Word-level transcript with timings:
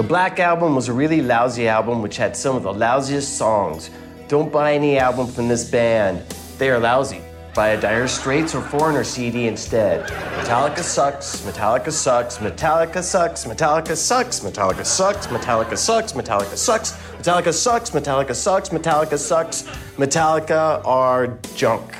The 0.00 0.08
Black 0.08 0.40
Album 0.40 0.74
was 0.74 0.88
a 0.88 0.94
really 0.94 1.20
lousy 1.20 1.68
album 1.68 2.00
which 2.00 2.16
had 2.16 2.34
some 2.34 2.56
of 2.56 2.62
the 2.62 2.72
lousiest 2.72 3.36
songs. 3.36 3.90
Don't 4.28 4.50
buy 4.50 4.72
any 4.72 4.96
album 4.96 5.26
from 5.26 5.46
this 5.46 5.70
band. 5.70 6.26
They 6.56 6.70
are 6.70 6.78
lousy. 6.78 7.20
Buy 7.54 7.68
a 7.76 7.78
Dire 7.78 8.08
Straits 8.08 8.54
or 8.54 8.62
Foreigner 8.62 9.04
CD 9.04 9.46
instead. 9.46 10.08
Metallica 10.38 10.78
sucks, 10.78 11.42
Metallica 11.42 11.92
sucks, 11.92 12.38
Metallica 12.38 13.02
sucks, 13.02 13.44
Metallica 13.44 13.94
sucks, 13.94 14.40
Metallica 14.40 14.86
sucks, 14.86 15.26
Metallica 15.26 15.76
sucks, 15.76 16.12
Metallica 16.12 16.56
sucks, 16.56 16.92
Metallica 17.18 17.52
sucks, 17.52 17.90
Metallica 17.90 18.34
sucks, 18.34 18.68
Metallica 18.70 19.18
sucks, 19.18 19.62
Metallica 19.98 20.82
are 20.86 21.38
junk. 21.56 21.94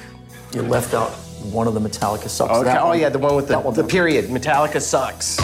You 0.54 0.62
left 0.62 0.94
out 0.94 1.10
one 1.52 1.66
of 1.66 1.74
the 1.74 1.80
Metallica 1.80 2.30
sucks. 2.30 2.50
Okay. 2.50 2.78
Oh 2.78 2.92
yeah, 2.92 3.10
the 3.10 3.18
one 3.18 3.36
with 3.36 3.48
the, 3.48 3.60
the 3.72 3.84
period. 3.84 4.30
Metallica 4.30 4.80
sucks. 4.80 5.38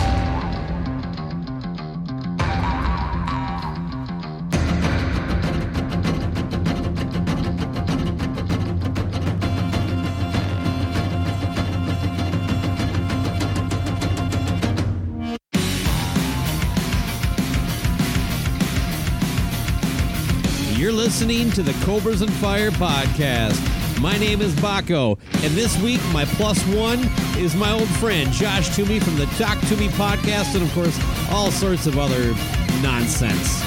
Listening 21.19 21.51
to 21.51 21.63
the 21.63 21.73
Cobras 21.83 22.21
and 22.21 22.31
Fire 22.31 22.71
podcast. 22.73 23.59
My 24.03 24.19
name 24.19 24.43
is 24.43 24.55
Baco, 24.57 25.19
and 25.43 25.55
this 25.55 25.81
week 25.81 26.03
my 26.13 26.27
plus 26.27 26.63
one 26.67 26.99
is 27.39 27.57
my 27.57 27.71
old 27.71 27.89
friend 27.89 28.31
Josh 28.33 28.77
Toomey 28.77 29.01
from 29.01 29.17
the 29.17 29.25
Talk 29.39 29.59
to 29.69 29.79
Me 29.79 29.89
podcast, 29.89 30.55
and 30.55 30.63
of 30.63 30.71
course, 30.75 30.95
all 31.31 31.51
sorts 31.51 31.87
of 31.87 31.99
other 31.99 32.35
nonsense. 32.83 33.63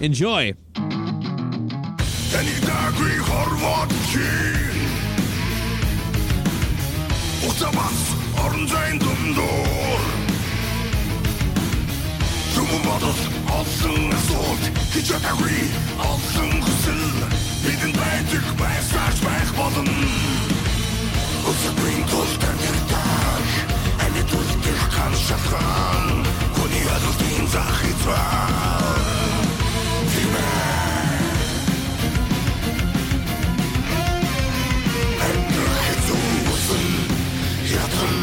Enjoy. 0.00 0.54
Олон 13.48 14.12
асуулт 14.12 14.64
хийж 14.92 15.06
чадахгүй 15.08 15.60
олон 16.12 16.52
хүсэл 16.64 17.04
бидний 17.64 17.94
байдаг 18.00 18.44
байсаж 18.60 19.16
байх 19.26 19.50
болон 19.56 19.88
Өсөхийн 21.50 22.02
тул 22.10 22.32
тэмдэгтэй 22.42 23.44
Ани 24.04 24.22
тул 24.30 24.50
тэр 24.64 24.80
хан 24.94 25.14
шатхан 25.26 26.04
Хүний 26.56 26.84
алуутын 26.94 27.46
зах 27.52 27.72
хязгаар 27.80 29.02
Тимээ 30.12 30.68
Ятан 37.78 38.16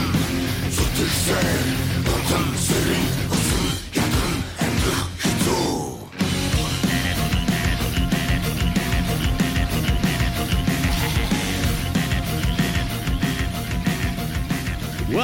зүтгэсэн 0.75 1.68
Антан 2.14 2.46
сэрин 2.66 3.06
Өсөхийн 3.35 3.55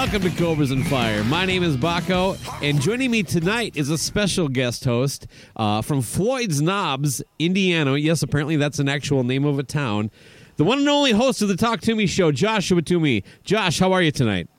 Welcome 0.01 0.23
to 0.23 0.31
Cobras 0.31 0.71
and 0.71 0.85
Fire. 0.87 1.23
My 1.25 1.45
name 1.45 1.61
is 1.61 1.77
Baco, 1.77 2.35
and 2.63 2.81
joining 2.81 3.11
me 3.11 3.21
tonight 3.21 3.77
is 3.77 3.91
a 3.91 3.99
special 3.99 4.47
guest 4.47 4.83
host 4.83 5.27
uh, 5.55 5.83
from 5.83 6.01
Floyd's 6.01 6.59
Knobs, 6.59 7.21
Indiana. 7.37 7.95
Yes, 7.95 8.23
apparently 8.23 8.55
that's 8.55 8.79
an 8.79 8.89
actual 8.89 9.23
name 9.23 9.45
of 9.45 9.59
a 9.59 9.63
town. 9.63 10.09
The 10.57 10.63
one 10.63 10.79
and 10.79 10.89
only 10.89 11.11
host 11.11 11.43
of 11.43 11.49
the 11.49 11.55
Talk 11.55 11.81
to 11.81 11.93
Me 11.93 12.07
show, 12.07 12.31
Joshua 12.31 12.81
Toomey. 12.81 13.23
Josh, 13.43 13.77
how 13.77 13.93
are 13.93 14.01
you 14.01 14.09
tonight? 14.09 14.49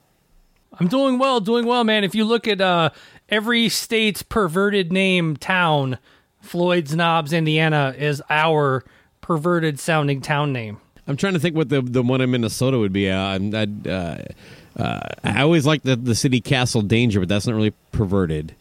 I'm 0.79 0.87
doing 0.87 1.19
well, 1.19 1.41
doing 1.41 1.65
well, 1.65 1.83
man. 1.83 2.05
If 2.05 2.15
you 2.15 2.23
look 2.23 2.47
at 2.47 2.61
uh, 2.61 2.91
every 3.27 3.67
state's 3.67 4.23
perverted 4.23 4.93
name 4.93 5.35
town, 5.35 5.97
Floyd's 6.39 6.95
Knobs, 6.95 7.33
Indiana, 7.33 7.93
is 7.97 8.23
our 8.29 8.85
perverted 9.19 9.77
sounding 9.77 10.21
town 10.21 10.53
name. 10.53 10.77
I'm 11.05 11.17
trying 11.17 11.33
to 11.33 11.39
think 11.39 11.53
what 11.53 11.67
the 11.67 11.81
the 11.81 12.01
one 12.01 12.21
in 12.21 12.31
Minnesota 12.31 12.79
would 12.79 12.93
be. 12.93 13.09
Uh, 13.09 13.17
I'm- 13.17 13.53
I'd, 13.53 13.85
uh, 13.85 14.17
uh, 14.77 14.99
I 15.23 15.41
always 15.41 15.65
like 15.65 15.83
the 15.83 15.95
the 15.95 16.15
city 16.15 16.41
Castle 16.41 16.81
Danger, 16.81 17.19
but 17.19 17.29
that's 17.29 17.45
not 17.47 17.55
really 17.55 17.73
perverted. 17.91 18.55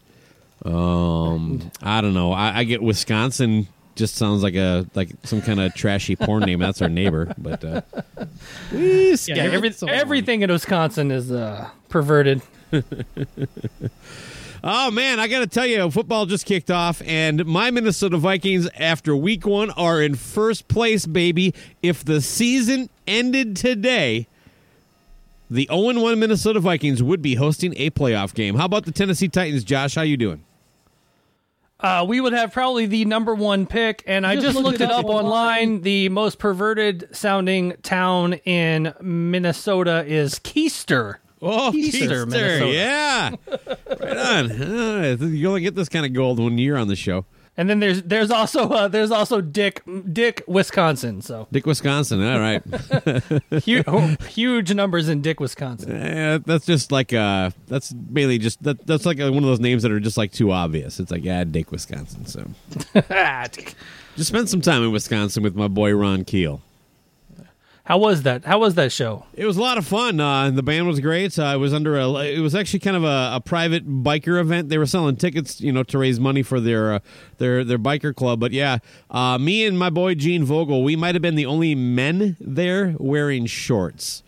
Um, 0.65 1.71
I 1.83 2.01
don't 2.01 2.15
know. 2.15 2.33
I, 2.33 2.59
I 2.59 2.65
get 2.65 2.83
Wisconsin. 2.83 3.67
Just 3.95 4.15
sounds 4.15 4.43
like 4.43 4.55
a 4.55 4.87
like 4.95 5.11
some 5.25 5.43
kind 5.43 5.61
of 5.61 5.75
trashy 5.75 6.17
porn 6.17 6.45
name. 6.45 6.59
That's 6.61 6.81
our 6.81 6.89
neighbor, 6.89 7.35
but 7.37 7.65
uh, 7.65 7.83
Yeah, 8.73 9.35
every, 9.37 9.73
so 9.73 9.87
everything 9.87 10.43
in 10.43 10.51
Wisconsin 10.51 11.11
is 11.11 11.31
uh, 11.31 11.69
perverted. 11.89 12.43
Oh 14.65 14.93
man, 14.93 15.19
I 15.19 15.27
got 15.27 15.41
to 15.41 15.49
tell 15.49 15.67
you, 15.67 15.91
football 15.91 16.25
just 16.25 16.47
kicked 16.47 16.71
off, 16.71 17.03
and 17.05 17.45
my 17.47 17.73
Minnesota 17.73 18.17
Vikings, 18.17 18.69
after 18.79 19.17
Week 19.17 19.45
One, 19.45 19.71
are 19.73 20.01
in 20.01 20.15
first 20.15 20.69
place, 20.69 21.05
baby. 21.05 21.53
If 21.83 22.05
the 22.05 22.21
season 22.21 22.89
ended 23.05 23.57
today, 23.57 24.29
the 25.53 25.69
0 25.71 26.01
1 26.01 26.19
Minnesota 26.19 26.61
Vikings 26.61 27.03
would 27.03 27.21
be 27.21 27.35
hosting 27.35 27.75
a 27.77 27.91
playoff 27.91 28.35
game. 28.35 28.57
How 28.57 28.65
about 28.65 28.85
the 28.87 28.93
Tennessee 28.93 29.29
Titans, 29.29 29.65
Josh? 29.65 29.95
How 29.95 30.03
you 30.03 30.17
doing? 30.17 30.45
Uh, 31.79 32.05
we 32.09 32.21
would 32.21 32.33
have 32.33 32.53
probably 32.53 32.87
the 32.87 33.05
number 33.05 33.35
one 33.35 33.67
pick, 33.67 34.05
and 34.07 34.25
I 34.25 34.37
just, 34.37 34.57
looked, 34.57 34.81
it 34.81 34.91
up 34.91 35.05
online. 35.05 35.81
The 35.83 36.09
most 36.11 36.39
perverted 36.39 37.09
sounding 37.11 37.75
town 37.83 38.35
in 38.45 38.95
Minnesota 39.01 40.05
is 40.07 40.39
Kiester. 40.39 41.17
Oh, 41.43 41.73
Kiester, 41.75 41.91
Kiester, 41.91 42.29
Minnesota. 42.29 42.73
yeah, 42.73 43.31
right 44.01 44.17
on. 44.17 44.53
Uh, 44.53 45.17
you 45.27 45.49
only 45.49 45.61
get 45.61 45.75
this 45.75 45.89
kind 45.89 46.07
of 46.07 46.13
gold 46.13 46.39
when 46.39 46.57
you're 46.57 46.79
on 46.79 46.87
the 46.87 46.95
show. 46.95 47.27
And 47.57 47.69
then 47.69 47.81
there's 47.81 48.03
there's 48.03 48.31
also 48.31 48.69
uh, 48.71 48.89
there's 48.89 49.11
also 49.11 49.43
Dick 49.43 49.83
Dick 50.11 50.43
Wisconsin. 50.47 51.21
So 51.21 51.49
Dick, 51.53 51.67
Wisconsin. 51.67 52.23
All 52.25 52.41
right. 52.41 52.63
huge, 53.63 53.87
huge 54.25 54.73
numbers 54.73 55.11
in 55.11 55.21
Dick 55.21 55.39
Wisconsin. 55.39 56.43
That's 56.47 56.65
just 56.65 56.91
like 56.91 57.13
uh 57.13 57.51
that's 57.67 57.93
mainly 58.09 58.39
just 58.39 58.63
that 58.63 58.87
that's 58.87 59.05
like 59.05 59.19
one 59.19 59.37
of 59.37 59.43
those 59.43 59.61
names 59.61 59.83
that 59.83 59.93
are 59.93 60.01
just 60.01 60.17
like 60.17 60.33
too 60.33 60.51
obvious. 60.51 60.99
It's 60.99 61.11
like 61.11 61.25
yeah, 61.25 61.45
Dick, 61.45 61.71
Wisconsin. 61.71 62.25
So 62.25 62.47
Ah, 63.11 63.47
just 64.17 64.29
spent 64.29 64.49
some 64.49 64.63
time 64.63 64.83
in 64.83 64.91
Wisconsin 64.91 65.43
with 65.43 65.55
my 65.55 65.69
boy 65.69 65.95
Ron 65.95 66.25
Keel. 66.25 66.63
How 67.93 67.99
was 67.99 68.23
that? 68.23 68.47
How 68.47 68.59
was 68.59 68.75
that 68.77 68.91
show? 68.91 69.27
It 69.35 69.45
was 69.45 69.59
a 69.59 69.61
lot 69.61 69.77
of 69.77 69.87
fun. 69.87 70.19
Uh, 70.19 70.51
the 70.51 70.63
band 70.63 70.87
was 70.87 70.99
great. 70.99 71.39
Uh, 71.39 71.53
it 71.55 71.59
was 71.59 71.75
under 71.75 71.99
a. 71.99 72.11
It 72.21 72.39
was 72.39 72.55
actually 72.55 72.79
kind 72.79 72.97
of 72.97 73.05
a, 73.05 73.33
a 73.35 73.41
private 73.45 73.87
biker 73.87 74.41
event. 74.41 74.71
They 74.71 74.79
were 74.79 74.87
selling 74.87 75.17
tickets, 75.17 75.61
you 75.61 75.73
know, 75.73 75.83
to 75.83 75.99
raise 75.99 76.19
money 76.19 76.43
for 76.43 76.59
their 76.59 76.95
uh, 76.95 76.99
their 77.37 77.65
their 77.65 77.79
biker 77.79 78.15
club. 78.15 78.41
But 78.41 78.53
yeah, 78.53 78.79
uh, 79.11 79.37
me 79.37 79.67
and 79.67 79.79
my 79.79 79.91
boy 79.91 80.15
Gene 80.15 80.43
Vogel, 80.43 80.83
we 80.83 80.97
might 80.97 81.15
have 81.15 81.21
been 81.21 81.35
the 81.35 81.45
only 81.45 81.75
men 81.75 82.39
there 82.41 82.95
wearing 82.99 83.45
shorts. 83.45 84.23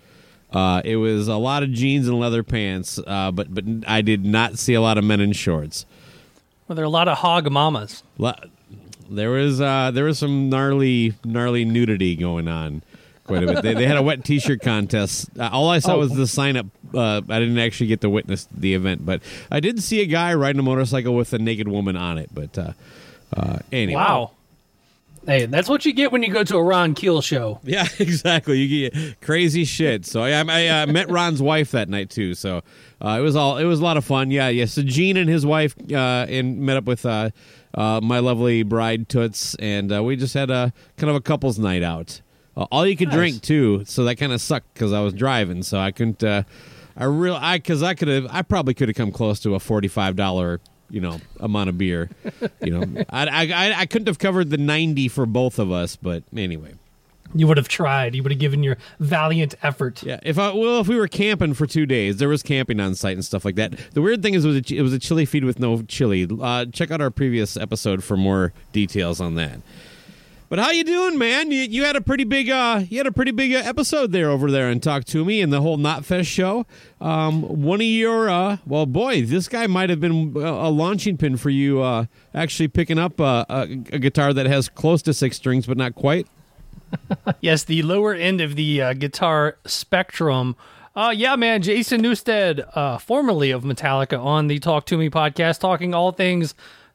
Uh, 0.52 0.82
it 0.84 0.96
was 0.96 1.26
a 1.26 1.36
lot 1.36 1.62
of 1.62 1.72
jeans 1.72 2.06
and 2.06 2.20
leather 2.20 2.42
pants, 2.42 3.00
uh, 3.06 3.30
but 3.30 3.54
but 3.54 3.64
I 3.86 4.02
did 4.02 4.26
not 4.26 4.58
see 4.58 4.74
a 4.74 4.82
lot 4.82 4.98
of 4.98 5.04
men 5.04 5.22
in 5.22 5.32
shorts. 5.32 5.86
Well, 6.68 6.76
there 6.76 6.82
are 6.82 6.84
a 6.84 6.90
lot 6.90 7.08
of 7.08 7.16
hog 7.16 7.50
mamas. 7.50 8.02
There 9.08 9.30
was 9.30 9.58
uh, 9.62 9.90
there 9.90 10.04
was 10.04 10.18
some 10.18 10.50
gnarly 10.50 11.14
gnarly 11.24 11.64
nudity 11.64 12.14
going 12.14 12.46
on 12.46 12.82
quite 13.24 13.42
a 13.42 13.46
bit. 13.46 13.62
They, 13.62 13.74
they 13.74 13.86
had 13.86 13.96
a 13.96 14.02
wet 14.02 14.24
T-shirt 14.24 14.60
contest. 14.60 15.28
Uh, 15.38 15.48
all 15.52 15.68
I 15.68 15.78
saw 15.78 15.94
Oh. 15.94 15.98
was 15.98 16.14
the 16.14 16.26
sign 16.26 16.56
up. 16.56 16.66
Uh, 16.94 17.22
I 17.28 17.38
didn't 17.40 17.58
actually 17.58 17.88
get 17.88 18.00
to 18.02 18.10
witness 18.10 18.48
the 18.56 18.74
event, 18.74 19.04
but 19.04 19.22
I 19.50 19.60
did 19.60 19.82
see 19.82 20.00
a 20.02 20.06
guy 20.06 20.34
riding 20.34 20.60
a 20.60 20.62
motorcycle 20.62 21.14
with 21.14 21.32
a 21.32 21.38
naked 21.38 21.68
woman 21.68 21.96
on 21.96 22.18
it. 22.18 22.30
But 22.32 22.56
uh, 22.58 22.72
uh, 23.36 23.58
anyway, 23.72 23.94
Wow. 24.00 24.30
Hey, 25.26 25.46
that's 25.46 25.70
what 25.70 25.86
you 25.86 25.94
get 25.94 26.12
when 26.12 26.22
you 26.22 26.30
go 26.30 26.44
to 26.44 26.56
a 26.58 26.62
Ron 26.62 26.92
Keel 26.94 27.22
show. 27.22 27.58
Yeah, 27.64 27.86
exactly. 27.98 28.58
You 28.60 28.90
get 28.90 29.20
crazy 29.22 29.64
shit. 29.64 30.04
So 30.04 30.22
I, 30.22 30.32
I 30.32 30.66
uh, 30.82 30.86
met 30.86 31.08
Ron's 31.10 31.40
wife 31.40 31.70
that 31.70 31.88
night 31.88 32.10
too. 32.10 32.34
So 32.34 32.60
uh, 33.02 33.16
it 33.18 33.22
was 33.22 33.34
all 33.34 33.56
it 33.56 33.64
was 33.64 33.80
a 33.80 33.82
lot 33.82 33.96
of 33.96 34.04
fun. 34.04 34.30
Yeah, 34.30 34.48
yeah. 34.48 34.66
So 34.66 34.82
Gene 34.82 35.16
and 35.16 35.30
his 35.30 35.46
wife 35.46 35.74
uh, 35.90 36.26
and 36.28 36.58
met 36.58 36.76
up 36.76 36.84
with 36.84 37.06
uh, 37.06 37.30
uh, 37.72 38.00
my 38.02 38.18
lovely 38.18 38.64
bride 38.64 39.08
Toots, 39.08 39.54
and 39.54 39.90
uh, 39.90 40.02
we 40.04 40.14
just 40.16 40.34
had 40.34 40.50
a 40.50 40.74
kind 40.98 41.08
of 41.08 41.16
a 41.16 41.20
couples 41.22 41.58
night 41.58 41.82
out. 41.82 42.20
Uh, 42.56 42.66
all 42.70 42.86
you 42.86 42.96
could 42.96 43.10
drink 43.10 43.42
too, 43.42 43.84
so 43.84 44.04
that 44.04 44.16
kind 44.16 44.32
of 44.32 44.40
sucked 44.40 44.72
because 44.74 44.92
I 44.92 45.00
was 45.00 45.12
driving, 45.12 45.62
so 45.62 45.78
I 45.78 45.90
couldn't. 45.90 46.22
Uh, 46.22 46.44
I 46.96 47.04
real 47.04 47.34
I 47.34 47.58
because 47.58 47.82
I 47.82 47.94
could 47.94 48.08
have 48.08 48.26
I 48.30 48.42
probably 48.42 48.74
could 48.74 48.88
have 48.88 48.96
come 48.96 49.10
close 49.10 49.40
to 49.40 49.54
a 49.54 49.60
forty 49.60 49.88
five 49.88 50.16
dollar 50.16 50.60
you 50.90 51.00
know 51.00 51.20
amount 51.40 51.68
of 51.68 51.78
beer. 51.78 52.10
you 52.62 52.78
know, 52.78 53.04
I, 53.10 53.52
I 53.52 53.74
I 53.80 53.86
couldn't 53.86 54.06
have 54.06 54.18
covered 54.18 54.50
the 54.50 54.58
ninety 54.58 55.08
for 55.08 55.26
both 55.26 55.58
of 55.58 55.70
us, 55.72 55.96
but 55.96 56.22
anyway. 56.36 56.74
You 57.36 57.48
would 57.48 57.56
have 57.56 57.66
tried. 57.66 58.14
You 58.14 58.22
would 58.22 58.30
have 58.30 58.38
given 58.38 58.62
your 58.62 58.76
valiant 59.00 59.56
effort. 59.60 60.04
Yeah, 60.04 60.20
if 60.22 60.38
I 60.38 60.52
well, 60.52 60.80
if 60.80 60.86
we 60.86 60.96
were 60.96 61.08
camping 61.08 61.54
for 61.54 61.66
two 61.66 61.84
days, 61.84 62.18
there 62.18 62.28
was 62.28 62.44
camping 62.44 62.78
on 62.78 62.94
site 62.94 63.16
and 63.16 63.24
stuff 63.24 63.44
like 63.44 63.56
that. 63.56 63.74
The 63.92 64.02
weird 64.02 64.22
thing 64.22 64.34
is, 64.34 64.44
it 64.44 64.48
was 64.48 64.56
a, 64.58 64.76
it 64.76 64.82
was 64.82 64.92
a 64.92 65.00
chili 65.00 65.24
feed 65.24 65.42
with 65.42 65.58
no 65.58 65.82
chili. 65.82 66.28
Uh, 66.30 66.66
check 66.66 66.92
out 66.92 67.00
our 67.00 67.10
previous 67.10 67.56
episode 67.56 68.04
for 68.04 68.16
more 68.16 68.52
details 68.70 69.20
on 69.20 69.34
that. 69.34 69.58
But 70.54 70.62
how 70.62 70.70
you 70.70 70.84
doing, 70.84 71.18
man? 71.18 71.50
You, 71.50 71.62
you 71.62 71.82
had 71.82 71.96
a 71.96 72.00
pretty 72.00 72.22
big 72.22 72.48
uh, 72.48 72.84
you 72.88 72.98
had 72.98 73.08
a 73.08 73.10
pretty 73.10 73.32
big 73.32 73.52
uh, 73.52 73.62
episode 73.64 74.12
there 74.12 74.30
over 74.30 74.52
there 74.52 74.68
and 74.68 74.80
Talk 74.80 75.04
to 75.06 75.24
Me 75.24 75.40
and 75.40 75.52
the 75.52 75.60
whole 75.60 75.76
Knotfest 75.76 76.28
show. 76.28 76.64
Um, 77.00 77.42
one 77.42 77.80
of 77.80 77.86
your 77.88 78.30
uh, 78.30 78.58
well, 78.64 78.86
boy, 78.86 79.22
this 79.22 79.48
guy 79.48 79.66
might 79.66 79.90
have 79.90 79.98
been 79.98 80.32
a, 80.36 80.38
a 80.38 80.70
launching 80.70 81.16
pin 81.16 81.36
for 81.38 81.50
you 81.50 81.82
uh, 81.82 82.06
actually 82.32 82.68
picking 82.68 83.00
up 83.00 83.20
uh, 83.20 83.44
a, 83.48 83.62
a 83.62 83.98
guitar 83.98 84.32
that 84.32 84.46
has 84.46 84.68
close 84.68 85.02
to 85.02 85.12
six 85.12 85.38
strings 85.38 85.66
but 85.66 85.76
not 85.76 85.96
quite. 85.96 86.28
Yes, 87.40 87.64
the 87.64 87.82
lower 87.82 88.14
end 88.14 88.40
of 88.40 88.54
the 88.54 88.80
uh, 88.80 88.92
guitar 88.92 89.56
spectrum. 89.66 90.54
Uh, 90.94 91.12
yeah, 91.12 91.34
man, 91.34 91.62
Jason 91.62 92.00
Newsted, 92.00 92.64
uh, 92.76 92.98
formerly 92.98 93.50
of 93.50 93.64
Metallica, 93.64 94.24
on 94.24 94.46
the 94.46 94.60
Talk 94.60 94.86
to 94.86 94.96
Me 94.96 95.10
podcast, 95.10 95.58
talking 95.58 95.94
all 95.94 96.12
things 96.12 96.54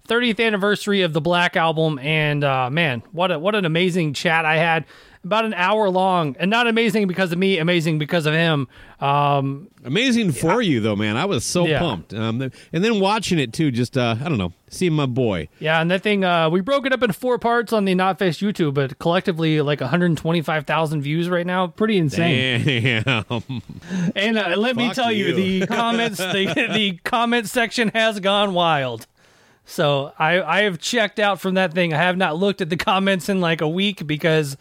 30th 0.09 0.43
anniversary 0.45 1.01
of 1.03 1.13
the 1.13 1.21
Black 1.21 1.55
album, 1.55 1.99
and 1.99 2.43
uh, 2.43 2.69
man, 2.69 3.03
what 3.11 3.31
a, 3.31 3.39
what 3.39 3.55
an 3.55 3.63
amazing 3.65 4.13
chat 4.13 4.43
I 4.45 4.57
had. 4.57 4.85
About 5.21 5.43
an 5.43 5.53
hour 5.53 5.89
long, 5.89 6.37
and 6.39 6.49
not 6.49 6.65
amazing 6.67 7.05
because 7.05 7.33
of 7.33 7.37
me, 7.37 7.57
amazing 7.57 7.99
because 7.99 8.25
of 8.25 8.33
him. 8.33 8.69
Um, 9.01 9.67
Amazing 9.83 10.31
for 10.31 10.61
you 10.61 10.79
though, 10.79 10.95
man. 10.95 11.17
I 11.17 11.25
was 11.25 11.43
so 11.43 11.65
Yeah. 11.67 11.79
pumped. 11.79 12.13
Um, 12.13 12.41
and 12.41 12.83
then 12.85 13.01
watching 13.01 13.37
it 13.37 13.51
too, 13.51 13.69
just 13.69 13.97
uh, 13.97 14.15
I 14.17 14.29
don't 14.29 14.37
know, 14.37 14.53
seeing 14.69 14.93
my 14.93 15.05
boy. 15.07 15.49
yeah, 15.59 15.81
and 15.81 15.91
that 15.91 16.03
thing, 16.03 16.23
uh, 16.23 16.49
we 16.49 16.61
broke 16.61 16.85
it 16.85 16.93
up 16.93 17.03
in 17.03 17.11
four 17.11 17.37
parts 17.37 17.73
on 17.73 17.83
the 17.83 17.95
Not 17.95 18.17
Knotfest 18.17 18.41
YouTube, 18.41 18.73
but 18.75 18.97
collectively 18.99 19.59
like 19.61 19.81
125,000 19.81 21.01
views 21.01 21.27
right 21.29 21.45
now. 21.45 21.67
Pretty 21.67 21.97
insane. 21.97 23.03
Damn. 23.05 23.43
And 24.15 24.37
uh, 24.37 24.55
let 24.57 24.77
me 24.77 24.93
tell 24.93 25.11
you, 25.11 25.27
you. 25.35 25.59
the 25.59 25.67
comments, 25.67 26.17
the, 26.19 26.53
the 26.73 26.97
comment 27.03 27.49
section 27.49 27.89
has 27.89 28.21
gone 28.21 28.53
wild. 28.53 29.05
So 29.69 30.13
I 30.17 30.41
I 30.41 30.61
have 30.63 30.79
checked 30.79 31.19
out 31.19 31.39
from 31.39 31.53
that 31.53 31.73
thing. 31.73 31.93
I 31.93 31.97
have 31.97 32.17
not 32.17 32.35
looked 32.35 32.59
at 32.59 32.69
the 32.71 32.77
comments 32.91 33.29
in 33.29 33.39
like 33.39 33.61
a 33.61 33.69
week 33.69 34.07
because, 34.07 34.57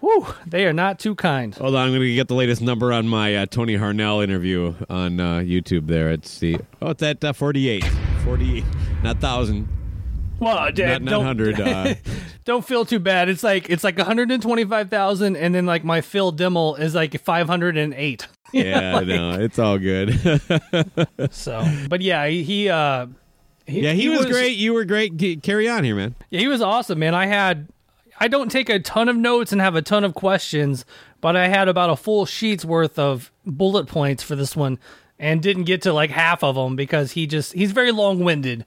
whew, 0.00 0.26
they 0.46 0.66
are 0.66 0.72
not 0.72 0.98
too 0.98 1.14
kind. 1.14 1.54
Hold 1.54 1.74
on, 1.74 1.86
I'm 1.86 1.94
gonna 1.94 2.12
get 2.14 2.28
the 2.28 2.34
latest 2.34 2.60
number 2.60 2.92
on 2.92 3.08
my 3.08 3.34
uh, 3.34 3.46
Tony 3.46 3.78
Harnell 3.78 4.22
interview 4.22 4.74
on 4.90 5.18
uh, 5.18 5.38
YouTube. 5.38 5.86
There, 5.86 6.10
it's 6.10 6.38
the 6.40 6.58
oh, 6.82 6.90
it's 6.90 7.02
at 7.02 7.24
uh, 7.24 7.32
48, 7.32 7.84
48, 8.24 8.64
not 9.02 9.18
thousand, 9.18 9.66
Well, 10.38 10.70
Dad, 10.72 11.02
not 11.02 11.38
don't. 11.38 11.60
Uh, 11.60 11.94
don't 12.44 12.66
feel 12.66 12.84
too 12.84 12.98
bad. 12.98 13.30
It's 13.30 13.42
like 13.42 13.70
it's 13.70 13.82
like 13.82 13.96
125,000, 13.96 15.36
and 15.36 15.54
then 15.54 15.64
like 15.64 15.84
my 15.84 16.02
Phil 16.02 16.34
Demmel 16.34 16.78
is 16.78 16.94
like 16.94 17.18
508. 17.18 18.28
yeah, 18.52 19.00
no, 19.00 19.40
it's 19.40 19.58
all 19.58 19.78
good. 19.78 20.20
So, 21.30 21.66
but 21.88 22.02
yeah, 22.02 22.26
he, 22.26 22.42
he 22.42 22.68
uh. 22.68 23.06
Yeah, 23.66 23.92
he, 23.92 24.08
was, 24.08 24.26
great. 24.26 24.56
You 24.56 24.74
were 24.74 24.84
great. 24.84 25.16
G- 25.16 25.36
carry 25.36 25.68
on 25.68 25.84
here, 25.84 25.96
man. 25.96 26.14
Yeah, 26.30 26.40
he 26.40 26.48
was 26.48 26.60
awesome, 26.60 26.98
man. 26.98 27.14
I 27.14 27.26
had 27.26 27.68
I 28.18 28.28
don't 28.28 28.50
take 28.50 28.68
a 28.68 28.78
ton 28.78 29.08
of 29.08 29.16
notes 29.16 29.52
and 29.52 29.60
have 29.60 29.74
a 29.74 29.82
ton 29.82 30.04
of 30.04 30.14
questions, 30.14 30.84
but 31.20 31.36
I 31.36 31.48
had 31.48 31.68
about 31.68 31.90
a 31.90 31.96
full 31.96 32.26
sheet's 32.26 32.64
worth 32.64 32.98
of 32.98 33.32
bullet 33.44 33.86
points 33.86 34.22
for 34.22 34.36
this 34.36 34.54
one 34.54 34.78
and 35.18 35.42
didn't 35.42 35.64
get 35.64 35.82
to 35.82 35.92
like 35.92 36.10
half 36.10 36.44
of 36.44 36.54
them 36.54 36.76
because 36.76 37.12
he 37.12 37.26
just 37.26 37.52
he's 37.52 37.72
very 37.72 37.92
long-winded. 37.92 38.66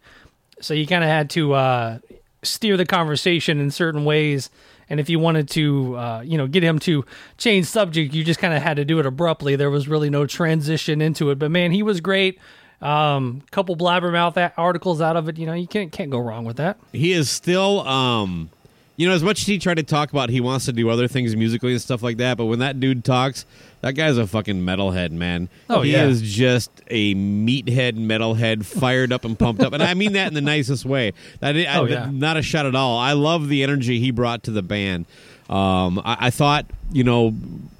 So 0.59 0.73
you 0.73 0.87
kind 0.87 1.03
of 1.03 1.09
had 1.09 1.29
to 1.31 1.53
uh 1.53 1.99
steer 2.43 2.77
the 2.77 2.85
conversation 2.85 3.59
in 3.59 3.71
certain 3.71 4.05
ways 4.05 4.49
and 4.89 4.99
if 4.99 5.09
you 5.09 5.19
wanted 5.19 5.49
to 5.49 5.97
uh, 5.97 6.21
you 6.21 6.37
know 6.37 6.47
get 6.47 6.63
him 6.63 6.79
to 6.79 7.03
change 7.37 7.65
subject 7.65 8.13
you 8.13 8.23
just 8.23 8.39
kind 8.39 8.53
of 8.53 8.61
had 8.61 8.77
to 8.77 8.85
do 8.85 8.99
it 8.99 9.05
abruptly 9.05 9.55
there 9.55 9.69
was 9.69 9.87
really 9.87 10.09
no 10.09 10.25
transition 10.25 11.01
into 11.01 11.29
it 11.29 11.39
but 11.39 11.51
man 11.51 11.71
he 11.71 11.83
was 11.83 11.99
great 11.99 12.39
um 12.81 13.41
couple 13.51 13.75
blabbermouth 13.75 14.51
articles 14.57 15.01
out 15.01 15.15
of 15.17 15.27
it 15.27 15.37
you 15.37 15.45
know 15.47 15.53
you 15.53 15.67
can't 15.67 15.91
can't 15.91 16.11
go 16.11 16.19
wrong 16.19 16.45
with 16.45 16.57
that 16.57 16.77
He 16.93 17.11
is 17.13 17.29
still, 17.29 17.81
um, 17.87 18.49
you 18.97 19.07
know, 19.07 19.13
as 19.13 19.21
much 19.23 19.41
as 19.41 19.47
he 19.47 19.59
tried 19.59 19.77
to 19.77 19.83
talk 19.83 20.09
about, 20.11 20.29
he 20.31 20.41
wants 20.41 20.65
to 20.65 20.73
do 20.73 20.89
other 20.89 21.07
things 21.07 21.35
musically 21.35 21.71
and 21.71 21.79
stuff 21.81 22.01
like 22.01 22.17
that. 22.17 22.35
But 22.37 22.45
when 22.45 22.57
that 22.59 22.79
dude 22.79 23.05
talks, 23.05 23.45
that 23.81 23.91
guy's 23.93 24.17
a 24.17 24.25
fucking 24.25 24.55
metalhead, 24.61 25.11
man. 25.11 25.49
Oh, 25.69 25.81
he 25.83 25.91
yeah. 25.91 26.05
is 26.07 26.21
just 26.23 26.71
a 26.87 27.13
meathead, 27.13 27.93
metalhead, 27.93 28.65
fired 28.65 29.13
up 29.13 29.23
and 29.23 29.37
pumped 29.37 29.61
up, 29.61 29.73
and 29.73 29.83
I 29.83 29.93
mean 29.93 30.13
that 30.13 30.27
in 30.29 30.33
the 30.33 30.41
nicest 30.41 30.83
way. 30.83 31.13
That 31.41 31.55
I, 31.55 31.77
Oh, 31.77 31.85
yeah. 31.85 32.09
not 32.11 32.37
a 32.37 32.41
shot 32.41 32.65
at 32.65 32.73
all. 32.75 32.97
I 32.97 33.13
love 33.13 33.49
the 33.49 33.61
energy 33.61 33.99
he 33.99 34.09
brought 34.09 34.41
to 34.43 34.51
the 34.51 34.63
band. 34.63 35.05
Um, 35.47 35.99
I, 36.03 36.17
I 36.27 36.29
thought, 36.31 36.65
you 36.91 37.03
know, 37.03 37.35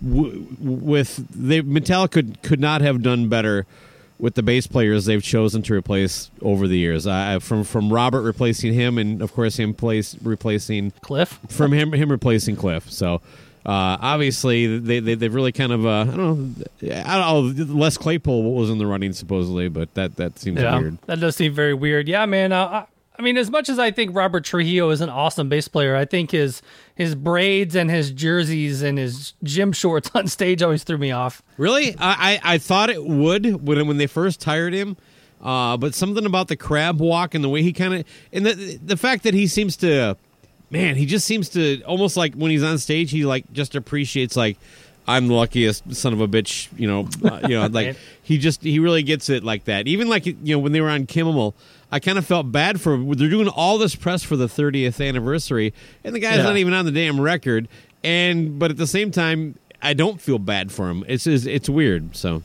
w- 0.08 0.46
with 0.60 1.18
they 1.32 1.62
Metallica 1.64 2.12
could 2.12 2.42
could 2.44 2.60
not 2.60 2.82
have 2.82 3.02
done 3.02 3.28
better 3.28 3.66
with 4.20 4.36
the 4.36 4.44
bass 4.44 4.66
players 4.68 5.06
they've 5.06 5.24
chosen 5.24 5.62
to 5.64 5.74
replace 5.74 6.32
over 6.42 6.68
the 6.68 6.78
years. 6.78 7.06
I 7.08 7.40
from 7.40 7.64
from 7.64 7.92
Robert 7.94 8.22
replacing 8.24 8.74
him, 8.74 8.98
and 8.98 9.22
of 9.22 9.34
course 9.34 9.58
him 9.58 9.74
place 9.74 10.16
replacing 10.24 10.92
cliff 11.02 11.40
from 11.50 11.72
him 11.74 11.94
him 11.94 12.10
replacing 12.12 12.56
Cliff. 12.56 12.90
So. 12.92 13.22
Uh, 13.66 13.98
obviously, 14.00 14.80
they, 14.80 15.02
they 15.02 15.14
they've 15.16 15.34
really 15.34 15.52
kind 15.52 15.74
of 15.74 15.86
uh, 15.86 15.90
I 15.90 16.06
don't 16.06 16.18
know 16.18 16.66
I 17.06 17.18
don't 17.20 17.58
know. 17.58 17.74
Les 17.76 17.98
Claypool 17.98 18.54
was 18.56 18.70
in 18.70 18.78
the 18.78 18.88
running 18.88 19.12
supposedly, 19.12 19.68
but 19.68 19.94
that 19.96 20.16
that 20.16 20.40
seems 20.40 20.62
Yeah, 20.62 20.80
weird. 20.80 20.98
that 21.08 21.20
does 21.20 21.36
seem 21.36 21.54
very 21.54 21.74
weird. 21.74 22.08
Yeah, 22.08 22.26
man. 22.28 22.54
Uh, 22.54 22.66
I, 22.66 22.86
I 23.18 23.24
mean, 23.24 23.38
as 23.38 23.50
much 23.50 23.68
as 23.68 23.80
I 23.80 23.90
think 23.92 24.16
Robert 24.16 24.44
Trujillo 24.44 24.92
is 24.92 25.02
an 25.02 25.10
awesome 25.10 25.50
bass 25.50 25.68
player, 25.68 25.96
I 25.96 26.06
think 26.06 26.32
his 26.32 26.62
his 26.94 27.16
braids 27.16 27.76
and 27.76 27.90
his 27.90 28.12
jerseys 28.12 28.84
and 28.84 28.98
his 28.98 29.34
gym 29.44 29.72
shorts 29.72 30.12
on 30.16 30.28
stage 30.28 30.62
always 30.62 30.84
threw 30.84 30.98
me 30.98 31.12
off. 31.12 31.42
Really, 31.58 31.96
I, 31.98 32.40
I 32.44 32.54
I 32.54 32.58
thought 32.58 32.90
it 32.90 33.04
would 33.04 33.66
when 33.66 33.88
when 33.88 33.98
they 33.98 34.08
first 34.08 34.44
hired 34.44 34.74
him, 34.74 34.98
uh, 35.42 35.78
but 35.78 35.96
something 35.96 36.26
about 36.26 36.48
the 36.48 36.56
crab 36.56 37.00
walk 37.00 37.34
and 37.34 37.44
the 37.44 37.50
way 37.50 37.64
he 37.64 37.74
kind 37.74 37.94
of 37.96 38.06
and 38.32 38.46
the 38.46 38.78
the 38.86 38.98
fact 38.98 39.24
that 39.24 39.34
he 39.34 39.48
seems 39.48 39.78
to, 39.78 40.16
man, 40.70 40.96
he 40.96 41.06
just 41.08 41.26
seems 41.26 41.50
to 41.50 41.82
almost 41.84 42.18
like 42.18 42.36
when 42.36 42.52
he's 42.52 42.64
on 42.64 42.78
stage, 42.78 43.10
he 43.10 43.26
like 43.26 43.52
just 43.54 43.76
appreciates 43.76 44.36
like. 44.36 44.58
I'm 45.10 45.30
the 45.30 45.36
luckiest 45.36 45.96
son 45.96 46.12
of 46.12 46.20
a 46.20 46.28
bitch, 46.28 46.68
you 46.78 46.86
know. 46.86 47.08
Uh, 47.24 47.40
you 47.48 47.58
know, 47.58 47.66
like 47.72 47.96
he 48.24 48.38
just 48.38 48.62
he 48.62 48.78
really 48.78 49.04
gets 49.04 49.30
it 49.30 49.42
like 49.42 49.64
that. 49.64 49.88
Even 49.88 50.10
like 50.10 50.26
you 50.26 50.36
know 50.44 50.60
when 50.60 50.74
they 50.74 50.82
were 50.82 50.90
on 50.90 51.06
Kimmel, 51.06 51.56
I 51.92 52.00
kind 52.00 52.18
of 52.18 52.26
felt 52.26 52.52
bad 52.52 52.82
for 52.82 52.98
they're 53.16 53.30
doing 53.30 53.48
all 53.48 53.78
this 53.78 53.96
press 53.96 54.22
for 54.24 54.36
the 54.36 54.48
30th 54.48 55.06
anniversary, 55.06 55.74
and 56.04 56.14
the 56.16 56.20
guy's 56.20 56.38
Yeah. 56.38 56.44
not 56.44 56.58
even 56.58 56.74
on 56.74 56.86
the 56.86 56.92
damn 56.92 57.20
record. 57.20 57.68
And 58.04 58.60
but 58.60 58.72
at 58.72 58.78
the 58.78 58.88
same 58.88 59.12
time, 59.12 59.58
I 59.82 59.94
don't 59.94 60.20
feel 60.22 60.40
bad 60.40 60.72
for 60.72 60.90
him. 60.90 61.04
It's 61.08 61.26
it's, 61.28 61.46
it's 61.46 61.70
weird. 61.70 62.16
So 62.16 62.44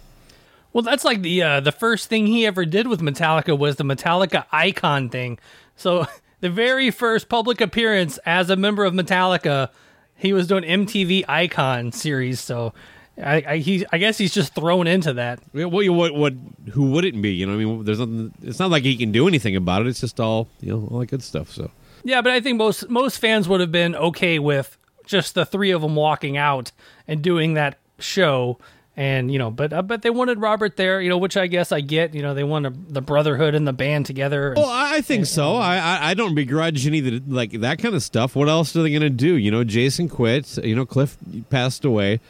Well, 0.73 0.83
that's 0.83 1.05
like 1.05 1.23
the 1.23 1.43
uh, 1.43 1.61
the 1.61 1.73
first 1.73 2.09
thing 2.09 2.27
he 2.27 2.47
ever 2.47 2.65
did 2.65 2.87
with 2.87 3.01
Metallica 3.01 3.57
was 3.59 3.77
the 3.77 3.85
Metallica 3.85 4.45
icon 4.53 5.09
thing. 5.09 5.39
So 5.77 6.07
the 6.41 6.51
very 6.51 6.91
first 6.91 7.29
public 7.29 7.61
appearance 7.61 8.19
as 8.25 8.49
a 8.51 8.57
member 8.57 8.85
of 8.85 8.95
Metallica, 8.95 9.71
he 10.17 10.33
was 10.33 10.47
doing 10.47 10.63
MTV 10.65 11.25
Icon 11.29 11.91
series. 11.93 12.41
So 12.41 12.73
I 13.19 13.45
I, 13.47 13.57
he, 13.59 13.85
I 13.93 13.99
guess 13.99 14.19
he's 14.19 14.33
just 14.33 14.55
thrown 14.55 14.87
into 14.87 15.15
that. 15.15 15.41
Yeah, 15.53 15.67
well, 15.67 15.93
what 15.93 16.15
what 16.15 16.35
who 16.73 16.91
wouldn't 16.91 17.21
be? 17.23 17.33
You 17.33 17.47
know, 17.47 17.53
what 17.53 17.61
I 17.61 17.65
mean, 17.65 17.85
there's 17.85 17.99
nothing. 17.99 18.33
It's 18.43 18.59
not 18.59 18.71
like 18.71 18.85
he 18.85 18.97
can 18.97 19.13
do 19.13 19.29
anything 19.29 19.57
about 19.57 19.83
it. 19.83 19.89
It's 19.89 20.01
just 20.01 20.19
all 20.21 20.49
you 20.61 20.73
know, 20.73 20.89
all 20.91 21.01
that 21.01 21.07
good 21.07 21.23
stuff. 21.23 21.51
So 21.51 21.71
Yeah, 22.05 22.23
but 22.23 22.33
I 22.33 22.41
think 22.41 22.59
most 22.59 22.89
most 22.89 23.19
fans 23.19 23.49
would 23.49 23.61
have 23.61 23.73
been 23.73 23.95
okay 23.95 24.39
with 24.39 24.79
just 25.05 25.35
the 25.35 25.45
three 25.45 25.71
of 25.71 25.83
them 25.83 25.95
walking 25.95 26.37
out 26.37 26.73
and 27.07 27.23
doing 27.23 27.55
that 27.55 27.79
show. 27.99 28.59
And 28.95 29.33
you 29.33 29.39
know, 29.39 29.51
but 29.51 29.73
uh, 29.73 29.81
but 29.81 30.03
they 30.03 30.11
wanted 30.11 30.39
Robert 30.39 30.77
there, 30.77 31.01
you 31.01 31.09
know, 31.09 31.17
which 31.17 31.39
I 31.39 31.47
guess 31.47 31.73
I 31.73 31.81
get. 31.81 32.15
You 32.15 32.21
know, 32.21 32.35
they 32.35 32.45
wanted 32.45 32.93
the 32.93 33.01
brotherhood 33.01 33.55
and 33.55 33.67
the 33.67 33.73
band 33.73 34.05
together. 34.05 34.53
Well, 34.55 34.69
I 34.69 34.97
I 34.97 35.01
think 35.01 35.25
so. 35.25 35.57
I, 35.57 35.77
I 35.77 36.11
I 36.11 36.15
don't 36.15 36.35
begrudge 36.35 36.87
any 36.87 36.99
of 36.99 37.05
the, 37.07 37.23
like 37.27 37.53
that 37.53 37.79
kind 37.79 37.95
of 37.95 38.03
stuff. 38.03 38.37
What 38.37 38.51
else 38.51 38.77
are 38.77 38.83
they 38.83 38.91
going 38.91 39.01
to 39.01 39.09
do? 39.09 39.37
You 39.37 39.51
know, 39.51 39.65
Jason 39.65 40.11
quit. 40.11 40.59
You 40.59 40.77
know, 40.77 40.85
Cliff 40.85 41.17
passed 41.49 41.87
away. 41.87 42.21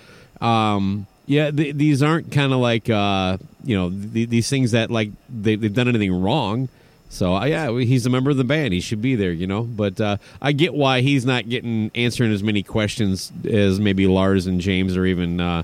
Um, 0.42 1.06
yeah, 1.26 1.50
th- 1.50 1.76
these 1.76 2.02
aren't 2.02 2.32
kind 2.32 2.52
of 2.52 2.58
like 2.58 2.90
uh, 2.90 3.38
you 3.64 3.76
know 3.76 3.90
th- 3.90 4.28
these 4.28 4.50
things 4.50 4.72
that 4.72 4.90
like 4.90 5.10
they, 5.30 5.54
they've 5.54 5.72
done 5.72 5.88
anything 5.88 6.20
wrong. 6.20 6.68
So 7.08 7.36
uh, 7.36 7.44
yeah, 7.44 7.70
he's 7.78 8.06
a 8.06 8.10
member 8.10 8.30
of 8.30 8.38
the 8.38 8.44
band. 8.44 8.72
He 8.72 8.80
should 8.80 9.02
be 9.02 9.14
there, 9.14 9.32
you 9.32 9.46
know. 9.46 9.62
But 9.62 10.00
uh, 10.00 10.16
I 10.40 10.52
get 10.52 10.74
why 10.74 11.02
he's 11.02 11.24
not 11.24 11.48
getting 11.48 11.90
answering 11.94 12.32
as 12.32 12.42
many 12.42 12.62
questions 12.62 13.30
as 13.48 13.78
maybe 13.78 14.06
Lars 14.06 14.46
and 14.46 14.60
James 14.60 14.96
or 14.96 15.04
even 15.04 15.38
uh, 15.38 15.62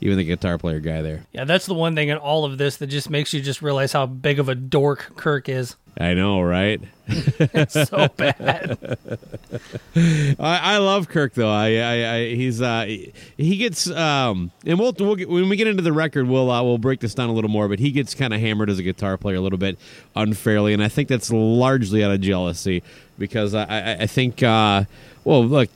even 0.00 0.16
the 0.16 0.24
guitar 0.24 0.58
player 0.58 0.80
guy 0.80 1.02
there. 1.02 1.24
Yeah, 1.32 1.44
that's 1.44 1.66
the 1.66 1.74
one 1.74 1.94
thing 1.94 2.08
in 2.08 2.16
all 2.18 2.44
of 2.44 2.58
this 2.58 2.76
that 2.76 2.86
just 2.86 3.10
makes 3.10 3.32
you 3.32 3.40
just 3.40 3.62
realize 3.62 3.92
how 3.92 4.06
big 4.06 4.38
of 4.38 4.48
a 4.48 4.54
dork 4.54 5.12
Kirk 5.16 5.48
is. 5.48 5.76
I 6.00 6.14
know, 6.14 6.40
right? 6.40 6.80
It's 7.40 7.88
so 7.88 8.08
bad. 8.16 8.98
I, 9.96 10.34
I 10.74 10.76
love 10.76 11.08
Kirk 11.08 11.32
though. 11.34 11.50
I, 11.50 11.76
I, 11.76 12.14
I 12.14 12.34
he's 12.34 12.60
uh 12.60 12.84
he 13.36 13.56
gets 13.56 13.90
um 13.90 14.50
and 14.66 14.78
we'll, 14.78 14.92
we'll 14.98 15.16
get, 15.16 15.28
when 15.28 15.48
we 15.48 15.56
get 15.56 15.66
into 15.66 15.82
the 15.82 15.92
record 15.92 16.28
we'll 16.28 16.50
uh, 16.50 16.62
we'll 16.62 16.78
break 16.78 17.00
this 17.00 17.14
down 17.14 17.30
a 17.30 17.32
little 17.32 17.50
more. 17.50 17.66
But 17.68 17.78
he 17.78 17.90
gets 17.90 18.14
kind 18.14 18.34
of 18.34 18.40
hammered 18.40 18.68
as 18.68 18.78
a 18.78 18.82
guitar 18.82 19.16
player 19.16 19.36
a 19.36 19.40
little 19.40 19.58
bit 19.58 19.78
unfairly, 20.14 20.74
and 20.74 20.82
I 20.84 20.88
think 20.88 21.08
that's 21.08 21.32
largely 21.32 22.04
out 22.04 22.10
of 22.10 22.20
jealousy 22.20 22.82
because 23.18 23.54
I 23.54 23.64
I, 23.64 23.92
I 24.02 24.06
think 24.06 24.42
uh 24.42 24.84
well 25.24 25.44
look 25.44 25.70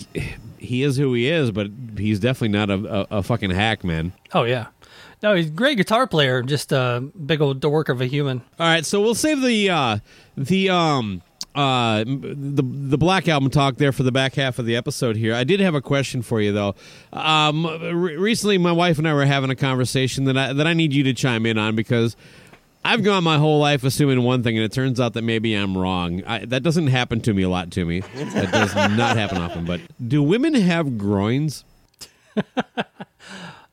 he 0.62 0.82
is 0.82 0.96
who 0.96 1.14
he 1.14 1.28
is, 1.28 1.50
but 1.50 1.68
he's 1.96 2.20
definitely 2.20 2.48
not 2.48 2.70
a, 2.70 2.74
a, 3.14 3.18
a 3.18 3.22
fucking 3.22 3.50
hack 3.50 3.84
man. 3.84 4.12
Oh 4.32 4.44
yeah. 4.44 4.68
No, 5.22 5.34
he's 5.34 5.46
a 5.46 5.50
great 5.50 5.76
guitar 5.76 6.06
player, 6.06 6.42
just 6.42 6.72
a 6.72 7.08
big 7.26 7.40
old 7.40 7.60
dork 7.60 7.88
of 7.88 8.00
a 8.00 8.06
human. 8.06 8.40
All 8.58 8.66
right, 8.66 8.84
so 8.84 9.00
we'll 9.00 9.14
save 9.14 9.40
the 9.40 9.70
uh, 9.70 9.98
the 10.36 10.70
um 10.70 11.22
uh 11.54 12.02
the 12.04 12.62
the 12.64 12.98
black 12.98 13.28
album 13.28 13.50
talk 13.50 13.76
there 13.76 13.92
for 13.92 14.02
the 14.02 14.10
back 14.12 14.34
half 14.34 14.58
of 14.58 14.66
the 14.66 14.74
episode 14.74 15.16
here. 15.16 15.34
I 15.34 15.44
did 15.44 15.60
have 15.60 15.74
a 15.74 15.82
question 15.82 16.22
for 16.22 16.40
you 16.40 16.50
though. 16.52 16.74
Um, 17.12 17.66
re- 17.66 18.16
recently, 18.16 18.58
my 18.58 18.72
wife 18.72 18.98
and 18.98 19.06
I 19.06 19.14
were 19.14 19.26
having 19.26 19.50
a 19.50 19.56
conversation 19.56 20.24
that 20.24 20.36
I 20.36 20.52
that 20.52 20.66
I 20.66 20.72
need 20.72 20.92
you 20.92 21.04
to 21.04 21.14
chime 21.14 21.46
in 21.46 21.58
on 21.58 21.76
because. 21.76 22.16
I've 22.84 23.02
gone 23.04 23.22
my 23.22 23.38
whole 23.38 23.60
life 23.60 23.84
assuming 23.84 24.22
one 24.22 24.42
thing, 24.42 24.56
and 24.56 24.64
it 24.64 24.72
turns 24.72 24.98
out 25.00 25.12
that 25.14 25.22
maybe 25.22 25.54
I'm 25.54 25.78
wrong. 25.78 26.22
I, 26.26 26.44
that 26.46 26.62
doesn't 26.62 26.88
happen 26.88 27.20
to 27.22 27.32
me 27.32 27.42
a 27.42 27.48
lot. 27.48 27.70
To 27.72 27.84
me, 27.84 28.00
that 28.00 28.50
does 28.52 28.74
not 28.96 29.16
happen 29.16 29.38
often. 29.38 29.64
But 29.64 29.80
do 30.06 30.22
women 30.22 30.54
have 30.54 30.98
groins? 30.98 31.64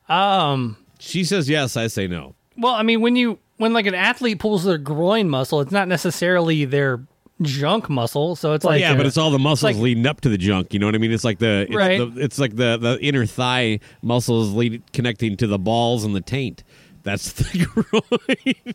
Um, 0.08 0.76
She 0.98 1.22
says 1.24 1.48
yes. 1.48 1.76
I 1.76 1.86
say 1.86 2.06
no. 2.08 2.34
well, 2.58 2.74
I 2.74 2.82
mean, 2.82 3.00
when 3.00 3.14
you 3.16 3.38
when 3.58 3.72
like 3.72 3.86
an 3.86 3.94
athlete 3.94 4.38
pulls 4.40 4.64
their 4.64 4.78
groin 4.78 5.28
muscle, 5.28 5.60
it's 5.60 5.70
not 5.72 5.86
necessarily 5.86 6.64
their 6.64 7.00
junk 7.42 7.88
muscle. 7.88 8.34
So 8.36 8.52
it's 8.54 8.64
like 8.64 8.80
yeah, 8.80 8.96
but 8.96 9.06
it's 9.06 9.16
all 9.16 9.30
the 9.30 9.38
muscles 9.38 9.74
like- 9.74 9.76
leading 9.82 10.06
up 10.06 10.20
to 10.22 10.28
the 10.28 10.38
junk. 10.38 10.72
You 10.74 10.80
know 10.80 10.86
what 10.86 10.94
I 10.94 10.98
mean? 10.98 11.12
It's 11.12 11.22
like 11.24 11.38
the 11.38 11.66
it's, 11.68 11.74
Right. 11.76 11.98
the, 11.98 12.20
it's 12.20 12.38
like 12.40 12.56
the 12.56 12.76
the 12.76 12.98
inner 13.00 13.24
thigh 13.24 13.78
muscles 14.02 14.52
lead, 14.52 14.82
connecting 14.92 15.36
to 15.36 15.46
the 15.46 15.58
balls 15.58 16.02
and 16.04 16.14
the 16.14 16.20
taint. 16.20 16.64
That's 17.02 17.32
the 17.32 17.66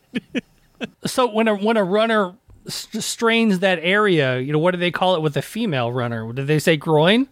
so 1.04 1.30
when 1.30 1.48
a 1.48 1.54
when 1.56 1.76
a 1.76 1.84
runner 1.84 2.34
st- 2.66 3.02
strains 3.04 3.60
that 3.60 3.78
area, 3.82 4.38
you 4.40 4.52
know, 4.52 4.58
what 4.58 4.72
do 4.72 4.78
they 4.78 4.90
call 4.90 5.14
it 5.16 5.22
with 5.22 5.36
a 5.36 5.42
female 5.42 5.92
runner? 5.92 6.32
Did 6.32 6.46
they 6.46 6.58
say 6.58 6.76
groin? 6.76 7.28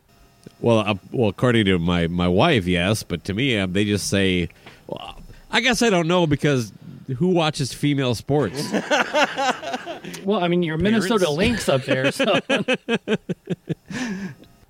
well, 0.61 0.79
uh, 0.81 0.95
well, 1.11 1.29
according 1.31 1.65
to 1.67 1.79
my 1.79 2.07
my 2.07 2.29
wife, 2.29 2.67
yes, 2.67 3.03
but 3.03 3.25
to 3.25 3.35
me, 3.35 3.59
uh, 3.59 3.67
they 3.67 3.85
just 3.85 4.09
say. 4.09 4.49
Well, 4.87 5.21
I 5.51 5.61
guess 5.61 5.83
I 5.83 5.91
don't 5.91 6.09
know 6.09 6.27
because 6.27 6.73
who 7.17 7.29
watches 7.29 7.73
female 7.73 8.15
sports? 8.15 8.63
Well, 10.23 10.45
I 10.45 10.49
mean, 10.49 10.63
your 10.63 10.77
Minnesota 10.77 11.25
Parents? 11.25 11.67
Lynx 11.67 11.69
up 11.71 11.85
there, 11.85 12.13
so 12.13 12.39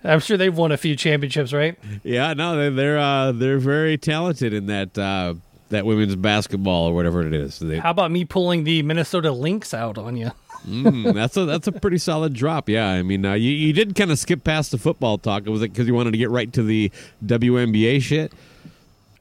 I'm 0.04 0.20
sure 0.20 0.36
they've 0.36 0.56
won 0.56 0.70
a 0.70 0.76
few 0.76 0.94
championships, 0.96 1.52
right? 1.52 1.76
yeah, 2.04 2.34
no, 2.34 2.56
they're 2.56 2.70
they're, 2.70 2.98
uh, 2.98 3.32
they're 3.32 3.58
very 3.58 3.96
talented 3.98 4.52
in 4.52 4.66
that 4.66 4.96
uh, 4.96 5.34
that 5.74 5.86
women's 5.86 6.16
basketball 6.16 6.88
or 6.88 6.94
whatever 6.94 7.26
it 7.26 7.34
is. 7.34 7.58
They, 7.58 7.78
How 7.78 7.90
about 7.90 8.10
me 8.10 8.24
pulling 8.24 8.64
the 8.64 8.82
Minnesota 8.82 9.30
Lynx 9.30 9.74
out 9.74 9.98
on 9.98 10.16
you? 10.16 10.32
Mm, 10.66 11.12
that's 11.14 11.36
a 11.36 11.44
that's 11.44 11.66
a 11.66 11.72
pretty 11.72 11.98
solid 11.98 12.32
drop. 12.32 12.68
Yeah, 12.68 12.88
I 12.88 13.02
mean, 13.02 13.24
uh, 13.26 13.34
you 13.34 13.50
you 13.50 13.72
did 13.72 13.94
kind 13.94 14.10
of 14.10 14.18
skip 14.18 14.44
past 14.44 14.70
the 14.70 14.78
football 14.78 15.18
talk. 15.18 15.44
Was 15.46 15.62
it 15.62 15.72
because 15.72 15.86
you 15.86 15.94
wanted 15.94 16.12
to 16.12 16.18
get 16.18 16.30
right 16.30 16.50
to 16.54 16.62
the 16.62 16.90
WNBA 17.24 18.00
shit? 18.00 18.32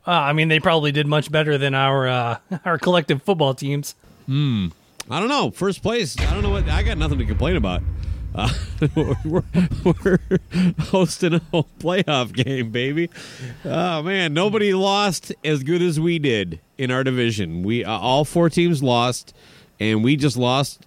Uh, 0.07 0.11
I 0.11 0.33
mean, 0.33 0.47
they 0.47 0.59
probably 0.59 0.91
did 0.91 1.07
much 1.07 1.31
better 1.31 1.57
than 1.57 1.73
our 1.75 2.07
uh, 2.07 2.37
our 2.65 2.77
collective 2.77 3.21
football 3.23 3.53
teams. 3.53 3.95
Hmm. 4.25 4.67
I 5.09 5.19
don't 5.19 5.27
know. 5.27 5.51
First 5.51 5.83
place. 5.83 6.17
I 6.17 6.33
don't 6.33 6.43
know 6.43 6.49
what. 6.49 6.69
I 6.69 6.81
got 6.81 6.97
nothing 6.97 7.17
to 7.19 7.25
complain 7.25 7.57
about. 7.57 7.81
Uh, 8.35 8.49
we're, 9.25 9.43
we're 9.83 10.19
hosting 10.79 11.35
a 11.35 11.41
whole 11.51 11.67
playoff 11.79 12.33
game, 12.33 12.71
baby. 12.71 13.09
Oh 13.63 14.01
man, 14.01 14.33
nobody 14.33 14.73
lost 14.73 15.33
as 15.43 15.63
good 15.63 15.81
as 15.81 15.99
we 15.99 16.19
did 16.19 16.59
in 16.77 16.91
our 16.91 17.03
division. 17.03 17.63
We 17.63 17.85
uh, 17.85 17.91
all 17.91 18.25
four 18.25 18.49
teams 18.49 18.81
lost, 18.81 19.35
and 19.79 20.03
we 20.03 20.15
just 20.15 20.37
lost 20.37 20.85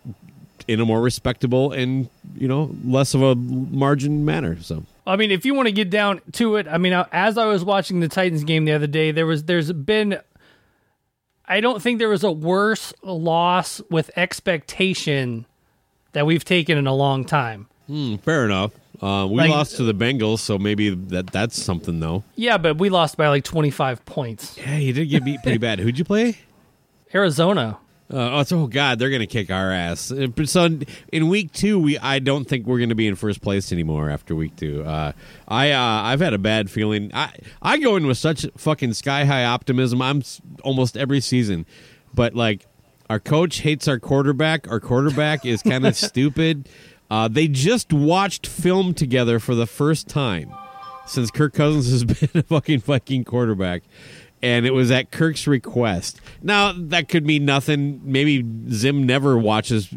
in 0.68 0.80
a 0.80 0.84
more 0.84 1.00
respectable 1.00 1.72
and 1.72 2.08
you 2.34 2.48
know 2.48 2.74
less 2.84 3.14
of 3.14 3.22
a 3.22 3.34
margin 3.34 4.24
manner. 4.24 4.60
So 4.60 4.84
I 5.06 5.16
mean, 5.16 5.30
if 5.30 5.44
you 5.44 5.54
want 5.54 5.66
to 5.66 5.72
get 5.72 5.90
down 5.90 6.20
to 6.32 6.56
it, 6.56 6.66
I 6.68 6.78
mean, 6.78 6.92
as 7.12 7.38
I 7.38 7.46
was 7.46 7.64
watching 7.64 8.00
the 8.00 8.08
Titans 8.08 8.44
game 8.44 8.64
the 8.64 8.72
other 8.72 8.88
day, 8.88 9.12
there 9.12 9.26
was 9.26 9.44
there's 9.44 9.72
been 9.72 10.18
I 11.46 11.60
don't 11.60 11.80
think 11.80 12.00
there 12.00 12.08
was 12.08 12.24
a 12.24 12.32
worse 12.32 12.92
loss 13.02 13.80
with 13.88 14.10
expectation 14.16 15.46
that 16.16 16.25
we've 16.25 16.44
taken 16.44 16.78
in 16.78 16.87
a 16.87 16.94
long 16.94 17.25
time. 17.26 17.66
hmm, 17.87 18.16
fair 18.16 18.46
enough. 18.46 18.73
Uh, 19.02 19.26
we 19.30 19.37
Like- 19.37 19.50
lost 19.50 19.76
to 19.76 19.82
the 19.85 19.92
Bengals, 19.92 20.38
so 20.38 20.58
maybe 20.58 20.88
that 20.88 21.26
that's 21.26 21.62
something 21.62 22.00
though. 22.00 22.25
Yeah, 22.35 22.56
but 22.56 22.78
we 22.78 22.88
lost 22.88 23.18
by 23.18 23.28
like 23.28 23.44
25 23.44 24.02
points. 24.06 24.56
Yeah, 24.56 24.78
you 24.78 24.94
did 24.94 25.06
get 25.11 25.23
beat 25.26 25.42
pretty 25.42 25.58
bad. 25.68 25.78
Who'd 25.80 25.99
you 25.99 26.04
play? 26.06 26.38
Arizona. 27.14 27.78
Uh, 28.11 28.37
oh, 28.37 28.40
it's, 28.40 28.52
oh 28.52 28.66
God, 28.68 28.99
they're 28.99 29.11
gonna 29.11 29.26
kick 29.26 29.50
our 29.50 29.70
ass. 29.73 30.12
Uh, 30.12 30.28
So 30.44 30.78
in 31.12 31.28
week 31.28 31.52
two, 31.52 31.78
we 31.78 31.99
I 31.99 32.20
don't 32.20 32.44
think 32.49 32.64
we're 32.66 32.78
gonna 32.78 32.94
be 32.94 33.06
in 33.08 33.16
first 33.16 33.42
place 33.42 33.73
anymore 33.73 34.08
after 34.11 34.35
week 34.35 34.54
two. 34.56 34.85
Uh, 34.85 35.12
I 35.49 35.73
uh, 35.73 35.80
I've 36.04 36.20
had 36.20 36.32
a 36.32 36.38
bad 36.38 36.70
feeling. 36.70 37.11
I 37.12 37.32
I 37.61 37.78
go 37.78 37.96
in 37.96 38.06
with 38.06 38.16
such 38.18 38.46
fucking 38.56 38.92
sky 38.94 39.25
high 39.25 39.44
optimism. 39.44 40.00
I'm 40.00 40.18
s- 40.20 40.40
almost 40.62 40.96
every 40.96 41.20
season, 41.20 41.66
but 42.14 42.35
like 42.35 42.64
our 43.08 43.20
coach 43.20 43.58
hates 43.58 43.86
our 43.88 43.98
quarterback. 43.98 44.70
Our 44.70 44.80
quarterback 44.80 45.44
is 45.44 45.62
kind 45.62 45.86
of 45.86 45.96
stupid. 45.96 46.68
Uh, 47.10 47.28
they 47.28 47.48
just 47.48 47.92
watched 47.92 48.46
film 48.46 48.94
together 48.94 49.38
for 49.38 49.54
the 49.54 49.66
first 49.66 50.08
time 50.08 50.52
since 51.06 51.30
Kirk 51.30 51.54
Cousins 51.54 51.90
has 51.90 52.04
been 52.30 52.40
a 52.40 52.42
fucking 52.42 52.80
Viking 52.80 53.25
quarterback. 53.25 53.82
And 54.42 54.66
it 54.66 54.75
was 54.75 54.90
at 54.90 55.10
Kirk's 55.10 55.46
request. 55.46 56.20
Now 56.42 56.72
that 56.76 57.08
could 57.08 57.25
mean 57.26 57.44
nothing. 57.44 58.00
Maybe 58.04 58.44
Zim 58.70 59.04
never 59.04 59.38
watches, 59.38 59.88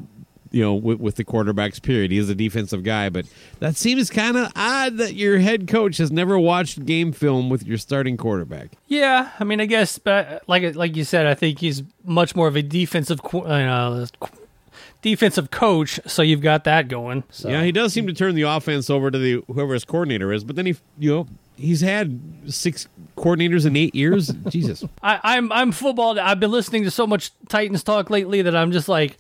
you 0.51 0.63
know, 0.63 0.74
with, 0.74 1.00
with 1.00 1.15
the 1.15 1.24
quarterbacks. 1.24 1.82
Period. 1.82 2.12
He 2.12 2.18
is 2.18 2.29
a 2.29 2.36
defensive 2.36 2.84
guy, 2.84 3.10
but 3.10 3.25
that 3.60 3.75
seems 3.75 4.10
kind 4.10 4.38
of 4.38 4.51
odd 4.56 4.98
that 4.98 5.13
your 5.13 5.39
head 5.39 5.68
coach 5.68 5.98
has 5.98 6.12
never 6.12 6.38
watched 6.39 6.86
game 6.86 7.12
film 7.12 7.50
with 7.50 7.65
your 7.65 7.77
starting 7.77 8.18
quarterback. 8.18 8.72
Yeah, 8.88 9.32
I 9.39 9.44
mean, 9.44 9.62
I 9.62 9.65
guess, 9.65 10.00
but 10.00 10.44
like 10.48 10.75
like 10.75 10.96
you 10.96 11.03
said, 11.03 11.27
I 11.27 11.34
think 11.34 11.60
he's 11.60 11.84
much 12.03 12.36
more 12.36 12.48
of 12.48 12.56
a 12.56 12.62
defensive 12.62 13.20
uh, 13.34 14.06
defensive 15.01 15.51
coach. 15.51 16.00
So 16.06 16.22
you've 16.22 16.41
got 16.41 16.63
that 16.65 16.88
going. 16.88 17.24
So. 17.29 17.50
Yeah, 17.50 17.63
he 17.63 17.72
does 17.72 17.94
seem 17.94 18.08
to 18.08 18.13
turn 18.13 18.36
the 18.36 18.44
offense 18.44 18.89
over 18.89 19.12
to 19.12 19.18
the 19.18 19.44
whoever 19.48 19.74
his 19.74 19.86
coordinator 19.86 20.34
is, 20.34 20.44
but 20.44 20.56
then 20.56 20.65
he, 20.65 20.75
you 20.98 21.12
know, 21.12 21.27
he's 21.56 21.82
had 21.82 22.20
six 22.48 22.88
coordinators 23.18 23.65
in 23.65 23.75
eight 23.75 23.94
years. 23.96 24.27
Jesus. 24.50 24.84
I, 25.03 25.20
I'm 25.24 25.51
I'm 25.51 25.72
football. 25.72 26.20
I've 26.20 26.39
been 26.39 26.51
listening 26.51 26.84
to 26.86 26.91
so 26.91 27.06
much 27.06 27.32
Titans 27.48 27.84
talk 27.84 28.10
lately 28.10 28.41
that 28.41 28.56
I'm 28.56 28.72
just 28.72 28.89
like, 28.89 29.18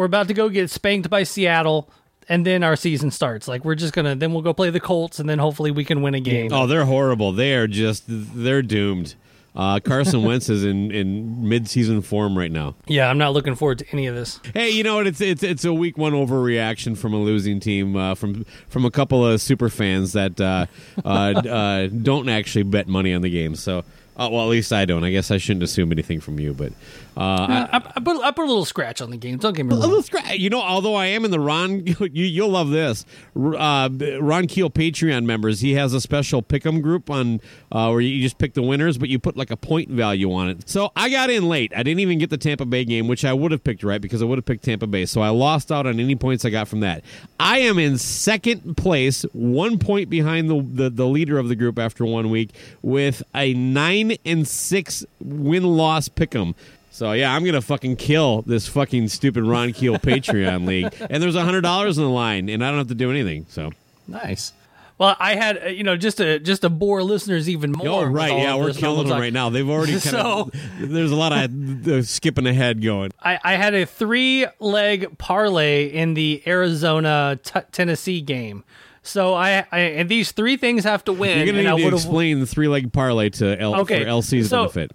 we're 0.00 0.06
about 0.06 0.28
to 0.28 0.34
go 0.34 0.48
get 0.48 0.70
spanked 0.70 1.10
by 1.10 1.24
Seattle, 1.24 1.90
and 2.26 2.46
then 2.46 2.64
our 2.64 2.74
season 2.74 3.10
starts. 3.10 3.46
Like 3.46 3.66
we're 3.66 3.74
just 3.74 3.92
gonna 3.92 4.16
then 4.16 4.32
we'll 4.32 4.40
go 4.40 4.54
play 4.54 4.70
the 4.70 4.80
Colts, 4.80 5.18
and 5.18 5.28
then 5.28 5.38
hopefully 5.38 5.70
we 5.70 5.84
can 5.84 6.00
win 6.00 6.14
a 6.14 6.20
game. 6.20 6.50
Oh, 6.54 6.66
they're 6.66 6.86
horrible. 6.86 7.32
They 7.32 7.52
are 7.54 7.66
just 7.66 8.04
they're 8.08 8.62
doomed. 8.62 9.14
Uh, 9.54 9.78
Carson 9.78 10.22
Wentz 10.24 10.48
is 10.48 10.64
in, 10.64 10.90
in 10.90 11.46
mid 11.46 11.68
season 11.68 12.00
form 12.00 12.38
right 12.38 12.50
now. 12.50 12.76
Yeah, 12.86 13.10
I'm 13.10 13.18
not 13.18 13.34
looking 13.34 13.54
forward 13.54 13.80
to 13.80 13.86
any 13.92 14.06
of 14.06 14.14
this. 14.14 14.40
Hey, 14.54 14.70
you 14.70 14.82
know 14.82 14.94
what? 14.94 15.06
It's 15.06 15.20
it's 15.20 15.42
it's 15.42 15.66
a 15.66 15.74
week 15.74 15.98
one 15.98 16.14
overreaction 16.14 16.96
from 16.96 17.12
a 17.12 17.18
losing 17.18 17.60
team 17.60 17.94
uh, 17.94 18.14
from 18.14 18.46
from 18.70 18.86
a 18.86 18.90
couple 18.90 19.26
of 19.26 19.38
super 19.42 19.68
fans 19.68 20.14
that 20.14 20.40
uh, 20.40 20.64
uh, 21.04 21.08
uh, 21.08 21.86
don't 21.88 22.30
actually 22.30 22.62
bet 22.62 22.88
money 22.88 23.12
on 23.12 23.20
the 23.20 23.30
game. 23.30 23.54
So, 23.54 23.80
uh, 24.16 24.30
well, 24.32 24.44
at 24.44 24.48
least 24.48 24.72
I 24.72 24.86
don't. 24.86 25.04
I 25.04 25.10
guess 25.10 25.30
I 25.30 25.36
shouldn't 25.36 25.62
assume 25.62 25.92
anything 25.92 26.20
from 26.20 26.40
you, 26.40 26.54
but 26.54 26.72
uh, 27.20 27.68
I, 27.70 27.76
I, 27.76 28.00
put, 28.00 28.22
I 28.22 28.30
put 28.30 28.44
a 28.44 28.48
little 28.48 28.64
scratch 28.64 29.02
on 29.02 29.10
the 29.10 29.18
game. 29.18 29.36
Don't 29.36 29.54
get 29.54 29.66
me 29.66 29.74
wrong. 29.74 29.82
A 29.82 29.86
little 29.86 30.02
scratch. 30.02 30.38
You 30.38 30.48
know, 30.48 30.62
although 30.62 30.94
I 30.94 31.06
am 31.06 31.26
in 31.26 31.30
the 31.30 31.38
Ron, 31.38 31.86
you, 31.86 32.06
you'll 32.08 32.48
love 32.48 32.70
this. 32.70 33.04
Uh, 33.36 33.90
Ron 34.18 34.46
Keel 34.46 34.70
Patreon 34.70 35.26
members, 35.26 35.60
he 35.60 35.74
has 35.74 35.92
a 35.92 36.00
special 36.00 36.42
pick'em 36.42 36.80
group 36.80 37.10
on 37.10 37.42
uh, 37.72 37.90
where 37.90 38.00
you 38.00 38.22
just 38.22 38.38
pick 38.38 38.54
the 38.54 38.62
winners, 38.62 38.96
but 38.96 39.10
you 39.10 39.18
put 39.18 39.36
like 39.36 39.50
a 39.50 39.56
point 39.58 39.90
value 39.90 40.32
on 40.32 40.48
it. 40.48 40.66
So 40.66 40.92
I 40.96 41.10
got 41.10 41.28
in 41.28 41.46
late. 41.46 41.74
I 41.76 41.82
didn't 41.82 42.00
even 42.00 42.18
get 42.18 42.30
the 42.30 42.38
Tampa 42.38 42.64
Bay 42.64 42.86
game, 42.86 43.06
which 43.06 43.22
I 43.22 43.34
would 43.34 43.52
have 43.52 43.62
picked 43.62 43.84
right 43.84 44.00
because 44.00 44.22
I 44.22 44.24
would 44.24 44.38
have 44.38 44.46
picked 44.46 44.64
Tampa 44.64 44.86
Bay. 44.86 45.04
So 45.04 45.20
I 45.20 45.28
lost 45.28 45.70
out 45.70 45.86
on 45.86 46.00
any 46.00 46.16
points 46.16 46.46
I 46.46 46.50
got 46.50 46.68
from 46.68 46.80
that. 46.80 47.04
I 47.38 47.58
am 47.58 47.78
in 47.78 47.98
second 47.98 48.78
place, 48.78 49.26
one 49.34 49.78
point 49.78 50.08
behind 50.08 50.48
the 50.48 50.62
the, 50.62 50.88
the 50.88 51.06
leader 51.06 51.38
of 51.38 51.48
the 51.48 51.56
group 51.56 51.78
after 51.78 52.06
one 52.06 52.30
week, 52.30 52.54
with 52.80 53.22
a 53.34 53.52
nine 53.52 54.16
and 54.24 54.48
six 54.48 55.04
win 55.20 55.64
loss 55.64 56.08
pick'em. 56.08 56.54
So 56.90 57.12
yeah, 57.12 57.34
I'm 57.34 57.44
gonna 57.44 57.60
fucking 57.60 57.96
kill 57.96 58.42
this 58.42 58.66
fucking 58.66 59.08
stupid 59.08 59.44
Ron 59.44 59.72
Keel 59.72 59.94
Patreon 59.98 60.66
league, 60.66 60.92
and 61.08 61.22
there's 61.22 61.36
a 61.36 61.44
hundred 61.44 61.60
dollars 61.62 61.98
in 61.98 62.04
the 62.04 62.10
line, 62.10 62.48
and 62.48 62.64
I 62.64 62.68
don't 62.70 62.78
have 62.78 62.88
to 62.88 62.94
do 62.94 63.10
anything. 63.10 63.46
So 63.48 63.70
Nice. 64.08 64.52
Well, 64.98 65.16
I 65.18 65.34
had 65.34 65.62
uh, 65.64 65.68
you 65.68 65.82
know 65.82 65.96
just 65.96 66.18
to 66.18 66.38
just 66.40 66.60
to 66.62 66.68
bore 66.68 67.02
listeners 67.02 67.48
even 67.48 67.72
more. 67.72 67.88
oh 67.88 68.04
right, 68.04 68.36
yeah, 68.36 68.54
we're 68.56 68.72
killing 68.74 69.04
them 69.04 69.10
like- 69.12 69.20
right 69.20 69.32
now. 69.32 69.48
They've 69.48 69.66
already 69.68 69.92
kind 70.00 70.02
So- 70.02 70.50
of 70.52 70.52
there's 70.92 71.10
a 71.12 71.16
lot 71.16 71.32
of 71.32 71.88
uh, 71.88 72.02
skipping 72.02 72.46
ahead 72.46 72.82
going. 72.82 73.10
I, 73.22 73.38
I 73.42 73.54
had 73.54 73.72
a 73.74 73.86
three 73.86 74.46
leg 74.58 75.16
parlay 75.16 75.86
in 75.86 76.12
the 76.14 76.42
Arizona 76.46 77.38
t- 77.42 77.60
Tennessee 77.72 78.20
game. 78.20 78.62
So 79.02 79.32
I, 79.32 79.64
I 79.72 79.78
and 79.80 80.08
these 80.10 80.32
three 80.32 80.58
things 80.58 80.84
have 80.84 81.02
to 81.04 81.14
win. 81.14 81.38
You're 81.38 81.46
gonna 81.46 81.76
need 81.76 81.88
to 81.88 81.94
explain 81.94 82.40
the 82.40 82.46
three 82.46 82.68
leg 82.68 82.92
parlay 82.92 83.30
to 83.30 83.58
L 83.58 83.80
Okay, 83.82 84.02
for 84.02 84.08
LC's 84.10 84.50
so- 84.50 84.64
benefit. 84.64 84.90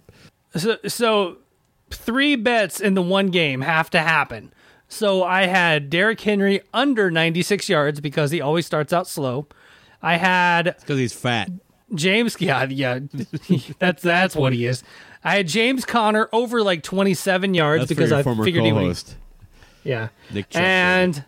So, 0.54 0.76
so 0.86 1.38
three 1.90 2.36
bets 2.36 2.80
in 2.80 2.94
the 2.94 3.02
one 3.02 3.28
game 3.28 3.60
have 3.62 3.90
to 3.90 4.00
happen. 4.00 4.52
So 4.88 5.22
I 5.24 5.46
had 5.46 5.90
Derrick 5.90 6.20
Henry 6.20 6.60
under 6.72 7.10
96 7.10 7.68
yards 7.68 8.00
because 8.00 8.30
he 8.30 8.40
always 8.40 8.66
starts 8.66 8.92
out 8.92 9.08
slow. 9.08 9.46
I 10.02 10.16
had 10.16 10.76
Because 10.80 10.98
he's 10.98 11.12
fat. 11.12 11.50
James, 11.94 12.36
yeah, 12.40 12.64
yeah, 12.64 13.00
that's 13.78 14.02
that's 14.02 14.34
what 14.36 14.52
he 14.52 14.66
is. 14.66 14.82
I 15.24 15.36
had 15.36 15.48
James 15.48 15.84
Conner 15.84 16.28
over 16.32 16.62
like 16.62 16.82
27 16.82 17.54
yards 17.54 17.82
That's 17.82 17.88
because 17.88 18.12
I 18.12 18.22
figured 18.22 18.64
he 18.64 18.72
would. 18.72 18.80
co-host. 18.80 19.16
Yeah, 19.84 20.08
Nick 20.32 20.46
and 20.54 21.24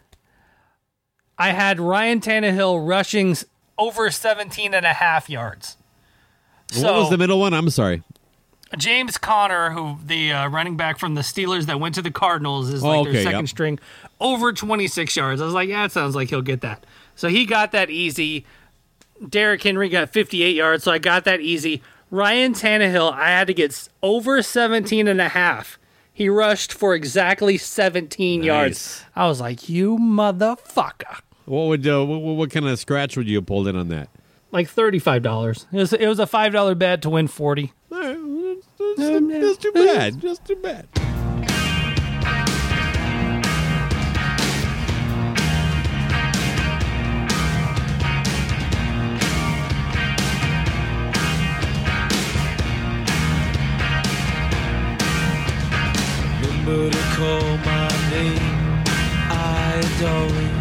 I 1.38 1.50
had 1.50 1.78
Ryan 1.78 2.20
Tannehill 2.20 2.86
rushing 2.86 3.36
over 3.76 4.10
17 4.10 4.74
and 4.74 4.84
a 4.84 4.92
half 4.92 5.30
yards. 5.30 5.76
what 6.74 6.92
was 6.94 7.10
the 7.10 7.18
middle 7.18 7.38
one? 7.38 7.54
I'm 7.54 7.70
sorry. 7.70 8.02
James 8.76 9.16
Conner, 9.16 9.70
who 9.70 9.96
the 10.04 10.32
uh, 10.32 10.48
running 10.48 10.76
back 10.76 10.98
from 10.98 11.14
the 11.14 11.22
Steelers 11.22 11.66
that 11.66 11.80
went 11.80 11.94
to 11.94 12.02
the 12.02 12.10
Cardinals, 12.10 12.68
is 12.72 12.84
Oh, 12.84 12.88
like 12.88 13.00
okay, 13.00 13.12
their 13.12 13.22
second 13.24 13.40
yep. 13.40 13.48
string, 13.48 13.78
over 14.20 14.52
26 14.52 15.16
yards. 15.16 15.40
I 15.40 15.44
was 15.44 15.54
like, 15.54 15.68
yeah, 15.68 15.84
it 15.84 15.92
sounds 15.92 16.14
like 16.14 16.28
he'll 16.28 16.42
get 16.42 16.60
that. 16.60 16.84
So 17.16 17.28
he 17.28 17.46
got 17.46 17.72
that 17.72 17.88
easy. 17.90 18.44
Derrick 19.26 19.62
Henry 19.62 19.88
got 19.88 20.10
58 20.10 20.54
yards, 20.54 20.84
so 20.84 20.92
I 20.92 20.98
got 20.98 21.24
that 21.24 21.40
easy. 21.40 21.82
Ryan 22.10 22.52
Tannehill, 22.54 23.12
I 23.12 23.28
had 23.28 23.46
to 23.48 23.54
get 23.54 23.88
over 24.02 24.42
17 24.42 25.08
and 25.08 25.20
a 25.20 25.28
half. 25.28 25.78
He 26.12 26.28
rushed 26.28 26.72
for 26.72 26.94
exactly 26.94 27.58
17 27.58 28.42
yards. 28.42 29.04
I 29.14 29.26
was 29.28 29.40
like, 29.40 29.68
you 29.68 29.98
motherfucker. 29.98 31.20
What 31.44 31.66
would 31.68 31.86
uh, 31.86 32.04
what, 32.04 32.18
what 32.20 32.50
kind 32.50 32.66
of 32.68 32.78
scratch 32.78 33.16
would 33.16 33.26
you 33.28 33.36
have 33.36 33.46
pulled 33.46 33.68
in 33.68 33.76
on 33.76 33.88
that? 33.88 34.08
Like 34.50 34.68
$35. 34.68 35.66
It 35.72 35.76
was, 35.76 35.92
it 35.92 36.06
was 36.08 36.18
a 36.18 36.26
$5 36.26 36.78
bet 36.78 37.02
to 37.02 37.10
win 37.10 37.28
40. 37.28 37.72
All 38.80 38.86
right, 38.86 38.98
well, 38.98 39.20
that's, 39.20 39.26
that's, 39.26 39.42
that's 39.42 39.58
too 39.58 39.72
bad. 39.72 40.20
Just 40.20 40.44
too 40.44 40.54
bad. 40.56 40.86
Remember 56.40 56.90
to 56.90 57.02
call 57.16 57.56
my 57.58 57.88
name. 58.10 58.84
I 59.30 59.80
adore 59.80 60.38
it. 60.38 60.54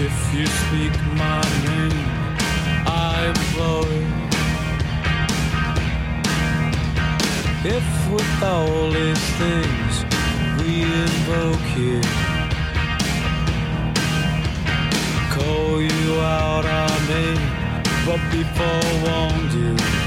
If 0.00 0.34
you 0.34 0.46
speak 0.46 0.94
my 1.14 1.42
name, 1.64 2.06
I 2.86 3.28
implore 3.28 4.27
If 7.64 8.10
with 8.12 8.42
all 8.42 8.88
these 8.92 9.18
things 9.36 10.04
we 10.62 10.82
invoke 10.82 11.76
it, 11.76 12.06
call 15.32 15.82
you 15.82 16.20
out 16.20 16.64
I 16.64 16.88
may, 17.08 17.34
but 18.06 18.20
before 18.30 19.02
won't 19.04 19.50
do. 19.50 19.97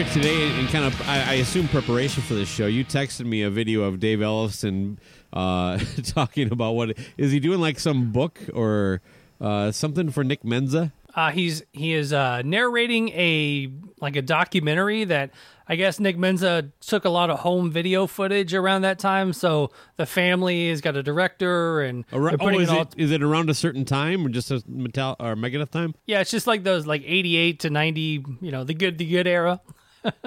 Earlier 0.00 0.14
today, 0.14 0.58
in 0.58 0.66
kind 0.68 0.86
of, 0.86 0.98
I, 1.06 1.32
I 1.32 1.34
assume 1.34 1.68
preparation 1.68 2.22
for 2.22 2.32
this 2.32 2.48
show, 2.48 2.64
you 2.64 2.86
texted 2.86 3.26
me 3.26 3.42
a 3.42 3.50
video 3.50 3.82
of 3.82 4.00
Dave 4.00 4.20
Ellefson 4.20 4.96
uh, 5.30 5.78
talking 6.04 6.50
about 6.50 6.72
what 6.72 6.96
is 7.18 7.32
he 7.32 7.38
doing, 7.38 7.60
like 7.60 7.78
some 7.78 8.10
book 8.10 8.40
or 8.54 9.02
uh, 9.42 9.70
something 9.72 10.10
for 10.10 10.24
Nick 10.24 10.42
Menza? 10.42 10.92
Uh, 11.14 11.32
he's 11.32 11.62
he 11.72 11.92
is 11.92 12.14
uh, 12.14 12.40
narrating 12.46 13.10
a 13.10 13.70
like 14.00 14.16
a 14.16 14.22
documentary 14.22 15.04
that 15.04 15.32
I 15.68 15.76
guess 15.76 16.00
Nick 16.00 16.16
Menza 16.16 16.70
took 16.80 17.04
a 17.04 17.10
lot 17.10 17.28
of 17.28 17.40
home 17.40 17.70
video 17.70 18.06
footage 18.06 18.54
around 18.54 18.82
that 18.82 18.98
time. 18.98 19.34
So 19.34 19.70
the 19.98 20.06
family 20.06 20.70
has 20.70 20.80
got 20.80 20.96
a 20.96 21.02
director 21.02 21.82
and 21.82 22.06
Ar- 22.10 22.36
they're 22.36 22.36
oh, 22.40 22.58
is 22.58 22.72
it, 22.72 22.88
is 22.96 23.10
it 23.10 23.22
around 23.22 23.50
a 23.50 23.54
certain 23.54 23.84
time 23.84 24.24
or 24.24 24.30
just 24.30 24.50
a 24.50 24.62
metal 24.66 25.16
or 25.20 25.34
Megadeth 25.36 25.70
time? 25.70 25.94
yeah, 26.06 26.20
it's 26.20 26.30
just 26.30 26.46
like 26.46 26.64
those 26.64 26.86
like 26.86 27.02
eighty 27.04 27.36
eight 27.36 27.60
to 27.60 27.70
ninety. 27.70 28.24
You 28.40 28.50
know 28.50 28.64
the 28.64 28.72
good 28.72 28.96
the 28.96 29.04
good 29.04 29.26
era. 29.26 29.60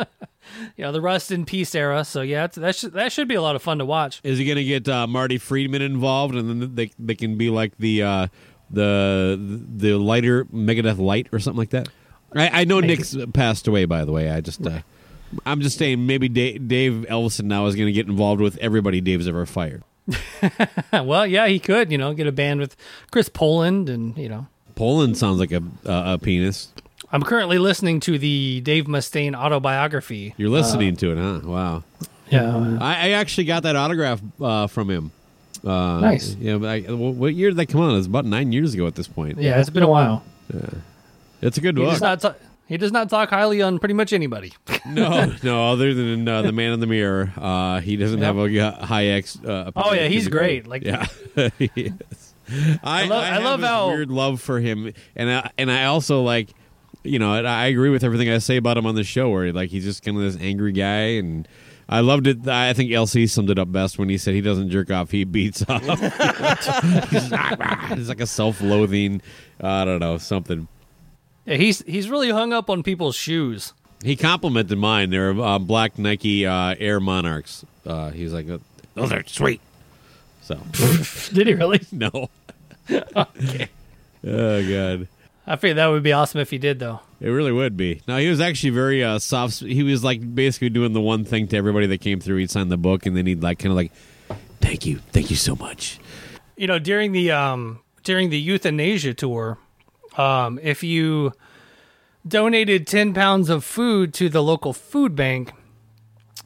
you 0.76 0.84
know 0.84 0.92
the 0.92 1.02
rust 1.02 1.32
in 1.32 1.46
peace 1.46 1.74
era. 1.76 2.04
So 2.06 2.22
yeah, 2.22 2.46
it's, 2.46 2.56
that 2.56 2.76
should 2.76 2.94
that 2.94 3.12
should 3.12 3.28
be 3.28 3.36
a 3.36 3.42
lot 3.42 3.56
of 3.56 3.62
fun 3.62 3.80
to 3.80 3.86
watch. 3.86 4.22
Is 4.24 4.38
he 4.38 4.46
going 4.46 4.58
to 4.58 4.64
get 4.64 4.88
uh, 4.88 5.08
Marty 5.08 5.38
Friedman 5.38 5.82
involved, 5.82 6.36
and 6.36 6.50
then 6.50 6.76
they 6.76 6.92
they 7.00 7.16
can 7.16 7.38
be 7.38 7.50
like 7.50 7.78
the 7.78 8.04
uh, 8.04 8.28
the 8.70 9.40
the 9.40 9.94
lighter 9.94 10.46
Megadeth 10.46 11.00
light 11.00 11.28
or 11.32 11.40
something 11.40 11.60
like 11.60 11.72
that? 11.72 11.90
I, 12.36 12.62
I 12.62 12.64
know 12.64 12.80
Nick's 12.80 13.16
passed 13.34 13.68
away, 13.68 13.86
by 13.86 14.06
the 14.06 14.12
way. 14.12 14.30
I 14.30 14.42
just 14.42 14.66
uh, 14.66 14.80
I'm 15.46 15.62
just 15.62 15.78
saying 15.78 16.06
maybe 16.06 16.30
Dave, 16.30 16.68
Dave 16.68 17.06
Ellefson 17.10 17.46
now 17.46 17.66
is 17.68 17.76
going 17.76 17.88
to 17.88 17.92
get 17.92 18.08
involved 18.08 18.42
with 18.42 18.58
everybody 18.58 19.02
Dave's 19.02 19.28
ever 19.28 19.46
fired. 19.46 19.84
well, 20.94 21.26
yeah, 21.26 21.48
he 21.48 21.60
could. 21.60 21.92
You 21.92 21.98
know, 21.98 22.14
get 22.14 22.28
a 22.28 22.32
band 22.32 22.60
with 22.60 22.76
Chris 23.12 23.30
Poland 23.30 23.90
and 23.90 24.18
you 24.18 24.30
know 24.30 24.48
Poland 24.76 25.18
sounds 25.18 25.40
like 25.40 25.52
a 25.52 25.64
a, 25.86 26.14
a 26.14 26.20
penis. 26.22 26.74
I'm 27.14 27.22
currently 27.24 27.60
listening 27.60 28.00
to 28.02 28.18
the 28.18 28.60
Dave 28.62 28.86
Mustaine 28.86 29.36
autobiography. 29.36 30.34
You're 30.36 30.50
listening 30.50 30.96
to 30.98 31.12
it, 31.12 31.18
huh? 31.18 31.42
Wow. 31.48 31.84
Yeah. 32.30 32.78
I, 32.82 32.94
I 32.94 33.10
actually 33.12 33.46
got 33.46 33.64
that 33.64 33.76
autograph 33.76 34.20
uh, 34.42 34.66
from 34.68 34.90
him. 34.90 35.12
Uh, 35.64 36.00
Nice. 36.00 36.34
Yeah, 36.36 36.58
but 36.58 36.70
I, 36.70 36.80
what 36.92 37.34
year 37.36 37.52
did 37.52 37.58
that 37.58 37.68
come 37.68 37.82
out? 37.82 37.92
It 37.92 37.98
was 37.98 38.08
about 38.08 38.26
nine 38.26 38.52
years 38.52 38.74
ago 38.74 38.88
at 38.88 38.96
this 38.96 39.08
point. 39.08 39.38
Yeah, 39.40 39.60
it's 39.60 39.70
been 39.70 39.84
a 39.84 39.88
while. 39.88 40.24
Yeah. 40.54 40.62
It's 41.42 41.58
a 41.58 41.62
good 41.62 41.78
He 41.78 41.84
book. 41.84 41.92
does 41.94 42.02
not. 42.02 42.20
ta- 42.20 42.36
he 42.68 42.78
does 42.78 42.92
not 42.92 43.10
talk 43.10 43.30
highly 43.30 43.62
on 43.62 43.78
pretty 43.78 43.94
much 43.94 44.12
anybody. 44.14 44.52
no, 44.88 45.32
no. 45.44 45.72
Other 45.72 45.94
than 45.94 46.28
uh, 46.28 46.42
the 46.42 46.52
man 46.52 46.72
in 46.74 46.80
the 46.80 46.88
mirror, 46.88 47.32
uh, 47.38 47.80
he 47.82 47.96
doesn't 47.98 48.22
have 48.22 48.38
a 48.38 48.60
uh, 48.60 48.86
high 48.86 49.06
X. 49.08 49.38
Uh, 49.44 49.72
Oh, 49.76 49.94
yeah, 49.94 50.08
he's 50.08 50.28
great. 50.30 50.66
Like- 50.66 50.84
yeah, 50.84 51.06
he 51.60 51.70
is. 51.76 51.94
I, 52.84 53.06
love- 53.06 53.24
I, 53.24 53.36
I 53.36 53.38
love 53.38 53.62
how- 53.62 53.88
weird 53.90 54.10
love 54.10 54.42
for 54.42 54.60
him, 54.60 54.92
and 55.16 55.30
I, 55.30 55.52
and 55.58 55.70
I 55.72 55.86
also 55.86 56.24
like, 56.24 56.50
you 57.04 57.20
know, 57.20 57.34
I 57.34 57.68
agree 57.68 57.90
with 57.90 58.04
everything 58.04 58.30
I 58.30 58.38
say 58.38 58.58
about 58.58 58.78
him 58.78 58.86
on 58.86 58.96
the 58.96 59.04
show. 59.04 59.30
Where 59.30 59.52
like 59.54 59.70
he's 59.70 59.84
just 59.84 60.04
kind 60.04 60.18
of 60.18 60.24
this 60.24 60.42
angry 60.42 60.72
guy, 60.72 61.18
and 61.18 61.48
I 61.88 62.00
loved 62.00 62.28
it. 62.28 62.48
I 62.48 62.74
think 62.74 62.92
LC 62.92 63.30
summed 63.30 63.50
it 63.50 63.60
up 63.60 63.72
best 63.72 64.00
when 64.00 64.10
he 64.10 64.18
said 64.18 64.34
he 64.34 64.42
doesn't 64.42 64.70
jerk 64.70 64.92
off, 64.92 65.12
he 65.12 65.24
beats 65.24 65.64
off. 65.68 65.82
he's, 67.10 67.24
he's 67.98 68.10
like 68.10 68.22
a 68.22 68.28
self-loathing. 68.28 69.22
I 69.62 69.86
don't 69.86 70.00
know 70.00 70.18
something. 70.18 70.68
Yeah, 71.46 71.58
he's 71.58 71.82
he's 71.82 72.10
really 72.10 72.32
hung 72.32 72.54
up 72.54 72.70
on 72.70 72.84
people's 72.84 73.16
shoes. 73.16 73.74
He 74.04 74.16
complimented 74.16 74.78
mine. 74.78 75.10
They're 75.10 75.40
uh, 75.40 75.60
black 75.60 75.98
Nike 75.98 76.46
uh, 76.46 76.76
Air 76.78 77.00
Monarchs. 77.00 77.66
Uh, 77.86 78.12
he's 78.12 78.34
like, 78.34 78.48
those 78.96 79.12
are 79.12 79.24
sweet. 79.26 79.62
So 80.42 80.56
Did 81.34 81.48
he 81.48 81.54
really? 81.54 81.82
no. 81.92 82.30
Oh 82.90 83.28
god, 84.24 85.08
I 85.46 85.56
figured 85.58 85.78
that 85.78 85.88
would 85.88 86.04
be 86.04 86.14
awesome 86.14 86.40
if 86.40 86.50
he 86.52 86.58
did, 86.58 86.80
though. 86.80 87.02
it 87.20 87.28
really 87.30 87.52
would 87.52 87.76
be. 87.76 88.02
No, 88.08 88.18
he 88.18 88.30
was 88.30 88.40
actually 88.40 88.70
very 88.70 89.04
uh, 89.04 89.20
soft. 89.20 89.60
He 89.60 89.84
was 89.84 90.04
like 90.04 90.34
basically 90.36 90.70
doing 90.70 90.94
the 90.94 91.02
one 91.02 91.26
thing 91.26 91.48
to 91.50 91.58
everybody 91.58 91.86
that 91.88 92.00
came 92.02 92.20
through. 92.22 92.38
He'd 92.38 92.50
sign 92.52 92.70
the 92.70 92.78
book, 92.78 93.06
and 93.06 93.16
then 93.18 93.26
he'd 93.26 93.44
like 93.44 93.60
kind 93.60 93.72
of 93.72 93.76
like, 93.76 93.92
thank 94.62 94.86
you, 94.86 95.00
thank 95.12 95.30
you 95.30 95.36
so 95.36 95.56
much. 95.56 96.00
You 96.56 96.68
know, 96.68 96.80
during 96.80 97.12
the 97.12 97.32
um 97.32 97.82
during 98.04 98.30
the 98.30 98.48
Youthanasia 98.48 99.16
tour, 99.18 99.58
um, 100.18 100.60
if 100.64 100.82
you 100.84 101.34
donated 102.26 102.88
ten 102.88 103.14
pounds 103.14 103.50
of 103.50 103.66
food 103.66 104.14
to 104.14 104.30
the 104.30 104.42
local 104.42 104.72
food 104.72 105.14
bank, 105.16 105.52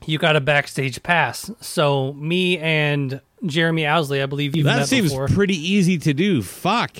you 0.07 0.17
got 0.17 0.35
a 0.35 0.41
backstage 0.41 1.03
pass. 1.03 1.51
So 1.61 2.13
me 2.13 2.57
and 2.57 3.21
Jeremy 3.45 3.85
Owsley, 3.85 4.23
I 4.23 4.25
believe 4.25 4.55
you've 4.55 4.65
That 4.65 4.87
seems 4.87 5.11
before. 5.11 5.27
pretty 5.27 5.55
easy 5.55 5.99
to 5.99 6.13
do. 6.15 6.41
Fuck. 6.41 6.97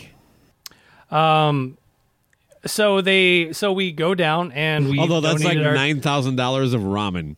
So 2.68 3.02
they 3.02 3.52
so 3.54 3.74
we 3.74 3.92
go 3.92 4.14
down 4.16 4.52
and 4.52 4.90
we 4.90 5.00
Although 5.00 5.22
that's 5.22 5.44
like 5.44 5.58
our- 5.58 5.74
nine 5.74 6.02
thousand 6.02 6.36
dollars 6.36 6.74
of 6.74 6.82
ramen. 6.82 7.36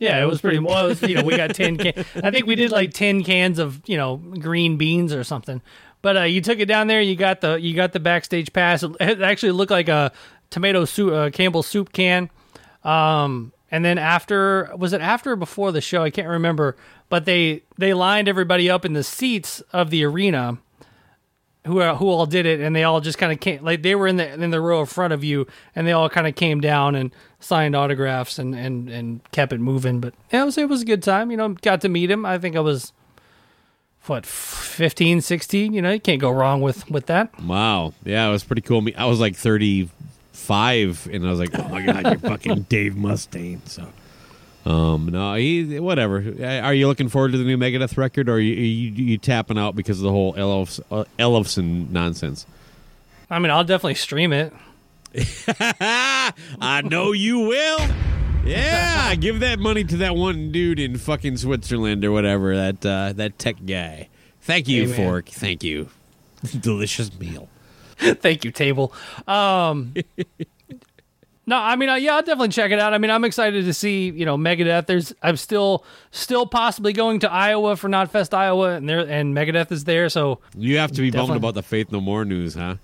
Yeah, 0.00 0.22
it 0.22 0.26
was 0.26 0.40
pretty. 0.40 0.60
Well, 0.60 0.84
it 0.86 0.88
was, 0.90 1.02
you 1.02 1.16
know, 1.16 1.24
we 1.24 1.36
got 1.36 1.54
ten. 1.56 1.76
Can- 1.76 2.04
I 2.22 2.30
think 2.30 2.46
we 2.46 2.54
did 2.54 2.70
like 2.70 2.92
ten 2.92 3.24
cans 3.24 3.58
of 3.58 3.82
you 3.86 3.96
know 3.96 4.16
green 4.18 4.76
beans 4.76 5.12
or 5.12 5.24
something. 5.24 5.60
But 6.02 6.16
uh, 6.16 6.22
you 6.22 6.40
took 6.40 6.60
it 6.60 6.66
down 6.66 6.86
there. 6.86 7.00
You 7.00 7.16
got 7.16 7.40
the 7.40 7.60
you 7.60 7.74
got 7.74 7.92
the 7.92 7.98
backstage 8.00 8.52
pass. 8.52 8.84
It 8.84 9.20
actually 9.20 9.52
looked 9.52 9.72
like 9.72 9.88
a 9.88 10.12
tomato 10.50 10.84
soup, 10.84 11.12
uh, 11.12 11.30
Campbell 11.30 11.64
soup 11.64 11.92
can. 11.92 12.30
Um, 12.84 13.52
and 13.72 13.84
then 13.84 13.98
after 13.98 14.70
was 14.76 14.92
it 14.92 15.00
after 15.00 15.32
or 15.32 15.36
before 15.36 15.72
the 15.72 15.80
show? 15.80 16.04
I 16.04 16.10
can't 16.10 16.28
remember. 16.28 16.76
But 17.08 17.24
they 17.24 17.62
they 17.76 17.92
lined 17.92 18.28
everybody 18.28 18.70
up 18.70 18.84
in 18.84 18.92
the 18.92 19.02
seats 19.02 19.60
of 19.72 19.90
the 19.90 20.04
arena. 20.04 20.58
Who 21.68 21.80
uh, 21.80 21.94
who 21.94 22.08
all 22.08 22.26
did 22.26 22.44
it, 22.46 22.60
and 22.60 22.74
they 22.74 22.82
all 22.82 23.00
just 23.00 23.18
kind 23.18 23.32
of 23.32 23.38
came 23.38 23.62
like 23.62 23.82
they 23.82 23.94
were 23.94 24.08
in 24.08 24.16
the 24.16 24.32
in 24.34 24.50
the 24.50 24.60
row 24.60 24.80
in 24.80 24.86
front 24.86 25.12
of 25.12 25.22
you, 25.22 25.46
and 25.76 25.86
they 25.86 25.92
all 25.92 26.08
kind 26.08 26.26
of 26.26 26.34
came 26.34 26.60
down 26.60 26.94
and 26.94 27.12
signed 27.40 27.76
autographs 27.76 28.38
and, 28.38 28.54
and, 28.54 28.88
and 28.88 29.20
kept 29.30 29.52
it 29.52 29.60
moving. 29.60 30.00
But 30.00 30.14
yeah, 30.32 30.42
it 30.42 30.46
was 30.46 30.58
it 30.58 30.68
was 30.68 30.82
a 30.82 30.84
good 30.84 31.02
time. 31.02 31.30
You 31.30 31.36
know, 31.36 31.50
got 31.50 31.80
to 31.82 31.88
meet 31.88 32.10
him. 32.10 32.26
I 32.26 32.38
think 32.38 32.56
I 32.56 32.60
was 32.60 32.92
what 34.06 34.24
15, 34.26 35.20
16. 35.20 35.72
You 35.72 35.82
know, 35.82 35.92
you 35.92 36.00
can't 36.00 36.20
go 36.20 36.30
wrong 36.30 36.60
with 36.60 36.90
with 36.90 37.06
that. 37.06 37.38
Wow. 37.42 37.92
Yeah, 38.04 38.28
it 38.28 38.32
was 38.32 38.42
pretty 38.44 38.62
cool. 38.62 38.80
Me- 38.80 38.94
I 38.94 39.04
was 39.04 39.20
like 39.20 39.36
35, 39.36 41.08
and 41.12 41.26
I 41.26 41.30
was 41.30 41.38
like, 41.38 41.50
oh 41.58 41.68
my 41.68 41.84
God, 41.84 42.04
you're 42.06 42.18
fucking 42.30 42.62
Dave 42.68 42.94
Mustaine. 42.94 43.60
So, 43.68 43.86
um, 44.68 45.06
no, 45.06 45.34
he, 45.34 45.80
whatever. 45.80 46.18
Are 46.42 46.74
you 46.74 46.88
looking 46.88 47.08
forward 47.08 47.32
to 47.32 47.38
the 47.38 47.44
new 47.44 47.56
Megadeth 47.56 47.96
record, 47.96 48.28
or 48.28 48.34
are 48.34 48.38
you, 48.38 48.54
you, 48.54 49.04
you 49.04 49.18
tapping 49.18 49.56
out 49.56 49.74
because 49.74 49.98
of 49.98 50.02
the 50.02 50.10
whole 50.10 50.34
Elofs, 50.34 50.80
uh, 50.90 51.90
nonsense? 51.90 52.44
I 53.30 53.38
mean, 53.38 53.50
I'll 53.50 53.64
definitely 53.64 53.94
stream 53.94 54.32
it. 54.34 54.52
I 55.58 56.82
know 56.84 57.12
you 57.12 57.40
will. 57.40 57.80
Yeah, 58.44 59.14
give 59.20 59.40
that 59.40 59.58
money 59.58 59.84
to 59.84 59.96
that 59.98 60.14
one 60.14 60.52
dude 60.52 60.78
in 60.78 60.98
fucking 60.98 61.38
Switzerland 61.38 62.04
or 62.04 62.12
whatever, 62.12 62.54
that 62.54 62.84
uh, 62.84 63.14
that 63.14 63.38
tech 63.38 63.56
guy. 63.66 64.08
Thank 64.42 64.68
you, 64.68 64.84
Amen. 64.84 64.96
Fork. 64.96 65.28
Thank 65.28 65.64
you. 65.64 65.88
Delicious 66.60 67.18
meal. 67.18 67.48
Thank 67.96 68.44
you, 68.44 68.50
table. 68.50 68.92
Um, 69.26 69.94
no, 71.48 71.56
I 71.56 71.76
mean, 71.76 71.88
uh, 71.88 71.94
yeah, 71.94 72.16
I'll 72.16 72.22
definitely 72.22 72.50
check 72.50 72.70
it 72.72 72.78
out. 72.78 72.92
I 72.92 72.98
mean, 72.98 73.10
I'm 73.10 73.24
excited 73.24 73.64
to 73.64 73.72
see 73.72 74.10
you 74.10 74.26
know 74.26 74.36
Megadeth. 74.36 74.84
There's, 74.86 75.14
I'm 75.22 75.36
still, 75.36 75.84
still 76.10 76.46
possibly 76.46 76.92
going 76.92 77.20
to 77.20 77.32
Iowa 77.32 77.74
for 77.76 77.88
Knotfest 77.88 78.34
Iowa, 78.34 78.72
and 78.72 78.86
there, 78.88 79.00
and 79.00 79.34
Megadeth 79.34 79.72
is 79.72 79.84
there. 79.84 80.10
So, 80.10 80.40
You 80.56 80.76
have 80.76 80.92
to 80.92 81.00
be 81.00 81.10
bummed 81.10 81.34
about 81.36 81.54
the 81.54 81.62
Faith 81.62 81.90
No 81.90 82.00
More 82.00 82.26
news, 82.26 82.54
huh? 82.54 82.76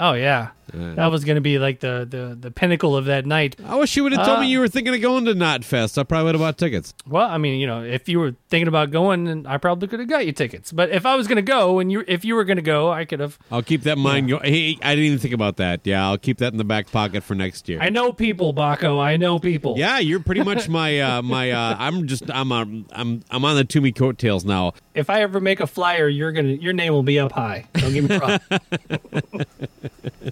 Oh 0.00 0.14
yeah, 0.14 0.48
that 0.72 1.06
was 1.06 1.24
going 1.24 1.34
to 1.36 1.40
be 1.40 1.58
like 1.58 1.80
the, 1.80 2.06
the 2.08 2.36
the 2.40 2.50
pinnacle 2.50 2.96
of 2.96 3.04
that 3.04 3.26
night. 3.26 3.56
I 3.64 3.76
wish 3.76 3.96
you 3.96 4.02
would 4.04 4.12
have 4.12 4.24
told 4.26 4.38
Uh, 4.38 4.40
me 4.42 4.48
you 4.48 4.58
were 4.60 4.68
thinking 4.68 4.94
of 4.94 5.00
going 5.00 5.24
to 5.26 5.34
Knotfest. 5.34 5.98
I 5.98 6.02
probably 6.04 6.24
would 6.26 6.34
have 6.36 6.40
bought 6.40 6.58
tickets. 6.58 6.94
Well, 7.06 7.28
I 7.28 7.38
mean, 7.38 7.60
you 7.60 7.66
know, 7.66 7.82
if 7.82 8.08
you 8.08 8.18
were 8.18 8.34
thinking 8.48 8.68
about 8.68 8.90
going, 8.90 9.24
then 9.24 9.46
I 9.46 9.58
probably 9.58 9.88
could 9.88 10.00
have 10.00 10.08
got 10.08 10.26
you 10.26 10.32
tickets. 10.32 10.72
But 10.72 10.90
if 10.90 11.04
I 11.06 11.14
was 11.16 11.26
going 11.28 11.36
to 11.36 11.42
go, 11.42 11.78
and 11.78 11.90
you, 11.92 12.04
if 12.08 12.24
you 12.24 12.34
were 12.34 12.44
going 12.44 12.56
to 12.56 12.62
go, 12.62 12.90
I 12.90 13.04
could 13.04 13.20
have. 13.20 13.38
I'll 13.50 13.62
keep 13.62 13.82
that 13.82 13.96
in 13.96 14.02
mind. 14.02 14.28
Go- 14.28 14.40
Hey, 14.42 14.78
I 14.82 14.94
didn't 14.94 15.04
even 15.06 15.18
think 15.18 15.34
about 15.34 15.56
that. 15.58 15.80
Yeah, 15.84 16.06
I'll 16.06 16.18
keep 16.18 16.38
that 16.38 16.52
in 16.52 16.58
the 16.58 16.64
back 16.64 16.90
pocket 16.90 17.22
for 17.22 17.34
next 17.34 17.68
year. 17.68 17.78
I 17.80 17.90
know 17.90 18.12
people, 18.12 18.54
Baco. 18.54 19.00
I 19.00 19.16
know 19.16 19.38
people. 19.38 19.74
yeah, 19.78 19.98
you're 19.98 20.20
pretty 20.20 20.42
much 20.42 20.68
my 20.68 21.00
uh, 21.18 21.22
my. 21.22 21.50
Uh, 21.50 21.76
I'm 21.78 22.06
just 22.06 22.30
I'm 22.30 22.50
um, 22.52 22.86
I'm 22.92 23.22
I'm 23.30 23.44
on 23.44 23.56
the 23.56 23.64
Toomey 23.64 23.92
coattails 23.92 24.44
now. 24.44 24.72
If 24.94 25.08
I 25.08 25.22
ever 25.22 25.40
make 25.40 25.60
a 25.60 25.66
flyer, 25.66 26.08
you're 26.08 26.32
gonna, 26.32 26.48
your 26.48 26.72
name 26.72 26.92
will 26.92 27.02
be 27.02 27.18
up 27.20 27.32
high. 27.32 27.66
Don't 27.74 27.92
get 27.92 28.10
me 28.10 28.18
wrong. 28.18 28.40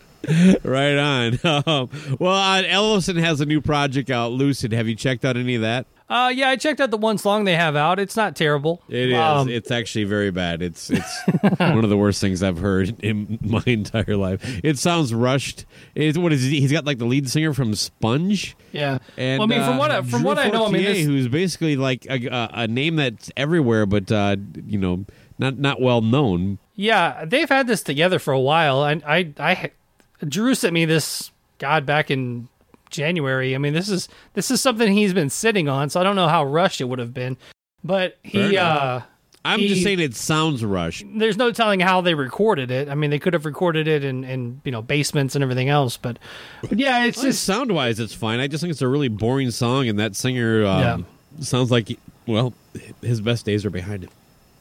right 0.64 0.96
on. 0.96 1.38
Um, 1.68 1.90
well, 2.18 2.34
uh, 2.34 2.62
Ellefson 2.62 3.18
has 3.18 3.40
a 3.40 3.46
new 3.46 3.60
project 3.60 4.10
out, 4.10 4.32
Lucid. 4.32 4.72
Have 4.72 4.86
you 4.88 4.94
checked 4.94 5.24
out 5.24 5.36
any 5.36 5.54
of 5.56 5.62
that? 5.62 5.86
uh, 6.08 6.32
yeah, 6.34 6.48
I 6.48 6.56
checked 6.56 6.80
out 6.80 6.90
the 6.90 6.96
one 6.96 7.18
song 7.18 7.44
they 7.44 7.54
have 7.56 7.76
out. 7.76 7.98
It's 7.98 8.16
not 8.16 8.34
terrible. 8.36 8.82
It 8.88 9.10
is. 9.10 9.14
Um, 9.16 9.48
it's 9.48 9.70
actually 9.70 10.04
very 10.04 10.30
bad. 10.30 10.62
It's 10.62 10.88
it's 10.90 11.20
one 11.58 11.84
of 11.84 11.90
the 11.90 11.96
worst 11.96 12.20
things 12.20 12.42
I've 12.42 12.58
heard 12.58 12.98
in 13.00 13.38
my 13.42 13.62
entire 13.66 14.16
life. 14.16 14.40
It 14.64 14.78
sounds 14.78 15.12
rushed. 15.12 15.66
It's 15.94 16.16
what 16.16 16.32
is 16.32 16.44
he? 16.44 16.60
He's 16.60 16.72
got 16.72 16.86
like 16.86 16.98
the 16.98 17.04
lead 17.04 17.28
singer 17.28 17.52
from 17.52 17.74
Sponge. 17.74 18.56
yeah. 18.72 18.98
And 19.16 19.40
well, 19.40 19.52
I 19.52 19.56
mean, 19.56 19.64
from 19.66 19.74
uh, 19.74 19.78
what 19.78 19.90
I, 19.90 20.02
from 20.02 20.22
what 20.22 20.38
I 20.38 20.48
know, 20.48 20.66
I 20.66 20.70
mean, 20.70 20.84
this, 20.84 21.04
who's 21.04 21.28
basically 21.28 21.76
like 21.76 22.06
a, 22.06 22.26
a, 22.26 22.50
a 22.52 22.68
name 22.68 22.96
that's 22.96 23.30
everywhere, 23.36 23.84
but 23.84 24.10
uh, 24.10 24.36
you 24.66 24.78
know, 24.78 25.04
not 25.38 25.58
not 25.58 25.80
well 25.80 26.00
known. 26.00 26.58
yeah, 26.74 27.24
they've 27.26 27.48
had 27.48 27.66
this 27.66 27.82
together 27.82 28.18
for 28.18 28.32
a 28.32 28.40
while. 28.40 28.84
And 28.84 29.02
I, 29.04 29.34
I, 29.38 29.72
Drew 30.26 30.54
sent 30.54 30.74
me 30.74 30.84
this 30.84 31.30
God 31.58 31.86
back 31.86 32.10
in 32.10 32.48
January. 32.90 33.54
I 33.54 33.58
mean, 33.58 33.74
this 33.74 33.88
is 33.88 34.08
this 34.34 34.50
is 34.50 34.60
something 34.60 34.92
he's 34.92 35.14
been 35.14 35.30
sitting 35.30 35.68
on, 35.68 35.90
so 35.90 36.00
I 36.00 36.04
don't 36.04 36.16
know 36.16 36.28
how 36.28 36.44
rushed 36.44 36.80
it 36.80 36.84
would 36.84 36.98
have 36.98 37.14
been. 37.14 37.36
But 37.84 38.18
he, 38.22 38.56
uh, 38.56 39.00
I'm 39.44 39.60
He- 39.60 39.68
just 39.68 39.82
saying 39.82 40.00
it 40.00 40.16
sounds 40.16 40.64
rushed. 40.64 41.04
there's 41.14 41.36
no 41.36 41.52
telling 41.52 41.80
how 41.80 42.00
they 42.00 42.14
recorded 42.14 42.70
it. 42.70 42.88
I 42.88 42.94
mean, 42.94 43.10
they 43.10 43.18
could 43.20 43.34
have 43.34 43.46
recorded 43.46 43.86
it 43.86 44.02
in, 44.04 44.24
in 44.24 44.60
you 44.64 44.72
know 44.72 44.82
basements 44.82 45.34
and 45.34 45.42
everything 45.42 45.68
else, 45.68 45.96
but, 45.96 46.18
but 46.68 46.78
yeah, 46.78 47.04
it's 47.04 47.22
Just 47.22 47.44
sound 47.44 47.70
wise, 47.72 48.00
it's 48.00 48.14
fine. 48.14 48.40
I 48.40 48.48
just 48.48 48.60
think 48.60 48.72
it's 48.72 48.82
a 48.82 48.88
really 48.88 49.08
boring 49.08 49.50
song, 49.50 49.88
and 49.88 49.98
that 49.98 50.16
singer 50.16 50.66
um, 50.66 51.06
sounds 51.40 51.70
like 51.70 51.98
well, 52.26 52.52
his 53.00 53.20
best 53.20 53.46
days 53.46 53.64
are 53.64 53.70
behind 53.70 54.04
him. 54.04 54.10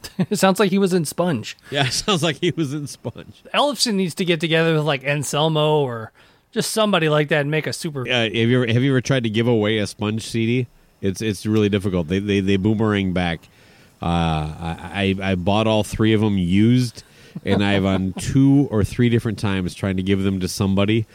it 0.18 0.36
sounds 0.38 0.58
like 0.60 0.70
he 0.70 0.78
was 0.78 0.92
in 0.92 1.04
Sponge. 1.04 1.56
Yeah, 1.70 1.86
it 1.88 1.92
sounds 1.92 2.22
like 2.22 2.36
he 2.36 2.50
was 2.50 2.72
in 2.74 2.86
Sponge. 2.86 3.42
Ellefson 3.54 3.94
needs 3.94 4.14
to 4.16 4.24
get 4.24 4.40
together 4.40 4.74
with 4.74 4.84
like 4.84 5.04
Anselmo 5.04 5.80
or 5.82 6.12
just 6.52 6.70
somebody 6.72 7.08
like 7.08 7.28
that 7.28 7.42
and 7.42 7.50
make 7.50 7.66
a 7.66 7.72
super. 7.72 8.02
Uh, 8.08 8.24
have 8.24 8.32
you 8.34 8.62
ever 8.62 8.72
have 8.72 8.82
you 8.82 8.90
ever 8.92 9.00
tried 9.00 9.22
to 9.24 9.30
give 9.30 9.46
away 9.48 9.78
a 9.78 9.86
Sponge 9.86 10.26
CD? 10.26 10.66
It's 11.00 11.20
it's 11.22 11.46
really 11.46 11.68
difficult. 11.68 12.08
They 12.08 12.18
they 12.18 12.40
they 12.40 12.56
boomerang 12.56 13.12
back. 13.12 13.40
Uh, 14.00 14.06
I 14.06 15.14
I 15.20 15.30
I 15.32 15.34
bought 15.34 15.66
all 15.66 15.82
three 15.84 16.12
of 16.12 16.20
them 16.20 16.38
used, 16.38 17.02
and 17.44 17.64
I've 17.64 17.84
on 17.84 18.12
two 18.18 18.68
or 18.70 18.84
three 18.84 19.08
different 19.08 19.38
times 19.38 19.74
trying 19.74 19.96
to 19.96 20.02
give 20.02 20.22
them 20.22 20.40
to 20.40 20.48
somebody 20.48 21.06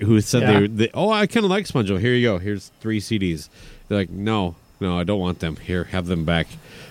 who 0.00 0.20
said 0.22 0.42
Yeah. 0.42 0.60
they, 0.60 0.66
they 0.66 0.90
oh 0.94 1.10
I 1.10 1.26
kind 1.26 1.44
of 1.44 1.50
like 1.50 1.66
Sponge. 1.66 1.88
Here 1.88 2.14
you 2.14 2.26
go. 2.26 2.38
Here's 2.38 2.70
three 2.80 3.00
CDs. 3.00 3.48
They're 3.88 3.98
like 3.98 4.10
no 4.10 4.56
no 4.80 4.98
I 4.98 5.04
don't 5.04 5.20
want 5.20 5.40
them. 5.40 5.56
Here 5.56 5.84
have 5.84 6.06
them 6.06 6.24
back. 6.24 6.46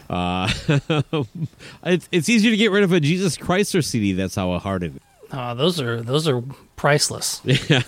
Uh, 0.10 0.50
it's 1.86 2.10
it's 2.12 2.30
easier 2.30 2.52
to 2.52 2.58
get 2.58 2.72
rid 2.72 2.84
of 2.84 2.92
a 2.92 3.00
Jesus 3.00 3.38
Christ 3.38 3.76
or 3.76 3.82
CD. 3.82 4.14
That's 4.14 4.36
how 4.36 4.58
hard 4.58 4.84
it. 4.84 4.96
is. 4.96 5.02
Oh, 5.32 5.54
those 5.54 5.80
are 5.80 6.02
those 6.02 6.28
are 6.28 6.42
priceless. 6.76 7.42
Yeah, 7.46 7.84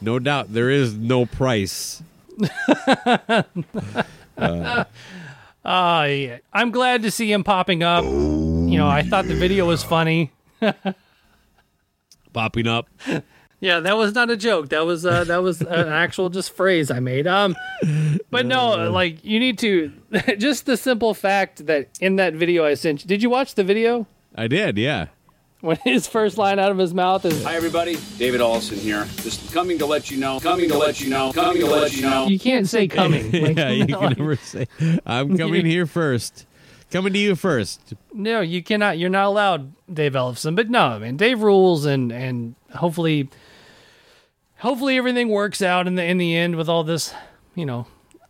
no 0.00 0.18
doubt 0.18 0.52
there 0.52 0.68
is 0.70 0.94
no 0.94 1.24
price. 1.26 2.02
Uh, 2.42 3.42
yeah. 5.64 6.38
I'm 6.52 6.70
glad 6.70 7.02
to 7.02 7.10
see 7.10 7.32
him 7.32 7.44
popping 7.44 7.82
up. 7.82 8.04
You 8.04 8.76
know, 8.78 8.88
I 8.88 9.02
thought 9.02 9.26
the 9.26 9.34
video 9.34 9.66
was 9.66 9.82
funny. 9.82 10.30
Popping 12.32 12.66
up. 12.66 12.88
Yeah, 13.60 13.80
that 13.80 13.96
was 13.98 14.14
not 14.14 14.30
a 14.30 14.36
joke. 14.36 14.70
That 14.70 14.86
was 14.86 15.04
uh, 15.04 15.24
that 15.24 15.42
was 15.42 15.60
an 15.60 15.88
actual 15.88 16.30
just 16.30 16.52
phrase 16.56 16.90
I 16.90 17.00
made. 17.00 17.26
Um, 17.26 17.54
but 18.30 18.46
no, 18.46 18.90
like 18.90 19.22
you 19.22 19.38
need 19.38 19.58
to 19.58 19.92
just 20.38 20.66
the 20.66 20.76
simple 20.76 21.12
fact 21.12 21.66
that 21.66 21.90
in 22.00 22.16
that 22.16 22.34
video 22.34 22.64
I 22.64 22.74
sent 22.74 23.02
you. 23.02 23.08
Did 23.08 23.22
you 23.22 23.28
watch 23.28 23.54
the 23.54 23.64
video 23.64 24.06
I 24.34 24.46
did, 24.46 24.78
yeah. 24.78 25.08
when 25.60 25.76
his 25.84 26.06
first 26.06 26.38
line 26.38 26.58
out 26.58 26.70
of 26.70 26.78
his 26.78 26.94
mouth 26.94 27.24
is 27.26 27.44
Hi 27.44 27.54
everybody, 27.54 27.98
David 28.16 28.40
Ellefson 28.40 28.78
here. 28.78 29.06
Just 29.16 29.52
coming 29.52 29.78
to 29.78 29.86
let 29.86 30.10
you 30.10 30.16
know, 30.16 30.40
coming 30.40 30.68
to 30.70 30.78
let 30.78 31.00
you 31.00 31.10
know, 31.10 31.32
coming 31.32 31.60
to 31.60 31.66
let 31.66 31.94
you 31.94 32.02
know. 32.02 32.28
you 32.28 32.38
can't 32.38 32.66
say 32.68 32.88
coming. 32.88 33.30
Like, 33.40 33.56
yeah, 33.56 33.70
you 33.70 33.86
no, 33.86 34.00
can 34.00 34.14
never 34.18 34.36
say, 34.36 34.66
I'm 35.04 35.36
coming 35.36 35.66
here 35.66 35.86
first. 35.86 36.46
Coming 36.90 37.12
to 37.12 37.18
you 37.18 37.36
first. 37.36 37.94
No, 38.12 38.40
you 38.40 38.64
cannot. 38.64 38.98
You're 38.98 39.10
not 39.10 39.26
allowed, 39.26 39.72
Dave 39.92 40.14
Ellefson. 40.14 40.56
But 40.56 40.70
no, 40.70 40.86
I 40.86 40.98
mean 40.98 41.16
Dave 41.16 41.40
rules, 41.40 41.84
and 41.84 42.10
and 42.10 42.56
hopefully, 42.74 43.28
hopefully 44.60 44.96
everything 44.96 45.28
works 45.28 45.60
out 45.60 45.86
in 45.86 45.96
the 45.96 46.04
in 46.04 46.18
the 46.18 46.36
end 46.36 46.56
with 46.56 46.68
all 46.68 46.84
this, 46.84 47.12
you 47.54 47.66
know, 47.66 47.86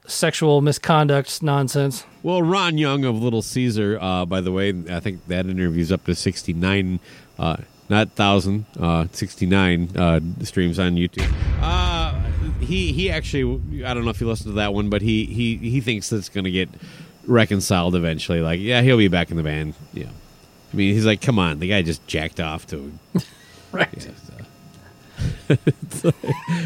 sexual 0.06 0.60
misconduct 0.60 1.42
nonsense. 1.42 2.04
Well, 2.22 2.42
Ron 2.42 2.78
Young 2.78 3.04
of 3.04 3.22
Little 3.22 3.42
Caesar, 3.42 3.98
uh, 4.00 4.24
by 4.26 4.40
the 4.40 4.52
way, 4.52 4.74
I 4.90 5.00
think 5.00 5.26
that 5.28 5.46
interview's 5.46 5.92
up 5.92 6.04
to 6.04 6.14
69, 6.14 7.00
uh, 7.38 7.56
not 7.88 8.08
1,000, 8.08 8.66
uh, 8.78 9.06
69 9.12 9.96
uh, 9.96 10.20
streams 10.42 10.78
on 10.78 10.96
YouTube. 10.96 11.32
Uh, 11.60 12.14
he 12.60 12.92
he 12.92 13.10
actually, 13.10 13.84
I 13.84 13.94
don't 13.94 14.04
know 14.04 14.10
if 14.10 14.20
you 14.20 14.28
listened 14.28 14.50
to 14.50 14.56
that 14.56 14.74
one, 14.74 14.90
but 14.90 15.02
he, 15.02 15.24
he, 15.26 15.56
he 15.56 15.80
thinks 15.80 16.10
that's 16.10 16.28
going 16.28 16.44
to 16.44 16.50
get 16.50 16.68
reconciled 17.26 17.94
eventually. 17.94 18.40
Like, 18.40 18.60
yeah, 18.60 18.82
he'll 18.82 18.98
be 18.98 19.08
back 19.08 19.30
in 19.30 19.36
the 19.36 19.42
band. 19.42 19.74
Yeah. 19.92 20.06
I 20.72 20.76
mean, 20.76 20.94
he's 20.94 21.06
like, 21.06 21.20
come 21.20 21.38
on, 21.38 21.58
the 21.58 21.68
guy 21.68 21.82
just 21.82 22.06
jacked 22.06 22.40
off 22.40 22.66
to. 22.68 22.92
Right. 23.72 24.08
like- 26.04 26.14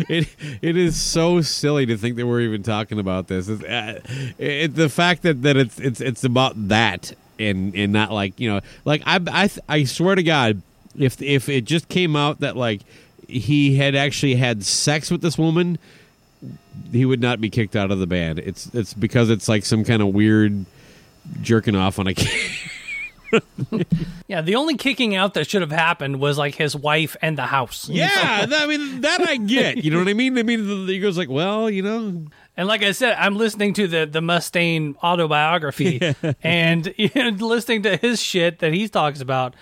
it 0.09 0.29
it 0.63 0.77
is 0.77 1.01
so 1.01 1.41
silly 1.41 1.87
to 1.87 1.97
think 1.97 2.17
that 2.17 2.27
we're 2.27 2.41
even 2.43 2.63
talking 2.63 2.99
about 2.99 3.29
this. 3.29 3.49
It's, 3.49 3.63
uh, 3.65 4.01
it, 4.39 4.75
the 4.75 4.89
fact 4.89 5.23
that, 5.23 5.43
that 5.43 5.57
it's 5.57 5.79
it's 5.81 6.01
it's 6.01 6.25
about 6.25 6.69
that 6.69 7.13
and 7.39 7.75
and 7.75 7.93
not 7.93 8.13
like 8.13 8.39
you 8.39 8.51
know 8.53 8.61
like 8.85 9.03
I 9.07 9.21
I 9.27 9.51
I 9.69 9.85
swear 9.85 10.15
to 10.15 10.23
God 10.23 10.63
if 10.99 11.21
if 11.21 11.49
it 11.49 11.65
just 11.65 11.89
came 11.89 12.17
out 12.17 12.41
that 12.41 12.57
like 12.57 12.83
he 13.29 13.77
had 13.77 13.95
actually 13.95 14.35
had 14.37 14.65
sex 14.65 15.11
with 15.11 15.23
this 15.23 15.39
woman, 15.39 15.79
he 16.93 17.05
would 17.05 17.21
not 17.21 17.41
be 17.41 17.51
kicked 17.51 17.75
out 17.77 17.91
of 17.91 17.99
the 17.99 18.07
band. 18.07 18.39
It's 18.39 18.67
it's 18.75 18.95
because 18.95 19.31
it's 19.31 19.49
like 19.49 19.65
some 19.65 19.85
kind 19.85 20.03
of 20.03 20.09
weird 20.09 20.65
jerking 21.43 21.77
off 21.77 21.99
on 21.99 22.09
a. 22.09 22.15
Yeah, 24.27 24.41
the 24.41 24.55
only 24.57 24.77
kicking 24.77 25.15
out 25.15 25.35
that 25.35 25.49
should 25.49 25.61
have 25.61 25.71
happened 25.73 26.19
was 26.21 26.39
like 26.39 26.55
his 26.55 26.75
wife 26.75 27.17
and 27.21 27.37
the 27.39 27.47
house. 27.47 27.89
Yeah, 27.93 28.47
that- 28.47 28.63
I 28.63 28.67
mean 28.67 29.01
that 29.03 29.21
I 29.21 29.37
get. 29.37 29.85
You 29.85 29.91
know 29.91 29.99
what 29.99 30.09
I 30.09 30.15
mean? 30.15 30.39
I 30.39 30.43
mean 30.43 30.87
he 30.87 30.99
goes 30.99 31.19
like, 31.19 31.29
well, 31.29 31.69
you 31.71 31.83
know, 31.83 32.25
And 32.57 32.69
like 32.69 32.83
I 32.83 32.93
said, 32.93 33.17
I'm 33.19 33.37
listening 33.37 33.75
to 33.75 33.87
the 33.87 34.07
the 34.07 34.21
Mustaine 34.21 34.97
autobiography 35.03 36.01
and 36.43 36.93
you 36.97 37.11
know, 37.15 37.31
listening 37.31 37.83
to 37.83 37.97
his 37.97 38.23
shit 38.23 38.61
that 38.61 38.73
he 38.73 38.89
talks 38.89 39.21
about. 39.21 39.55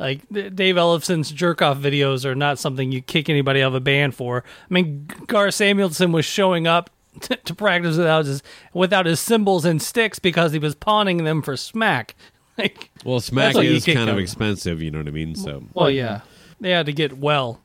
Like 0.00 0.20
Dave 0.30 0.76
Ellefson's 0.76 1.32
jerk 1.32 1.60
off 1.60 1.78
videos 1.78 2.24
are 2.24 2.36
not 2.36 2.60
something 2.60 2.92
you 2.92 3.02
kick 3.02 3.28
anybody 3.28 3.62
out 3.62 3.68
of 3.68 3.74
a 3.74 3.80
band 3.80 4.14
for. 4.14 4.44
I 4.70 4.72
mean, 4.74 5.08
Gar 5.26 5.50
Samuelson 5.50 6.12
was 6.12 6.24
showing 6.24 6.68
up 6.68 6.88
t- 7.20 7.34
to 7.34 7.52
practice 7.54 7.96
without 7.96 8.24
his 8.26 8.40
without 8.72 9.06
his 9.06 9.18
cymbals 9.18 9.64
and 9.64 9.82
sticks 9.82 10.20
because 10.20 10.52
he 10.52 10.60
was 10.60 10.76
pawning 10.76 11.24
them 11.24 11.42
for 11.42 11.56
smack. 11.56 12.14
Like, 12.62 12.90
Well, 13.04 13.20
smack 13.20 13.54
is 13.56 13.84
kind 13.84 14.10
of 14.10 14.18
expensive. 14.18 14.82
You 14.82 14.90
know 14.90 14.98
what 14.98 15.06
I 15.06 15.12
mean? 15.12 15.36
So 15.36 15.62
well, 15.74 15.90
yeah, 15.90 16.22
they 16.60 16.70
had 16.70 16.86
to 16.86 16.92
get 16.92 17.16
well. 17.16 17.60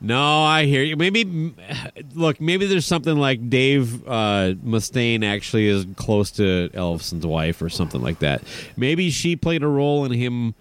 no, 0.00 0.42
I 0.42 0.64
hear 0.64 0.82
you. 0.82 0.96
Maybe 0.96 1.54
look, 2.14 2.40
maybe 2.40 2.66
there's 2.66 2.86
something 2.86 3.16
like 3.16 3.50
Dave 3.50 4.06
uh, 4.08 4.54
Mustaine 4.64 5.22
actually 5.24 5.68
is 5.68 5.86
close 5.96 6.30
to 6.32 6.70
Ellefson's 6.72 7.26
wife 7.26 7.60
or 7.60 7.68
something 7.68 8.00
like 8.00 8.20
that. 8.20 8.42
Maybe 8.76 9.10
she 9.10 9.36
played 9.36 9.62
a 9.62 9.68
role 9.68 10.04
in 10.06 10.12
him 10.12 10.54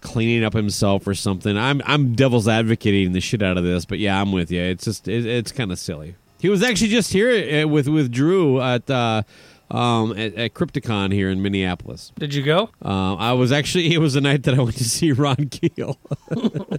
cleaning 0.00 0.44
up 0.44 0.52
himself 0.52 1.06
or 1.06 1.14
something. 1.14 1.56
I'm 1.56 1.80
I'm 1.84 2.14
devil's 2.14 2.48
advocating 2.48 3.12
the 3.12 3.20
shit 3.20 3.42
out 3.42 3.56
of 3.56 3.64
this, 3.64 3.84
but 3.84 3.98
yeah, 4.00 4.20
I'm 4.20 4.32
with 4.32 4.50
you. 4.50 4.60
It's 4.60 4.84
just 4.84 5.06
it, 5.06 5.24
it's 5.24 5.52
kind 5.52 5.70
of 5.70 5.78
silly. 5.78 6.16
He 6.38 6.48
was 6.48 6.62
actually 6.62 6.90
just 6.90 7.12
here 7.12 7.62
uh, 7.62 7.68
with 7.68 7.86
with 7.86 8.10
Drew 8.10 8.60
at. 8.60 8.90
Uh, 8.90 9.22
um, 9.70 10.12
at, 10.12 10.34
at 10.34 10.54
Crypticon 10.54 11.12
here 11.12 11.28
in 11.30 11.42
Minneapolis. 11.42 12.12
Did 12.18 12.34
you 12.34 12.42
go? 12.42 12.70
Uh, 12.84 13.14
I 13.16 13.32
was 13.32 13.52
actually 13.52 13.92
it 13.94 13.98
was 13.98 14.14
the 14.14 14.20
night 14.20 14.44
that 14.44 14.54
I 14.54 14.60
went 14.62 14.76
to 14.76 14.84
see 14.84 15.12
Ron 15.12 15.48
Keel. 15.50 15.98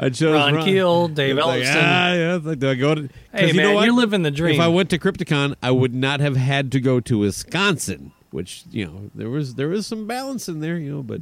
I 0.00 0.08
chose 0.10 0.34
Ron 0.34 0.64
Keel, 0.64 1.08
Dave 1.08 1.36
Like, 1.36 1.62
Ellefson. 1.62 1.82
ah, 1.82 2.12
yeah, 2.14 2.38
like, 2.42 2.58
do 2.58 2.70
I 2.70 2.74
go 2.74 2.94
to, 2.96 3.08
Hey, 3.32 3.48
you 3.48 3.54
man, 3.54 3.66
know 3.66 3.74
what? 3.74 3.84
you're 3.84 3.94
living 3.94 4.22
the 4.22 4.30
dream. 4.32 4.56
If 4.56 4.60
I 4.60 4.66
went 4.68 4.90
to 4.90 4.98
Crypticon, 4.98 5.54
I 5.62 5.70
would 5.70 5.94
not 5.94 6.18
have 6.20 6.36
had 6.36 6.72
to 6.72 6.80
go 6.80 6.98
to 7.00 7.18
Wisconsin, 7.18 8.10
which 8.32 8.64
you 8.72 8.84
know 8.84 9.10
there 9.14 9.30
was 9.30 9.54
there 9.54 9.68
was 9.68 9.86
some 9.86 10.06
balance 10.08 10.48
in 10.48 10.58
there, 10.60 10.76
you 10.76 10.90
know. 10.90 11.02
But 11.04 11.20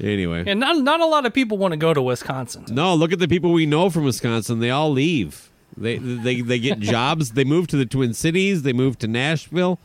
anyway, 0.00 0.44
And 0.46 0.60
not 0.60 0.78
not 0.78 1.00
a 1.00 1.06
lot 1.06 1.26
of 1.26 1.34
people 1.34 1.58
want 1.58 1.72
to 1.72 1.76
go 1.76 1.92
to 1.92 2.00
Wisconsin. 2.00 2.66
no, 2.70 2.94
look 2.94 3.12
at 3.12 3.18
the 3.18 3.28
people 3.28 3.52
we 3.52 3.66
know 3.66 3.90
from 3.90 4.04
Wisconsin. 4.04 4.60
They 4.60 4.70
all 4.70 4.92
leave. 4.92 5.50
They 5.76 5.98
they 5.98 6.40
they 6.40 6.58
get 6.58 6.80
jobs. 6.80 7.32
They 7.32 7.44
move 7.44 7.66
to 7.68 7.76
the 7.76 7.86
Twin 7.86 8.14
Cities. 8.14 8.62
They 8.62 8.72
move 8.72 8.98
to 8.98 9.08
Nashville, 9.08 9.78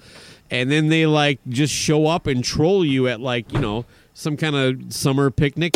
and 0.49 0.71
then 0.71 0.89
they 0.89 1.05
like 1.05 1.39
just 1.47 1.73
show 1.73 2.07
up 2.07 2.27
and 2.27 2.43
troll 2.43 2.85
you 2.85 3.07
at 3.07 3.19
like 3.19 3.51
you 3.51 3.59
know 3.59 3.85
some 4.13 4.37
kind 4.37 4.55
of 4.55 4.93
summer 4.93 5.31
picnic. 5.31 5.73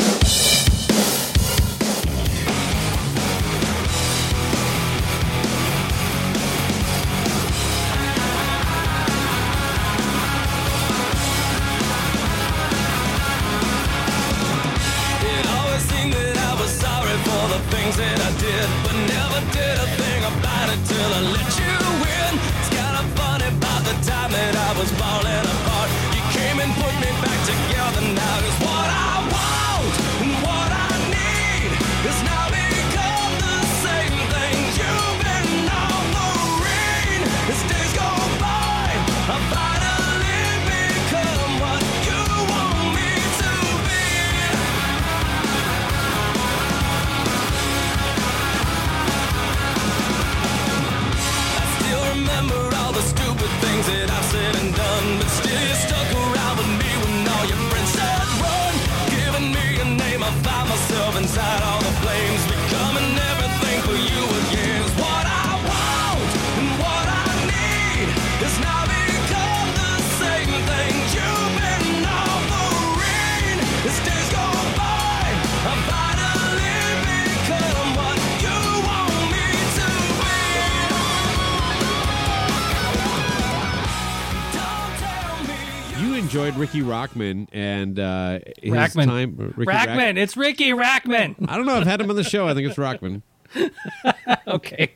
Enjoyed 86.34 86.56
Ricky 86.56 86.82
Rockman 86.82 87.48
and 87.52 88.00
uh, 88.00 88.40
his 88.60 88.74
Rackman. 88.74 89.06
time. 89.06 89.54
Ricky 89.56 89.72
Rackman, 89.72 89.98
Rack- 89.98 90.18
it's 90.18 90.36
Ricky 90.36 90.72
Rackman. 90.72 91.36
I 91.48 91.58
don't 91.58 91.68
know. 91.68 91.76
I've 91.76 91.86
had 91.86 92.02
him 92.02 92.10
on 92.10 92.16
the 92.16 92.24
show. 92.24 92.48
I 92.48 92.56
think 92.56 92.68
it's 92.68 92.76
Rockman. 92.76 93.22
okay. 94.48 94.94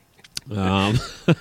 Um, 0.50 0.98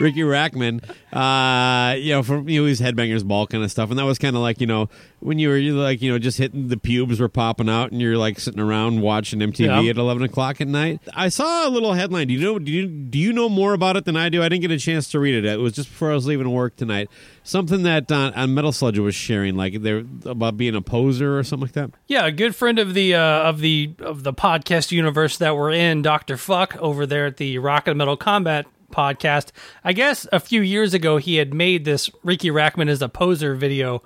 Ricky 0.00 0.22
Rackman, 0.22 0.82
uh, 1.12 1.96
you 1.96 2.12
know, 2.12 2.22
from 2.22 2.48
you 2.48 2.62
know, 2.62 2.66
his 2.66 2.80
headbangers 2.80 3.22
ball 3.22 3.46
kind 3.46 3.62
of 3.62 3.70
stuff, 3.70 3.90
and 3.90 3.98
that 3.98 4.04
was 4.04 4.18
kind 4.18 4.34
of 4.36 4.40
like 4.40 4.58
you 4.58 4.66
know 4.66 4.88
when 5.20 5.38
you 5.38 5.48
were 5.48 5.56
you 5.56 5.74
like 5.74 6.02
you 6.02 6.10
know 6.10 6.18
just 6.18 6.38
hitting 6.38 6.68
the 6.68 6.76
pubes 6.76 7.20
were 7.20 7.28
popping 7.28 7.68
out, 7.68 7.92
and 7.92 8.00
you're 8.00 8.16
like 8.18 8.40
sitting 8.40 8.60
around 8.60 9.00
watching 9.02 9.40
MTV 9.40 9.84
Yeah. 9.84 9.90
at 9.90 9.96
eleven 9.96 10.22
o'clock 10.22 10.60
at 10.60 10.68
night. 10.68 11.00
I 11.14 11.28
saw 11.28 11.66
a 11.66 11.70
little 11.70 11.92
headline. 11.92 12.28
Do 12.28 12.34
you 12.34 12.40
know? 12.40 12.58
Do 12.58 12.70
you 12.72 12.86
do 12.86 13.18
you 13.18 13.32
know 13.32 13.48
more 13.48 13.72
about 13.74 13.96
it 13.96 14.04
than 14.04 14.16
I 14.16 14.28
do? 14.28 14.42
I 14.42 14.48
didn't 14.48 14.62
get 14.62 14.70
a 14.70 14.78
chance 14.78 15.08
to 15.10 15.20
read 15.20 15.34
it. 15.34 15.44
It 15.44 15.58
was 15.60 15.72
just 15.74 15.88
before 15.88 16.10
I 16.10 16.14
was 16.14 16.26
leaving 16.26 16.50
work 16.50 16.76
tonight. 16.76 17.08
Something 17.42 17.82
that 17.84 18.10
uh, 18.12 18.32
on 18.34 18.54
Metal 18.54 18.72
Sludge 18.72 18.98
was 18.98 19.14
sharing, 19.14 19.56
like 19.56 19.82
they're 19.82 20.04
about 20.24 20.56
being 20.56 20.74
a 20.74 20.82
poser 20.82 21.38
or 21.38 21.42
something 21.42 21.66
like 21.68 21.72
that. 21.74 21.90
Yeah, 22.06 22.26
a 22.26 22.32
good 22.32 22.54
friend 22.54 22.78
of 22.78 22.94
the 22.94 23.14
uh, 23.14 23.20
of 23.20 23.60
the 23.60 23.94
of 24.00 24.22
the 24.22 24.32
podcast 24.32 24.90
universe 24.92 25.36
that 25.38 25.56
we're 25.56 25.72
in, 25.72 26.02
Doctor 26.02 26.36
Fuck, 26.36 26.76
over 26.78 27.06
there 27.06 27.26
at 27.26 27.36
the 27.38 27.58
Rock 27.58 27.88
and 27.88 27.96
Metal 27.98 28.16
Combat 28.16 28.66
podcast. 28.92 29.52
I 29.84 29.92
guess 29.92 30.26
a 30.32 30.40
few 30.40 30.62
years 30.62 30.94
ago 30.94 31.16
he 31.18 31.36
had 31.36 31.54
made 31.54 31.84
this 31.84 32.10
Ricky 32.24 32.50
Rackman 32.50 32.88
is 32.88 33.00
a 33.02 33.08
poser 33.08 33.54
video. 33.54 34.02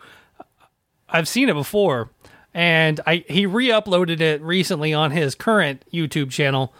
I've 1.14 1.28
seen 1.28 1.48
it 1.48 1.54
before, 1.54 2.10
and 2.52 3.00
I 3.06 3.24
he 3.28 3.46
re-uploaded 3.46 4.20
it 4.20 4.42
recently 4.42 4.92
on 4.92 5.12
his 5.12 5.34
current 5.34 5.84
YouTube 5.92 6.30
channel, 6.30 6.74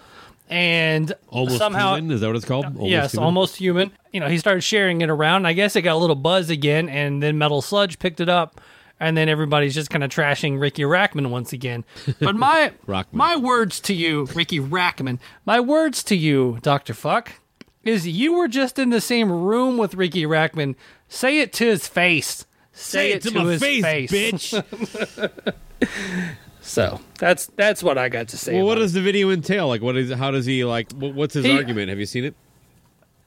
and 0.48 1.12
Almost 1.28 1.58
somehow 1.58 1.94
human? 1.94 2.10
Is 2.10 2.20
that 2.20 2.26
what 2.26 2.36
it's 2.36 2.44
called? 2.44 2.66
Almost 2.66 2.90
yes, 2.90 3.12
Human? 3.12 3.24
almost 3.24 3.56
human. 3.56 3.92
You 4.12 4.20
know, 4.20 4.28
he 4.28 4.38
started 4.38 4.62
sharing 4.62 5.00
it 5.02 5.08
around. 5.10 5.46
I 5.46 5.52
guess 5.52 5.76
it 5.76 5.82
got 5.82 5.94
a 5.94 5.98
little 5.98 6.16
buzz 6.16 6.50
again, 6.50 6.88
and 6.88 7.22
then 7.22 7.38
Metal 7.38 7.62
Sludge 7.62 7.98
picked 7.98 8.20
it 8.20 8.28
up, 8.28 8.60
and 9.00 9.16
then 9.16 9.28
everybody's 9.28 9.74
just 9.74 9.88
kind 9.90 10.02
of 10.04 10.10
trashing 10.10 10.60
Riki 10.60 10.82
Rachtman 10.82 11.30
once 11.30 11.52
again. 11.52 11.84
But 12.20 12.36
my 12.36 12.72
my 13.12 13.36
words 13.36 13.80
to 13.82 13.94
you, 13.94 14.26
Riki 14.34 14.58
Rachtman, 14.60 15.18
my 15.46 15.60
words 15.60 16.02
to 16.04 16.16
you, 16.16 16.58
Doctor 16.60 16.92
Fuck, 16.92 17.32
is 17.84 18.06
you 18.06 18.34
were 18.34 18.48
just 18.48 18.78
in 18.78 18.90
the 18.90 19.00
same 19.00 19.30
room 19.30 19.78
with 19.78 19.94
Riki 19.94 20.24
Rachtman. 20.24 20.74
Say 21.08 21.38
it 21.38 21.52
to 21.54 21.66
his 21.66 21.86
face. 21.86 22.46
Say, 22.74 23.12
it, 23.12 23.22
to, 23.22 23.30
my 23.30 23.52
his 23.52 23.60
face, 23.62 24.10
face, 24.10 24.10
bitch. 24.52 25.54
So 26.64 26.98
that's 27.18 27.46
that's 27.56 27.82
what 27.82 27.98
I 27.98 28.08
got 28.08 28.28
to 28.28 28.38
say. 28.38 28.54
well, 28.54 28.64
what 28.64 28.72
about 28.72 28.78
it. 28.80 28.84
does 28.84 28.92
the 28.94 29.02
video 29.02 29.30
entail? 29.30 29.68
Like, 29.68 29.82
what 29.82 29.96
is? 29.96 30.10
How 30.10 30.30
does 30.30 30.46
he 30.46 30.64
like? 30.64 30.90
What's 30.92 31.34
his 31.34 31.44
He- 31.44 31.52
argument? 31.52 31.90
Have 31.90 31.98
you 31.98 32.06
seen 32.06 32.24
it? 32.24 32.34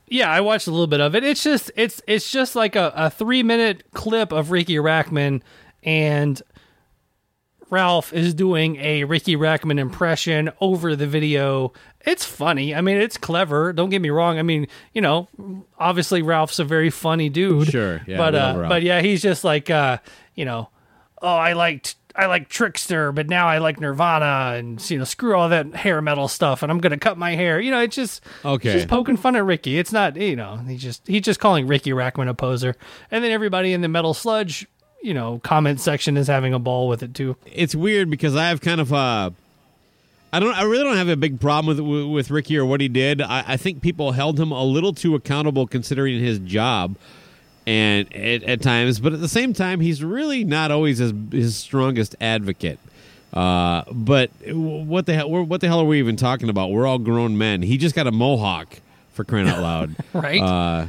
Yeah, 0.08 0.32
I 0.32 0.42
watched 0.42 0.66
a 0.68 0.72
little 0.72 0.88
bit 0.88 1.02
of 1.02 1.16
it. 1.16 1.24
It's 1.24 1.44
just 1.44 1.70
it's 1.76 2.02
it's 2.08 2.32
just 2.32 2.56
like 2.56 2.76
a, 2.76 2.92
a 2.96 3.10
three 3.12 3.44
minute 3.44 3.84
clip 3.94 4.32
of 4.32 4.50
Riki 4.50 4.76
Rachtman 4.78 5.42
and 5.84 6.42
Ralph 7.70 8.12
is 8.12 8.34
doing 8.34 8.78
a 8.78 9.04
Riki 9.04 9.36
Rachtman 9.36 9.78
impression 9.80 10.50
over 10.60 10.96
the 10.96 11.06
video. 11.08 11.74
It's 12.08 12.24
funny. 12.26 12.74
I 12.74 12.82
mean, 12.82 12.98
it's 12.98 13.17
clever. 13.17 13.74
Don't 13.74 13.89
get 13.89 14.02
me 14.02 14.10
wrong. 14.10 14.39
I 14.39 14.41
mean, 14.43 14.67
you 14.93 15.02
know, 15.02 15.28
obviously 15.78 16.22
Ralph's 16.22 16.58
a 16.58 16.63
very 16.63 16.89
funny 16.89 17.28
dude. 17.30 17.67
Sure, 17.67 18.02
yeah, 18.08 18.17
but 18.17 18.34
uh, 18.34 18.65
but 18.70 18.82
yeah, 18.82 19.02
he's 19.02 19.22
just 19.22 19.43
like 19.43 19.70
uh, 19.70 19.98
you 20.34 20.46
know, 20.46 20.70
oh, 21.22 21.28
I 21.36 21.54
liked 21.54 21.96
I 22.15 22.26
like 22.28 22.50
Trixter, 22.50 23.13
but 23.13 23.28
now 23.30 23.48
I 23.48 23.58
like 23.60 23.80
Nirvana, 23.80 24.58
and 24.58 24.89
you 24.89 24.98
know, 24.98 25.04
screw 25.04 25.36
all 25.36 25.50
that 25.50 25.76
hair 25.76 26.02
metal 26.02 26.28
stuff, 26.28 26.63
and 26.63 26.72
I'm 26.72 26.80
gonna 26.80 26.98
cut 26.98 27.17
my 27.17 27.36
hair. 27.36 27.60
You 27.60 27.72
know, 27.72 27.82
it's 27.82 27.96
just 27.96 28.24
Okay. 28.46 28.72
just 28.74 28.88
poking 28.88 29.17
fun 29.17 29.36
at 29.36 29.43
Riki. 29.46 29.78
It's 29.78 29.91
not 29.91 30.15
you 30.15 30.36
know, 30.38 30.56
he 30.58 30.78
just 30.78 31.06
he's 31.08 31.22
just 31.24 31.39
calling 31.41 31.67
Riki 31.67 31.91
Rachtman 31.91 32.30
a 32.30 32.34
poser, 32.34 32.76
and 33.12 33.24
then 33.24 33.32
everybody 33.32 33.74
in 33.74 33.82
the 33.82 33.88
metal 33.89 34.13
sludge, 34.13 34.65
you 35.04 35.13
know, 35.13 35.39
comment 35.43 35.80
section 35.82 36.15
is 36.17 36.28
having 36.28 36.54
a 36.54 36.60
ball 36.60 36.88
with 36.88 37.04
it 37.04 37.13
too. 37.13 37.36
it's 37.46 37.76
weird 37.76 38.10
because 38.10 38.36
I 38.36 38.48
have 38.48 38.62
kind 38.62 38.80
of 38.82 38.93
uh 38.93 39.32
I 40.34 40.40
don't 40.40 40.54
I 40.56 40.63
really 40.63 40.84
don't 40.84 40.98
have 40.98 41.10
a 41.10 41.16
big 41.16 41.40
problem 41.40 41.78
with 41.78 42.06
with 42.13 42.32
Riki 42.32 42.58
or 42.58 42.66
what 42.66 42.82
he 42.82 42.88
did. 42.88 43.22
I, 43.22 43.44
I 43.48 43.58
think 43.58 43.82
people 43.82 44.12
held 44.12 44.40
him 44.40 44.52
a 44.52 44.63
little 44.63 44.94
too 44.94 45.16
accountable 45.16 45.68
considering 45.68 46.20
his 46.20 46.40
job 46.40 46.96
and 47.66 48.13
at, 48.16 48.44
at 48.44 48.62
times, 48.62 49.00
but 49.00 49.13
at 49.13 49.20
the 49.22 49.28
same 49.28 49.54
time 49.54 49.80
he's 49.80 50.04
really 50.04 50.44
not 50.44 50.72
always 50.72 50.98
his 51.00 51.13
his 51.32 51.56
strongest 51.56 52.16
advocate. 52.22 52.80
Uh, 53.34 53.84
but 53.92 54.32
what 54.52 55.06
the 55.06 55.13
hell? 55.13 55.30
What 55.30 55.62
the 55.62 55.68
hell 55.68 55.80
are 55.82 55.86
we 55.86 56.00
even 56.00 56.16
talking 56.16 56.50
about? 56.50 56.72
We're 56.72 56.88
all 56.88 56.98
grown 57.00 57.38
men. 57.38 57.62
He 57.62 57.78
just 57.78 57.94
got 57.96 58.08
a 58.08 58.12
mohawk 58.12 58.80
for 59.13 59.24
crying 59.24 59.48
out 59.50 59.62
loud, 59.62 59.96
Right. 60.13 60.42
Uh, 60.42 60.88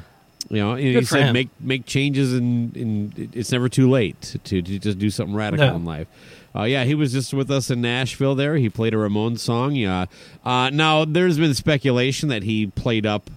you 0.49 0.59
know, 0.59 0.77
he 0.77 1.03
said 1.05 1.27
him. 1.27 1.33
make 1.33 1.49
make 1.61 1.85
changes 1.85 2.33
and, 2.33 2.75
and 2.77 3.31
it's 3.35 3.51
never 3.53 3.69
too 3.69 3.91
late 3.91 4.21
to, 4.23 4.39
to, 4.39 4.63
to 4.63 4.79
just 4.79 4.99
do 4.99 5.11
something 5.11 5.35
radical 5.35 5.67
No. 5.67 5.77
in 5.77 5.85
life. 5.85 6.07
Uh, 6.57 6.63
yeah, 6.65 6.85
he 6.85 6.95
was 6.95 7.13
just 7.13 7.33
with 7.35 7.51
us 7.51 7.71
in 7.71 7.81
Nashville. 7.81 8.35
There, 8.35 8.57
he 8.57 8.69
played 8.69 8.95
a 8.95 8.97
Ramones 8.97 9.41
song. 9.41 9.75
Yeah. 9.75 10.07
Uh, 10.45 10.71
now, 10.71 11.05
there's 11.05 11.39
been 11.39 11.55
speculation 11.55 12.31
that 12.31 12.43
he 12.43 12.67
played 12.69 13.05
up, 13.07 13.31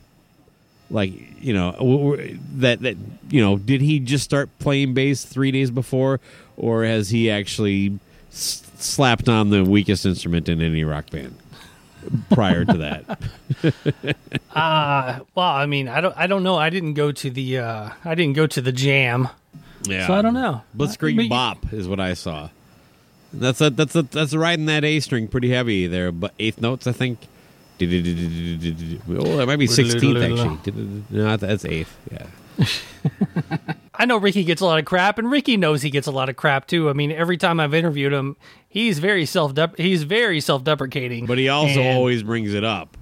like 0.90 1.12
you 1.44 1.54
know, 1.54 1.72
w- 1.74 2.12
w- 2.12 2.40
that 2.58 2.82
that 2.82 2.98
you 3.30 3.42
know, 3.42 3.58
did 3.58 3.82
he 3.82 4.00
just 4.00 4.24
start 4.24 4.50
playing 4.60 4.94
bass 4.94 5.24
three 5.26 5.52
days 5.52 5.70
before, 5.72 6.20
or 6.58 6.84
has 6.86 7.10
he 7.10 7.30
actually 7.30 8.00
s- 8.32 8.64
slapped 8.78 9.28
on 9.30 9.50
the 9.50 9.64
weakest 9.64 10.06
instrument 10.06 10.48
in 10.50 10.62
any 10.62 10.84
rock 10.84 11.10
band 11.10 11.36
prior 12.32 12.66
to 12.66 12.78
that? 12.78 13.20
Uh 14.56 15.20
well, 15.36 15.46
I 15.48 15.66
mean, 15.66 15.88
I 15.88 16.02
don't 16.02 16.18
I 16.18 16.28
don't 16.28 16.44
know. 16.44 16.58
I 16.58 16.70
didn't 16.70 16.96
go 16.96 17.12
to 17.12 17.30
the 17.30 17.60
uh 17.60 17.90
I 18.04 18.16
didn't 18.16 18.34
go 18.34 18.48
to 18.48 18.62
the 18.62 18.72
jam. 18.72 19.30
Yeah. 19.84 20.08
So 20.08 20.14
I 20.14 20.22
don't 20.22 20.34
know. 20.34 20.62
Blitzkrieg 20.76 21.16
But 21.16 21.24
you- 21.24 21.30
bop 21.30 21.72
is 21.74 21.88
what 21.88 22.00
I 22.00 22.14
saw. 22.16 22.50
That's 23.34 23.62
a 23.62 23.70
that's 23.70 23.96
a 23.96 24.02
that's 24.04 24.34
riding 24.36 24.66
that 24.66 24.84
A 24.84 25.00
string 25.00 25.28
pretty 25.28 25.50
heavy 25.50 25.88
there, 25.88 26.12
but 26.12 26.34
eighth 26.40 26.60
notes 26.62 26.86
I 26.88 26.92
think. 26.92 27.20
Oh, 27.82 27.86
that 29.38 29.46
might 29.48 29.56
be 29.58 29.68
sixteenth 29.68 30.22
actually. 30.22 31.04
No, 31.10 31.38
that's 31.38 31.66
eighth. 31.66 31.96
Yeah. 32.12 32.28
I 33.96 34.06
know 34.06 34.18
Riki 34.18 34.44
gets 34.44 34.62
a 34.62 34.66
lot 34.66 34.80
of 34.80 34.86
crap, 34.86 35.18
and 35.20 35.30
Riki 35.30 35.58
knows 35.58 35.82
he 35.82 35.90
gets 35.90 36.08
a 36.08 36.12
lot 36.12 36.30
of 36.30 36.36
crap 36.36 36.68
too. 36.68 36.90
I 36.90 36.94
mean, 36.94 37.12
every 37.12 37.38
time 37.38 37.60
I've 37.60 37.74
interviewed 37.74 38.14
him, 38.14 38.36
he's 38.68 39.00
very 39.00 39.26
self 39.26 39.54
he's 39.78 40.04
very 40.04 40.40
self 40.42 40.64
deprecating. 40.64 41.26
But 41.26 41.38
he 41.38 41.50
also 41.50 41.80
And- 41.82 41.98
always 41.98 42.24
brings 42.24 42.54
it 42.54 42.64
up. 42.64 42.98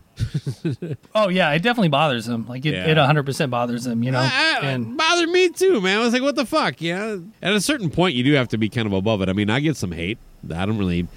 Oh 1.16 1.30
yeah, 1.30 1.52
it 1.52 1.62
definitely 1.62 1.90
bothers 1.90 2.28
him. 2.28 2.48
Like 2.48 2.66
it, 2.66 2.74
Yeah. 2.74 2.88
it 2.88 2.98
100 2.98 3.24
percent 3.26 3.52
bothers 3.52 3.86
him. 3.88 4.04
You 4.04 4.12
know, 4.12 4.20
I- 4.20 4.60
I- 4.62 4.66
and 4.68 4.98
bothered 4.98 5.30
me 5.30 5.50
too, 5.50 5.82
man. 5.82 6.00
I 6.00 6.04
was 6.04 6.14
like, 6.14 6.22
what 6.22 6.36
the 6.36 6.46
fuck? 6.46 6.82
Yeah. 6.82 7.18
At 7.42 7.54
a 7.54 7.62
certain 7.62 7.90
point, 7.90 8.16
you 8.16 8.24
do 8.24 8.34
have 8.34 8.48
to 8.50 8.58
be 8.58 8.70
kind 8.70 8.86
of 8.88 8.94
above 8.94 9.22
it. 9.22 9.30
I 9.30 9.34
mean, 9.34 9.50
I 9.50 9.60
get 9.60 9.78
some 9.78 9.92
hate. 9.92 10.18
I 10.54 10.66
don't 10.66 10.78
really. 10.78 11.08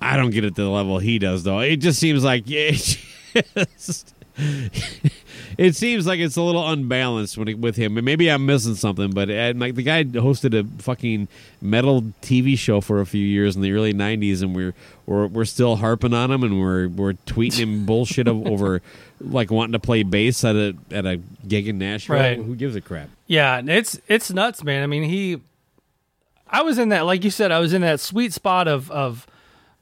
I 0.00 0.16
don't 0.16 0.30
get 0.30 0.44
it 0.44 0.54
to 0.56 0.62
the 0.62 0.68
level 0.68 0.98
he 0.98 1.18
does, 1.18 1.44
though. 1.44 1.60
It 1.60 1.76
just 1.76 1.98
seems 2.00 2.24
like 2.24 2.44
it, 2.48 2.98
just- 3.78 4.14
it 5.58 5.76
seems 5.76 6.06
like 6.06 6.20
it's 6.20 6.36
a 6.36 6.42
little 6.42 6.68
unbalanced 6.68 7.36
when 7.38 7.48
it, 7.48 7.58
with 7.58 7.76
him. 7.76 7.96
And 7.96 8.04
maybe 8.04 8.30
I'm 8.30 8.46
missing 8.46 8.74
something, 8.74 9.10
but 9.10 9.30
uh, 9.30 9.52
like 9.56 9.74
the 9.74 9.82
guy 9.82 10.04
hosted 10.04 10.58
a 10.58 10.82
fucking 10.82 11.28
metal 11.60 12.02
TV 12.22 12.56
show 12.58 12.80
for 12.80 13.00
a 13.00 13.06
few 13.06 13.24
years 13.24 13.56
in 13.56 13.62
the 13.62 13.72
early 13.72 13.92
'90s, 13.92 14.42
and 14.42 14.54
we're 14.54 14.74
we're 15.06 15.26
we're 15.26 15.44
still 15.44 15.76
harping 15.76 16.14
on 16.14 16.30
him, 16.30 16.42
and 16.42 16.60
we're 16.60 16.88
we're 16.88 17.14
tweeting 17.26 17.58
him 17.58 17.86
bullshit 17.86 18.28
over 18.28 18.82
like 19.20 19.50
wanting 19.50 19.72
to 19.72 19.78
play 19.78 20.02
bass 20.02 20.44
at 20.44 20.56
a 20.56 20.76
at 20.90 21.06
a 21.06 21.20
gig 21.46 21.68
in 21.68 21.78
Nashville. 21.78 22.16
Right. 22.16 22.36
Who 22.36 22.56
gives 22.56 22.76
a 22.76 22.80
crap? 22.80 23.08
yeah, 23.26 23.62
it's 23.64 23.98
it's 24.08 24.30
nuts, 24.30 24.62
man. 24.62 24.82
I 24.82 24.86
mean, 24.86 25.04
he. 25.04 25.40
I 26.48 26.60
was 26.60 26.78
in 26.78 26.90
that, 26.90 27.06
like 27.06 27.24
you 27.24 27.30
said, 27.30 27.50
I 27.50 27.60
was 27.60 27.72
in 27.72 27.80
that 27.80 27.98
sweet 27.98 28.34
spot 28.34 28.68
of 28.68 28.90
of, 28.90 29.26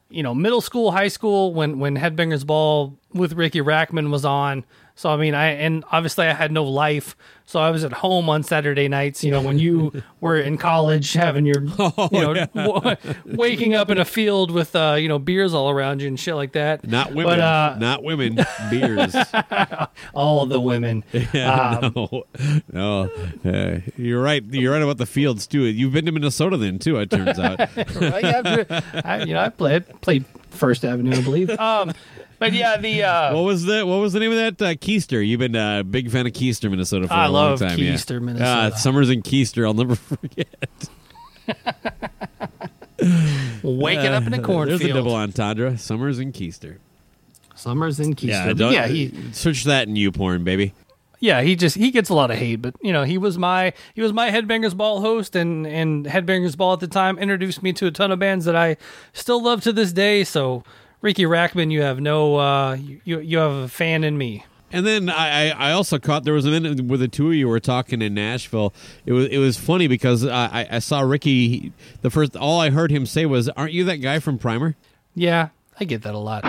you 0.09 0.22
know, 0.22 0.35
middle 0.35 0.61
school, 0.61 0.92
high 0.92 1.09
school 1.09 1.52
when 1.52 1.80
when 1.80 1.96
Headbangers 1.96 2.46
Ball 2.46 2.96
with 3.12 3.33
Riki 3.33 3.61
Rachtman 3.61 4.11
was 4.11 4.24
on. 4.24 4.64
So 5.01 5.09
I 5.09 5.17
mean, 5.17 5.35
I 5.35 5.53
and 5.53 5.83
obviously 5.91 6.27
I 6.27 6.35
had 6.35 6.53
no 6.53 6.63
life, 6.63 7.17
so 7.47 7.59
I 7.59 7.71
was 7.71 7.85
at 7.85 7.93
home 7.95 8.29
on 8.29 8.43
Saturday 8.43 8.87
nights. 8.87 9.25
You 9.25 9.31
know, 9.31 9.41
when 9.41 9.59
you 9.59 10.03
were 10.21 10.37
in 10.37 10.59
college, 10.59 11.15
having 11.15 11.47
your, 11.47 11.65
Oh, 11.79 12.11
you 12.13 12.21
know, 12.21 12.35
w- 12.55 12.97
waking 13.25 13.75
up 13.75 13.89
in 13.89 13.97
a 13.97 14.05
field 14.05 14.51
with 14.51 14.77
uh, 14.77 14.97
you 14.99 15.09
know 15.09 15.19
beers 15.19 15.55
all 15.55 15.71
around 15.71 16.03
you 16.03 16.09
and 16.09 16.21
shit 16.21 16.35
like 16.35 16.53
that. 16.53 16.87
Not 16.87 17.15
women. 17.15 17.25
but 17.25 17.41
uh, 17.41 17.77
not 17.79 18.03
women. 18.05 18.45
Beers. 18.69 19.17
all 20.13 20.45
the 20.45 20.61
women. 20.61 21.03
Um, 21.33 21.93
no, 21.95 22.25
no. 22.71 23.11
Uh, 23.43 23.81
you're 23.97 24.23
right. 24.23 24.45
You're 24.45 24.75
right 24.75 24.83
about 24.83 24.99
the 24.99 25.07
fields 25.07 25.47
too. 25.47 25.63
You've 25.63 25.95
been 25.95 26.05
to 26.05 26.13
Minnesota 26.13 26.59
then 26.59 26.79
too. 26.79 26.99
It 26.99 27.11
turns 27.11 27.39
out. 27.39 27.59
Right 27.59 28.23
after, 28.23 28.83
I, 29.03 29.23
you 29.25 29.33
know, 29.33 29.41
I 29.41 29.49
played 29.49 30.03
played 30.03 30.27
First 30.51 30.85
Avenue, 30.85 31.17
I 31.17 31.23
believe. 31.23 31.51
Um, 31.61 31.93
but 32.39 32.53
yeah, 32.55 32.79
the 32.79 33.03
uh, 33.03 33.35
what 33.35 33.43
was 33.43 33.65
the 33.65 33.85
What 33.85 33.97
was 34.01 34.15
the 34.15 34.21
name 34.21 34.33
of 34.33 34.39
that? 34.59 34.63
Uh, 34.65 34.75
Kiester. 34.75 35.27
You've 35.27 35.41
been 35.41 35.55
a 35.57 35.85
big 35.85 36.11
fan 36.11 36.27
of 36.27 36.33
Kiester, 36.33 36.71
Minnesota 36.71 37.07
for 37.07 37.13
I 37.13 37.27
a 37.27 37.29
long 37.31 37.51
love 37.51 37.59
time. 37.61 37.79
yeah. 37.79 37.93
Kiester, 37.93 38.17
Ah, 38.17 38.25
Minnesota. 38.25 38.79
summers 38.79 39.11
in 39.11 39.23
Kiester. 39.23 39.67
I'll 39.67 39.75
never 39.75 39.95
forget. 39.97 40.49
waking 43.63 44.07
up 44.07 44.27
in 44.27 44.35
a 44.35 44.42
cornfield. 44.42 44.81
There's 44.81 44.90
a 44.90 44.94
double 44.94 45.15
entendre. 45.15 45.77
Summers 45.79 46.19
in 46.19 46.33
Kiester. 46.33 46.79
Summers 47.55 48.01
in 48.01 48.15
Kiester. 48.15 48.29
Yeah, 48.29 48.53
don't, 48.55 48.73
yeah, 48.73 48.87
he 48.87 49.13
search 49.33 49.65
that 49.65 49.87
in 49.88 49.94
YouPorn, 49.94 50.44
baby. 50.44 50.73
Yeah 51.21 51.42
he 51.42 51.54
just 51.54 51.77
he 51.77 51.90
gets 51.90 52.08
a 52.08 52.14
lot 52.14 52.31
of 52.31 52.38
hate, 52.38 52.56
but 52.56 52.75
you 52.83 52.92
know 52.92 53.04
he 53.04 53.18
was 53.18 53.38
my 53.38 53.73
he 53.94 54.00
was 54.00 54.12
my 54.12 54.31
Headbangers 54.31 54.77
Ball 54.77 55.00
host, 55.00 55.37
and 55.37 55.66
and 55.66 56.06
Headbangers 56.06 56.56
Ball 56.56 56.73
at 56.73 56.81
the 56.81 56.88
time 56.88 57.18
introduced 57.18 57.62
me 57.62 57.73
to 57.75 57.87
a 57.87 57.90
ton 57.90 58.10
of 58.10 58.18
bands 58.18 58.46
that 58.46 58.56
I 58.56 58.79
still 59.12 59.42
love 59.42 59.62
to 59.62 59.73
this 59.73 59.92
day. 59.92 60.25
So 60.25 60.64
Riki 61.02 61.25
Rachtman, 61.25 61.71
you 61.71 61.83
have 61.83 62.00
no 62.00 62.37
uh, 62.37 62.75
you 62.75 63.21
you 63.21 63.38
have 63.38 63.52
a 63.52 63.68
fan 63.68 64.02
in 64.02 64.18
me. 64.18 64.44
And 64.73 64.87
then 64.87 65.10
I, 65.10 65.50
I 65.50 65.73
also 65.73 65.98
caught 65.98 66.23
there 66.25 66.35
was 66.35 66.46
a 66.46 66.50
minute 66.50 66.81
where 66.85 66.98
the 66.98 67.08
two 67.08 67.29
of 67.29 67.35
you 67.35 67.48
were 67.48 67.58
talking 67.58 68.00
in 68.02 68.14
Nashville. 68.14 68.73
It 69.04 69.12
was 69.12 69.27
it 69.27 69.38
was 69.38 69.56
funny 69.56 69.88
because 69.88 70.25
I, 70.25 70.66
I 70.71 70.79
saw 70.79 71.00
Riki. 71.00 71.73
The 72.02 72.10
first 72.10 72.37
all 72.37 72.60
I 72.60 72.71
heard 72.71 72.90
him 72.92 73.04
say 73.04 73.27
was, 73.27 73.48
"Aren't 73.50 73.73
you 73.73 73.85
that 73.85 73.96
guy 73.96 74.21
from 74.21 74.38
Primer?" 74.38 74.77
Yeah, 75.14 75.48
I 75.81 75.85
get 75.85 76.02
that 76.02 76.14
a 76.14 76.18
lot. 76.18 76.44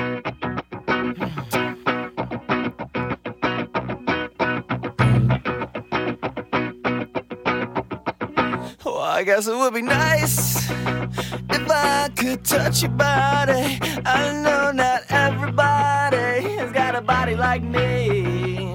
I 9.21 9.23
guess 9.23 9.45
it 9.45 9.55
would 9.55 9.75
be 9.75 9.83
nice 9.83 10.67
if 10.67 11.69
I 11.69 12.09
could 12.17 12.43
touch 12.43 12.81
your 12.81 12.89
body. 12.89 13.77
I 14.03 14.41
know 14.41 14.71
not 14.71 15.03
everybody 15.09 16.57
has 16.57 16.71
got 16.71 16.95
a 16.95 17.01
body 17.01 17.35
like 17.35 17.61
me, 17.61 18.73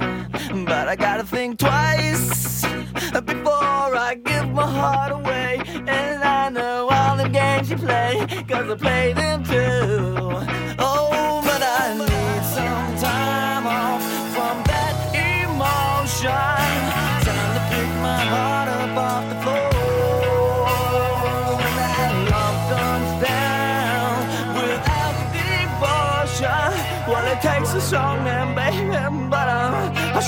but 0.64 0.86
I 0.86 0.94
gotta 0.94 1.24
think 1.24 1.58
twice 1.58 2.62
before 2.62 3.96
I 3.96 4.20
give 4.24 4.48
my 4.50 4.70
heart 4.70 5.10
away. 5.10 5.62
And 5.66 6.22
I 6.22 6.48
know 6.50 6.90
all 6.92 7.16
the 7.16 7.28
games 7.28 7.68
you 7.68 7.76
play, 7.76 8.24
cause 8.46 8.70
I 8.70 8.76
play 8.76 9.14
them 9.14 9.42
too. 9.42 10.75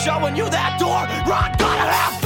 Showing 0.05 0.36
you 0.36 0.49
that 0.51 0.78
door. 0.78 1.03
Run, 1.26 1.51
gotta 1.59 1.92
have. 1.92 2.18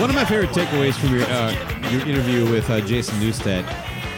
One 0.00 0.10
of 0.10 0.16
my 0.16 0.24
favorite 0.26 0.50
takeaways 0.50 0.94
from 0.94 1.16
your 1.16 1.24
uh, 1.24 1.90
your 1.90 2.06
interview 2.06 2.50
with 2.50 2.68
uh, 2.68 2.80
Jason 2.82 3.18
Newsted 3.18 3.64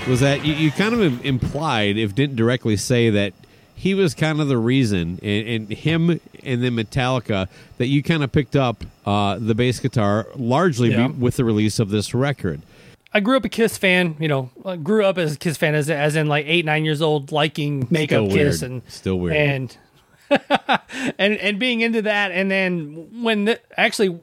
was 0.08 0.20
that 0.20 0.44
you, 0.44 0.54
you 0.54 0.70
kind 0.72 0.92
of 0.94 1.24
implied, 1.24 1.96
if 1.96 2.14
didn't 2.14 2.36
directly 2.36 2.76
say, 2.76 3.10
that 3.10 3.32
he 3.78 3.94
was 3.94 4.14
kind 4.14 4.40
of 4.40 4.48
the 4.48 4.58
reason, 4.58 5.18
and, 5.22 5.48
and 5.48 5.70
him 5.70 6.10
and 6.42 6.62
then 6.62 6.74
Metallica, 6.76 7.48
that 7.78 7.86
you 7.86 8.02
kind 8.02 8.22
of 8.24 8.32
picked 8.32 8.56
up 8.56 8.84
uh, 9.06 9.38
the 9.38 9.54
bass 9.54 9.78
guitar 9.80 10.26
largely 10.36 10.90
Yeah. 10.90 11.08
be, 11.08 11.14
with 11.14 11.36
the 11.36 11.44
release 11.44 11.78
of 11.78 11.90
this 11.90 12.12
record. 12.14 12.60
I 13.14 13.20
grew 13.20 13.36
up 13.38 13.44
a 13.44 13.48
Kiss 13.48 13.78
fan. 13.78 14.16
You 14.18 14.28
know, 14.28 14.50
I 14.66 14.76
grew 14.76 15.04
up 15.04 15.16
as 15.16 15.34
a 15.34 15.38
Kiss 15.38 15.56
fan, 15.56 15.74
as 15.74 15.88
as 15.88 16.14
in 16.16 16.26
like 16.26 16.44
eight, 16.46 16.64
nine 16.64 16.84
years 16.84 17.00
old, 17.00 17.32
liking 17.32 17.86
makeup 17.90 18.28
Kiss 18.30 18.60
and 18.62 18.82
Still 18.88 19.18
weird. 19.18 19.36
and 19.36 19.76
and 21.18 21.36
and 21.38 21.58
being 21.58 21.80
into 21.80 22.02
that. 22.02 22.32
And 22.32 22.50
then 22.50 23.22
when 23.22 23.46
the, 23.46 23.60
actually, 23.78 24.18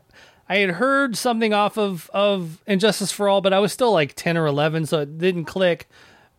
I 0.48 0.58
had 0.58 0.72
heard 0.72 1.18
something 1.18 1.54
off 1.54 1.78
of 1.78 2.10
of 2.14 2.62
And 2.68 2.80
Justice 2.80 3.12
for 3.12 3.28
All, 3.28 3.42
but 3.42 3.54
I 3.54 3.60
was 3.60 3.72
still 3.74 3.92
like 3.92 4.14
ten 4.16 4.38
or 4.38 4.46
eleven, 4.46 4.86
so 4.86 5.00
it 5.00 5.18
didn't 5.18 5.46
click. 5.46 5.88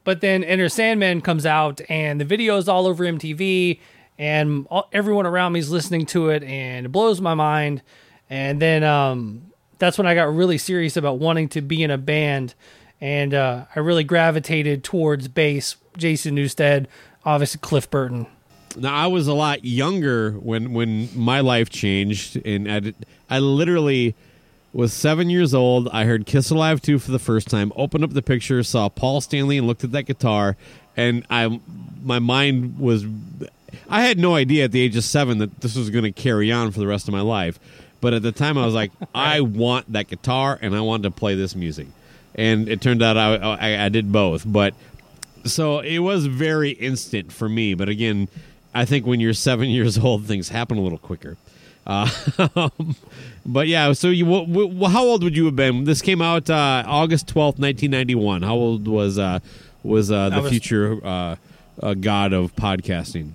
But 0.07 0.21
then 0.21 0.45
Enter 0.45 0.69
Sandman 0.69 1.21
comes 1.21 1.45
out, 1.45 1.81
and 1.89 2.21
the 2.21 2.25
video 2.25 2.59
is 2.59 2.69
all 2.69 2.87
over 2.87 3.05
MTV, 3.05 3.81
and 4.17 4.65
all, 4.71 4.89
everyone 4.93 5.27
around 5.27 5.55
me 5.55 5.59
is 5.59 5.69
listening 5.69 6.07
to 6.07 6.29
it, 6.29 6.45
and 6.45 6.87
it 6.87 6.91
blows 6.91 7.21
my 7.21 7.35
mind. 7.35 7.83
And 8.31 8.63
then 8.63 8.85
um, 8.85 9.51
that's 9.81 9.99
when 9.99 10.07
I 10.07 10.15
got 10.15 10.33
really 10.33 10.59
serious 10.59 10.97
about 10.97 11.19
wanting 11.19 11.49
to 11.51 11.61
be 11.61 11.83
in 11.83 11.91
a 11.91 11.99
band, 11.99 12.55
and 13.01 13.35
uh, 13.35 13.65
I 13.75 13.81
really 13.81 14.05
gravitated 14.05 14.85
towards 14.85 15.27
bass. 15.27 15.75
Jason 15.97 16.37
Newsted, 16.37 16.87
obviously 17.25 17.59
Cliff 17.61 17.91
Burton. 17.91 18.29
Now 18.77 18.95
I 18.95 19.09
was 19.09 19.27
a 19.27 19.35
lot 19.35 19.65
younger 19.65 20.33
when 20.35 20.73
when 20.73 21.09
my 21.19 21.41
life 21.41 21.69
changed, 21.69 22.37
and 22.47 22.71
I, 22.71 22.95
I 23.29 23.41
literally 23.41 24.15
was 24.77 24.93
seven 24.93 25.31
years 25.31 25.55
old. 25.55 25.89
I 25.89 26.05
heard 26.05 26.27
"Kiss 26.27 26.51
Alive" 26.51 26.83
two 26.83 26.99
for 26.99 27.11
the 27.11 27.19
first 27.19 27.49
time. 27.49 27.73
Opened 27.77 28.05
up 28.05 28.13
the 28.13 28.23
picture, 28.23 28.63
saw 28.63 28.89
Paul 28.89 29.21
Stanley, 29.21 29.57
and 29.57 29.67
looked 29.67 29.85
at 29.85 29.93
that 29.93 30.03
guitar, 30.03 30.57
and 30.97 31.27
I 31.31 31.61
my 32.03 32.19
mind 32.19 32.79
was. 32.79 33.07
I 33.89 34.03
had 34.03 34.19
no 34.19 34.35
idea 34.35 34.65
at 34.65 34.73
the 34.73 34.81
age 34.81 34.97
of 34.97 35.05
seven 35.05 35.39
that 35.39 35.61
this 35.61 35.77
was 35.77 35.91
going 35.91 36.05
to 36.05 36.13
carry 36.13 36.53
on 36.53 36.71
for 36.71 36.79
the 36.79 36.87
rest 36.87 37.09
of 37.09 37.13
my 37.13 37.21
life. 37.21 37.59
But 38.01 38.15
at 38.15 38.23
the 38.23 38.33
time, 38.33 38.57
I 38.59 38.65
was 38.65 38.75
like, 38.75 38.93
I 39.15 39.41
want 39.41 39.93
that 39.93 40.09
guitar, 40.09 40.59
and 40.61 40.75
I 40.77 40.81
wanted 40.81 41.05
to 41.05 41.11
play 41.11 41.35
this 41.35 41.55
music. 41.55 41.87
And 42.35 42.69
it 42.69 42.81
turned 42.81 43.03
out 43.03 43.17
I, 43.17 43.35
I, 43.37 43.85
I 43.87 43.89
did 43.89 44.13
both. 44.13 44.45
But 44.47 44.75
so 45.45 45.81
it 45.81 45.99
was 45.99 46.27
very 46.27 46.71
instant 46.71 47.33
for 47.33 47.49
me. 47.49 47.75
But 47.75 47.89
again, 47.89 48.29
I 48.75 48.85
think 48.85 49.07
when 49.07 49.21
you're 49.21 49.35
seven 49.35 49.69
years 49.71 49.99
old, 49.99 50.27
things 50.27 50.51
happen 50.51 50.79
a 50.79 50.83
little 50.83 50.99
quicker. 50.99 51.37
Uh, 51.87 52.09
but 53.47 53.69
yeah, 53.69 53.93
so 53.93 54.09
you, 54.09 54.25
wh- 54.27 54.81
wh- 54.81 54.91
how 54.93 55.05
old 55.05 55.23
would 55.23 55.37
you 55.37 55.47
have 55.47 55.57
been? 55.57 55.85
This 55.85 56.03
came 56.03 56.21
out 56.21 56.51
uh, 56.51 56.83
August 56.87 57.29
twelfth, 57.29 57.59
nineteen 57.59 57.91
ninety 57.93 58.15
one. 58.15 58.43
How 58.43 58.55
old 58.55 58.87
was 58.89 59.19
uh, 59.19 59.39
was 59.83 60.11
uh, 60.11 60.29
the 60.31 60.43
was- 60.43 60.51
future 60.51 60.99
uh, 61.05 61.37
uh, 61.83 61.95
god 61.95 62.33
of 62.33 62.55
podcasting? 62.57 63.33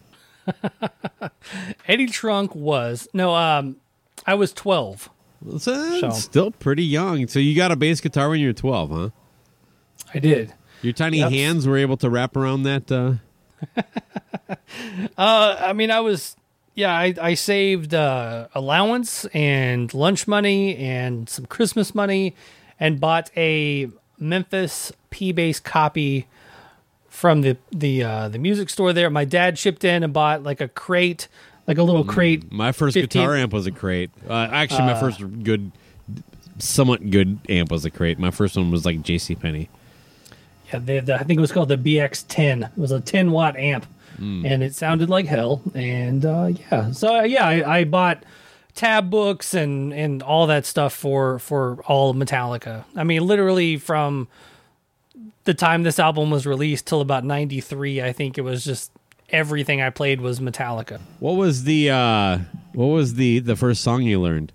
Eddie 1.87 2.07
Trunk 2.07 2.55
was 2.55 3.07
no, 3.13 3.33
um, 3.35 3.77
I 4.25 4.33
was 4.35 4.53
twelve. 4.53 5.09
Uh, 5.49 5.57
So- 5.57 6.09
still 6.11 6.51
pretty 6.51 6.83
young. 6.83 7.27
So 7.27 7.39
you 7.39 7.55
got 7.55 7.71
a 7.71 7.75
bass 7.75 8.01
guitar 8.01 8.29
when 8.29 8.39
you 8.39 8.47
were 8.47 8.53
twelve, 8.53 8.91
huh? 8.91 9.09
I 10.13 10.19
did. 10.19 10.53
Your 10.81 10.93
tiny 10.93 11.19
Yep. 11.19 11.31
hands 11.31 11.67
were 11.67 11.77
able 11.77 11.95
to 11.97 12.09
wrap 12.09 12.35
around 12.35 12.63
that. 12.63 12.91
Uh, 12.91 13.13
Uh, 15.17 15.55
I 15.59 15.73
mean, 15.73 15.91
I 15.91 15.99
was, 15.99 16.35
yeah, 16.75 16.93
I, 16.93 17.13
I 17.21 17.33
saved 17.33 17.93
uh, 17.93 18.47
allowance 18.55 19.25
and 19.33 19.93
lunch 19.93 20.27
money 20.27 20.77
and 20.77 21.29
some 21.29 21.45
Christmas 21.45 21.93
money 21.93 22.35
and 22.79 22.99
bought 22.99 23.29
a 23.35 23.89
Memphis 24.19 24.91
P 25.09 25.31
bass 25.31 25.59
copy 25.59 26.27
from 27.09 27.41
the 27.41 27.57
the 27.71 28.03
uh, 28.03 28.29
the 28.29 28.39
music 28.39 28.69
store 28.69 28.93
there. 28.93 29.09
My 29.09 29.25
dad 29.25 29.59
shipped 29.59 29.83
in 29.83 30.03
and 30.03 30.13
bought 30.13 30.43
like 30.43 30.61
a 30.61 30.67
crate, 30.67 31.27
like 31.67 31.77
a 31.77 31.83
little 31.83 32.03
crate. 32.03 32.49
Mm, 32.49 32.51
my 32.53 32.71
first 32.71 32.93
15 32.95 33.21
guitar 33.21 33.35
amp 33.35 33.53
was 33.53 33.67
a 33.67 33.71
crate. 33.71 34.11
Uh, 34.27 34.47
actually, 34.51 34.85
my 34.85 34.99
first 34.99 35.19
good, 35.43 35.71
somewhat 36.57 37.09
good 37.09 37.39
amp 37.49 37.71
was 37.71 37.85
a 37.85 37.91
crate. 37.91 38.17
My 38.17 38.31
first 38.31 38.55
one 38.55 38.71
was 38.71 38.85
like 38.85 39.01
J.C. 39.01 39.35
Penney. 39.35 39.69
Yeah, 40.71 40.79
they, 40.79 40.99
the, 40.99 41.15
I 41.15 41.23
think 41.23 41.37
it 41.37 41.41
was 41.41 41.51
called 41.51 41.69
the 41.69 41.77
BX10. 41.77 42.71
It 42.71 42.77
was 42.77 42.91
a 42.91 43.01
10 43.01 43.31
watt 43.31 43.57
amp, 43.57 43.85
and 44.21 44.63
it 44.63 44.75
sounded 44.75 45.09
like 45.09 45.25
hell. 45.25 45.61
And 45.73 46.25
uh, 46.25 46.51
yeah, 46.71 46.91
so 46.91 47.19
uh, 47.19 47.21
yeah, 47.23 47.45
I, 47.45 47.79
I 47.79 47.83
bought 47.83 48.23
tab 48.73 49.09
books 49.09 49.53
and 49.53 49.93
and 49.93 50.23
all 50.23 50.47
that 50.47 50.65
stuff 50.65 50.93
for 50.93 51.39
for 51.39 51.81
all 51.85 52.11
of 52.11 52.15
Metallica. 52.17 52.85
I 52.95 53.03
mean, 53.03 53.25
literally 53.25 53.77
from 53.77 54.27
the 55.43 55.53
time 55.53 55.83
this 55.83 55.99
album 55.99 56.29
was 56.29 56.45
released 56.45 56.85
till 56.85 57.01
about 57.01 57.23
93, 57.23 58.01
I 58.01 58.13
think 58.13 58.37
it 58.37 58.41
was 58.41 58.63
just 58.63 58.91
everything 59.29 59.81
I 59.81 59.89
played 59.89 60.21
was 60.21 60.39
Metallica. 60.39 60.99
What 61.19 61.33
was 61.33 61.63
the 61.63 61.89
uh, 61.89 62.39
what 62.73 62.87
was 62.87 63.15
the 63.15 63.39
the 63.39 63.55
first 63.55 63.81
song 63.81 64.03
you 64.03 64.19
learned? 64.21 64.51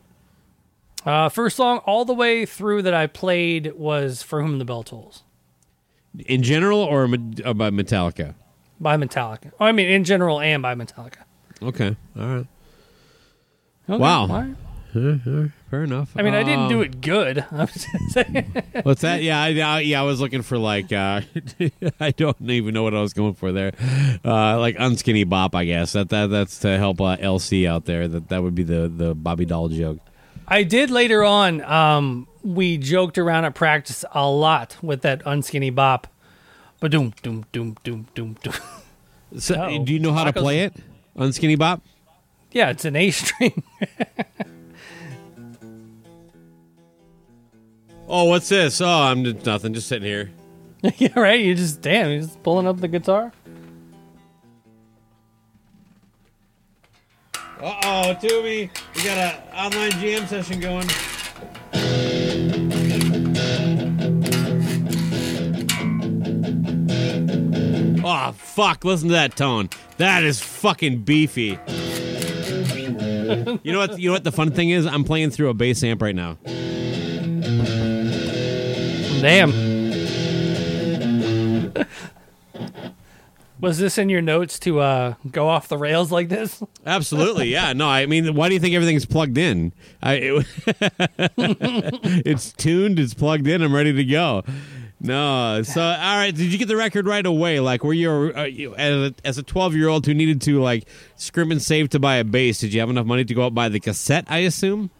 Uh, 1.04 1.28
first 1.28 1.56
song 1.56 1.78
all 1.78 2.04
the 2.04 2.14
way 2.14 2.44
through 2.46 2.82
that 2.82 2.94
I 2.94 3.06
played 3.06 3.74
was 3.76 4.22
"For 4.22 4.42
Whom 4.42 4.58
the 4.58 4.64
Bell 4.64 4.82
Tolls" 4.82 5.22
In 6.18 6.42
general, 6.42 6.80
or 6.80 7.04
about 7.04 7.72
Metallica? 7.72 8.34
By 8.80 8.96
Metallica. 8.96 9.52
Oh, 9.58 9.64
I 9.64 9.72
mean, 9.72 9.88
in 9.88 10.04
general, 10.04 10.40
and 10.40 10.62
by 10.62 10.74
Metallica. 10.74 11.22
Okay, 11.62 11.96
all 12.18 12.26
right, 12.26 12.46
Okay, 13.88 13.98
Wow. 14.02 14.22
all 14.22 14.28
right. 14.28 14.54
fair 15.70 15.84
enough. 15.84 16.10
I 16.16 16.22
mean, 16.22 16.32
I 16.34 16.42
didn't 16.42 16.68
do 16.68 16.78
Um, 16.78 16.84
it 16.84 17.00
good. 17.02 17.44
I'm 17.52 17.66
just 17.66 17.86
saying. 18.10 18.62
What's 18.82 19.02
that? 19.02 19.22
Yeah, 19.22 19.38
I, 19.42 19.48
I, 19.58 19.80
yeah. 19.80 20.00
I 20.00 20.04
was 20.04 20.20
looking 20.22 20.40
for 20.42 20.56
like 20.56 20.90
uh, 20.90 21.20
I 22.00 22.12
don't 22.12 22.36
even 22.40 22.72
know 22.72 22.82
what 22.82 22.94
I 22.94 23.00
was 23.02 23.12
going 23.12 23.34
for 23.34 23.52
there. 23.52 23.72
Uh, 24.24 24.58
like 24.58 24.76
unskinny 24.76 25.28
bop, 25.28 25.54
I 25.54 25.64
guess. 25.66 25.92
That 25.92 26.08
that 26.10 26.28
that's 26.30 26.58
to 26.60 26.78
help 26.78 27.00
uh, 27.02 27.16
LC 27.18 27.68
out 27.68 27.84
there. 27.84 28.08
That 28.08 28.28
that 28.30 28.42
would 28.42 28.54
be 28.54 28.62
the 28.62 28.88
the 28.88 29.14
Bobby 29.14 29.44
Dall 29.44 29.68
joke. 29.68 29.98
I 30.48 30.62
did 30.62 30.90
later 30.90 31.24
on. 31.24 31.60
Um, 31.62 32.26
we 32.42 32.78
joked 32.78 33.18
around 33.18 33.44
at 33.44 33.54
practice 33.54 34.02
a 34.12 34.26
lot 34.30 34.76
with 34.80 35.02
that 35.02 35.22
unskinny 35.24 35.74
bop. 35.74 36.06
Doom, 36.88 37.12
doom, 37.22 37.44
doom, 37.52 37.76
doom, 37.82 38.06
doom, 38.14 38.36
doom. 38.42 38.54
So, 39.38 39.54
Oh. 39.56 39.84
do 39.84 39.92
you 39.92 39.98
know 39.98 40.12
how 40.12 40.24
to 40.24 40.32
play 40.32 40.60
it? 40.60 40.72
Unskinny 41.16 41.58
bop. 41.58 41.82
Yeah, 42.52 42.70
it's 42.70 42.84
an 42.84 42.96
A 42.96 43.10
string. 43.10 43.62
Oh, 48.08 48.24
what's 48.26 48.48
this? 48.48 48.80
Oh, 48.80 48.86
I'm 48.88 49.24
just 49.24 49.44
nothing. 49.44 49.74
Just 49.74 49.88
sitting 49.88 50.06
here. 50.06 50.30
yeah, 50.98 51.18
right. 51.18 51.40
You 51.40 51.56
just 51.56 51.80
damn. 51.82 52.08
You're 52.10 52.20
just 52.22 52.40
pulling 52.44 52.66
up 52.68 52.78
the 52.80 52.86
guitar. 52.86 53.32
Uh 57.60 57.74
oh, 57.84 58.14
Toomey, 58.20 58.70
we 58.94 59.02
got 59.02 59.16
an 59.18 59.42
online 59.52 59.90
jam 59.92 60.26
session 60.26 60.60
going. 60.60 60.86
Oh, 68.08 68.30
fuck. 68.30 68.84
Listen 68.84 69.08
to 69.08 69.14
that 69.14 69.34
tone. 69.34 69.68
That 69.96 70.22
is 70.22 70.40
fucking 70.40 71.02
beefy. 71.02 71.58
you 73.64 73.72
know 73.72 73.80
what? 73.80 73.98
You 73.98 74.10
know 74.10 74.12
what 74.12 74.22
the 74.22 74.30
fun 74.30 74.52
thing 74.52 74.70
is? 74.70 74.86
I'm 74.86 75.02
playing 75.02 75.30
through 75.30 75.48
a 75.48 75.54
bass 75.54 75.82
amp 75.82 76.00
right 76.00 76.14
now. 76.14 76.38
Damn. 79.20 79.50
Was 83.60 83.78
this 83.78 83.98
in 83.98 84.08
your 84.08 84.22
notes 84.22 84.60
to 84.60 84.78
uh, 84.78 85.14
go 85.32 85.48
off 85.48 85.66
the 85.66 85.76
rails 85.76 86.12
like 86.12 86.28
this? 86.28 86.62
Absolutely, 86.86 87.48
yeah. 87.48 87.72
No, 87.72 87.88
I 87.88 88.06
mean, 88.06 88.36
why 88.36 88.48
do 88.48 88.54
you 88.54 88.60
think 88.60 88.76
everything's 88.76 89.06
plugged 89.06 89.36
in? 89.36 89.72
I, 90.00 90.14
it, 90.14 90.46
it's 92.24 92.52
tuned, 92.52 93.00
it's 93.00 93.14
plugged 93.14 93.48
in. 93.48 93.62
I'm 93.62 93.74
ready 93.74 93.92
to 93.94 94.04
go. 94.04 94.44
No, 94.98 95.62
so 95.62 95.82
all 95.82 96.16
right. 96.16 96.34
Did 96.34 96.52
you 96.52 96.58
get 96.58 96.68
the 96.68 96.76
record 96.76 97.06
right 97.06 97.24
away? 97.24 97.60
Like, 97.60 97.84
were 97.84 97.92
you, 97.92 98.32
uh, 98.34 98.44
you 98.44 98.74
as 98.74 99.36
a, 99.36 99.42
12 99.42 99.74
year 99.74 99.88
old 99.88 100.06
who 100.06 100.14
needed 100.14 100.40
to 100.42 100.60
like 100.60 100.88
scrim 101.16 101.52
and 101.52 101.60
save 101.60 101.90
to 101.90 101.98
buy 101.98 102.16
a 102.16 102.24
bass? 102.24 102.60
Did 102.60 102.72
you 102.72 102.80
have 102.80 102.88
enough 102.88 103.06
money 103.06 103.24
to 103.24 103.34
go 103.34 103.42
out 103.42 103.48
and 103.48 103.54
buy 103.54 103.68
the 103.68 103.80
cassette? 103.80 104.24
I 104.28 104.38
assume. 104.38 104.90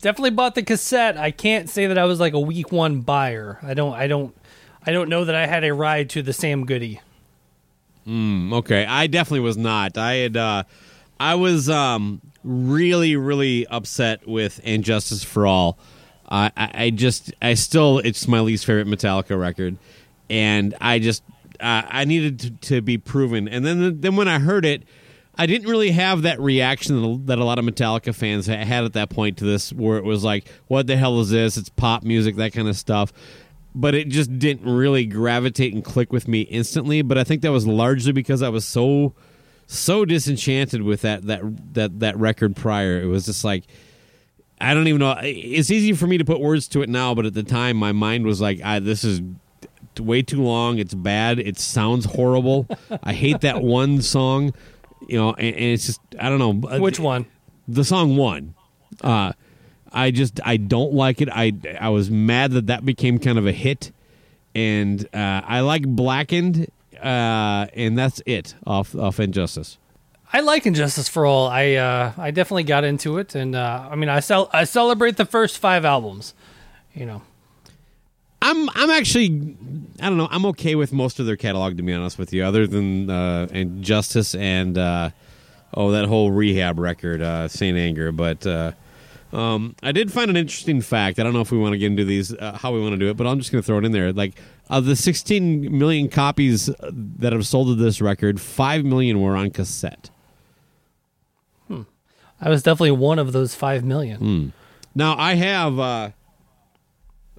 Definitely 0.00 0.30
bought 0.30 0.54
the 0.54 0.62
cassette. 0.62 1.16
I 1.16 1.30
can't 1.30 1.68
say 1.68 1.86
that 1.86 1.98
I 1.98 2.04
was 2.04 2.20
like 2.20 2.32
a 2.32 2.40
week 2.40 2.72
one 2.72 3.00
buyer. 3.00 3.58
I 3.62 3.74
don't. 3.74 3.94
I 3.94 4.06
don't. 4.06 4.34
I 4.86 4.92
don't 4.92 5.08
know 5.08 5.24
that 5.24 5.34
I 5.34 5.46
had 5.46 5.64
a 5.64 5.72
ride 5.72 6.10
to 6.10 6.22
the 6.22 6.32
Sam 6.32 6.66
Goody. 6.66 7.00
Okay, 8.06 8.84
I 8.84 9.06
definitely 9.06 9.40
was 9.40 9.56
not. 9.56 9.96
I 9.96 10.14
had, 10.16 10.36
uh, 10.36 10.64
I 11.18 11.36
was 11.36 11.70
um, 11.70 12.20
really, 12.42 13.16
really 13.16 13.66
upset 13.66 14.28
with 14.28 14.60
And 14.62 14.84
Justice 14.84 15.24
for 15.24 15.46
All." 15.46 15.78
I, 16.28 16.50
I, 16.56 16.70
I 16.74 16.90
just, 16.90 17.32
I 17.42 17.54
still, 17.54 17.98
it's 17.98 18.26
my 18.26 18.40
least 18.40 18.66
favorite 18.66 18.86
Metallica 18.86 19.38
record, 19.38 19.76
and 20.30 20.74
I 20.80 20.98
just, 20.98 21.22
uh, 21.60 21.82
I 21.88 22.04
needed 22.04 22.40
to, 22.40 22.50
to 22.68 22.82
be 22.82 22.98
proven. 22.98 23.48
And 23.48 23.64
then, 23.64 24.00
then 24.00 24.16
when 24.16 24.28
I 24.28 24.38
heard 24.38 24.64
it, 24.64 24.84
I 25.36 25.46
didn't 25.46 25.68
really 25.68 25.90
have 25.90 26.22
that 26.22 26.40
reaction 26.40 27.26
that 27.26 27.38
a 27.38 27.44
lot 27.44 27.58
of 27.58 27.64
Metallica 27.64 28.14
fans 28.14 28.46
had 28.46 28.84
at 28.84 28.92
that 28.92 29.10
point 29.10 29.38
to 29.38 29.44
this, 29.44 29.72
where 29.72 29.98
it 29.98 30.04
was 30.04 30.22
like, 30.22 30.48
"What 30.68 30.86
the 30.86 30.96
hell 30.96 31.18
is 31.20 31.30
this? 31.30 31.56
It's 31.56 31.68
pop 31.68 32.04
music, 32.04 32.36
that 32.36 32.52
kind 32.52 32.68
of 32.68 32.76
stuff." 32.76 33.12
But 33.74 33.96
it 33.96 34.08
just 34.08 34.38
didn't 34.38 34.72
really 34.72 35.06
gravitate 35.06 35.74
and 35.74 35.84
click 35.84 36.12
with 36.12 36.28
me 36.28 36.42
instantly. 36.42 37.02
But 37.02 37.18
I 37.18 37.24
think 37.24 37.42
that 37.42 37.50
was 37.50 37.66
largely 37.66 38.12
because 38.12 38.42
I 38.42 38.48
was 38.48 38.64
so, 38.64 39.14
so 39.66 40.04
disenchanted 40.04 40.82
with 40.82 41.00
that 41.00 41.26
that 41.26 41.74
that 41.74 41.98
that 41.98 42.16
record 42.16 42.54
prior. 42.54 43.00
It 43.00 43.06
was 43.06 43.26
just 43.26 43.44
like, 43.44 43.64
I 44.60 44.72
don't 44.74 44.86
even 44.88 45.00
know. 45.00 45.16
It's 45.22 45.70
easy 45.70 45.92
for 45.92 46.06
me 46.06 46.18
to 46.18 46.24
put 46.24 46.40
words 46.40 46.68
to 46.68 46.82
it 46.82 46.88
now, 46.88 47.14
but 47.14 47.26
at 47.26 47.34
the 47.34 47.42
time, 47.42 47.76
my 47.76 47.92
mind 47.92 48.24
was 48.24 48.40
like, 48.40 48.62
I, 48.62 48.78
"This 48.78 49.04
is 49.04 49.20
way 49.98 50.22
too 50.22 50.42
long. 50.42 50.78
It's 50.78 50.94
bad. 50.94 51.38
It 51.38 51.58
sounds 51.58 52.04
horrible. 52.04 52.66
I 53.02 53.12
hate 53.12 53.40
that 53.42 53.62
one 53.80 54.00
song." 54.02 54.54
You 55.08 55.18
know, 55.18 55.30
and, 55.34 55.54
and 55.54 55.64
it's 55.64 55.86
just 55.86 56.00
I 56.18 56.28
don't 56.28 56.38
know 56.38 56.78
Which 56.78 56.98
one? 56.98 57.26
the 57.68 57.84
song 57.84 58.16
won. 58.16 58.54
Uh, 59.02 59.32
I 59.92 60.10
just 60.10 60.40
I 60.44 60.56
don't 60.56 60.92
like 60.94 61.20
it. 61.20 61.28
I 61.30 61.52
I 61.80 61.90
was 61.90 62.10
mad 62.10 62.52
that 62.52 62.66
that 62.68 62.84
became 62.86 63.18
kind 63.18 63.38
of 63.38 63.46
a 63.46 63.52
hit, 63.52 63.92
and 64.54 65.04
uh, 65.14 65.42
I 65.44 65.60
like 65.60 65.82
Blackened, 65.86 66.70
uh, 67.02 67.66
and 67.74 67.98
that's 67.98 68.22
it 68.24 68.54
off 68.66 68.94
off 68.94 69.18
And 69.18 69.34
Justice. 69.34 69.78
I 70.34 70.40
like 70.40 70.66
And 70.66 70.74
Justice 70.74 71.08
for 71.08 71.24
All. 71.24 71.46
I 71.46 71.74
uh, 71.74 72.12
I 72.18 72.32
definitely 72.32 72.64
got 72.64 72.82
into 72.82 73.18
it, 73.18 73.36
and 73.36 73.54
uh, 73.54 73.86
I 73.88 73.94
mean, 73.94 74.08
I 74.08 74.18
cel- 74.18 74.50
I 74.52 74.64
celebrate 74.64 75.16
the 75.16 75.24
first 75.24 75.58
five 75.58 75.84
albums. 75.84 76.34
You 76.92 77.06
know, 77.06 77.22
I'm 78.42 78.68
I'm 78.70 78.90
actually 78.90 79.56
I 80.00 80.08
don't 80.08 80.16
know 80.16 80.26
I'm 80.28 80.44
okay 80.46 80.74
with 80.74 80.92
most 80.92 81.20
of 81.20 81.26
their 81.26 81.36
catalog 81.36 81.76
to 81.76 81.84
be 81.84 81.92
honest 81.92 82.18
with 82.18 82.32
you, 82.32 82.42
other 82.42 82.66
than 82.66 83.08
uh, 83.08 83.46
And 83.52 83.84
Justice 83.84 84.34
and 84.34 84.76
uh, 84.76 85.10
oh 85.72 85.92
that 85.92 86.06
whole 86.06 86.32
Rehab 86.32 86.80
record, 86.80 87.22
uh, 87.22 87.46
Saint 87.46 87.78
Anger. 87.78 88.10
But 88.10 88.44
uh, 88.44 88.72
um, 89.32 89.76
I 89.84 89.92
did 89.92 90.12
find 90.12 90.30
an 90.30 90.36
interesting 90.36 90.80
fact. 90.80 91.20
I 91.20 91.22
don't 91.22 91.32
know 91.32 91.42
if 91.42 91.52
we 91.52 91.58
want 91.58 91.74
to 91.74 91.78
get 91.78 91.92
into 91.92 92.04
these 92.04 92.34
uh, 92.34 92.58
how 92.60 92.72
we 92.72 92.80
want 92.80 92.94
to 92.94 92.98
do 92.98 93.08
it, 93.08 93.16
but 93.16 93.28
I'm 93.28 93.38
just 93.38 93.52
going 93.52 93.62
to 93.62 93.66
throw 93.66 93.78
it 93.78 93.84
in 93.84 93.92
there. 93.92 94.12
Like 94.12 94.34
of 94.68 94.84
the 94.84 94.96
16 94.96 95.78
million 95.78 96.08
copies 96.08 96.66
that 96.90 97.32
have 97.32 97.46
sold 97.46 97.70
of 97.70 97.78
this 97.78 98.00
record, 98.00 98.40
five 98.40 98.84
million 98.84 99.20
were 99.20 99.36
on 99.36 99.50
cassette. 99.50 100.10
I 102.44 102.50
was 102.50 102.62
definitely 102.62 102.90
one 102.92 103.18
of 103.18 103.32
those 103.32 103.54
five 103.54 103.84
million. 103.84 104.52
Now 104.94 105.16
I 105.18 105.34
have. 105.34 105.78
Uh, 105.78 106.10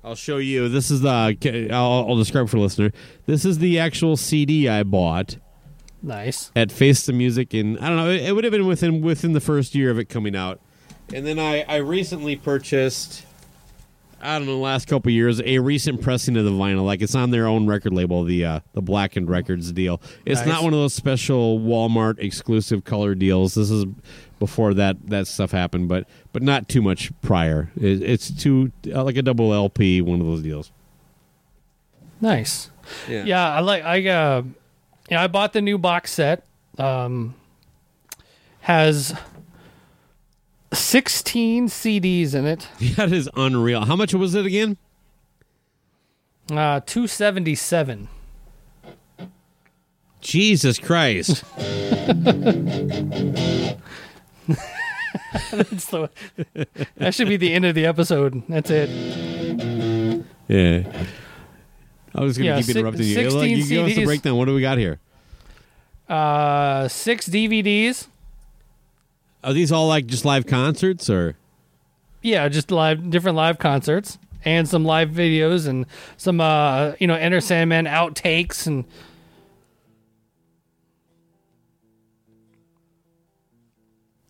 I'll 0.03 0.15
show 0.15 0.37
you. 0.37 0.67
This 0.67 0.89
is 0.91 1.01
the. 1.01 1.69
I'll, 1.71 2.07
I'll 2.09 2.15
describe 2.17 2.49
for 2.49 2.57
the 2.57 2.61
listener. 2.63 2.91
This 3.27 3.45
is 3.45 3.59
the 3.59 3.79
actual 3.79 4.17
CD 4.17 4.67
I 4.67 4.83
bought 4.83 5.37
Nice. 6.01 6.51
at 6.55 6.71
Face 6.71 7.05
the 7.05 7.13
Music, 7.13 7.53
and 7.53 7.77
I 7.79 7.87
don't 7.87 7.97
know. 7.97 8.09
It, 8.09 8.21
it 8.23 8.31
would 8.33 8.43
have 8.43 8.51
been 8.51 8.65
within 8.67 9.01
within 9.01 9.33
the 9.33 9.39
first 9.39 9.75
year 9.75 9.91
of 9.91 9.99
it 9.99 10.05
coming 10.05 10.35
out, 10.35 10.59
and 11.13 11.25
then 11.25 11.39
I 11.39 11.61
I 11.67 11.77
recently 11.77 12.35
purchased. 12.35 13.25
I 14.25 14.37
don't 14.37 14.47
know, 14.47 14.53
the 14.53 14.57
last 14.61 14.87
couple 14.87 15.11
years, 15.11 15.41
a 15.41 15.59
recent 15.59 16.01
pressing 16.01 16.35
of 16.37 16.45
the 16.45 16.51
vinyl. 16.51 16.83
Like 16.85 17.01
it's 17.01 17.15
on 17.15 17.31
their 17.31 17.47
own 17.47 17.67
record 17.67 17.93
label, 17.93 18.23
the 18.23 18.43
uh, 18.45 18.59
the 18.73 18.81
Blackened 18.81 19.29
Records 19.29 19.71
deal. 19.71 20.01
It's 20.25 20.39
Nice. 20.41 20.47
not 20.47 20.63
one 20.63 20.73
of 20.73 20.79
those 20.79 20.93
special 20.93 21.59
Walmart 21.59 22.19
exclusive 22.19 22.83
color 22.83 23.15
deals. 23.15 23.53
This 23.55 23.69
is 23.71 23.85
before 24.39 24.73
that 24.73 24.97
that 25.09 25.27
stuff 25.27 25.51
happened, 25.51 25.87
but 25.87 26.07
but 26.33 26.41
not 26.43 26.67
too 26.67 26.81
much 26.81 27.11
prior. 27.21 27.71
It, 27.79 28.01
it's 28.01 28.31
too 28.31 28.71
uh, 28.93 29.03
like 29.03 29.15
a 29.17 29.21
double 29.21 29.53
LP, 29.53 30.01
one 30.01 30.19
of 30.19 30.25
those 30.27 30.41
deals. 30.41 30.71
Nice. 32.21 32.69
Yeah, 33.09 33.49
I 33.51 33.59
like 33.59 33.83
I 33.83 34.07
uh 34.07 34.43
yeah, 35.09 35.21
I 35.23 35.27
bought 35.27 35.53
the 35.53 35.61
new 35.61 35.77
box 35.77 36.11
set. 36.11 36.45
Um 36.77 37.35
has 38.61 39.13
16 40.75 41.67
CDs 41.67 42.33
in 42.35 42.45
it. 42.45 42.67
That 42.95 43.11
is 43.11 43.29
unreal. 43.35 43.85
How 43.85 43.95
much 43.95 44.13
was 44.13 44.35
it 44.35 44.45
again? 44.45 44.77
Uh 46.51 46.79
277. 46.81 48.07
Jesus 50.21 50.77
Christ. 50.79 51.43
That's 55.51 55.85
the- 55.87 56.09
that 56.97 57.13
should 57.13 57.27
be 57.29 57.37
the 57.37 57.53
end 57.53 57.65
of 57.65 57.75
the 57.75 57.85
episode. 57.85 58.43
That's 58.49 58.69
it. 58.69 58.89
Yeah. 60.47 60.83
I 62.13 62.21
was 62.21 62.37
going 62.37 62.45
to 62.45 62.51
Yeah, 62.51 62.55
keep 62.57 62.65
si- 62.65 62.71
interrupting 62.79 63.05
you. 63.07 63.13
16 63.15 63.39
Like, 63.39 63.49
you 63.49 63.55
give 63.67 63.85
us 63.85 63.95
the 63.95 64.01
CDs. 64.01 64.05
breakdown. 64.05 64.37
What 64.37 64.45
do 64.45 64.53
we 64.55 64.61
got 64.61 64.77
here? 64.77 64.99
Uh 66.07 66.87
6 66.87 67.27
DVDs. 67.29 68.07
Are 69.45 69.53
these 69.53 69.71
all 69.71 69.87
like 69.87 70.07
just 70.07 70.25
live 70.25 70.47
concerts 70.47 71.07
or? 71.07 71.37
Yeah, 72.23 72.49
just 72.49 72.71
live 72.71 73.11
different 73.11 73.37
live 73.37 73.59
concerts 73.59 74.17
and 74.43 74.67
some 74.67 74.83
live 74.83 75.11
videos 75.11 75.67
and 75.67 75.85
some 76.17 76.41
uh 76.41 76.93
you 76.99 77.05
know 77.05 77.13
Enter 77.13 77.39
Sandman 77.39 77.85
outtakes 77.85 78.65
and 78.65 78.85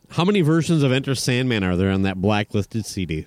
How 0.10 0.24
many 0.24 0.42
versions 0.42 0.84
of 0.84 0.92
Enter 0.92 1.16
Sandman 1.16 1.64
are 1.64 1.76
there 1.76 1.92
on 1.92 2.04
that 2.04 2.22
blacklisted 2.22 2.86
CD? 2.86 3.26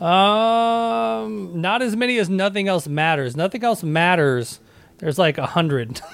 um 0.00 1.60
not 1.60 1.80
as 1.80 1.94
many 1.94 2.18
as 2.18 2.28
Nothing 2.28 2.66
Else 2.66 2.88
Matters. 2.88 3.36
Nothing 3.36 3.62
Else 3.62 3.84
Matters. 3.84 4.58
There's 5.04 5.18
like 5.18 5.36
a 5.36 5.44
hundred. 5.46 6.00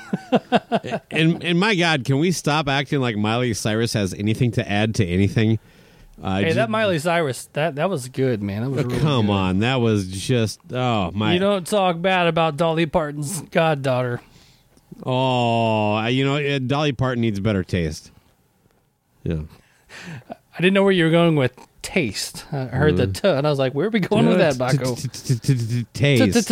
And 1.13 1.43
and 1.45 1.59
my 1.61 1.75
God, 1.77 2.05
can 2.05 2.19
we 2.19 2.33
stop 2.33 2.69
acting 2.69 3.01
like 3.01 3.17
Miley 3.17 3.55
Cyrus 3.55 3.93
has 3.93 4.13
anything 4.15 4.51
to 4.53 4.69
add 4.69 4.95
to 4.97 5.05
anything? 5.07 5.59
Uh, 6.23 6.41
hey, 6.41 6.53
that 6.55 6.71
Miley 6.71 6.99
Cyrus, 6.99 7.47
that 7.53 7.77
that 7.77 7.89
was 7.89 8.09
good, 8.09 8.43
man. 8.43 8.63
That 8.63 8.71
was 8.71 8.85
really 8.85 8.99
come 9.01 9.27
good. 9.27 9.33
on, 9.33 9.59
that 9.61 9.77
was 9.77 10.09
just 10.09 10.61
oh 10.73 11.11
my. 11.13 11.35
You 11.35 11.39
don't 11.39 11.67
talk 11.67 12.01
bad 12.03 12.27
about 12.27 12.57
Dolly 12.57 12.87
Parton's 12.87 13.41
goddaughter. 13.43 14.21
oh, 15.07 16.05
you 16.07 16.25
know 16.25 16.37
uh, 16.37 16.59
Dolly 16.59 16.93
Parton 16.93 17.21
needs 17.21 17.39
better 17.41 17.63
taste. 17.63 18.11
Yeah. 19.23 19.43
I 20.29 20.61
didn't 20.61 20.75
know 20.75 20.83
where 20.83 20.93
you 20.93 21.05
were 21.05 21.11
going 21.11 21.37
with 21.37 21.55
taste. 21.83 22.45
I 22.53 22.65
heard 22.67 22.97
the 22.97 23.07
Mm. 23.07 23.15
t, 23.23 23.29
and 23.29 23.47
I 23.47 23.51
was 23.51 23.59
like, 23.59 23.73
"Where 23.73 23.87
are 23.87 23.91
we 23.91 24.01
going 24.01 24.27
with 24.27 24.39
that, 24.39 24.55
Baco?" 24.59 25.87
Taste. 25.93 26.49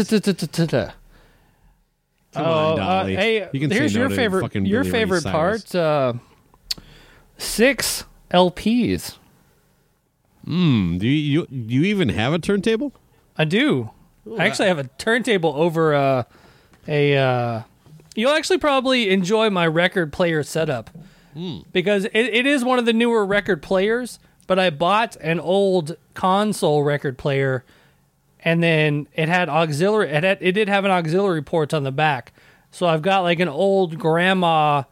Come 2.34 2.44
on, 2.44 2.78
Oh, 2.78 2.82
uh, 2.82 3.04
hey, 3.06 3.48
You 3.52 3.60
can 3.60 3.70
here's 3.70 3.94
no 3.94 4.00
your 4.02 4.10
favorite. 4.10 4.54
Your 4.54 4.82
Billy 4.82 4.90
favorite 4.92 5.24
part. 5.24 5.74
Uh, 5.74 6.14
six 7.36 8.04
LPs. 8.30 9.16
Hmm, 10.44 10.98
do 10.98 11.06
you, 11.06 11.46
you 11.50 11.64
you 11.66 11.82
even 11.84 12.08
have 12.10 12.32
a 12.32 12.38
turntable? 12.38 12.92
I 13.36 13.44
do. 13.44 13.90
I 14.38 14.46
actually 14.46 14.68
have 14.68 14.78
a 14.78 14.84
turntable 14.98 15.54
over 15.56 15.94
uh, 15.94 16.22
a. 16.86 17.16
Uh, 17.16 17.62
you'll 18.14 18.32
actually 18.32 18.58
probably 18.58 19.10
enjoy 19.10 19.50
my 19.50 19.66
record 19.66 20.12
player 20.12 20.42
setup. 20.42 20.90
because 21.72 22.04
it, 22.06 22.14
it 22.14 22.46
is 22.46 22.64
one 22.64 22.78
of 22.78 22.84
the 22.84 22.92
newer 22.92 23.24
record 23.24 23.62
players. 23.62 24.18
But 24.46 24.58
I 24.58 24.70
bought 24.70 25.14
an 25.20 25.38
old 25.40 25.96
console 26.14 26.82
record 26.82 27.18
player, 27.18 27.64
and 28.48 28.62
then 28.62 29.06
it 29.14 29.28
had 29.28 29.50
auxiliary. 29.50 30.08
It 30.10 30.24
had, 30.24 30.38
it 30.40 30.52
did 30.52 30.68
have 30.68 30.86
an 30.86 30.90
auxiliary 30.90 31.42
port 31.42 31.74
on 31.74 31.82
the 31.82 31.92
back, 31.92 32.32
so 32.70 32.86
I've 32.86 33.02
got 33.02 33.20
like 33.20 33.40
an 33.40 33.48
old 33.48 33.98
grandma 33.98 34.84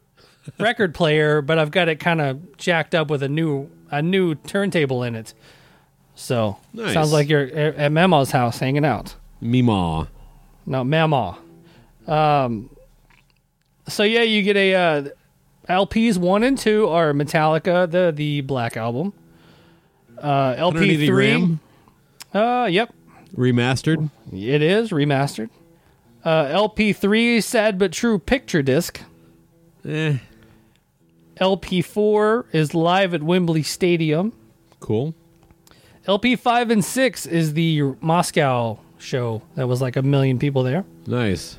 record 0.60 0.94
player, 0.94 1.40
but 1.40 1.58
I've 1.58 1.70
got 1.70 1.88
it 1.88 2.00
kind 2.00 2.20
of 2.20 2.56
jacked 2.58 2.94
up 2.94 3.08
with 3.08 3.22
a 3.22 3.28
new 3.28 3.70
a 3.90 4.02
new 4.02 4.34
turntable 4.34 5.02
in 5.02 5.14
it. 5.14 5.32
So 6.14 6.58
Nice. 6.74 6.92
sounds 6.92 7.12
like 7.12 7.30
you're 7.30 7.46
at 7.46 7.90
Mama's 7.92 8.30
house 8.30 8.58
hanging 8.58 8.84
out. 8.84 9.14
Meemaw. 9.42 10.08
No, 10.66 10.84
Mama. 10.84 11.38
Um, 12.06 12.68
so 13.86 14.02
yeah, 14.02 14.22
you 14.22 14.42
get 14.42 14.56
a 14.56 14.74
uh, 14.74 15.08
LPs 15.70 16.18
one 16.18 16.42
and 16.42 16.58
two 16.58 16.88
are 16.88 17.14
Metallica, 17.14 17.90
the 17.90 18.12
the 18.14 18.42
Black 18.42 18.76
album. 18.76 19.14
Uh, 20.20 20.54
LP 20.58 21.06
three. 21.06 21.58
Uh, 22.34 22.68
yep, 22.70 22.92
remastered. 23.34 24.10
it 24.32 24.62
is 24.62 24.90
remastered. 24.90 25.50
Uh, 26.24 26.48
LP 26.50 26.92
three, 26.92 27.40
sad 27.40 27.78
but 27.78 27.92
true 27.92 28.18
picture 28.18 28.62
disc. 28.62 29.00
Eh, 29.86 30.18
LP 31.38 31.80
four 31.82 32.46
is 32.52 32.74
live 32.74 33.14
at 33.14 33.22
Wembley 33.22 33.62
Stadium. 33.62 34.32
cool. 34.80 35.14
LP 36.06 36.36
five 36.36 36.70
and 36.70 36.84
six 36.84 37.26
is 37.26 37.52
the 37.54 37.82
Moscow 38.00 38.78
show 38.98 39.42
that 39.54 39.68
was 39.68 39.80
like 39.80 39.96
a 39.96 40.02
million 40.02 40.38
people 40.38 40.62
there. 40.62 40.84
Nice. 41.06 41.58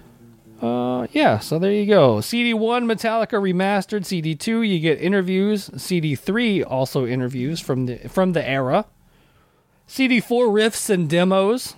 Uh, 0.61 1.07
yeah, 1.13 1.39
so 1.39 1.57
there 1.57 1.71
you 1.71 1.85
go. 1.85 2.15
CD1 2.17 2.83
Metallica 2.83 3.39
remastered. 3.39 4.01
CD2 4.01 4.67
you 4.67 4.79
get 4.79 4.99
interviews. 4.99 5.69
CD3 5.69 6.65
also 6.67 7.05
interviews 7.05 7.61
from 7.61 7.85
the 7.85 7.97
from 8.09 8.33
the 8.33 8.45
era. 8.47 8.85
CD4 9.89 10.21
riffs 10.21 10.89
and 10.89 11.09
demos. 11.09 11.75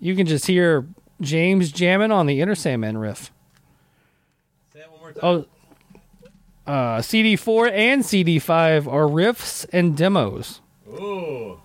You 0.00 0.14
can 0.14 0.26
just 0.26 0.46
hear 0.46 0.86
James 1.20 1.72
jamming 1.72 2.12
on 2.12 2.26
the 2.26 2.40
Enter 2.40 2.54
Sandman 2.54 2.96
riff. 2.96 3.32
Say 4.72 4.78
that 4.78 4.92
one 4.92 5.00
more 5.00 5.12
time. 5.12 5.20
Oh, 6.66 6.72
uh, 6.72 6.98
CD4 7.00 7.72
and 7.72 8.02
CD5 8.04 8.86
are 8.86 9.08
riffs 9.08 9.66
and 9.72 9.96
demos. 9.96 10.60
Ooh. 10.88 11.58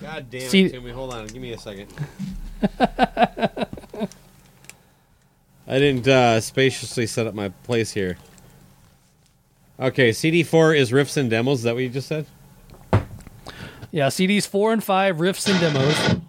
God 0.00 0.28
damn 0.30 0.48
See- 0.48 0.64
it, 0.64 0.72
Timmy. 0.72 0.90
Hold 0.90 1.14
on. 1.14 1.28
Give 1.28 1.40
me 1.40 1.52
a 1.52 1.58
second. 1.58 1.86
I 5.66 5.78
didn't 5.78 6.08
uh, 6.08 6.40
spaciously 6.40 7.06
set 7.06 7.26
up 7.28 7.34
my 7.34 7.50
place 7.50 7.92
here. 7.92 8.16
Okay, 9.78 10.10
CD4 10.10 10.76
is 10.76 10.90
riffs 10.90 11.16
and 11.16 11.30
demos. 11.30 11.58
Is 11.58 11.64
that 11.64 11.74
what 11.74 11.84
you 11.84 11.88
just 11.88 12.08
said? 12.08 12.26
Yeah, 13.90 14.08
CDs 14.08 14.46
4 14.46 14.74
and 14.74 14.84
5 14.84 15.16
riffs 15.16 15.50
and 15.50 15.60
demos. 15.60 16.20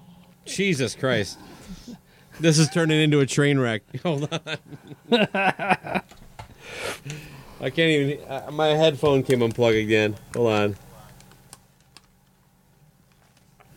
Jesus 0.46 0.96
Christ. 0.96 1.38
This 2.40 2.58
is 2.58 2.70
turning 2.70 3.02
into 3.02 3.20
a 3.20 3.26
train 3.26 3.60
wreck. 3.60 3.82
Hold 4.04 4.32
on. 4.32 4.40
I 7.62 7.70
can't 7.70 7.80
even. 7.80 8.24
Uh, 8.26 8.50
my 8.52 8.68
headphone 8.68 9.24
came 9.24 9.42
unplugged 9.42 9.76
again. 9.76 10.16
Hold 10.34 10.52
on. 10.52 10.76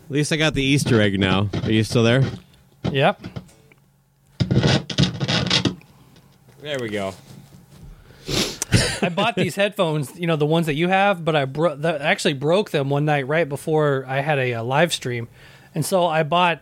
At 0.05 0.11
least 0.11 0.30
I 0.33 0.37
got 0.37 0.55
the 0.55 0.62
Easter 0.62 1.01
egg 1.01 1.18
now. 1.18 1.49
Are 1.64 1.72
you 1.72 1.83
still 1.83 2.05
there? 2.05 2.22
Yep. 2.93 3.20
There 6.61 6.78
we 6.78 6.89
go. 6.91 7.12
I 9.03 9.09
bought 9.09 9.37
these 9.37 9.55
headphones, 9.57 10.18
you 10.18 10.26
know, 10.26 10.37
the 10.37 10.47
ones 10.47 10.66
that 10.66 10.74
you 10.74 10.89
have, 10.89 11.24
but 11.24 11.35
I 11.37 11.45
bro- 11.45 11.76
the, 11.76 12.01
actually 12.03 12.35
broke 12.35 12.70
them 12.70 12.91
one 12.91 13.05
night 13.05 13.26
right 13.26 13.49
before 13.49 14.05
I 14.09 14.20
had 14.20 14.39
a, 14.39 14.55
uh 14.55 14.62
live 14.64 14.93
stream, 14.93 15.28
and 15.74 15.85
so 15.85 16.07
I 16.07 16.22
bought 16.22 16.61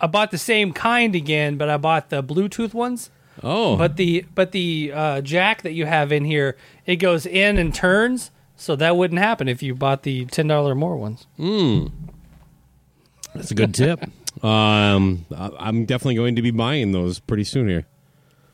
I 0.00 0.06
bought 0.06 0.30
the 0.30 0.38
same 0.38 0.72
kind 0.72 1.14
again, 1.14 1.56
but 1.56 1.68
I 1.70 1.76
bought 1.78 2.10
the 2.10 2.22
Bluetooth 2.22 2.74
ones. 2.74 3.10
Oh, 3.42 3.76
But 3.76 3.96
the 3.96 4.24
but 4.34 4.52
the 4.52 4.92
uh, 4.94 5.20
jack 5.20 5.62
that 5.62 5.72
you 5.72 5.84
have 5.86 6.10
in 6.12 6.24
here, 6.24 6.56
it 6.86 6.96
goes 6.96 7.26
in 7.26 7.58
and 7.58 7.74
turns, 7.74 8.30
so 8.56 8.74
that 8.76 8.96
wouldn't 8.96 9.20
happen 9.20 9.46
if 9.48 9.62
you 9.62 9.74
bought 9.74 10.02
the 10.04 10.24
ten 10.26 10.46
dollar 10.46 10.74
more 10.74 10.96
ones. 10.96 11.26
that's 13.34 13.50
a 13.50 13.54
good 13.54 13.74
tip. 13.74 14.02
um, 14.44 15.26
I- 15.36 15.50
I'm 15.58 15.84
definitely 15.84 16.14
going 16.16 16.36
to 16.36 16.42
be 16.42 16.50
buying 16.50 16.92
those 16.92 17.18
pretty 17.20 17.44
soon 17.44 17.68
here. 17.68 17.86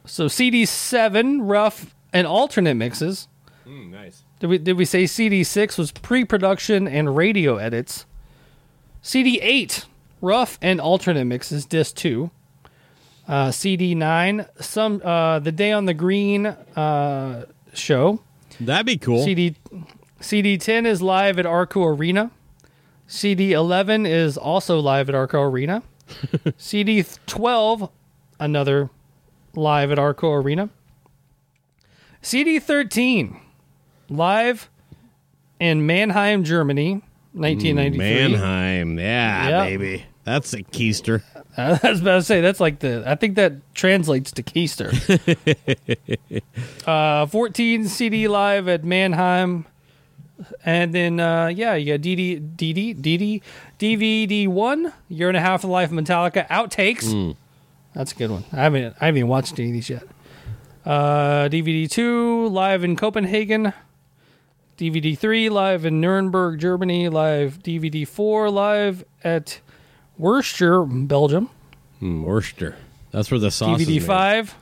So 0.04 0.26
CD 0.28 0.64
seven 0.66 1.42
rough 1.42 1.94
and 2.12 2.26
alternate 2.26 2.74
mixes. 2.74 3.28
nice. 3.66 4.22
Did 4.40 4.50
we 4.50 4.58
did 4.58 4.76
we 4.76 4.84
say 4.84 5.06
CD 5.06 5.44
six 5.44 5.78
was 5.78 5.92
pre 5.92 6.24
production 6.24 6.88
and 6.88 7.16
radio 7.16 7.56
edits? 7.56 8.06
CD 9.02 9.40
eight 9.40 9.86
rough 10.20 10.58
and 10.62 10.80
alternate 10.80 11.24
mixes 11.24 11.64
disc 11.64 11.94
two. 11.96 12.30
Uh, 13.28 13.50
CD 13.50 13.94
nine 13.94 14.46
some 14.60 15.00
uh, 15.04 15.38
the 15.38 15.52
day 15.52 15.70
on 15.72 15.84
the 15.84 15.94
green 15.94 16.46
uh, 16.46 17.46
show. 17.72 18.20
That'd 18.60 18.86
be 18.86 18.98
cool. 18.98 19.22
CD 19.22 19.54
CD 20.20 20.58
ten 20.58 20.86
is 20.86 21.00
live 21.02 21.38
at 21.38 21.46
Arco 21.46 21.84
Arena. 21.84 22.30
CD 23.06 23.52
eleven 23.52 24.06
is 24.06 24.36
also 24.36 24.80
live 24.80 25.08
at 25.08 25.14
Arco 25.14 25.40
Arena. 25.40 25.82
CD 26.56 27.04
twelve 27.26 27.90
another 28.40 28.90
live 29.54 29.92
at 29.92 29.98
Arco 29.98 30.32
Arena. 30.32 30.68
CD 32.22 32.58
thirteen 32.58 33.40
live 34.08 34.70
in 35.60 35.86
Mannheim, 35.86 36.44
Germany, 36.44 37.02
nineteen 37.34 37.76
ninety 37.76 37.98
three. 37.98 38.06
Mannheim. 38.06 38.98
Yeah, 38.98 39.48
Yep. 39.48 39.66
baby. 39.68 40.04
That's 40.24 40.52
a 40.52 40.62
keister. 40.62 41.22
I 41.56 41.78
was 41.82 42.00
about 42.00 42.14
to 42.16 42.22
say 42.22 42.40
that's 42.40 42.60
like 42.60 42.78
the. 42.78 43.02
I 43.06 43.16
think 43.16 43.34
that 43.36 43.54
translates 43.74 44.30
to 44.32 44.42
Kiester. 44.42 44.88
uh, 46.86 47.26
14 47.26 47.88
CD 47.88 48.28
live 48.28 48.68
at 48.68 48.84
Mannheim, 48.84 49.66
and 50.64 50.94
then 50.94 51.20
uh, 51.20 51.48
yeah, 51.48 51.74
you 51.74 51.92
got 51.92 52.00
DD 52.02 52.56
DD 52.56 52.96
DD 53.00 53.42
DVD 53.78 54.48
one 54.48 54.92
year 55.08 55.28
and 55.28 55.36
a 55.36 55.40
half 55.40 55.64
of 55.64 55.70
life 55.70 55.90
of 55.90 55.96
Metallica 55.98 56.46
outtakes. 56.48 57.36
That's 57.94 58.12
a 58.12 58.14
good 58.14 58.30
one. 58.30 58.44
I 58.52 58.56
haven't 58.62 58.96
I 59.00 59.06
haven't 59.06 59.18
even 59.18 59.28
watched 59.28 59.58
any 59.58 59.68
of 59.68 59.74
these 59.74 59.90
yet. 59.90 60.04
Uh, 60.84 61.48
DVD 61.48 61.88
two 61.90 62.48
live 62.48 62.82
in 62.84 62.96
Copenhagen. 62.96 63.72
DVD 64.76 65.16
three 65.16 65.48
live 65.48 65.84
in 65.84 66.00
Nuremberg, 66.00 66.58
Germany. 66.58 67.08
Live 67.08 67.62
DVD 67.62 68.06
four 68.06 68.50
live 68.50 69.04
at 69.22 69.60
Worcester, 70.18 70.82
Belgium. 70.84 71.50
Mm, 72.00 72.24
Worcester. 72.24 72.76
That's 73.12 73.30
where 73.30 73.38
the 73.38 73.50
sauce 73.50 73.80
is 73.80 73.86
DVD 73.86 73.94
made. 74.00 74.04
five. 74.04 74.54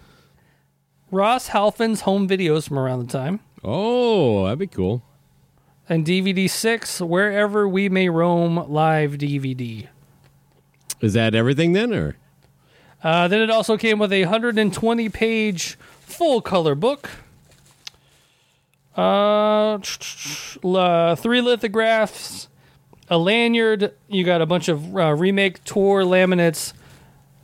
Ross 1.10 1.48
Halfin's 1.48 2.02
home 2.02 2.28
videos 2.28 2.68
from 2.68 2.78
around 2.78 3.00
the 3.06 3.12
time. 3.12 3.40
Oh, 3.64 4.44
that'd 4.44 4.58
be 4.58 4.66
cool. 4.66 5.02
And 5.88 6.06
DVD 6.06 6.48
six, 6.48 7.00
Wherever 7.00 7.68
We 7.68 7.88
May 7.88 8.08
Roam 8.08 8.70
live 8.70 9.12
DVD. 9.12 9.88
Is 11.00 11.14
that 11.14 11.34
everything 11.34 11.72
then, 11.72 11.92
or 11.94 12.16
Uh, 13.02 13.26
then 13.26 13.40
it 13.40 13.50
also 13.50 13.76
came 13.78 13.98
with 13.98 14.12
a 14.12 14.22
120 14.24 15.08
page 15.08 15.78
full 16.10 16.40
color 16.40 16.74
book. 16.74 17.10
Uh, 18.96 19.78
uh, 20.64 21.14
three 21.16 21.40
lithographs, 21.40 22.48
a 23.08 23.16
lanyard. 23.16 23.94
You 24.08 24.24
got 24.24 24.42
a 24.42 24.46
bunch 24.46 24.68
of 24.68 24.94
uh, 24.96 25.14
remake 25.14 25.64
tour 25.64 26.02
laminates, 26.02 26.72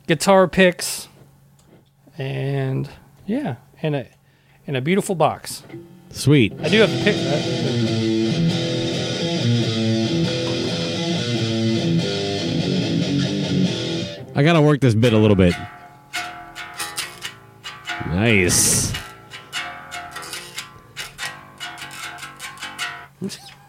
guitar 0.07 0.47
picks, 0.47 1.07
and 2.17 2.89
yeah, 3.25 3.55
and 3.81 3.95
a 3.95 4.07
and 4.67 4.77
a 4.77 4.81
beautiful 4.81 5.15
box. 5.15 5.63
sweet? 6.11 6.53
I 6.61 6.69
do 6.69 6.81
have 6.81 6.91
to 6.91 7.03
pick 7.03 7.15
that. 7.15 7.97
I 14.35 14.43
gotta 14.43 14.61
work 14.61 14.81
this 14.81 14.93
bit 14.93 15.13
a 15.13 15.17
little 15.17 15.35
bit. 15.35 15.55
Nice. 18.07 18.93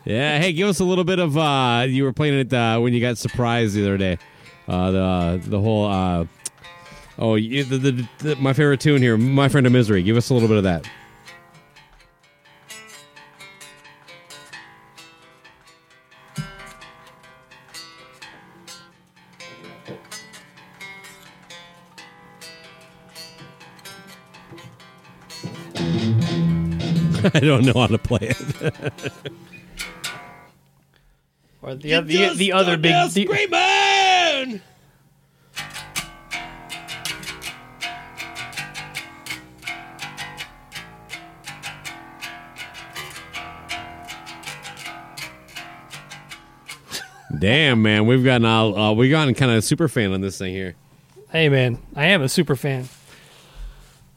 Yeah, 0.04 0.38
hey, 0.38 0.52
give 0.52 0.68
us 0.68 0.80
a 0.80 0.84
little 0.84 1.04
bit 1.04 1.18
of. 1.18 1.36
uh 1.36 1.86
You 1.88 2.04
were 2.04 2.12
playing 2.12 2.38
it 2.38 2.52
uh, 2.52 2.78
when 2.78 2.92
you 2.94 3.00
got 3.00 3.18
surprised 3.18 3.74
the 3.74 3.82
other 3.82 3.98
day. 3.98 4.18
Uh 4.66 4.90
The 4.90 5.42
the 5.46 5.60
whole. 5.60 5.86
uh 5.86 6.24
Oh, 7.20 7.34
the, 7.36 7.62
the, 7.64 8.08
the 8.18 8.36
my 8.36 8.52
favorite 8.52 8.78
tune 8.80 9.02
here, 9.02 9.16
"My 9.16 9.48
Friend 9.48 9.66
of 9.66 9.72
Misery." 9.72 10.04
Give 10.04 10.16
us 10.16 10.30
a 10.30 10.34
little 10.34 10.48
bit 10.48 10.56
of 10.58 10.62
that. 10.64 10.88
I 27.38 27.40
don't 27.40 27.64
know 27.64 27.72
how 27.72 27.86
to 27.86 27.98
play 27.98 28.34
it. 28.34 28.72
Or 31.62 31.76
the 31.76 32.00
the, 32.00 32.34
the 32.34 32.52
other 32.52 32.76
big 32.76 32.92
the, 33.12 33.22
Screaming! 33.22 34.60
Damn, 47.38 47.82
man, 47.82 48.06
we've 48.06 48.24
gotten 48.24 48.44
all, 48.44 48.76
uh, 48.76 48.92
we've 48.94 49.12
gotten 49.12 49.32
kind 49.34 49.52
of 49.52 49.62
super 49.62 49.86
fan 49.86 50.12
on 50.12 50.20
this 50.20 50.38
thing 50.38 50.52
here. 50.52 50.74
Hey 51.30 51.48
man, 51.48 51.78
I 51.94 52.06
am 52.06 52.20
a 52.22 52.28
super 52.28 52.56
fan. 52.56 52.88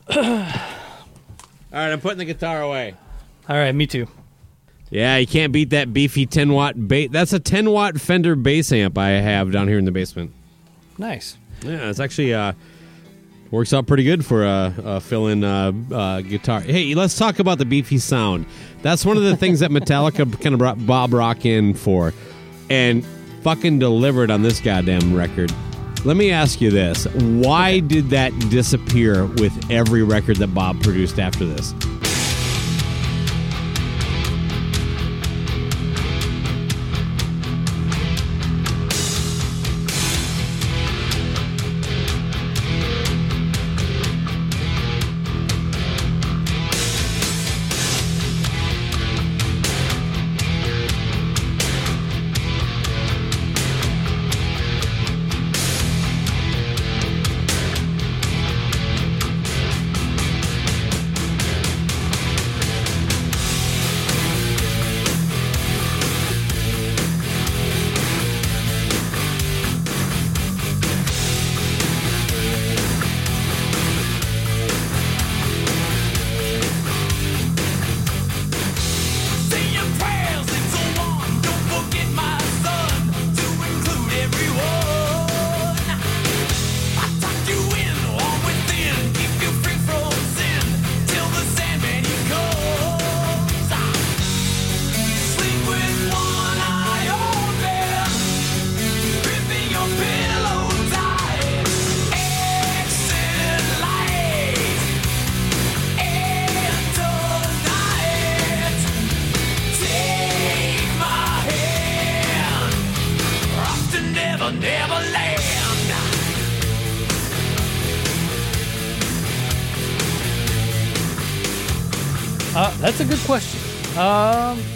All 0.09 0.24
right, 0.24 1.91
I'm 1.91 2.01
putting 2.01 2.17
the 2.17 2.26
guitar 2.26 2.63
away. 2.63 2.95
All 3.50 3.56
right, 3.56 3.74
me 3.74 3.88
too. 3.88 4.08
Yeah, 4.89 5.18
you 5.18 5.28
can't 5.28 5.54
beat 5.54 5.70
that 5.70 5.94
beefy 5.94 6.26
10 6.26 6.52
watt 6.52 6.88
bass. 6.88 7.10
That's 7.12 7.32
a 7.34 7.39
10 7.39 7.70
watt 7.72 8.00
Fender 8.00 8.36
bass 8.36 8.72
amp 8.72 8.98
I 8.98 9.10
have 9.10 9.52
down 9.52 9.68
here 9.68 9.78
in 9.78 9.86
the 9.86 9.92
basement. 9.92 10.34
Nice. 10.98 11.38
Yeah, 11.64 11.89
it's 11.89 12.00
actually 12.00 12.34
uh, 12.34 12.54
works 13.52 13.74
out 13.74 13.88
pretty 13.88 14.04
good 14.04 14.26
for 14.26 14.44
a, 14.44 14.74
a 14.84 15.02
fill-in 15.02 15.44
uh, 15.44 15.72
uh, 15.92 16.22
guitar. 16.22 16.60
Hey, 16.60 16.94
let's 16.94 17.18
talk 17.18 17.39
about 17.39 17.58
the 17.58 17.66
beefy 17.66 18.00
sound. 18.00 18.46
That's 18.82 19.06
one 19.06 19.16
of 19.16 19.24
the 19.24 19.38
things 19.38 19.62
that 19.62 19.72
Metallica 19.72 20.39
kind 20.42 20.54
of 20.54 20.60
brought 20.60 20.86
Bob 20.86 21.14
Rock 21.14 21.46
in 21.46 21.74
for, 21.74 22.14
and 22.70 23.06
fucking 23.44 23.80
delivered 23.80 24.30
on 24.30 24.42
this 24.42 24.60
goddamn 24.60 25.16
record. 25.16 25.54
Let 26.04 26.18
me 26.18 26.32
ask 26.32 26.60
you 26.60 26.72
this: 26.72 27.06
Why 27.06 27.80
did 27.80 28.10
that 28.10 28.32
disappear 28.50 29.26
with 29.26 29.72
every 29.72 30.04
record 30.04 30.38
that 30.38 30.54
Bob 30.54 30.82
produced 30.82 31.20
after 31.20 31.46
this? 31.46 31.74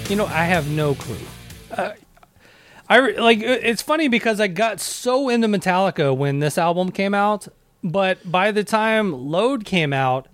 You 0.09 0.15
know, 0.15 0.25
I 0.25 0.43
have 0.43 0.69
no 0.69 0.95
clue. 0.95 1.17
Uh, 1.71 1.93
I 2.87 2.99
like 2.99 3.39
it's 3.41 3.81
funny 3.81 4.07
because 4.07 4.39
I 4.39 4.47
got 4.47 4.79
so 4.79 5.29
into 5.29 5.47
Metallica 5.47 6.15
when 6.15 6.39
this 6.39 6.57
album 6.57 6.91
came 6.91 7.15
out, 7.15 7.47
but 7.83 8.29
by 8.29 8.51
the 8.51 8.63
time 8.63 9.11
Load 9.11 9.65
came 9.65 9.91
out, 9.91 10.27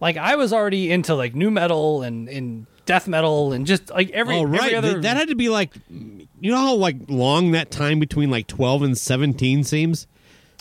like 0.00 0.18
I 0.18 0.36
was 0.36 0.52
already 0.52 0.90
into 0.90 1.14
like 1.14 1.34
new 1.34 1.50
metal 1.50 2.02
and 2.02 2.28
and 2.28 2.66
death 2.84 3.08
metal 3.08 3.52
and 3.52 3.66
just 3.66 3.88
like 3.90 4.10
every 4.10 4.36
oh, 4.36 4.52
every 4.52 4.74
other 4.74 4.92
Th- 4.92 5.02
that 5.02 5.16
had 5.16 5.28
to 5.28 5.34
be 5.34 5.48
like, 5.48 5.72
you 5.88 6.50
know 6.50 6.58
how 6.58 6.74
like 6.74 6.96
long 7.08 7.52
that 7.52 7.70
time 7.70 7.98
between 7.98 8.30
like 8.30 8.46
twelve 8.46 8.82
and 8.82 8.96
seventeen 8.96 9.64
seems. 9.64 10.06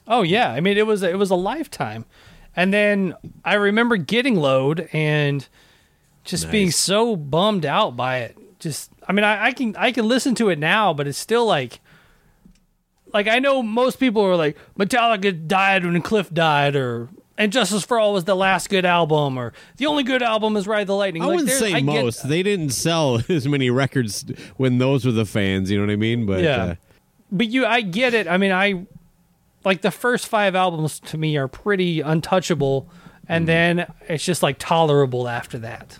Oh 0.07 0.21
yeah, 0.21 0.51
I 0.51 0.61
mean 0.61 0.77
it 0.77 0.87
was 0.87 1.03
it 1.03 1.17
was 1.17 1.31
a 1.31 1.35
lifetime, 1.35 2.05
and 2.55 2.73
then 2.73 3.13
I 3.43 3.55
remember 3.55 3.97
getting 3.97 4.35
load 4.35 4.87
and 4.93 5.45
just 6.29 6.51
being 6.51 6.71
so 6.71 7.15
bummed 7.15 7.65
out 7.65 7.95
by 7.95 8.19
it. 8.19 8.37
Just 8.59 8.91
I 9.07 9.11
mean 9.13 9.23
I, 9.25 9.45
I 9.47 9.51
can 9.53 9.75
I 9.77 9.91
can 9.91 10.07
listen 10.07 10.35
to 10.35 10.49
it 10.49 10.59
now, 10.59 10.93
but 10.93 11.07
it's 11.07 11.17
still 11.17 11.45
like 11.45 11.79
like 13.13 13.27
I 13.27 13.39
know 13.39 13.63
most 13.63 13.99
people 13.99 14.21
are 14.23 14.35
like 14.35 14.57
Metallica 14.77 15.47
died 15.47 15.83
when 15.85 16.01
Cliff 16.01 16.31
died, 16.33 16.75
or 16.75 17.09
and 17.37 17.51
Justice 17.51 17.83
for 17.85 17.97
All 17.99 18.13
was 18.13 18.25
the 18.25 18.35
last 18.35 18.69
good 18.69 18.85
album, 18.85 19.37
or 19.39 19.53
the 19.77 19.85
only 19.87 20.03
good 20.03 20.21
album 20.21 20.55
is 20.57 20.67
Ride 20.67 20.87
the 20.87 20.95
Lightning. 20.95 21.23
I 21.23 21.27
Like, 21.27 21.35
wouldn't 21.37 21.57
say 21.57 21.73
I 21.73 21.79
get- 21.79 22.03
most. 22.03 22.27
They 22.27 22.43
didn't 22.43 22.69
sell 22.71 23.21
as 23.29 23.47
many 23.47 23.69
records 23.69 24.25
when 24.57 24.77
those 24.77 25.05
were 25.05 25.11
the 25.11 25.25
fans. 25.25 25.71
You 25.71 25.79
know 25.79 25.85
what 25.85 25.93
I 25.93 25.95
mean? 25.95 26.25
But 26.25 26.43
Yeah. 26.43 26.63
uh, 26.63 26.75
but 27.31 27.47
you 27.47 27.63
i 27.63 27.81
get 27.81 28.15
it 28.15 28.27
i 28.27 28.37
mean 28.37 28.51
i 28.51 28.87
like 29.63 29.81
the 29.81 29.91
first 29.91 30.27
five 30.27 30.55
albums 30.55 30.99
to 30.99 31.15
me 31.15 31.37
are 31.37 31.47
pretty 31.47 32.01
untouchable 32.01 32.89
and 33.27 33.47
then 33.47 33.85
it's 34.07 34.25
just 34.25 34.41
like 34.41 34.57
tolerable 34.57 35.27
after 35.27 35.59
that 35.59 35.99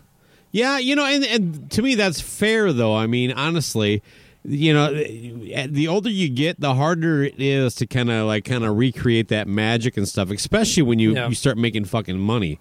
Yeah, 0.52 0.78
you 0.80 0.96
know, 0.96 1.06
and, 1.06 1.24
and 1.26 1.72
to 1.72 1.82
me 1.82 1.96
that's 1.96 2.20
fair 2.22 2.74
though. 2.74 2.96
I 2.96 3.08
mean, 3.08 3.32
honestly, 3.32 4.02
you 4.44 4.74
know, 4.74 4.92
the 4.94 5.88
older 5.88 6.10
you 6.10 6.30
get, 6.30 6.60
the 6.60 6.74
harder 6.74 7.24
it 7.24 7.36
is 7.40 7.76
to 7.76 7.86
kind 7.88 8.10
of 8.10 8.26
like 8.26 8.46
kind 8.46 8.64
of 8.64 8.78
recreate 8.78 9.28
that 9.28 9.48
magic 9.48 9.96
and 9.98 10.08
stuff, 10.08 10.32
especially 10.32 10.84
when 10.84 10.98
you 11.00 11.14
Yeah. 11.14 11.28
you 11.30 11.36
start 11.36 11.58
making 11.58 11.86
fucking 11.86 12.18
money. 12.18 12.60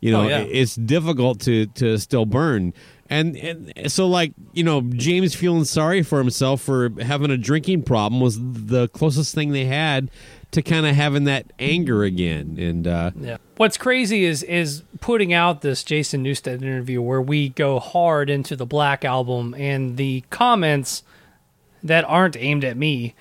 You 0.00 0.12
know, 0.12 0.22
Oh, 0.22 0.28
yeah. 0.28 0.38
it's 0.40 0.74
difficult 0.76 1.40
to 1.42 1.66
to 1.66 1.98
still 1.98 2.26
burn. 2.26 2.72
And, 3.12 3.36
and 3.36 3.90
so 3.92 4.06
like, 4.06 4.32
you 4.52 4.62
know, 4.62 4.82
James 4.82 5.34
feeling 5.34 5.64
sorry 5.64 6.02
for 6.02 6.18
himself 6.18 6.62
for 6.62 6.90
having 7.02 7.30
a 7.32 7.36
drinking 7.36 7.82
problem 7.82 8.20
was 8.20 8.38
the 8.40 8.88
closest 8.88 9.34
thing 9.34 9.50
they 9.50 9.64
had 9.64 10.10
to 10.52 10.62
kind 10.62 10.86
of 10.86 10.94
having 10.96 11.24
that 11.24 11.52
anger 11.58 12.02
again. 12.04 12.56
And 12.58 12.86
uh 12.86 13.10
yeah. 13.18 13.36
What's 13.56 13.76
crazy 13.76 14.24
is 14.24 14.42
is 14.42 14.82
putting 15.00 15.32
out 15.32 15.62
this 15.62 15.82
jason 15.84 16.24
newsted 16.24 16.62
interview 16.62 17.00
where 17.00 17.22
we 17.22 17.50
go 17.50 17.78
hard 17.78 18.28
into 18.30 18.56
the 18.56 18.66
black 18.66 19.04
album 19.04 19.54
and 19.56 19.96
the 19.96 20.24
comments 20.30 21.02
that 21.82 22.04
aren't 22.04 22.36
aimed 22.36 22.64
at 22.64 22.76
me 22.76 23.14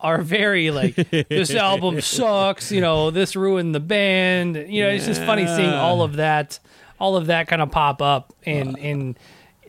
are 0.00 0.22
very 0.22 0.70
like 0.70 0.94
this 1.28 1.54
album 1.54 2.00
sucks 2.00 2.72
you 2.72 2.80
know 2.80 3.10
this 3.10 3.36
ruined 3.36 3.74
the 3.74 3.80
band. 3.80 4.56
You 4.56 4.82
know 4.84 4.88
it's 4.90 5.06
just 5.06 5.22
funny 5.22 5.46
seeing 5.46 5.72
all 5.72 6.02
of 6.02 6.16
that 6.16 6.58
all 6.98 7.16
of 7.16 7.26
that 7.26 7.48
kind 7.48 7.62
of 7.62 7.70
pop 7.70 8.00
up 8.00 8.32
and 8.44 8.78
and 8.78 9.18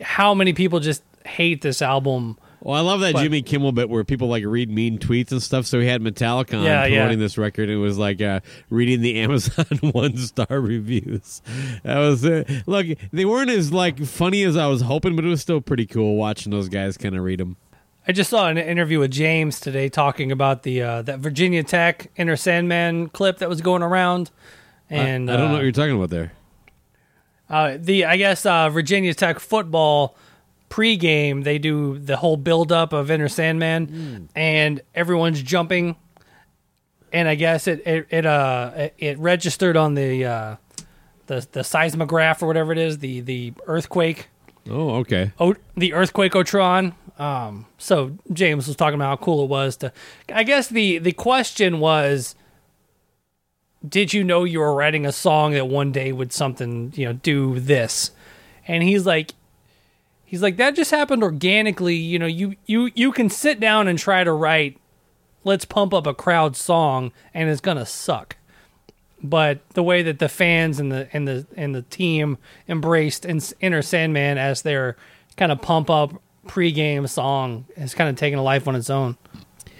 how 0.00 0.34
many 0.34 0.52
people 0.52 0.80
just 0.80 1.02
hate 1.24 1.62
this 1.62 1.82
album 1.82 2.38
Well, 2.64 2.76
I 2.76 2.80
love 2.80 3.00
that 3.00 3.14
But- 3.14 3.22
Jimmy 3.24 3.42
Kimmel 3.42 3.72
bit 3.72 3.88
where 3.90 4.04
people 4.04 4.28
like 4.28 4.44
read 4.46 4.70
mean 4.70 4.98
tweets 4.98 5.32
and 5.32 5.42
stuff. 5.42 5.66
So 5.66 5.80
he 5.80 5.86
had 5.88 6.00
Metallica 6.00 6.58
on 6.58 6.62
Yeah, 6.64 6.84
yeah. 6.84 6.98
promoting 6.98 7.18
this 7.18 7.36
record. 7.36 7.68
and 7.68 7.78
It 7.78 7.82
was 7.82 7.98
like 7.98 8.22
uh, 8.22 8.38
reading 8.70 9.00
the 9.00 9.18
Amazon 9.20 9.66
one 9.92 10.16
star 10.16 10.60
reviews. 10.60 11.42
That 11.82 11.98
was 11.98 12.24
uh, 12.24 12.44
look. 12.66 12.86
They 13.12 13.24
weren't 13.24 13.50
as 13.50 13.72
like 13.72 14.04
funny 14.04 14.44
as 14.44 14.56
I 14.56 14.68
was 14.68 14.82
hoping, 14.82 15.16
but 15.16 15.24
it 15.24 15.28
was 15.28 15.40
still 15.40 15.60
pretty 15.60 15.86
cool 15.86 16.14
watching 16.16 16.50
those 16.52 16.68
guys 16.68 16.96
kind 16.96 17.16
of 17.16 17.24
read 17.24 17.40
them. 17.40 17.56
I 18.06 18.12
just 18.12 18.30
saw 18.30 18.48
an 18.48 18.58
interview 18.58 18.98
with 19.00 19.10
James 19.12 19.58
today 19.60 19.88
talking 19.88 20.30
about 20.32 20.62
the 20.62 20.82
uh, 20.82 21.02
that 21.02 21.18
Virginia 21.18 21.62
Tech 21.64 22.10
Enter 22.16 22.36
Sandman 22.36 23.08
clip 23.08 23.38
that 23.38 23.48
was 23.48 23.60
going 23.60 23.82
around, 23.82 24.30
and 24.90 25.28
I 25.30 25.36
don't 25.36 25.46
know 25.46 25.50
uh, 25.50 25.56
what 25.58 25.62
you're 25.64 25.72
talking 25.72 25.96
about 25.96 26.10
there. 26.10 26.32
uh, 27.50 27.76
the 27.78 28.04
I 28.04 28.16
guess 28.16 28.46
uh, 28.46 28.68
Virginia 28.70 29.14
Tech 29.14 29.38
football 29.40 30.16
pregame 30.72 31.44
they 31.44 31.58
do 31.58 31.98
the 31.98 32.16
whole 32.16 32.36
build 32.38 32.72
up 32.72 32.92
of 32.94 33.10
Enter 33.10 33.28
Sandman, 33.28 34.28
and 34.34 34.80
everyone's 34.94 35.42
jumping, 35.42 35.96
and 37.12 37.28
I 37.28 37.34
guess 37.34 37.66
it 37.66 37.86
it, 37.86 38.06
it 38.10 38.24
uh 38.26 38.70
it, 38.76 38.94
it 38.98 39.18
registered 39.18 39.76
on 39.76 39.94
the 39.94 40.24
uh, 40.24 40.56
the 41.26 41.46
the 41.52 41.62
seismograph 41.62 42.42
or 42.42 42.46
whatever 42.46 42.72
it 42.72 42.78
is, 42.78 42.98
the 42.98 43.20
the 43.20 43.52
earthquake, 43.66 44.28
Oh, 44.70 44.96
okay. 45.00 45.32
o- 45.38 45.56
the 45.76 45.92
earthquake 45.92 46.32
Otron. 46.32 46.94
Um, 47.18 47.66
so 47.76 48.16
James 48.32 48.66
was 48.66 48.74
talking 48.76 48.94
about 48.94 49.18
how 49.18 49.24
cool 49.24 49.44
it 49.44 49.48
was 49.48 49.76
to. 49.78 49.92
I 50.32 50.42
guess 50.42 50.68
the 50.68 50.98
the 50.98 51.12
question 51.12 51.78
was, 51.80 52.34
did 53.86 54.14
you 54.14 54.24
know 54.24 54.44
you 54.44 54.60
were 54.60 54.74
writing 54.74 55.04
a 55.04 55.12
song 55.12 55.52
that 55.52 55.68
one 55.68 55.92
day 55.92 56.12
would 56.12 56.32
something 56.32 56.92
you 56.96 57.04
know 57.06 57.12
do 57.12 57.60
this? 57.60 58.12
And 58.66 58.82
he's 58.82 59.04
like, 59.04 59.32
he's 60.32 60.42
like 60.42 60.56
that 60.56 60.74
just 60.74 60.90
happened 60.90 61.22
organically. 61.22 61.94
You 61.94 62.18
know, 62.18 62.26
you 62.26 62.56
you 62.66 62.90
you 62.96 63.12
can 63.12 63.30
sit 63.30 63.60
down 63.60 63.86
and 63.86 63.96
try 63.98 64.24
to 64.24 64.32
write, 64.32 64.78
let's 65.44 65.64
pump 65.64 65.94
up 65.94 66.08
a 66.08 66.14
crowd 66.14 66.56
song, 66.56 67.12
and 67.32 67.48
it's 67.48 67.60
gonna 67.60 67.86
suck 67.86 68.36
but 69.22 69.60
the 69.70 69.82
way 69.82 70.02
that 70.02 70.18
the 70.18 70.28
fans 70.28 70.80
and 70.80 70.90
the 70.90 71.08
and 71.12 71.28
the 71.28 71.46
and 71.56 71.74
the 71.74 71.82
team 71.82 72.38
embraced 72.68 73.24
Enter 73.24 73.82
Sandman 73.82 74.38
as 74.38 74.62
their 74.62 74.96
kind 75.36 75.52
of 75.52 75.62
pump 75.62 75.88
up 75.90 76.20
pregame 76.46 77.08
song 77.08 77.66
has 77.76 77.94
kind 77.94 78.10
of 78.10 78.16
taken 78.16 78.38
a 78.38 78.42
life 78.42 78.66
on 78.66 78.74
its 78.74 78.90
own. 78.90 79.16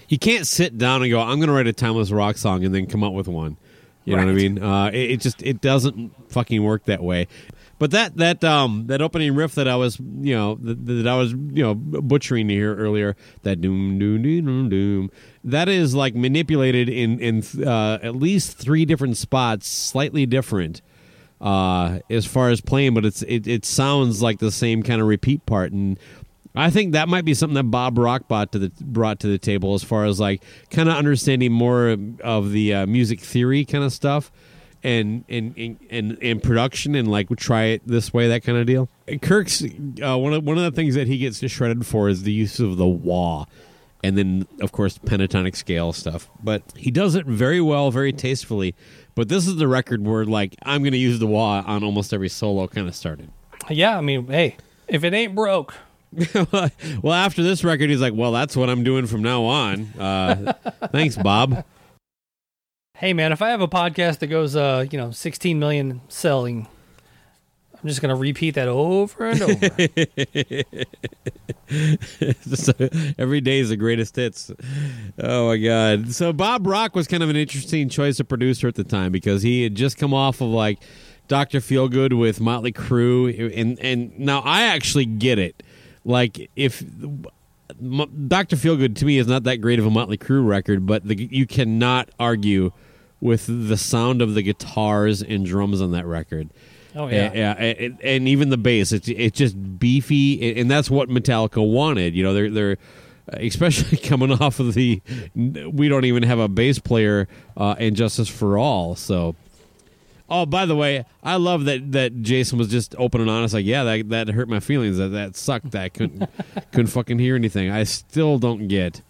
You 0.08 0.18
can't 0.18 0.46
sit 0.46 0.78
down 0.78 1.02
and 1.02 1.10
go, 1.10 1.20
"I'm 1.20 1.38
going 1.38 1.48
to 1.48 1.54
write 1.54 1.66
a 1.66 1.72
timeless 1.72 2.10
rock 2.10 2.36
song," 2.36 2.64
and 2.64 2.74
then 2.74 2.86
come 2.86 3.02
up 3.02 3.14
with 3.14 3.28
one. 3.28 3.56
You 4.04 4.16
know 4.16 4.24
what 4.24 4.30
I 4.30 4.34
mean? 4.34 4.62
Uh, 4.62 4.90
it, 4.92 5.12
it 5.12 5.20
just 5.20 5.42
it 5.42 5.60
doesn't 5.60 6.30
fucking 6.30 6.62
work 6.62 6.84
that 6.84 7.02
way. 7.02 7.28
But 7.82 7.90
that 7.90 8.16
that 8.18 8.44
um 8.44 8.86
that 8.86 9.02
opening 9.02 9.34
riff 9.34 9.56
that 9.56 9.66
I 9.66 9.74
was 9.74 9.98
you 9.98 10.36
know 10.36 10.54
that, 10.62 10.86
that 10.86 11.08
I 11.08 11.16
was 11.16 11.32
you 11.32 11.64
know 11.64 11.74
butchering 11.74 12.48
here 12.48 12.76
earlier 12.76 13.16
that 13.42 13.60
doom 13.60 13.98
doom 13.98 14.22
doom 14.22 14.46
doom 14.46 14.68
doom 14.68 15.10
that 15.42 15.68
is 15.68 15.92
like 15.92 16.14
manipulated 16.14 16.88
in 16.88 17.18
in 17.18 17.42
uh, 17.66 17.98
at 18.00 18.14
least 18.14 18.56
three 18.56 18.84
different 18.84 19.16
spots, 19.16 19.66
slightly 19.66 20.26
different 20.26 20.80
uh, 21.40 21.98
as 22.08 22.24
far 22.24 22.50
as 22.50 22.60
playing, 22.60 22.94
but 22.94 23.04
it's 23.04 23.22
it, 23.22 23.48
it 23.48 23.64
sounds 23.64 24.22
like 24.22 24.38
the 24.38 24.52
same 24.52 24.84
kind 24.84 25.00
of 25.00 25.08
repeat 25.08 25.44
part, 25.44 25.72
and 25.72 25.98
I 26.54 26.70
think 26.70 26.92
that 26.92 27.08
might 27.08 27.24
be 27.24 27.34
something 27.34 27.56
that 27.56 27.64
Bob 27.64 27.98
Rock 27.98 28.28
brought 28.28 28.52
to 28.52 28.60
the 28.60 28.72
brought 28.80 29.18
to 29.18 29.26
the 29.26 29.38
table 29.38 29.74
as 29.74 29.82
far 29.82 30.04
as 30.04 30.20
like 30.20 30.44
kind 30.70 30.88
of 30.88 30.94
understanding 30.94 31.50
more 31.50 31.96
of 32.22 32.52
the 32.52 32.74
uh, 32.74 32.86
music 32.86 33.18
theory 33.18 33.64
kind 33.64 33.82
of 33.82 33.92
stuff. 33.92 34.30
And 34.84 35.24
and, 35.28 35.56
and 35.56 35.78
and 35.90 36.18
and 36.20 36.42
production 36.42 36.96
and 36.96 37.08
like 37.08 37.28
try 37.36 37.66
it 37.66 37.82
this 37.86 38.12
way 38.12 38.26
that 38.28 38.42
kind 38.42 38.58
of 38.58 38.66
deal. 38.66 38.88
Kirk's 39.20 39.62
uh, 39.62 40.18
one 40.18 40.32
of 40.32 40.42
one 40.42 40.58
of 40.58 40.64
the 40.64 40.72
things 40.72 40.96
that 40.96 41.06
he 41.06 41.18
gets 41.18 41.38
shredded 41.48 41.86
for 41.86 42.08
is 42.08 42.24
the 42.24 42.32
use 42.32 42.58
of 42.58 42.78
the 42.78 42.86
wah, 42.86 43.44
and 44.02 44.18
then 44.18 44.46
of 44.60 44.72
course 44.72 44.98
pentatonic 44.98 45.54
scale 45.54 45.92
stuff. 45.92 46.28
But 46.42 46.64
he 46.76 46.90
does 46.90 47.14
it 47.14 47.26
very 47.26 47.60
well, 47.60 47.92
very 47.92 48.12
tastefully. 48.12 48.74
But 49.14 49.28
this 49.28 49.46
is 49.46 49.56
the 49.56 49.68
record 49.68 50.04
where 50.04 50.24
like 50.24 50.56
I'm 50.64 50.82
going 50.82 50.92
to 50.92 50.98
use 50.98 51.20
the 51.20 51.28
wah 51.28 51.62
on 51.64 51.84
almost 51.84 52.12
every 52.12 52.28
solo 52.28 52.66
kind 52.66 52.88
of 52.88 52.96
started. 52.96 53.30
Yeah, 53.70 53.96
I 53.96 54.00
mean, 54.00 54.26
hey, 54.26 54.56
if 54.88 55.04
it 55.04 55.14
ain't 55.14 55.36
broke, 55.36 55.74
well, 56.34 57.12
after 57.12 57.42
this 57.42 57.64
record, 57.64 57.88
he's 57.88 58.00
like, 58.00 58.14
"Well, 58.14 58.32
that's 58.32 58.56
what 58.56 58.68
I'm 58.68 58.84
doing 58.84 59.06
from 59.06 59.22
now 59.22 59.44
on." 59.44 59.84
Uh, 59.98 60.52
thanks, 60.92 61.16
Bob. 61.16 61.64
Hey 63.02 63.12
man, 63.12 63.32
if 63.32 63.42
I 63.42 63.50
have 63.50 63.60
a 63.60 63.68
podcast 63.68 64.20
that 64.20 64.28
goes 64.28 64.54
uh, 64.54 64.86
you 64.90 64.96
know, 64.96 65.10
16 65.10 65.58
million 65.58 66.00
selling, 66.08 66.68
I'm 67.74 67.88
just 67.88 68.00
going 68.00 68.14
to 68.14 68.18
repeat 68.20 68.52
that 68.54 68.68
over 68.68 69.26
and 69.26 69.42
over. 69.42 70.74
Uh, 71.72 72.88
every 73.16 73.40
day 73.40 73.58
is 73.58 73.70
the 73.70 73.78
greatest 73.78 74.16
hits. 74.16 74.50
Oh 75.18 75.48
my 75.48 75.56
god! 75.56 76.12
So 76.12 76.30
Bob 76.30 76.66
Rock 76.66 76.94
was 76.94 77.08
kind 77.08 77.22
of 77.22 77.30
an 77.30 77.36
interesting 77.36 77.88
choice 77.88 78.20
of 78.20 78.28
producer 78.28 78.68
at 78.68 78.74
the 78.74 78.84
time 78.84 79.10
because 79.10 79.40
he 79.42 79.62
had 79.62 79.74
just 79.74 79.96
come 79.96 80.12
off 80.12 80.42
of 80.42 80.48
like 80.48 80.80
Doctor 81.28 81.60
Feelgood 81.60 82.18
with 82.18 82.42
Motley 82.42 82.72
Crue, 82.72 83.58
and 83.58 83.78
and 83.80 84.18
now 84.18 84.40
I 84.40 84.64
actually 84.64 85.06
get 85.06 85.38
it. 85.38 85.62
Like 86.04 86.50
if 86.56 86.84
Doctor 88.28 88.56
Feelgood 88.56 88.94
to 88.96 89.06
me 89.06 89.16
is 89.16 89.26
not 89.26 89.44
that 89.44 89.62
great 89.62 89.78
of 89.78 89.86
a 89.86 89.90
Motley 89.90 90.18
Crue 90.18 90.46
record, 90.46 90.84
but 90.84 91.08
the, 91.08 91.14
you 91.14 91.46
cannot 91.46 92.10
argue 92.20 92.70
with 93.22 93.46
the 93.46 93.76
sound 93.76 94.20
of 94.20 94.34
the 94.34 94.42
guitars 94.42 95.22
and 95.22 95.46
drums 95.46 95.80
on 95.80 95.92
that 95.92 96.04
record. 96.04 96.50
Oh, 96.94 97.06
yeah. 97.06 97.32
yeah, 97.32 97.52
and, 97.52 97.98
and 98.02 98.28
even 98.28 98.50
the 98.50 98.58
bass. 98.58 98.92
It's 98.92 99.08
it's 99.08 99.38
just 99.38 99.78
beefy, 99.78 100.60
and 100.60 100.70
that's 100.70 100.90
what 100.90 101.08
Metallica 101.08 101.66
wanted. 101.66 102.14
You 102.14 102.24
know, 102.24 102.34
they're 102.34 102.50
they're 102.50 102.76
especially 103.28 103.96
coming 104.08 104.32
off 104.32 104.60
of 104.60 104.74
the 104.74 105.00
we 105.34 105.88
don't 105.88 106.04
even 106.04 106.24
have 106.24 106.38
a 106.38 106.48
bass 106.48 106.78
player 106.78 107.28
uh, 107.56 107.76
in 107.78 107.94
Justice 107.94 108.28
for 108.28 108.58
All. 108.58 108.96
So, 108.96 109.36
oh, 110.28 110.44
by 110.44 110.66
the 110.66 110.76
way, 110.76 111.06
I 111.22 111.36
love 111.36 111.64
that 111.64 111.92
that 111.92 112.20
Jason 112.20 112.58
was 112.58 112.68
just 112.68 112.94
open 112.98 113.22
and 113.22 113.30
honest. 113.30 113.54
Like, 113.54 113.64
yeah, 113.64 113.84
that 113.84 114.08
that 114.10 114.28
hurt 114.28 114.48
my 114.48 114.60
feelings. 114.60 114.98
That 114.98 115.12
that 115.12 115.36
sucked. 115.36 115.70
That 115.70 115.82
I 115.84 115.88
couldn't 115.88 116.28
couldn't 116.72 116.88
fucking 116.88 117.20
hear 117.20 117.36
anything. 117.36 117.70
I 117.70 117.84
still 117.84 118.38
don't 118.38 118.66
get. 118.66 119.00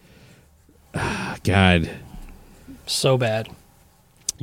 God, 1.43 1.89
so 2.85 3.17
bad. 3.17 3.49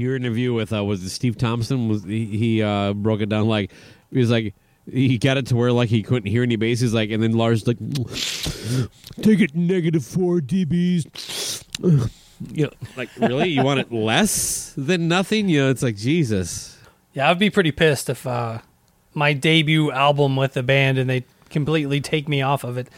Your 0.01 0.17
interview 0.17 0.53
with 0.53 0.73
uh, 0.73 0.83
was 0.85 1.13
Steve 1.13 1.37
Thompson 1.37 1.89
was 1.89 2.05
he, 2.05 2.25
he 2.25 2.63
uh, 2.63 2.93
broke 2.93 3.21
it 3.21 3.29
down 3.29 3.47
like 3.47 3.71
he 4.11 4.19
was 4.19 4.31
like 4.31 4.55
he 4.91 5.19
got 5.19 5.37
it 5.37 5.47
to 5.47 5.57
where 5.57 5.73
like 5.73 5.89
he 5.89 6.03
couldn't 6.03 6.31
hear 6.31 6.43
any 6.43 6.57
basses 6.57 6.93
like, 6.95 7.11
and 7.11 7.23
then 7.23 7.33
Lars 7.33 7.67
like 7.67 7.79
take 9.23 9.41
it 9.41 9.55
negative 9.55 10.05
four 10.05 10.41
dBs. 10.41 11.65
You 12.55 12.65
know, 12.65 12.73
like 12.97 13.11
really, 13.19 13.51
you 13.51 13.63
want 13.63 13.81
it 13.81 13.93
less 13.93 14.73
than 14.75 15.09
nothing? 15.09 15.51
You 15.51 15.65
know, 15.65 15.71
it's 15.71 15.83
like 15.83 15.97
Jesus. 15.97 16.79
Yeah, 17.13 17.29
I'd 17.29 17.39
be 17.39 17.51
pretty 17.51 17.71
pissed 17.71 18.09
if 18.09 18.27
uh, 18.27 18.61
my 19.13 19.35
debut 19.35 19.93
album 19.93 20.37
with 20.37 20.55
the 20.55 20.63
band 20.63 20.97
and 20.97 21.11
they 21.11 21.25
completely 21.51 22.01
take 22.01 22.31
me 22.31 22.41
off 22.41 22.65
of 22.65 22.79
it. 22.79 22.89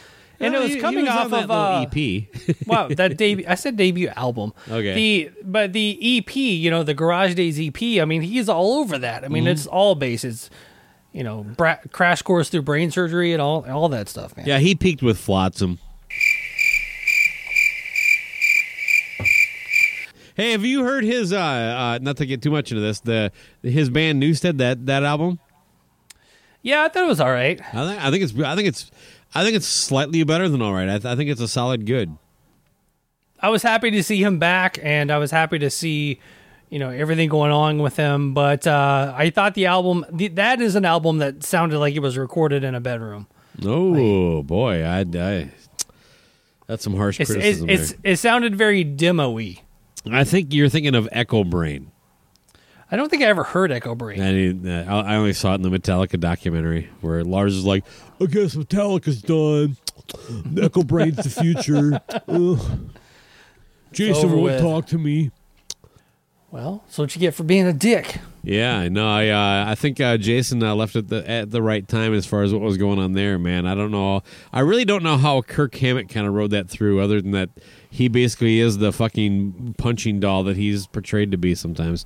And 0.45 0.55
it 0.55 0.59
was 0.59 0.69
he- 0.69 0.75
he 0.75 0.81
coming 0.81 1.05
was 1.05 1.13
on 1.13 1.33
off 1.33 1.43
of 1.43 1.51
uh, 1.51 1.85
EP. 1.91 2.65
wow, 2.67 2.87
that 2.89 3.17
debut. 3.17 3.45
I 3.47 3.55
said 3.55 3.75
debut 3.77 4.09
album. 4.15 4.53
Okay. 4.69 4.93
The 4.93 5.31
but 5.43 5.73
the 5.73 6.17
EP, 6.19 6.35
you 6.35 6.69
know, 6.71 6.83
the 6.83 6.93
Garage 6.93 7.33
Days 7.35 7.59
EP. 7.59 8.01
I 8.01 8.05
mean, 8.05 8.21
he's 8.21 8.49
all 8.49 8.73
over 8.79 8.97
that. 8.97 9.23
I 9.23 9.27
mean, 9.27 9.43
Mm-hmm. 9.43 9.51
it's 9.51 9.67
all 9.67 9.95
bases. 9.95 10.49
You 11.11 11.23
know, 11.23 11.43
bra- 11.43 11.77
crash 11.91 12.21
course 12.23 12.49
through 12.49 12.63
brain 12.63 12.89
surgery 12.89 13.33
and 13.33 13.41
all 13.41 13.63
all 13.69 13.87
that 13.89 14.09
stuff, 14.09 14.35
man. 14.35 14.45
yeah, 14.47 14.57
he 14.59 14.73
peaked 14.75 15.03
with 15.03 15.19
Flotsam. 15.19 15.77
Hey, 20.35 20.51
have 20.53 20.65
you 20.65 20.83
heard 20.83 21.03
his? 21.03 21.31
Uh, 21.31 21.37
uh, 21.39 21.99
not 22.01 22.17
to 22.17 22.25
get 22.25 22.41
too 22.41 22.49
much 22.49 22.71
into 22.71 22.81
this, 22.81 22.99
the 23.01 23.31
his 23.61 23.89
band 23.91 24.21
Newsted 24.21 24.57
that 24.57 24.87
that 24.87 25.03
album. 25.03 25.39
Yeah, 26.63 26.83
I 26.83 26.87
thought 26.89 27.03
it 27.03 27.07
was 27.07 27.19
all 27.19 27.31
right. 27.31 27.59
I 27.73 27.85
think 27.85 28.03
I 28.03 28.09
think 28.09 28.23
it's 28.23 28.39
I 28.39 28.55
think 28.55 28.67
it's 28.67 28.89
I 29.35 29.43
think 29.43 29.55
it's 29.55 29.67
slightly 29.67 30.23
better 30.23 30.47
than 30.47 30.61
all 30.61 30.73
right. 30.73 30.89
I, 30.89 30.99
th- 30.99 31.05
I 31.05 31.15
think 31.15 31.29
it's 31.29 31.41
a 31.41 31.47
solid 31.47 31.85
good. 31.85 32.15
I 33.39 33.49
was 33.49 33.63
happy 33.63 33.91
to 33.91 34.03
see 34.03 34.23
him 34.23 34.39
back, 34.39 34.79
and 34.81 35.11
I 35.11 35.17
was 35.17 35.31
happy 35.31 35.59
to 35.59 35.69
see, 35.69 36.19
you 36.69 36.79
know, 36.79 36.89
everything 36.89 37.29
going 37.29 37.51
on 37.51 37.79
with 37.79 37.97
him. 37.97 38.33
But 38.33 38.65
uh, 38.65 39.13
I 39.15 39.31
thought 39.31 39.53
the 39.53 39.65
album 39.65 40.05
the, 40.11 40.29
that 40.29 40.61
is 40.61 40.75
an 40.75 40.85
album 40.85 41.17
that 41.17 41.43
sounded 41.43 41.79
like 41.79 41.95
it 41.95 41.99
was 41.99 42.17
recorded 42.17 42.63
in 42.63 42.73
a 42.75 42.79
bedroom. 42.79 43.27
Oh 43.63 44.43
boy, 44.43 44.83
I, 44.83 44.99
I 45.01 45.51
that's 46.67 46.83
some 46.83 46.95
harsh 46.95 47.19
It's, 47.19 47.29
it's, 47.29 47.37
criticism 47.37 47.69
it's 47.69 47.95
it 48.03 48.15
sounded 48.17 48.55
very 48.55 48.83
demo-y. 48.83 49.61
I 50.09 50.23
think 50.23 50.53
you're 50.53 50.69
thinking 50.69 50.95
of 50.95 51.07
Echobrain. 51.13 51.87
I 52.93 52.95
don't 52.95 53.09
think 53.09 53.23
I 53.23 53.25
ever 53.25 53.43
heard 53.43 53.71
Echobrain. 53.71 54.19
I, 54.67 54.87
uh, 54.87 55.03
I 55.03 55.15
only 55.15 55.33
saw 55.33 55.53
it 55.53 55.55
in 55.55 55.61
the 55.63 55.69
Metallica 55.71 56.19
documentary 56.19 56.89
where 57.01 57.23
Lars 57.23 57.55
is 57.55 57.65
like, 57.65 57.83
"I 58.21 58.27
guess 58.27 58.53
Metallica's 58.53 59.19
done. 59.19 59.77
Echobrain's 60.53 61.23
the 61.23 61.41
future." 61.41 61.99
Ugh. 62.27 62.89
Jason 63.93 64.25
over 64.25 64.35
won't 64.35 64.43
with. 64.43 64.61
talk 64.61 64.85
to 64.87 64.99
me. 64.99 65.31
Well, 66.51 66.83
that's 66.85 66.99
what 66.99 67.15
you 67.15 67.19
get 67.19 67.33
for 67.33 67.41
being 67.41 67.65
a 67.65 67.73
dick. 67.73 68.19
Yeah, 68.43 68.87
no, 68.89 69.09
I 69.09 69.29
uh, 69.29 69.71
I 69.71 69.73
think 69.73 69.99
uh, 69.99 70.17
Jason 70.17 70.61
uh, 70.61 70.75
left 70.75 70.95
at 70.95 71.07
the 71.07 71.27
at 71.27 71.49
the 71.49 71.63
right 71.63 71.87
time 71.87 72.13
as 72.13 72.27
far 72.27 72.43
as 72.43 72.53
what 72.53 72.61
was 72.61 72.77
going 72.77 72.99
on 72.99 73.13
there, 73.13 73.39
man. 73.39 73.65
I 73.65 73.73
don't 73.73 73.89
know. 73.89 74.21
I 74.51 74.59
really 74.59 74.85
don't 74.85 75.01
know 75.01 75.17
how 75.17 75.41
Kirk 75.41 75.73
Hammett 75.73 76.09
kind 76.09 76.27
of 76.27 76.33
rode 76.35 76.51
that 76.51 76.69
through, 76.69 76.99
other 76.99 77.19
than 77.21 77.31
that 77.31 77.49
he 77.89 78.07
basically 78.07 78.59
is 78.59 78.77
the 78.77 78.93
fucking 78.93 79.73
punching 79.79 80.19
doll 80.19 80.43
that 80.43 80.57
he's 80.57 80.85
portrayed 80.85 81.31
to 81.31 81.37
be 81.37 81.55
sometimes. 81.55 82.05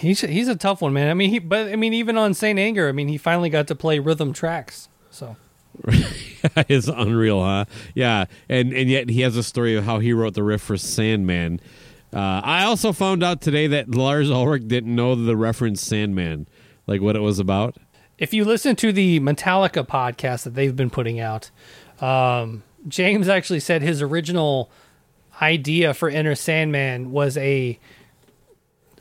He's 0.00 0.22
he's 0.22 0.48
a 0.48 0.56
tough 0.56 0.80
one, 0.80 0.92
man. 0.94 1.10
I 1.10 1.14
mean, 1.14 1.30
he 1.30 1.38
but 1.38 1.68
I 1.68 1.76
mean, 1.76 1.92
even 1.92 2.16
on 2.16 2.32
Saint 2.34 2.58
Anger, 2.58 2.88
I 2.88 2.92
mean, 2.92 3.08
he 3.08 3.18
finally 3.18 3.50
got 3.50 3.66
to 3.68 3.74
play 3.74 3.98
rhythm 3.98 4.32
tracks. 4.32 4.88
So 5.10 5.36
it's 5.86 6.88
unreal, 6.88 7.42
huh? 7.44 7.66
Yeah, 7.94 8.24
and 8.48 8.72
and 8.72 8.88
yet 8.88 9.10
he 9.10 9.20
has 9.20 9.36
a 9.36 9.42
story 9.42 9.76
of 9.76 9.84
how 9.84 9.98
he 9.98 10.12
wrote 10.12 10.34
the 10.34 10.42
riff 10.42 10.62
for 10.62 10.76
Sandman. 10.78 11.60
Uh, 12.12 12.40
I 12.42 12.64
also 12.64 12.92
found 12.92 13.22
out 13.22 13.40
today 13.40 13.66
that 13.68 13.90
Lars 13.94 14.30
Ulrich 14.30 14.66
didn't 14.66 14.94
know 14.94 15.14
the 15.14 15.36
reference 15.36 15.80
Sandman, 15.82 16.48
like 16.86 17.00
what 17.00 17.14
it 17.14 17.20
was 17.20 17.38
about. 17.38 17.76
if 18.18 18.34
you 18.34 18.44
listen 18.44 18.76
to 18.76 18.92
the 18.92 19.20
Metallica 19.20 19.86
podcast 19.86 20.44
that 20.44 20.54
they've 20.54 20.74
been 20.74 20.90
putting 20.90 21.20
out, 21.20 21.50
um, 22.00 22.62
James 22.88 23.28
actually 23.28 23.60
said 23.60 23.82
his 23.82 24.02
original 24.02 24.70
idea 25.40 25.94
for 25.94 26.08
Enter 26.08 26.34
Sandman 26.34 27.12
was 27.12 27.36
a 27.36 27.78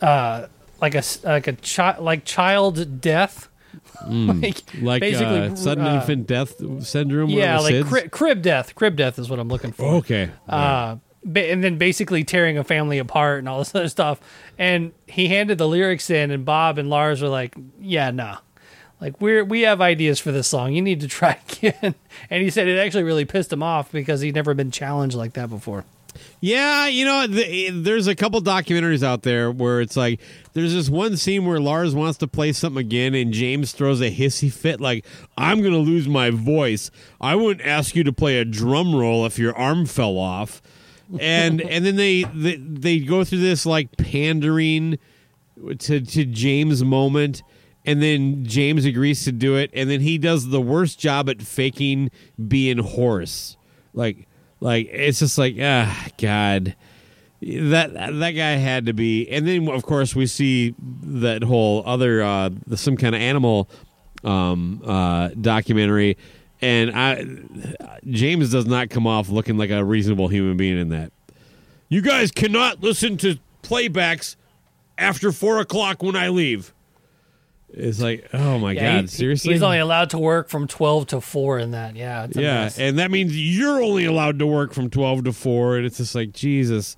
uh, 0.01 0.47
like 0.81 0.95
a 0.95 1.03
like 1.23 1.47
a 1.47 1.53
child 1.53 2.03
like 2.03 2.25
child 2.25 3.01
death, 3.01 3.49
like 4.09 4.59
Hmm. 4.69 4.85
Like 4.85 5.03
uh, 5.03 5.55
sudden 5.55 5.85
uh, 5.85 5.95
infant 5.95 6.27
death 6.27 6.61
syndrome. 6.85 7.29
yeah, 7.29 7.59
like 7.59 7.85
cri- 7.85 8.09
crib 8.09 8.41
death. 8.41 8.75
Crib 8.75 8.95
death 8.95 9.19
is 9.19 9.29
what 9.29 9.39
I'm 9.39 9.49
looking 9.49 9.71
for. 9.71 9.85
Okay. 9.95 10.31
Uh, 10.47 10.97
ba- 11.23 11.51
and 11.51 11.63
then 11.63 11.77
basically 11.77 12.23
tearing 12.23 12.57
a 12.57 12.63
family 12.63 12.97
apart 12.97 13.39
and 13.39 13.49
all 13.49 13.59
this 13.59 13.73
other 13.75 13.89
stuff. 13.89 14.19
And 14.57 14.93
he 15.07 15.27
handed 15.27 15.57
the 15.57 15.67
lyrics 15.67 16.09
in, 16.09 16.31
and 16.31 16.45
Bob 16.45 16.77
and 16.77 16.89
Lars 16.89 17.21
were 17.21 17.29
like, 17.29 17.55
"Yeah, 17.79 18.11
nah." 18.11 18.37
Like 19.01 19.21
we're 19.21 19.45
we 19.45 19.61
have 19.61 19.79
ideas 19.79 20.19
for 20.19 20.31
this 20.33 20.47
song. 20.47 20.73
You 20.73 20.81
need 20.81 20.99
to 21.01 21.07
try 21.07 21.39
again. 21.61 21.95
And 22.29 22.43
he 22.43 22.49
said 22.49 22.67
it 22.67 22.77
actually 22.77 23.03
really 23.03 23.23
pissed 23.25 23.51
him 23.53 23.63
off 23.63 23.91
because 23.93 24.19
he'd 24.19 24.35
never 24.35 24.53
been 24.53 24.71
challenged 24.71 25.15
like 25.15 25.33
that 25.33 25.49
before. 25.49 25.85
Yeah, 26.41 26.87
you 26.87 27.03
know, 27.03 27.27
the, 27.27 27.69
there's 27.71 28.07
a 28.07 28.15
couple 28.15 28.41
documentaries 28.41 29.03
out 29.03 29.23
there 29.23 29.51
where 29.51 29.81
it's 29.81 29.97
like 29.97 30.21
there's 30.53 30.73
this 30.73 30.89
one 30.89 31.17
scene 31.17 31.45
where 31.45 31.59
Lars 31.59 31.93
wants 31.93 32.17
to 32.19 32.27
play 32.27 32.53
something 32.53 32.79
again, 32.79 33.13
and 33.13 33.33
James 33.33 33.73
throws 33.73 33.99
a 33.99 34.09
hissy 34.09 34.51
fit, 34.51 34.79
like 34.79 35.05
"I'm 35.37 35.61
gonna 35.61 35.77
lose 35.79 36.07
my 36.07 36.29
voice. 36.29 36.91
I 37.19 37.35
wouldn't 37.35 37.67
ask 37.67 37.95
you 37.95 38.03
to 38.05 38.13
play 38.13 38.37
a 38.37 38.45
drum 38.45 38.95
roll 38.95 39.25
if 39.25 39.37
your 39.37 39.55
arm 39.55 39.85
fell 39.85 40.17
off." 40.17 40.61
And 41.19 41.59
and 41.69 41.85
then 41.85 41.97
they, 41.97 42.23
they 42.23 42.55
they 42.55 42.99
go 42.99 43.25
through 43.25 43.39
this 43.39 43.65
like 43.65 43.97
pandering 43.97 44.97
to 45.79 45.99
to 45.99 46.25
James 46.25 46.83
moment. 46.83 47.43
And 47.85 48.03
then 48.03 48.45
James 48.45 48.85
agrees 48.85 49.23
to 49.23 49.31
do 49.31 49.55
it, 49.55 49.71
and 49.73 49.89
then 49.89 50.01
he 50.01 50.17
does 50.17 50.49
the 50.49 50.61
worst 50.61 50.99
job 50.99 51.29
at 51.29 51.41
faking 51.41 52.11
being 52.47 52.77
hoarse. 52.77 53.57
Like, 53.93 54.27
like 54.59 54.89
it's 54.91 55.19
just 55.19 55.37
like 55.37 55.55
ah, 55.61 56.07
God, 56.17 56.75
that 57.41 57.93
that 57.93 58.31
guy 58.31 58.51
had 58.51 58.85
to 58.87 58.93
be. 58.93 59.29
And 59.29 59.47
then 59.47 59.67
of 59.69 59.83
course 59.83 60.15
we 60.15 60.25
see 60.25 60.75
that 61.03 61.43
whole 61.43 61.83
other 61.85 62.21
uh, 62.21 62.49
some 62.75 62.97
kind 62.97 63.15
of 63.15 63.21
animal 63.21 63.69
um, 64.23 64.81
uh, 64.85 65.29
documentary, 65.39 66.17
and 66.61 66.91
I 66.91 67.25
James 68.09 68.51
does 68.51 68.65
not 68.65 68.89
come 68.89 69.07
off 69.07 69.29
looking 69.29 69.57
like 69.57 69.69
a 69.69 69.83
reasonable 69.83 70.27
human 70.27 70.57
being 70.57 70.77
in 70.77 70.89
that. 70.89 71.11
You 71.87 72.01
guys 72.01 72.31
cannot 72.31 72.81
listen 72.81 73.17
to 73.17 73.39
playbacks 73.63 74.35
after 74.97 75.31
four 75.31 75.59
o'clock 75.59 76.03
when 76.03 76.15
I 76.15 76.29
leave. 76.29 76.73
It's 77.71 78.01
like, 78.01 78.27
oh 78.33 78.57
my 78.59 78.71
Yeah, 78.73 78.95
god, 78.95 79.01
he- 79.01 79.07
seriously? 79.07 79.53
He's 79.53 79.61
only 79.63 79.79
allowed 79.79 80.09
to 80.11 80.17
work 80.19 80.49
from 80.49 80.67
twelve 80.67 81.07
to 81.07 81.21
four 81.21 81.59
in 81.59 81.71
that. 81.71 81.95
Yeah, 81.95 82.25
it's 82.25 82.35
yeah, 82.37 82.63
mess. 82.63 82.79
and 82.79 82.97
that 82.99 83.11
means 83.11 83.37
you're 83.37 83.81
only 83.81 84.05
allowed 84.05 84.39
to 84.39 84.47
work 84.47 84.73
from 84.73 84.89
twelve 84.89 85.23
to 85.25 85.33
four, 85.33 85.77
and 85.77 85.85
it's 85.85 85.97
just 85.97 86.15
like 86.15 86.31
Jesus. 86.33 86.97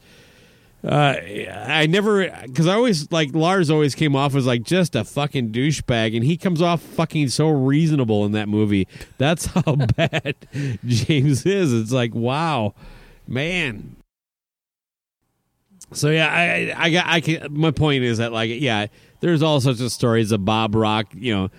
Uh, 0.83 1.15
I 1.53 1.85
never 1.87 2.27
because 2.43 2.65
I 2.65 2.73
always 2.73 3.11
like 3.11 3.35
Lars 3.35 3.69
always 3.69 3.93
came 3.93 4.15
off 4.15 4.33
as 4.33 4.47
like 4.47 4.63
just 4.63 4.95
a 4.95 5.03
fucking 5.03 5.51
douchebag, 5.51 6.15
and 6.15 6.25
he 6.25 6.37
comes 6.37 6.59
off 6.61 6.81
fucking 6.81 7.27
so 7.29 7.49
reasonable 7.49 8.25
in 8.25 8.31
that 8.31 8.49
movie. 8.49 8.87
That's 9.19 9.45
how 9.65 9.75
bad 9.75 10.35
James 10.87 11.45
is. 11.45 11.71
It's 11.71 11.91
like 11.91 12.15
wow, 12.15 12.73
man. 13.27 13.95
So 15.93 16.09
yeah, 16.09 16.27
I 16.33 16.73
I 16.85 16.89
got 16.89 17.05
I 17.07 17.21
can. 17.21 17.47
My 17.53 17.71
point 17.71 18.03
is 18.03 18.17
that 18.19 18.31
like 18.31 18.49
yeah, 18.51 18.87
there's 19.21 19.41
all 19.41 19.61
sorts 19.61 19.79
of 19.79 19.91
stories 19.91 20.31
of 20.31 20.43
Bob 20.43 20.75
Rock. 20.75 21.07
You 21.13 21.33
know, 21.33 21.49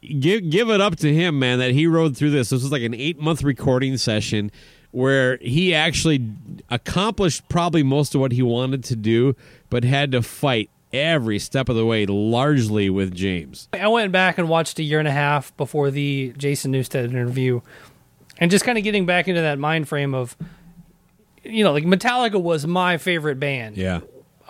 give 0.00 0.48
give 0.48 0.70
it 0.70 0.80
up 0.80 0.96
to 0.96 1.12
him, 1.12 1.38
man, 1.38 1.58
that 1.58 1.72
he 1.72 1.86
rode 1.86 2.16
through 2.16 2.30
this. 2.30 2.50
This 2.50 2.62
was 2.62 2.72
like 2.72 2.82
an 2.82 2.94
eight 2.94 3.20
month 3.20 3.42
recording 3.42 3.96
session 3.98 4.50
where 4.92 5.38
he 5.38 5.74
actually 5.74 6.30
accomplished 6.70 7.48
probably 7.48 7.82
most 7.82 8.14
of 8.14 8.20
what 8.20 8.32
he 8.32 8.42
wanted 8.42 8.84
to 8.84 8.96
do, 8.96 9.34
but 9.70 9.84
had 9.84 10.12
to 10.12 10.22
fight 10.22 10.68
every 10.92 11.38
step 11.38 11.70
of 11.70 11.76
the 11.76 11.86
way, 11.86 12.04
largely 12.04 12.90
with 12.90 13.14
James. 13.14 13.68
I 13.72 13.88
went 13.88 14.12
back 14.12 14.36
and 14.36 14.48
watched 14.48 14.78
a 14.78 14.82
year 14.82 14.98
and 14.98 15.08
a 15.08 15.12
half 15.12 15.56
before 15.56 15.90
the 15.90 16.34
Jason 16.36 16.72
Newsted 16.72 17.04
interview, 17.04 17.62
and 18.38 18.50
just 18.50 18.64
kind 18.64 18.76
of 18.76 18.84
getting 18.84 19.06
back 19.06 19.28
into 19.28 19.40
that 19.40 19.58
mind 19.58 19.88
frame 19.88 20.14
of, 20.14 20.36
you 21.42 21.64
know, 21.64 21.72
like 21.72 21.84
Metallica 21.84 22.40
was 22.40 22.66
my 22.66 22.98
favorite 22.98 23.40
band. 23.40 23.78
Yeah. 23.78 24.00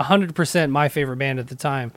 Hundred 0.02 0.34
percent 0.34 0.72
my 0.72 0.88
favorite 0.88 1.16
band 1.16 1.38
at 1.38 1.48
the 1.48 1.54
time, 1.54 1.92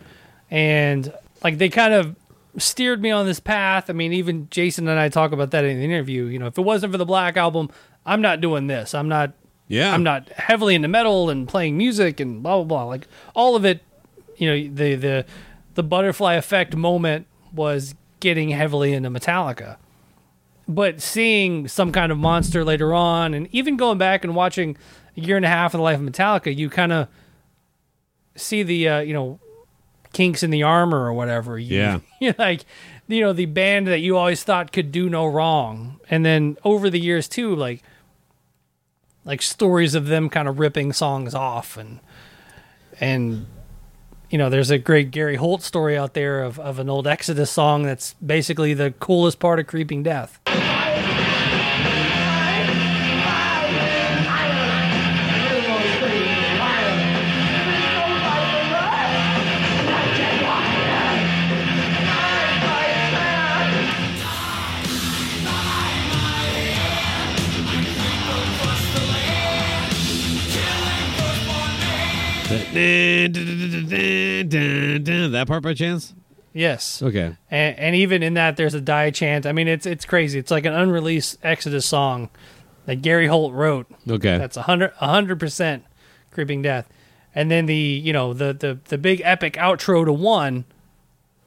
and 0.49 1.14
like 1.43 1.58
they 1.58 1.70
kind 1.70 1.93
of 1.93 2.16
steered 2.58 3.01
me 3.01 3.12
on 3.12 3.26
this 3.26 3.39
path. 3.39 3.89
I 3.89 3.93
mean, 3.93 4.14
even 4.14 4.47
Jason 4.49 4.88
and 4.88 4.99
I 4.99 5.10
talk 5.10 5.32
about 5.32 5.51
that 5.51 5.64
in 5.64 5.78
the 5.78 5.84
interview. 5.84 6.26
You 6.26 6.39
know, 6.39 6.47
if 6.47 6.58
it 6.58 6.62
wasn't 6.62 6.91
for 6.91 6.97
the 6.97 7.06
Black 7.06 7.38
album, 7.38 7.70
I'm 8.06 8.22
not 8.22 8.41
doing 8.41 8.68
this. 8.68 8.93
I'm 8.93 9.10
not. 9.10 9.34
Yeah. 9.68 9.93
I'm 9.93 10.03
not 10.03 10.30
heavily 10.30 10.76
into 10.76 10.88
metal 10.88 11.32
and 11.32 11.47
playing 11.47 11.76
music 11.76 12.20
and 12.20 12.43
blah 12.43 12.58
blah 12.58 12.64
blah. 12.64 12.84
Like 12.84 13.08
all 13.34 13.56
of 13.56 13.66
it, 13.66 13.82
you 14.38 14.47
know, 14.47 14.76
the 14.76 14.95
the 14.95 15.26
the 15.74 15.84
butterfly 15.84 16.36
effect 16.36 16.76
moment 16.76 17.26
was 17.53 17.95
getting 18.20 18.49
heavily 18.49 18.93
into 18.93 19.10
Metallica. 19.10 19.78
But 20.68 21.01
seeing 21.01 21.68
some 21.68 21.91
kind 21.91 22.12
of 22.12 22.18
monster 22.18 22.64
later 22.64 22.93
on, 22.93 23.34
and 23.34 23.47
even 23.51 23.78
going 23.78 23.97
back 23.97 24.24
and 24.24 24.36
watching 24.36 24.78
a 25.16 25.22
year 25.22 25.36
and 25.36 25.45
a 25.45 25.49
half 25.49 25.74
of 25.74 25.80
the 25.80 25.84
life 25.84 25.99
of 25.99 26.06
Metallica, 26.06 26.56
you 26.56 26.70
kind 26.70 26.91
of 26.91 27.08
see 28.36 28.63
the 28.63 28.88
uh, 28.89 28.99
you 28.99 29.13
know 29.13 29.39
kinks 30.13 30.43
in 30.43 30.49
the 30.49 30.63
armor 30.63 31.05
or 31.05 31.13
whatever. 31.13 31.59
You, 31.59 31.75
Yeah. 31.77 31.99
you're 32.21 32.36
like 32.38 32.65
you 33.07 33.21
know 33.21 33.33
the 33.33 33.45
band 33.45 33.88
that 33.88 33.99
you 33.99 34.17
always 34.17 34.43
thought 34.43 34.71
could 34.71 34.91
do 34.91 35.09
no 35.09 35.25
wrong, 35.25 35.99
and 36.09 36.25
then 36.25 36.57
over 36.63 36.89
the 36.89 36.99
years 36.99 37.27
too, 37.27 37.55
like 37.55 37.83
like 39.23 39.41
stories 39.41 39.95
of 39.95 40.07
them 40.07 40.29
kind 40.29 40.47
of 40.47 40.59
ripping 40.59 40.93
songs 40.93 41.33
off 41.33 41.77
and 41.77 41.99
and 43.01 43.47
you 44.29 44.38
know 44.38 44.49
there's 44.49 44.69
a 44.71 44.77
great 44.77 45.11
Gary 45.11 45.36
Holt 45.36 45.61
story 45.63 45.97
out 45.97 46.13
there 46.13 46.43
of, 46.43 46.59
of 46.59 46.79
an 46.79 46.89
old 46.89 47.07
Exodus 47.07 47.51
song 47.51 47.83
that's 47.83 48.13
basically 48.15 48.73
the 48.73 48.91
coolest 48.99 49.39
part 49.39 49.59
of 49.59 49.67
Creeping 49.67 50.03
Death. 50.03 50.39
That 75.32 75.45
part 75.47 75.64
by 75.64 75.74
chance? 75.74 76.14
Yes. 76.53 77.01
Okay. 77.01 77.36
And, 77.51 77.78
and 77.78 77.95
even 77.95 78.24
in 78.24 78.36
that, 78.36 78.56
there's 78.56 78.74
a 78.74 78.82
die 78.82 79.12
chant. 79.12 79.45
I 79.45 79.51
mean, 79.51 79.68
it's 79.68 79.86
it's 79.86 80.06
crazy. 80.06 80.39
It's 80.39 80.51
like 80.51 80.66
an 80.66 80.74
unreleased 80.74 81.38
Exodus 81.43 81.86
song 81.86 82.30
that 82.86 83.01
Gary 83.01 83.28
Holt 83.28 83.53
wrote. 83.53 83.88
Okay. 84.10 84.38
That's 84.38 84.56
a 84.56 84.62
hundred 84.62 84.93
a 85.01 85.08
hundred 85.08 85.39
percent 85.39 85.84
creeping 86.32 86.62
death. 86.62 86.88
And 87.34 87.51
then 87.51 87.66
the 87.66 87.76
you 87.76 88.14
know 88.14 88.34
the 88.34 88.53
the 88.53 88.80
the 88.86 88.97
big 88.97 89.22
epic 89.26 89.56
outro 89.56 90.06
to 90.06 90.14
one 90.14 90.64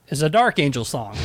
is 0.08 0.22
a 0.22 0.28
Dark 0.28 0.58
Angel 0.58 0.84
song. 0.84 1.16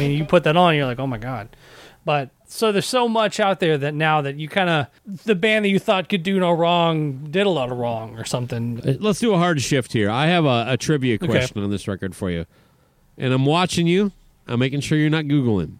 Mean, 0.00 0.18
you 0.18 0.24
put 0.24 0.44
that 0.44 0.56
on, 0.56 0.74
you're 0.74 0.86
like, 0.86 0.98
oh 0.98 1.06
my 1.06 1.18
god. 1.18 1.54
But 2.04 2.30
so 2.46 2.72
there's 2.72 2.86
so 2.86 3.08
much 3.08 3.38
out 3.38 3.60
there 3.60 3.76
that 3.78 3.94
now 3.94 4.22
that 4.22 4.36
you 4.36 4.48
kind 4.48 4.70
of 4.70 4.86
the 5.24 5.34
band 5.34 5.64
that 5.64 5.68
you 5.68 5.78
thought 5.78 6.08
could 6.08 6.22
do 6.22 6.40
no 6.40 6.50
wrong 6.50 7.28
did 7.30 7.46
a 7.46 7.50
lot 7.50 7.70
of 7.70 7.78
wrong 7.78 8.18
or 8.18 8.24
something. 8.24 8.80
Let's 9.00 9.20
do 9.20 9.34
a 9.34 9.38
hard 9.38 9.60
shift 9.60 9.92
here. 9.92 10.10
I 10.10 10.26
have 10.26 10.44
a, 10.46 10.64
a 10.68 10.76
trivia 10.76 11.18
question 11.18 11.62
on 11.62 11.70
this 11.70 11.86
record 11.86 12.16
for 12.16 12.30
you. 12.30 12.46
And 13.18 13.32
I'm 13.32 13.44
watching 13.44 13.86
you. 13.86 14.12
I'm 14.46 14.58
making 14.58 14.80
sure 14.80 14.96
you're 14.98 15.10
not 15.10 15.26
Googling. 15.26 15.76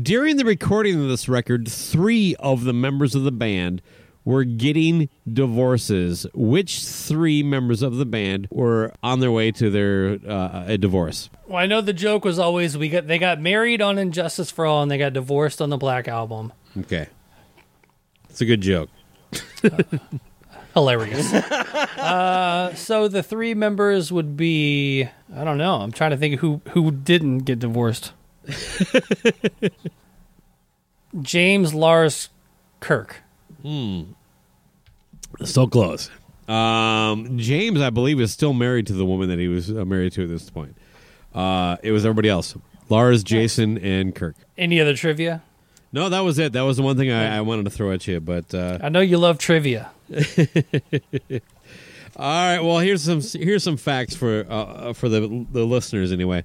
During 0.00 0.38
the 0.38 0.44
recording 0.44 1.00
of 1.00 1.08
this 1.08 1.28
record, 1.28 1.68
three 1.68 2.34
of 2.40 2.64
the 2.64 2.72
members 2.72 3.14
of 3.14 3.22
the 3.22 3.30
band 3.30 3.80
were 4.24 4.44
getting 4.44 5.08
divorces. 5.30 6.26
Which 6.34 6.84
three 6.84 7.42
members 7.42 7.82
of 7.82 7.96
the 7.96 8.06
band 8.06 8.48
were 8.50 8.92
on 9.02 9.20
their 9.20 9.30
way 9.32 9.52
to 9.52 9.70
their 9.70 10.18
uh, 10.28 10.64
a 10.66 10.78
divorce? 10.78 11.30
Well, 11.46 11.58
I 11.58 11.66
know 11.66 11.80
the 11.80 11.92
joke 11.92 12.24
was 12.24 12.38
always 12.38 12.76
we 12.76 12.88
got 12.88 13.06
they 13.06 13.18
got 13.18 13.40
married 13.40 13.82
on 13.82 13.98
And 13.98 14.12
Justice 14.12 14.50
for 14.50 14.66
All 14.66 14.82
and 14.82 14.90
they 14.90 14.98
got 14.98 15.12
divorced 15.12 15.60
on 15.60 15.70
the 15.70 15.76
Black 15.76 16.08
Album. 16.08 16.52
Okay. 16.78 17.08
It's 18.30 18.40
a 18.40 18.46
good 18.46 18.60
joke. 18.60 18.90
Hilarious. 20.74 21.32
uh, 21.32 22.74
so 22.74 23.06
the 23.06 23.22
three 23.22 23.54
members 23.54 24.10
would 24.10 24.36
be 24.36 25.08
I 25.34 25.44
don't 25.44 25.58
know. 25.58 25.76
I'm 25.76 25.92
trying 25.92 26.10
to 26.10 26.16
think 26.16 26.40
who 26.40 26.60
who 26.70 26.90
didn't 26.90 27.40
get 27.40 27.58
divorced. 27.58 28.12
James 31.22 31.74
Lars 31.74 32.30
Kirk. 32.80 33.23
So 35.44 35.66
close. 35.66 36.10
Um, 36.48 37.38
James, 37.38 37.80
I 37.80 37.90
believe, 37.90 38.20
is 38.20 38.32
still 38.32 38.52
married 38.52 38.86
to 38.88 38.92
the 38.92 39.04
woman 39.06 39.28
that 39.30 39.38
he 39.38 39.48
was 39.48 39.70
uh, 39.70 39.84
married 39.84 40.12
to 40.12 40.24
at 40.24 40.28
this 40.28 40.50
point. 40.50 40.76
Uh, 41.34 41.76
it 41.82 41.90
was 41.90 42.04
everybody 42.04 42.28
else: 42.28 42.54
Lars, 42.88 43.24
Jason, 43.24 43.78
and 43.78 44.14
Kirk. 44.14 44.36
Any 44.58 44.80
other 44.80 44.94
trivia? 44.94 45.42
No, 45.92 46.08
that 46.08 46.20
was 46.20 46.38
it. 46.38 46.52
That 46.52 46.62
was 46.62 46.76
the 46.76 46.82
one 46.82 46.96
thing 46.96 47.10
I, 47.10 47.38
I 47.38 47.40
wanted 47.40 47.64
to 47.64 47.70
throw 47.70 47.92
at 47.92 48.06
you. 48.06 48.20
But 48.20 48.54
uh, 48.54 48.78
I 48.82 48.88
know 48.88 49.00
you 49.00 49.16
love 49.16 49.38
trivia. 49.38 49.90
all 50.12 50.18
right, 52.18 52.60
well 52.60 52.78
here's 52.78 53.02
some 53.02 53.22
here's 53.40 53.62
some 53.62 53.76
facts 53.76 54.14
for 54.14 54.44
uh, 54.48 54.92
for 54.92 55.08
the 55.08 55.46
the 55.52 55.64
listeners 55.64 56.12
anyway. 56.12 56.44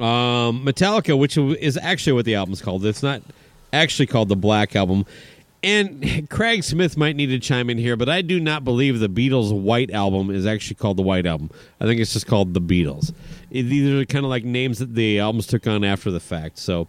Um, 0.00 0.64
Metallica, 0.64 1.18
which 1.18 1.36
is 1.36 1.76
actually 1.76 2.14
what 2.14 2.24
the 2.24 2.34
album's 2.34 2.62
called. 2.62 2.84
It's 2.84 3.02
not 3.02 3.22
actually 3.72 4.06
called 4.06 4.28
the 4.28 4.36
Black 4.36 4.74
Album. 4.74 5.06
And 5.62 6.28
Craig 6.30 6.62
Smith 6.62 6.96
might 6.96 7.16
need 7.16 7.26
to 7.26 7.38
chime 7.40 7.68
in 7.68 7.78
here, 7.78 7.96
but 7.96 8.08
I 8.08 8.22
do 8.22 8.38
not 8.38 8.64
believe 8.64 9.00
the 9.00 9.08
Beatles' 9.08 9.52
White 9.52 9.90
Album 9.90 10.30
is 10.30 10.46
actually 10.46 10.76
called 10.76 10.96
the 10.96 11.02
White 11.02 11.26
Album. 11.26 11.50
I 11.80 11.84
think 11.84 12.00
it's 12.00 12.12
just 12.12 12.26
called 12.26 12.54
the 12.54 12.60
Beatles. 12.60 13.12
These 13.50 13.92
are 13.92 14.04
kind 14.04 14.24
of 14.24 14.30
like 14.30 14.44
names 14.44 14.78
that 14.78 14.94
the 14.94 15.18
albums 15.18 15.46
took 15.48 15.66
on 15.66 15.82
after 15.82 16.12
the 16.12 16.20
fact. 16.20 16.58
So, 16.58 16.86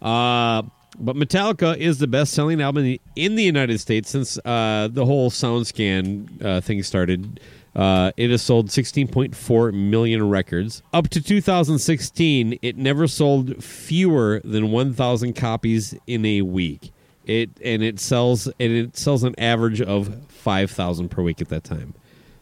uh, 0.00 0.62
but 1.00 1.16
Metallica 1.16 1.76
is 1.76 1.98
the 1.98 2.06
best-selling 2.06 2.60
album 2.60 2.84
in 2.84 2.90
the, 2.92 3.00
in 3.16 3.34
the 3.34 3.42
United 3.42 3.80
States 3.80 4.10
since 4.10 4.38
uh, 4.44 4.88
the 4.92 5.04
whole 5.04 5.30
SoundScan 5.30 6.44
uh, 6.44 6.60
thing 6.60 6.82
started. 6.82 7.40
Uh, 7.74 8.12
it 8.16 8.30
has 8.30 8.42
sold 8.42 8.68
16.4 8.68 9.72
million 9.72 10.28
records. 10.28 10.82
Up 10.92 11.08
to 11.08 11.22
2016, 11.22 12.58
it 12.60 12.76
never 12.76 13.08
sold 13.08 13.64
fewer 13.64 14.40
than 14.44 14.70
1,000 14.70 15.32
copies 15.32 15.94
in 16.06 16.24
a 16.24 16.42
week. 16.42 16.92
It 17.26 17.50
and 17.64 17.82
it 17.82 18.00
sells 18.00 18.46
and 18.46 18.72
it 18.72 18.96
sells 18.96 19.22
an 19.22 19.34
average 19.38 19.80
of 19.80 20.26
5,000 20.28 21.08
per 21.08 21.22
week 21.22 21.40
at 21.40 21.48
that 21.50 21.64
time. 21.64 21.94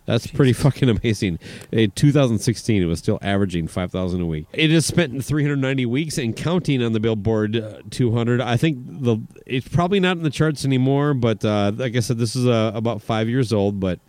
That's 0.07 0.27
pretty 0.27 0.53
fucking 0.53 0.89
amazing. 1.03 1.39
In 1.71 1.93
2016, 1.93 2.83
it 2.83 2.87
was 2.87 2.99
still 2.99 3.19
averaging 3.23 3.69
5,000 3.69 4.21
a 4.21 4.27
week. 4.27 4.47
It 4.53 4.71
has 4.71 4.87
spent 4.87 5.25
390 5.25 5.87
weeks 5.87 6.19
and 6.19 6.35
counting 6.35 6.83
on 6.83 6.93
the 6.93 7.01
Billboard 7.01 7.57
uh, 7.57 7.83
200. 7.91 8.41
I 8.41 8.57
think 8.57 8.79
the 8.87 9.19
it's 9.47 9.69
probably 9.69 10.01
not 10.01 10.17
in 10.17 10.23
the 10.23 10.31
charts 10.31 10.65
anymore, 10.65 11.15
but 11.15 11.45
uh, 11.45 11.73
like 11.77 11.95
I 11.95 12.01
said, 12.01 12.19
this 12.19 12.35
is 12.35 12.47
uh, 12.47 12.73
about 12.75 13.03
five 13.03 13.29
years 13.29 13.53
old, 13.53 13.79
but 13.79 14.01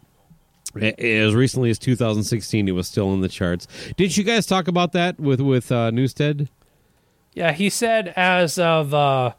as 0.75 1.35
recently 1.35 1.69
as 1.69 1.77
2016 1.77 2.67
it 2.69 2.71
was 2.71 2.87
still 2.87 3.13
in 3.13 3.19
the 3.19 3.27
charts 3.27 3.67
did 3.97 4.15
you 4.15 4.23
guys 4.23 4.45
talk 4.45 4.69
about 4.69 4.93
that 4.93 5.19
with 5.19 5.41
with 5.41 5.69
uh, 5.69 5.91
Newsted 5.91 6.47
Yeah, 7.33 7.51
he 7.51 7.69
said 7.69 8.13
as 8.15 8.57
of 8.57 8.93
uh, 8.93 9.33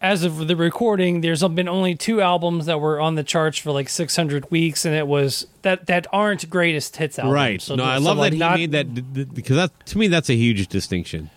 as 0.00 0.22
of 0.22 0.46
the 0.46 0.54
recording, 0.56 1.22
there's 1.22 1.42
been 1.42 1.68
only 1.68 1.94
two 1.96 2.20
albums 2.20 2.66
that 2.66 2.80
were 2.80 3.00
on 3.00 3.16
the 3.16 3.24
charts 3.24 3.58
for 3.58 3.72
like 3.72 3.88
600 3.88 4.50
weeks, 4.50 4.84
and 4.84 4.94
it 4.94 5.06
was 5.06 5.46
that 5.62 5.86
that 5.86 6.06
aren't 6.12 6.48
greatest 6.48 6.96
hits 6.96 7.18
albums. 7.18 7.34
right 7.34 7.60
So, 7.62 7.74
no 7.74 7.84
i 7.84 7.96
love 7.98 8.16
like, 8.18 8.30
that 8.30 8.34
he 8.34 8.38
not- 8.38 8.58
made 8.58 8.72
that 8.72 9.34
because 9.34 9.56
that 9.56 9.86
to 9.86 9.98
me 9.98 10.06
that's 10.08 10.30
a 10.30 10.34
huge 10.36 10.68
distinction 10.68 11.30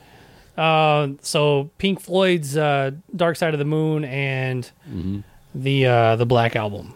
Uh, 0.58 1.14
so 1.22 1.72
Pink 1.78 2.02
Floyd's 2.02 2.56
uh, 2.58 2.92
Dark 3.16 3.38
Side 3.38 3.54
of 3.54 3.60
the 3.60 3.66
Moon 3.66 4.04
and 4.06 4.70
the 5.56 5.86
uh, 5.88 6.16
the 6.18 6.26
Black 6.26 6.56
Album. 6.56 6.94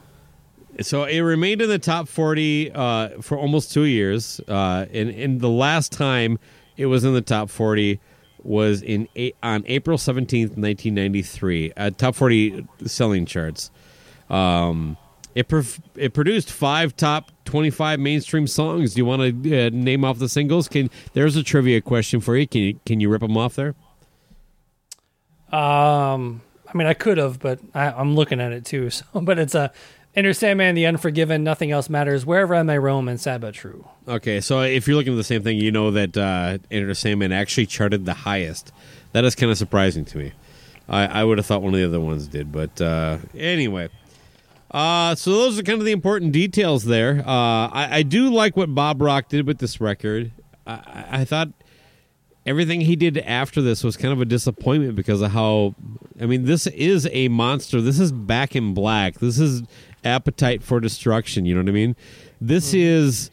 so 0.81 1.05
it 1.05 1.21
remained 1.21 1.61
in 1.61 1.69
the 1.69 1.79
top 1.79 2.07
40 2.07 2.71
uh, 2.73 3.09
for 3.21 3.37
almost 3.39 3.71
two 3.71 3.85
years 3.85 4.39
uh, 4.47 4.85
and, 4.93 5.09
and 5.09 5.39
the 5.41 5.49
last 5.49 5.91
time 5.93 6.37
it 6.77 6.85
was 6.87 7.05
in 7.05 7.13
the 7.13 7.21
top 7.21 7.49
40 7.49 7.99
was 8.45 8.81
in 8.81 9.07
on 9.43 9.63
april 9.67 9.97
17th 9.97 10.57
1993 10.57 11.73
at 11.75 11.97
top 11.97 12.15
40 12.15 12.67
selling 12.85 13.25
charts. 13.25 13.71
Um, 14.29 14.97
it, 15.35 15.49
prof- 15.49 15.81
it 15.95 16.13
produced 16.13 16.51
five 16.51 16.95
top 16.95 17.31
25 17.43 17.99
mainstream 17.99 18.47
songs. 18.47 18.93
Do 18.93 18.99
you 18.99 19.05
want 19.05 19.43
to 19.43 19.67
uh, 19.67 19.69
name 19.71 20.05
off 20.05 20.17
the 20.17 20.29
singles? 20.29 20.67
Can 20.69 20.89
there's 21.13 21.35
a 21.35 21.43
trivia 21.43 21.81
question 21.81 22.21
for 22.21 22.37
you. 22.37 22.47
Can 22.47 22.61
you 22.61 22.79
can 22.85 22.99
you 23.01 23.09
rip 23.09 23.21
them 23.21 23.35
off 23.37 23.55
there? 23.55 23.75
Um, 25.51 26.41
I 26.67 26.77
mean, 26.77 26.87
I 26.87 26.93
could 26.93 27.17
have, 27.17 27.39
but 27.39 27.59
I, 27.73 27.91
I'm 27.91 28.15
looking 28.15 28.39
at 28.39 28.51
it 28.51 28.65
too. 28.65 28.89
So, 28.89 29.05
but 29.13 29.37
it's 29.37 29.55
a 29.55 29.71
Enter 30.15 30.33
Sandman, 30.33 30.75
The 30.75 30.85
Unforgiven, 30.85 31.43
Nothing 31.43 31.71
Else 31.71 31.89
Matters, 31.89 32.25
Wherever 32.25 32.55
I 32.55 32.63
May 32.63 32.79
Roam, 32.79 33.07
and 33.09 33.19
Sad 33.19 33.41
But 33.41 33.53
True. 33.53 33.85
Okay, 34.07 34.39
so 34.39 34.61
if 34.61 34.87
you're 34.87 34.95
looking 34.95 35.13
at 35.13 35.17
the 35.17 35.23
same 35.25 35.43
thing, 35.43 35.57
you 35.57 35.71
know 35.71 35.91
that 35.91 36.15
uh, 36.15 36.57
Enter 36.71 36.93
Sandman 36.93 37.31
actually 37.33 37.65
charted 37.65 38.05
the 38.05 38.13
highest. 38.13 38.71
That 39.11 39.25
is 39.25 39.35
kind 39.35 39.51
of 39.51 39.57
surprising 39.57 40.05
to 40.05 40.17
me. 40.17 40.31
I, 40.87 41.05
I 41.07 41.23
would 41.23 41.37
have 41.37 41.45
thought 41.45 41.61
one 41.61 41.73
of 41.73 41.79
the 41.79 41.85
other 41.85 41.99
ones 41.99 42.27
did, 42.27 42.51
but 42.51 42.79
uh, 42.79 43.17
anyway. 43.37 43.89
Uh, 44.71 45.15
so 45.15 45.31
those 45.31 45.59
are 45.59 45.63
kind 45.63 45.79
of 45.79 45.85
the 45.85 45.91
important 45.91 46.31
details 46.31 46.85
there. 46.85 47.19
Uh, 47.25 47.67
I, 47.67 47.87
I 47.97 48.03
do 48.03 48.29
like 48.29 48.55
what 48.55 48.73
Bob 48.73 49.01
Rock 49.01 49.27
did 49.29 49.47
with 49.47 49.57
this 49.59 49.81
record. 49.81 50.31
I, 50.65 50.73
I- 50.73 51.05
I 51.21 51.25
thought 51.25 51.49
everything 52.45 52.81
he 52.81 52.95
did 52.95 53.17
after 53.17 53.61
this 53.61 53.83
was 53.83 53.97
kind 53.97 54.13
of 54.13 54.21
a 54.21 54.25
disappointment 54.25 54.95
because 54.95 55.21
of 55.21 55.31
how. 55.31 55.75
I 56.21 56.25
mean, 56.25 56.45
this 56.45 56.67
is 56.67 57.07
a 57.11 57.27
monster. 57.29 57.81
This 57.81 57.99
is 57.99 58.11
Back 58.11 58.55
in 58.55 58.73
Black. 58.73 59.15
This 59.19 59.39
is 59.39 59.63
Appetite 60.05 60.63
for 60.63 60.79
Destruction. 60.79 61.45
You 61.45 61.55
know 61.55 61.61
what 61.61 61.69
I 61.69 61.73
mean? 61.73 61.95
This 62.39 62.73
is 62.73 63.31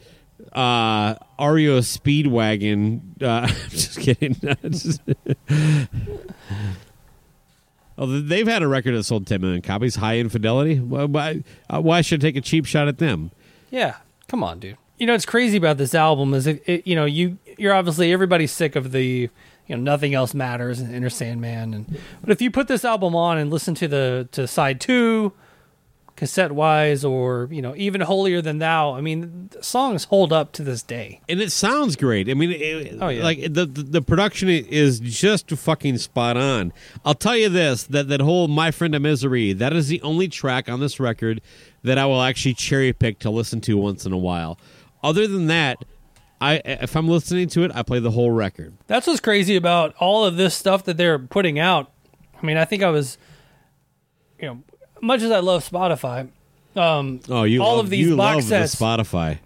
uh 0.51 1.15
REO 1.39 1.79
Speedwagon. 1.79 3.21
Uh, 3.21 3.47
I'm 3.49 3.69
just 3.69 3.99
kidding. 3.99 4.35
Oh, 7.97 8.07
they've 8.07 8.47
had 8.47 8.63
a 8.63 8.67
record 8.67 8.95
that 8.95 9.03
sold 9.03 9.27
10 9.27 9.39
million 9.39 9.61
copies. 9.61 9.95
Hi 9.97 10.17
Infidelity. 10.17 10.79
Why, 10.79 11.03
why, 11.05 11.43
uh, 11.69 11.79
why 11.81 12.01
should 12.01 12.21
I 12.23 12.27
take 12.27 12.35
a 12.35 12.41
cheap 12.41 12.65
shot 12.65 12.87
at 12.87 12.97
them? 12.97 13.31
Yeah, 13.69 13.97
come 14.27 14.43
on, 14.43 14.59
dude. 14.59 14.77
You 14.97 15.07
know 15.07 15.13
what's 15.13 15.25
crazy 15.25 15.57
about 15.57 15.77
this 15.77 15.93
album 15.93 16.33
is 16.33 16.47
it, 16.47 16.63
it 16.65 16.87
you 16.87 16.95
know 16.95 17.05
you 17.05 17.37
you're 17.57 17.73
obviously 17.73 18.13
everybody's 18.13 18.51
sick 18.51 18.75
of 18.75 18.91
the 18.91 19.29
you 19.67 19.75
know 19.75 19.77
nothing 19.77 20.13
else 20.13 20.33
matters 20.33 20.79
and 20.79 20.93
Enter 20.93 21.09
Sandman 21.09 21.73
and 21.73 21.99
but 22.21 22.29
if 22.29 22.41
you 22.41 22.49
put 22.51 22.67
this 22.67 22.85
album 22.85 23.15
on 23.15 23.37
and 23.37 23.51
listen 23.51 23.73
to 23.75 23.87
the 23.87 24.29
to 24.31 24.47
side 24.47 24.79
two 24.79 25.33
cassette 26.15 26.51
wise 26.51 27.03
or 27.03 27.47
you 27.51 27.61
know 27.61 27.73
even 27.75 27.99
holier 28.01 28.39
than 28.39 28.59
thou 28.59 28.93
I 28.93 29.01
mean 29.01 29.49
the 29.51 29.63
songs 29.63 30.03
hold 30.05 30.31
up 30.31 30.51
to 30.53 30.63
this 30.63 30.83
day 30.83 31.21
and 31.27 31.41
it 31.41 31.51
sounds 31.51 31.95
great. 31.95 32.29
I 32.29 32.35
mean, 32.35 32.51
it, 32.51 32.97
Oh, 33.01 33.09
yeah. 33.09 33.23
like 33.23 33.41
the, 33.41 33.65
the 33.65 33.81
the 33.83 34.01
production 34.01 34.47
is 34.49 34.99
just 34.99 35.49
fucking 35.49 35.97
spot 35.97 36.37
on. 36.37 36.71
I'll 37.03 37.15
tell 37.15 37.35
you 37.35 37.49
this: 37.49 37.83
that 37.85 38.09
that 38.09 38.21
whole 38.21 38.47
"My 38.47 38.69
Friend 38.71 38.93
of 38.93 39.01
Misery" 39.01 39.53
that 39.53 39.73
is 39.73 39.87
the 39.87 40.01
only 40.03 40.27
track 40.27 40.69
on 40.69 40.79
this 40.79 40.99
record 40.99 41.41
that 41.83 41.97
I 41.97 42.05
will 42.05 42.21
actually 42.21 42.53
cherry 42.53 42.93
pick 42.93 43.17
to 43.19 43.29
listen 43.31 43.59
to 43.61 43.75
once 43.77 44.05
in 44.05 44.13
a 44.13 44.17
while. 44.17 44.59
Other 45.03 45.27
than 45.27 45.47
that, 45.47 45.83
I 46.39 46.61
if 46.63 46.95
I'm 46.95 47.07
listening 47.07 47.47
to 47.49 47.63
it, 47.63 47.71
I 47.73 47.81
play 47.81 47.99
the 47.99 48.11
whole 48.11 48.31
record. 48.31 48.73
That's 48.87 49.07
what's 49.07 49.19
crazy 49.19 49.55
about 49.55 49.95
all 49.99 50.25
of 50.25 50.37
this 50.37 50.53
stuff 50.55 50.83
that 50.85 50.97
they're 50.97 51.17
putting 51.19 51.57
out. 51.57 51.91
I 52.41 52.45
mean, 52.45 52.57
I 52.57 52.65
think 52.65 52.83
I 52.83 52.89
was, 52.89 53.17
you 54.39 54.47
know, 54.47 54.63
much 55.03 55.21
as 55.21 55.31
I 55.31 55.39
love 55.39 55.67
Spotify, 55.67 56.29
um, 56.75 57.19
Oh, 57.29 57.43
you 57.43 57.61
all 57.61 57.75
love, 57.77 57.85
of 57.85 57.89
these 57.91 58.07
you 58.07 58.17
box 58.17 58.35
love 58.35 58.43
sets, 58.45 58.75
the 58.75 58.83
Spotify. 58.85 59.39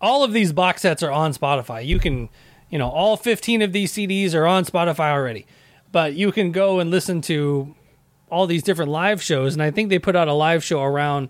all 0.00 0.24
of 0.24 0.32
these 0.32 0.52
box 0.52 0.82
sets 0.82 1.02
are 1.02 1.10
on 1.12 1.32
Spotify. 1.32 1.84
You 1.86 1.98
can, 1.98 2.28
you 2.70 2.78
know, 2.78 2.88
all 2.88 3.16
15 3.16 3.62
of 3.62 3.72
these 3.72 3.92
CDs 3.92 4.34
are 4.34 4.46
on 4.46 4.64
Spotify 4.64 5.12
already, 5.12 5.46
but 5.90 6.14
you 6.14 6.32
can 6.32 6.52
go 6.52 6.80
and 6.80 6.90
listen 6.90 7.20
to 7.22 7.74
all 8.30 8.46
these 8.46 8.62
different 8.62 8.90
live 8.90 9.22
shows. 9.22 9.54
And 9.54 9.62
I 9.62 9.70
think 9.70 9.88
they 9.90 9.98
put 9.98 10.16
out 10.16 10.28
a 10.28 10.32
live 10.34 10.64
show 10.64 10.82
around 10.82 11.28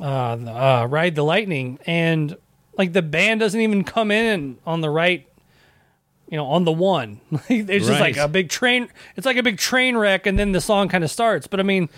uh, 0.00 0.04
uh, 0.04 0.86
Ride 0.90 1.14
the 1.14 1.22
Lightning, 1.24 1.78
and 1.86 2.36
like 2.76 2.92
the 2.92 3.02
band 3.02 3.40
doesn't 3.40 3.60
even 3.60 3.84
come 3.84 4.10
in 4.10 4.58
on 4.66 4.80
the 4.80 4.90
right. 4.90 5.26
You 6.28 6.36
know, 6.36 6.46
on 6.46 6.64
the 6.64 6.72
one, 6.72 7.20
it's 7.48 7.86
just 7.86 8.00
like 8.00 8.16
a 8.16 8.26
big 8.26 8.48
train. 8.48 8.88
It's 9.14 9.24
like 9.24 9.36
a 9.36 9.42
big 9.44 9.58
train 9.58 9.96
wreck, 9.96 10.26
and 10.26 10.36
then 10.38 10.50
the 10.52 10.60
song 10.60 10.88
kind 10.88 11.04
of 11.04 11.10
starts. 11.10 11.46
But 11.46 11.60
I 11.60 11.62
mean, 11.62 11.88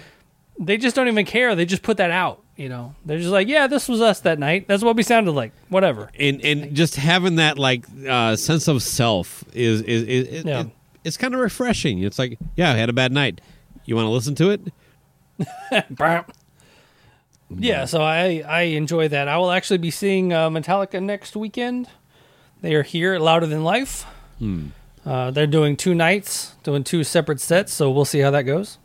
they 0.59 0.77
just 0.77 0.95
don't 0.97 1.09
even 1.09 1.25
care. 1.27 1.55
They 1.55 1.65
just 1.67 1.83
put 1.83 1.97
that 1.99 2.11
out. 2.11 2.43
You 2.57 2.69
know, 2.69 2.95
they're 3.05 3.19
just 3.19 3.31
like, 3.31 3.47
yeah, 3.49 3.69
this 3.69 3.89
was 3.89 4.01
us 4.01 4.21
that 4.21 4.39
night. 4.39 4.67
That's 4.67 4.83
what 4.83 4.97
we 4.97 5.03
sounded 5.05 5.31
like. 5.33 5.53
Whatever. 5.69 6.11
and 6.19 6.45
and 6.45 6.75
just 6.75 6.97
having 6.97 7.37
that 7.37 7.57
like 7.59 7.85
uh, 8.09 8.35
sense 8.37 8.67
of 8.69 8.83
self 8.83 9.45
is 9.53 9.81
is, 9.83 10.03
is, 10.05 10.29
is 10.29 10.45
Yeah. 10.45 10.61
it- 10.63 10.71
it's 11.05 11.17
kind 11.17 11.33
of 11.33 11.41
refreshing. 11.41 12.03
It's 12.03 12.19
like, 12.19 12.39
yeah, 12.57 12.73
I 12.73 12.77
had 12.77 12.89
a 12.91 12.93
bad 12.93 13.13
night. 13.13 13.41
You 13.87 13.95
want 13.97 14.07
to 14.07 14.11
listen 14.11 14.35
to 14.35 14.51
it? 14.51 14.61
Yeah, 17.51 17.87
so 17.87 18.03
I 18.03 18.43
I 18.47 18.61
enjoy 18.63 19.09
that. 19.09 19.27
I 19.29 19.39
will 19.39 19.51
actually 19.51 19.79
be 19.79 19.91
seeing 19.91 20.33
uh, 20.35 20.51
Metallica 20.51 21.03
next 21.03 21.35
weekend. 21.35 21.89
They 22.61 22.75
are 22.75 22.83
here 22.83 23.15
at 23.15 23.23
Louder 23.23 23.47
Than 23.47 23.65
Life. 23.65 24.05
Uh, 25.07 25.31
they're 25.31 25.47
doing 25.47 25.77
two 25.77 25.95
nights, 25.95 26.57
doing 26.63 26.85
two 26.85 27.05
separate 27.05 27.41
sets. 27.41 27.73
So 27.73 27.91
we'll 27.91 28.05
see 28.05 28.19
how 28.19 28.31
that 28.33 28.43
goes. 28.43 28.77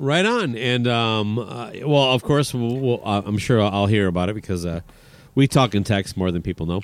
Right 0.00 0.24
on, 0.24 0.56
and 0.56 0.88
um, 0.88 1.38
uh, 1.38 1.72
well, 1.84 2.12
of 2.12 2.22
course, 2.22 2.54
we'll, 2.54 2.78
we'll, 2.78 3.00
uh, 3.04 3.20
I'm 3.24 3.36
sure 3.36 3.60
I'll 3.60 3.86
hear 3.86 4.06
about 4.06 4.30
it 4.30 4.34
because 4.34 4.64
uh, 4.64 4.80
we 5.34 5.46
talk 5.46 5.74
in 5.74 5.84
text 5.84 6.16
more 6.16 6.30
than 6.30 6.40
people 6.40 6.64
know. 6.64 6.80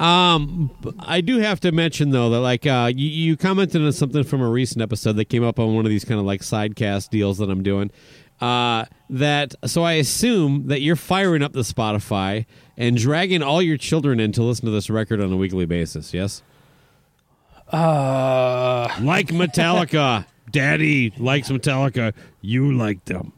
Um, 0.00 0.70
I 1.00 1.20
do 1.20 1.38
have 1.38 1.58
to 1.60 1.72
mention 1.72 2.10
though 2.10 2.30
that 2.30 2.38
like 2.38 2.66
uh, 2.66 2.92
you, 2.94 3.08
you 3.08 3.36
commented 3.36 3.82
on 3.82 3.90
something 3.92 4.22
from 4.22 4.40
a 4.40 4.48
recent 4.48 4.82
episode 4.82 5.16
that 5.16 5.24
came 5.24 5.42
up 5.42 5.58
on 5.58 5.74
one 5.74 5.84
of 5.84 5.90
these 5.90 6.04
kind 6.04 6.20
of 6.20 6.26
like 6.26 6.42
sidecast 6.42 7.10
deals 7.10 7.38
that 7.38 7.50
I'm 7.50 7.64
doing. 7.64 7.90
Uh, 8.40 8.84
that 9.10 9.54
so 9.66 9.82
I 9.82 9.94
assume 9.94 10.68
that 10.68 10.80
you're 10.80 10.94
firing 10.96 11.42
up 11.42 11.52
the 11.52 11.60
Spotify 11.62 12.46
and 12.76 12.96
dragging 12.96 13.42
all 13.42 13.60
your 13.60 13.76
children 13.78 14.20
in 14.20 14.30
to 14.32 14.44
listen 14.44 14.64
to 14.66 14.70
this 14.70 14.88
record 14.88 15.20
on 15.20 15.32
a 15.32 15.36
weekly 15.36 15.66
basis. 15.66 16.14
Yes, 16.14 16.42
Uh, 17.72 18.88
like 19.02 19.26
Metallica. 19.32 20.24
Daddy 20.50 21.12
likes 21.18 21.48
Metallica. 21.50 22.12
You 22.40 22.72
like 22.72 23.04
them. 23.04 23.32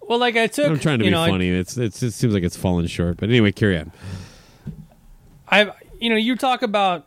well, 0.00 0.18
like 0.18 0.36
I 0.36 0.46
took. 0.46 0.68
I'm 0.68 0.78
trying 0.78 0.98
to 0.98 1.04
be 1.04 1.10
know, 1.10 1.22
I- 1.22 1.30
funny. 1.30 1.48
It's, 1.48 1.76
it's 1.76 2.02
it 2.02 2.12
seems 2.12 2.34
like 2.34 2.42
it's 2.42 2.56
falling 2.56 2.86
short. 2.86 3.16
But 3.18 3.28
anyway, 3.28 3.52
carry 3.52 3.78
on. 3.78 3.92
I, 5.50 5.72
you 5.98 6.10
know, 6.10 6.16
you 6.16 6.36
talk 6.36 6.62
about, 6.62 7.06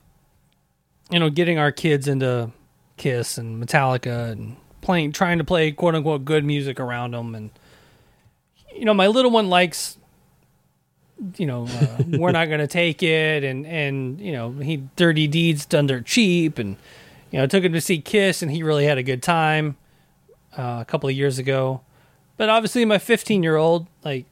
you 1.12 1.20
know, 1.20 1.30
getting 1.30 1.60
our 1.60 1.72
kids 1.72 2.08
into 2.08 2.52
Kiss 2.98 3.38
and 3.38 3.64
Metallica 3.64 4.32
and 4.32 4.58
playing, 4.82 5.12
trying 5.12 5.38
to 5.38 5.44
play 5.44 5.72
quote 5.72 5.94
unquote 5.96 6.26
good 6.26 6.44
music 6.44 6.80
around 6.80 7.12
them, 7.12 7.36
and 7.36 7.52
you 8.74 8.86
know, 8.86 8.94
my 8.94 9.08
little 9.08 9.30
one 9.30 9.50
likes, 9.50 9.98
you 11.38 11.46
know, 11.46 11.68
uh, 11.68 12.04
we're 12.18 12.32
not 12.32 12.50
gonna 12.50 12.66
take 12.68 13.04
it, 13.04 13.44
and 13.44 13.66
and 13.68 14.20
you 14.20 14.32
know, 14.32 14.52
he 14.54 14.78
dirty 14.96 15.28
deeds 15.28 15.66
done 15.68 15.86
dirt 15.88 16.06
cheap, 16.06 16.58
and 16.58 16.78
you 17.32 17.40
know, 17.40 17.48
took 17.48 17.64
him 17.64 17.74
to 17.74 17.82
see 17.82 18.00
Kiss, 18.00 18.42
and 18.42 18.52
he 18.52 18.62
really 18.62 18.86
had 18.86 18.98
a 18.98 19.04
good 19.04 19.24
time 19.24 19.78
uh, 20.58 20.80
a 20.82 20.86
couple 20.86 21.10
of 21.10 21.16
years 21.16 21.40
ago, 21.40 21.82
but 22.38 22.50
obviously, 22.50 22.86
my 22.86 22.98
15 22.98 23.42
year 23.44 23.56
old 23.56 23.88
like 24.04 24.26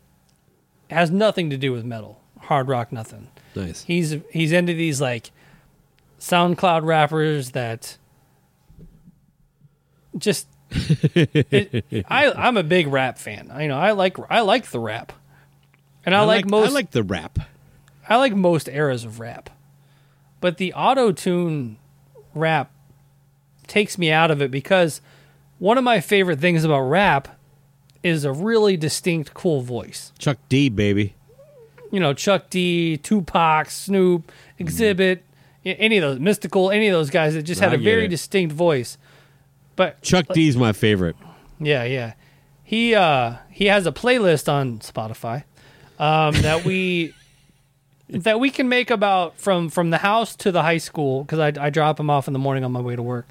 has 0.90 1.10
nothing 1.10 1.50
to 1.50 1.58
do 1.58 1.72
with 1.72 1.84
metal, 1.86 2.22
hard 2.42 2.68
rock, 2.68 2.92
nothing 2.92 3.30
Nice. 3.56 3.84
he's 3.84 4.18
he's 4.32 4.52
into 4.52 4.74
these 4.74 5.00
like 5.00 5.32
SoundCloud 6.20 6.84
rappers 6.84 7.52
that 7.52 7.98
just 10.18 10.48
it, 10.72 12.06
I 12.10 12.32
I'm 12.32 12.58
a 12.58 12.64
big 12.64 12.88
rap 12.88 13.18
fan. 13.18 13.50
I 13.52 13.68
know 13.68 13.78
I 13.78 13.92
like 13.92 14.18
I 14.30 14.42
like 14.42 14.70
the 14.72 14.80
rap. 14.80 15.14
And 16.06 16.16
I, 16.16 16.24
like, 16.24 16.46
most 16.50 16.70
I 16.70 16.72
like 16.72 16.92
the 16.92 17.04
rap. 17.04 17.40
I 18.08 18.16
like 18.16 18.34
most 18.34 18.68
eras 18.68 19.04
of 19.04 19.20
rap. 19.20 19.50
But 20.40 20.58
the 20.58 20.74
auto 20.74 21.12
tune 21.12 21.78
rap 22.34 22.72
takes 23.70 23.98
me 23.98 24.12
out 24.12 24.32
of 24.32 24.42
it 24.42 24.52
because 24.52 25.00
one 25.60 25.78
of 25.78 25.84
my 25.86 26.02
favorite 26.02 26.40
things 26.40 26.64
about 26.66 26.82
rap 26.82 27.40
is 28.04 28.26
a 28.26 28.32
really 28.32 28.76
distinct 28.78 29.34
cool 29.34 29.62
voice 29.62 30.12
Chuck 30.20 30.38
D, 30.50 30.68
baby. 30.70 31.16
you 31.92 32.00
know, 32.00 32.14
Chuck 32.14 32.50
D, 32.50 32.98
Tupac, 32.98 33.70
Snoop, 33.70 34.32
Xzibit, 34.60 35.20
a- 35.66 35.70
any 35.76 35.98
of 35.98 36.02
those, 36.02 36.20
Mystikal, 36.20 36.74
any 36.74 36.88
of 36.88 36.94
those 36.94 37.10
guys 37.10 37.34
that 37.34 37.44
just 37.44 37.62
had 37.62 37.74
a 37.74 37.78
very 37.78 38.06
it. 38.06 38.10
distinct 38.10 38.54
voice. 38.54 38.98
But 39.76 40.02
Chuck 40.02 40.28
D's 40.34 40.56
my 40.58 40.72
favorite. 40.74 41.16
yeah, 41.60 41.84
yeah. 41.86 42.14
He 42.64 42.94
uh 42.96 43.36
he 43.50 43.66
has 43.66 43.86
a 43.88 43.92
playlist 43.92 44.48
on 44.52 44.80
Spotify 44.80 45.44
um 46.00 46.36
that 46.42 46.64
we 46.66 47.14
that 48.10 48.40
we 48.40 48.50
can 48.50 48.70
make 48.70 48.90
about 48.92 49.38
from 49.38 49.70
from 49.70 49.90
the 49.90 49.98
house 50.00 50.36
to 50.38 50.52
the 50.52 50.62
high 50.64 50.78
school 50.78 51.24
because 51.24 51.40
I 51.40 51.66
I 51.66 51.70
drop 51.70 52.00
him 52.00 52.10
off 52.10 52.28
in 52.28 52.34
the 52.34 52.40
morning 52.40 52.64
on 52.64 52.72
my 52.72 52.80
way 52.82 52.96
to 52.96 53.02
work. 53.04 53.28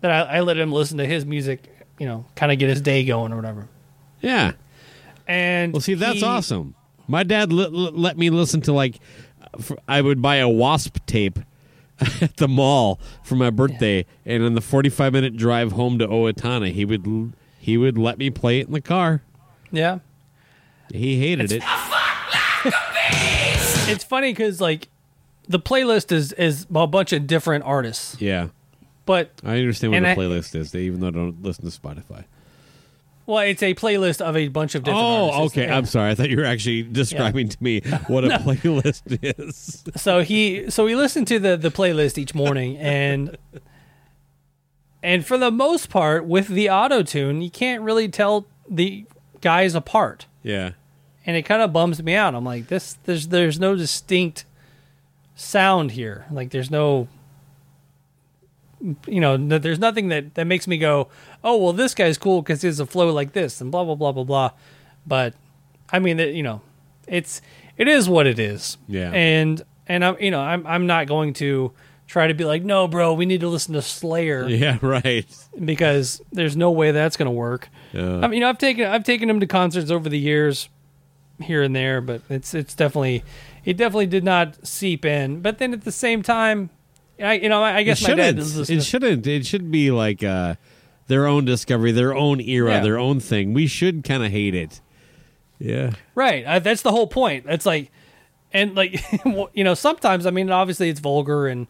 That 0.00 0.10
I, 0.10 0.36
I 0.36 0.40
let 0.40 0.56
him 0.58 0.72
listen 0.72 0.98
to 0.98 1.06
his 1.06 1.24
music, 1.26 1.64
you 1.98 2.06
know, 2.06 2.26
kind 2.36 2.52
of 2.52 2.58
get 2.58 2.68
his 2.68 2.80
day 2.80 3.04
going 3.04 3.32
or 3.32 3.36
whatever. 3.36 3.68
Yeah. 4.20 4.52
And 5.26 5.72
Well, 5.72 5.80
see, 5.80 5.94
that's 5.94 6.18
he- 6.20 6.24
awesome. 6.24 6.74
My 7.08 7.22
dad 7.22 7.52
let, 7.52 7.72
let 7.72 8.18
me 8.18 8.30
listen 8.30 8.60
to 8.62 8.72
like, 8.72 8.98
f- 9.58 9.72
I 9.88 10.00
would 10.02 10.20
buy 10.20 10.36
a 10.36 10.48
Wasp 10.48 10.98
tape 11.06 11.38
at 12.20 12.36
the 12.36 12.48
mall 12.48 12.98
for 13.22 13.36
my 13.36 13.48
birthday, 13.50 14.04
and 14.26 14.42
on 14.42 14.54
the 14.54 14.60
forty-five 14.60 15.12
minute 15.12 15.36
drive 15.36 15.72
home 15.72 15.98
to 16.00 16.06
Owatonna, 16.06 16.72
he 16.72 16.84
would 16.84 17.06
l- 17.06 17.30
he 17.58 17.76
would 17.78 17.96
let 17.96 18.18
me 18.18 18.28
play 18.28 18.58
it 18.60 18.66
in 18.66 18.72
the 18.72 18.80
car. 18.80 19.22
Yeah. 19.72 20.00
He 20.92 21.18
hated 21.20 21.52
it. 21.52 21.62
It's 23.88 24.04
funny 24.08 24.32
because 24.32 24.60
like 24.60 24.88
the 25.48 25.58
playlist 25.60 26.12
is 26.12 26.32
is 26.32 26.66
a 26.74 26.86
bunch 26.86 27.12
of 27.12 27.26
different 27.26 27.64
artists, 27.64 28.20
Yeah, 28.20 28.48
but 29.06 29.30
I 29.42 29.56
understand 29.58 29.92
what 29.94 30.00
the 30.02 30.10
I- 30.10 30.14
playlist 30.16 30.54
is, 30.54 30.74
even 30.74 31.00
though 31.00 31.08
I 31.08 31.10
don't 31.12 31.42
listen 31.42 31.64
to 31.68 31.80
Spotify. 31.80 32.24
well, 33.24 33.38
it's 33.38 33.62
a 33.62 33.74
playlist 33.74 34.20
of 34.20 34.36
a 34.36 34.48
bunch 34.48 34.74
of 34.74 34.84
different. 34.84 35.02
Oh, 35.02 35.30
artists. 35.30 35.56
okay. 35.58 35.70
I'm 35.70 35.86
sorry. 35.86 36.10
I 36.10 36.14
thought 36.14 36.28
you 36.28 36.36
were 36.36 36.44
actually 36.44 36.82
describing 36.82 37.48
to 37.48 37.56
me 37.62 37.80
what 38.08 38.24
a 38.24 38.28
playlist 38.38 39.18
is. 39.22 39.82
So 39.96 40.20
he 40.22 40.70
so 40.70 40.86
he 40.86 40.94
listened 40.94 41.26
to 41.28 41.38
the 41.38 41.56
the 41.56 41.70
playlist 41.70 42.18
each 42.18 42.34
morning 42.34 42.76
and. 42.76 43.36
And 45.02 45.24
for 45.24 45.38
the 45.38 45.52
most 45.52 45.88
part, 45.88 46.26
with 46.26 46.48
the 46.48 46.68
auto 46.68 47.02
tune, 47.02 47.40
you 47.40 47.50
can't 47.50 47.82
really 47.82 48.08
tell 48.08 48.46
the 48.68 49.04
guys 49.40 49.74
apart. 49.76 50.26
Yeah. 50.42 50.72
and 51.24 51.36
it 51.36 51.42
kind 51.42 51.62
of 51.62 51.72
bums 51.72 52.02
me 52.02 52.14
out. 52.16 52.34
I'm 52.34 52.44
like, 52.44 52.66
this, 52.68 52.94
there's, 53.04 53.28
there's 53.28 53.60
no 53.60 53.76
distinct 53.76 54.44
sound 55.36 55.92
here. 55.92 56.26
Like, 56.30 56.50
there's 56.50 56.70
no, 56.72 57.06
you 59.06 59.20
know, 59.20 59.36
there's 59.36 59.78
nothing 59.78 60.08
that 60.08 60.34
that 60.34 60.46
makes 60.46 60.66
me 60.66 60.78
go, 60.78 61.08
oh, 61.42 61.56
well, 61.56 61.72
this 61.72 61.94
guy's 61.94 62.18
cool 62.18 62.42
because 62.42 62.62
he 62.62 62.68
has 62.68 62.80
a 62.80 62.86
flow 62.86 63.10
like 63.12 63.32
this, 63.32 63.60
and 63.60 63.70
blah 63.70 63.84
blah 63.84 63.94
blah 63.94 64.12
blah 64.12 64.24
blah. 64.24 64.50
But 65.06 65.34
I 65.90 65.98
mean, 65.98 66.16
that 66.18 66.34
you 66.34 66.42
know, 66.42 66.60
it's 67.06 67.40
it 67.76 67.88
is 67.88 68.08
what 68.08 68.26
it 68.26 68.38
is. 68.38 68.76
Yeah. 68.88 69.10
And 69.12 69.62
and 69.86 70.04
I'm 70.04 70.16
you 70.20 70.30
know 70.30 70.40
I'm 70.40 70.66
I'm 70.66 70.86
not 70.86 71.06
going 71.06 71.32
to 71.34 71.72
try 72.06 72.28
to 72.28 72.34
be 72.34 72.44
like, 72.44 72.62
no, 72.62 72.86
bro, 72.86 73.14
we 73.14 73.26
need 73.26 73.40
to 73.40 73.48
listen 73.48 73.74
to 73.74 73.82
Slayer 73.82 74.48
Yeah. 74.48 74.78
Right. 74.80 75.26
because 75.64 76.20
there's 76.32 76.56
no 76.56 76.70
way 76.70 76.92
that's 76.92 77.16
going 77.16 77.26
to 77.26 77.32
work. 77.32 77.68
Yeah. 77.92 78.18
I 78.18 78.28
mean, 78.28 78.34
you 78.34 78.40
know, 78.40 78.48
I've 78.48 78.58
taken 78.58 78.86
I've 78.86 79.04
taken 79.04 79.28
him 79.28 79.40
to 79.40 79.46
concerts 79.46 79.90
over 79.90 80.08
the 80.08 80.18
years, 80.18 80.68
here 81.40 81.62
and 81.62 81.74
there, 81.74 82.00
but 82.00 82.22
it's 82.28 82.54
it's 82.54 82.74
definitely 82.74 83.24
it 83.64 83.76
definitely 83.76 84.06
did 84.06 84.24
not 84.24 84.66
seep 84.66 85.04
in. 85.04 85.40
But 85.40 85.58
then 85.58 85.72
at 85.72 85.84
the 85.84 85.92
same 85.92 86.22
time, 86.22 86.70
I 87.20 87.34
you 87.34 87.48
know 87.48 87.62
I, 87.62 87.76
I 87.78 87.82
guess 87.82 88.00
it 88.00 88.04
my 88.04 88.08
shouldn't. 88.10 88.36
does 88.38 88.70
It 88.70 88.82
shouldn't. 88.84 89.26
It 89.26 89.46
should 89.46 89.70
be 89.70 89.90
like 89.90 90.22
uh, 90.22 90.56
their 91.06 91.26
own 91.26 91.44
discovery, 91.44 91.92
their 91.92 92.14
own 92.14 92.40
era, 92.40 92.72
Yeah. 92.72 92.80
their 92.80 92.98
own 92.98 93.20
thing. 93.20 93.54
We 93.54 93.66
should 93.66 94.04
kind 94.04 94.24
of 94.24 94.30
hate 94.30 94.54
it. 94.54 94.80
Yeah. 95.58 95.92
Right. 96.14 96.44
Uh, 96.44 96.58
that's 96.58 96.82
the 96.82 96.90
whole 96.90 97.06
point. 97.06 97.46
It's 97.48 97.64
like, 97.64 97.90
and 98.52 98.74
like, 98.74 99.00
you 99.54 99.64
know, 99.64 99.74
sometimes 99.74 100.26
I 100.26 100.30
mean, 100.30 100.50
obviously 100.50 100.88
it's 100.90 101.00
vulgar 101.00 101.46
and 101.46 101.66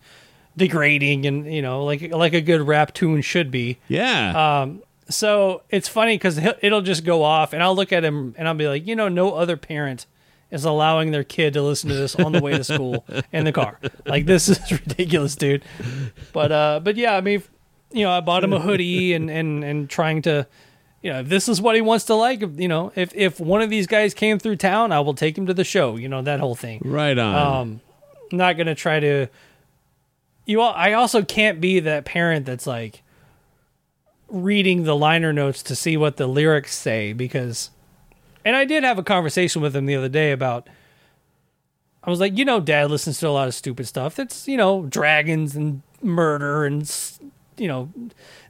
degrading, 0.56 1.27
and 1.27 1.52
you 1.52 1.62
know, 1.62 1.85
like 1.85 2.10
like 2.12 2.32
a 2.35 2.40
good 2.40 2.62
rap 2.66 2.94
tune 2.94 3.23
should 3.23 3.51
be. 3.51 3.78
Yeah. 3.89 4.62
Um, 4.62 4.82
so 5.09 5.62
it's 5.70 5.86
funny 5.89 6.14
because 6.16 6.39
it'll 6.62 6.82
just 6.82 7.05
go 7.05 7.23
off, 7.23 7.52
and 7.52 7.62
I'll 7.62 7.77
look 7.77 7.93
at 7.93 8.05
him 8.05 8.35
and 8.36 8.48
I'll 8.48 8.55
be 8.55 8.66
like, 8.66 8.86
you 8.86 8.97
know, 8.97 9.09
no 9.09 9.35
other 9.35 9.56
parent 9.56 10.06
is 10.51 10.64
allowing 10.64 11.10
their 11.10 11.24
kid 11.24 11.55
to 11.55 11.62
listen 11.62 11.89
to 11.90 11.97
this 11.97 12.14
on 12.14 12.32
the 12.32 12.40
way 12.40 12.52
to 12.52 12.64
school 12.64 13.05
in 13.32 13.44
the 13.44 13.52
car. 13.52 13.78
Like 14.05 14.27
this 14.27 14.48
is 14.48 14.70
ridiculous, 14.70 15.36
dude. 15.36 15.64
But 16.32 16.52
uh, 16.52 16.81
but 16.82 16.97
yeah, 16.97 17.16
I 17.16 17.20
mean, 17.20 17.43
you 17.93 18.05
know, 18.05 18.10
I 18.10 18.20
bought 18.20 18.44
him 18.44 18.52
a 18.52 18.60
hoodie 18.60 19.12
and 19.14 19.31
and 19.31 19.64
and 19.64 19.90
trying 19.90 20.23
to. 20.23 20.47
You 21.02 21.12
know, 21.12 21.20
if 21.20 21.28
this 21.28 21.48
is 21.48 21.60
what 21.60 21.77
he 21.77 21.82
wants 21.82 22.06
to 22.06 22.14
like, 22.14 22.40
you 22.40 22.66
know, 22.66 22.90
if 22.97 23.14
if 23.14 23.39
one 23.39 23.62
of 23.62 23.70
these 23.70 23.86
guys 23.86 24.12
came 24.12 24.40
through 24.40 24.56
town, 24.56 24.90
I 24.90 24.98
will 25.01 25.14
take 25.14 25.39
him 25.39 25.47
to 25.47 25.55
the 25.55 25.62
show. 25.62 25.97
You 25.97 26.09
know 26.09 26.23
that 26.23 26.40
whole 26.40 26.56
thing. 26.56 26.81
right 26.85 27.16
on. 27.16 27.35
Um, 27.35 27.81
I'm 28.32 28.39
not 28.39 28.56
gonna 28.56 28.74
try 28.74 28.98
to. 28.98 29.28
You, 30.47 30.60
all, 30.60 30.73
I 30.74 30.94
also 30.94 31.23
can't 31.23 31.60
be 31.60 31.81
that 31.81 32.05
parent 32.05 32.47
that's 32.47 32.66
like 32.66 33.02
reading 34.28 34.85
the 34.85 34.97
liner 34.97 35.32
notes 35.32 35.62
to 35.64 35.77
see 35.77 35.97
what 35.97 36.16
the 36.16 36.27
lyrics 36.27 36.74
say 36.74 37.12
because, 37.12 37.70
and 38.47 38.56
I 38.56 38.64
did 38.64 38.82
have 38.85 38.97
a 38.98 39.02
conversation 39.02 39.60
with 39.60 39.77
him 39.77 39.85
the 39.85 39.97
other 39.97 40.09
day 40.09 40.32
about. 40.32 40.68
I 42.02 42.10
was 42.10 42.20
like, 42.20 42.39
you 42.39 42.44
know, 42.44 42.60
Dad 42.60 42.89
listens 42.90 43.18
to 43.18 43.28
a 43.28 43.31
lot 43.31 43.48
of 43.48 43.55
stupid 43.55 43.86
stuff. 43.86 44.14
That's 44.14 44.47
you 44.47 44.56
know, 44.56 44.86
dragons 44.86 45.56
and 45.56 45.82
murder 46.02 46.64
and 46.64 46.90
you 47.59 47.66
know, 47.68 47.90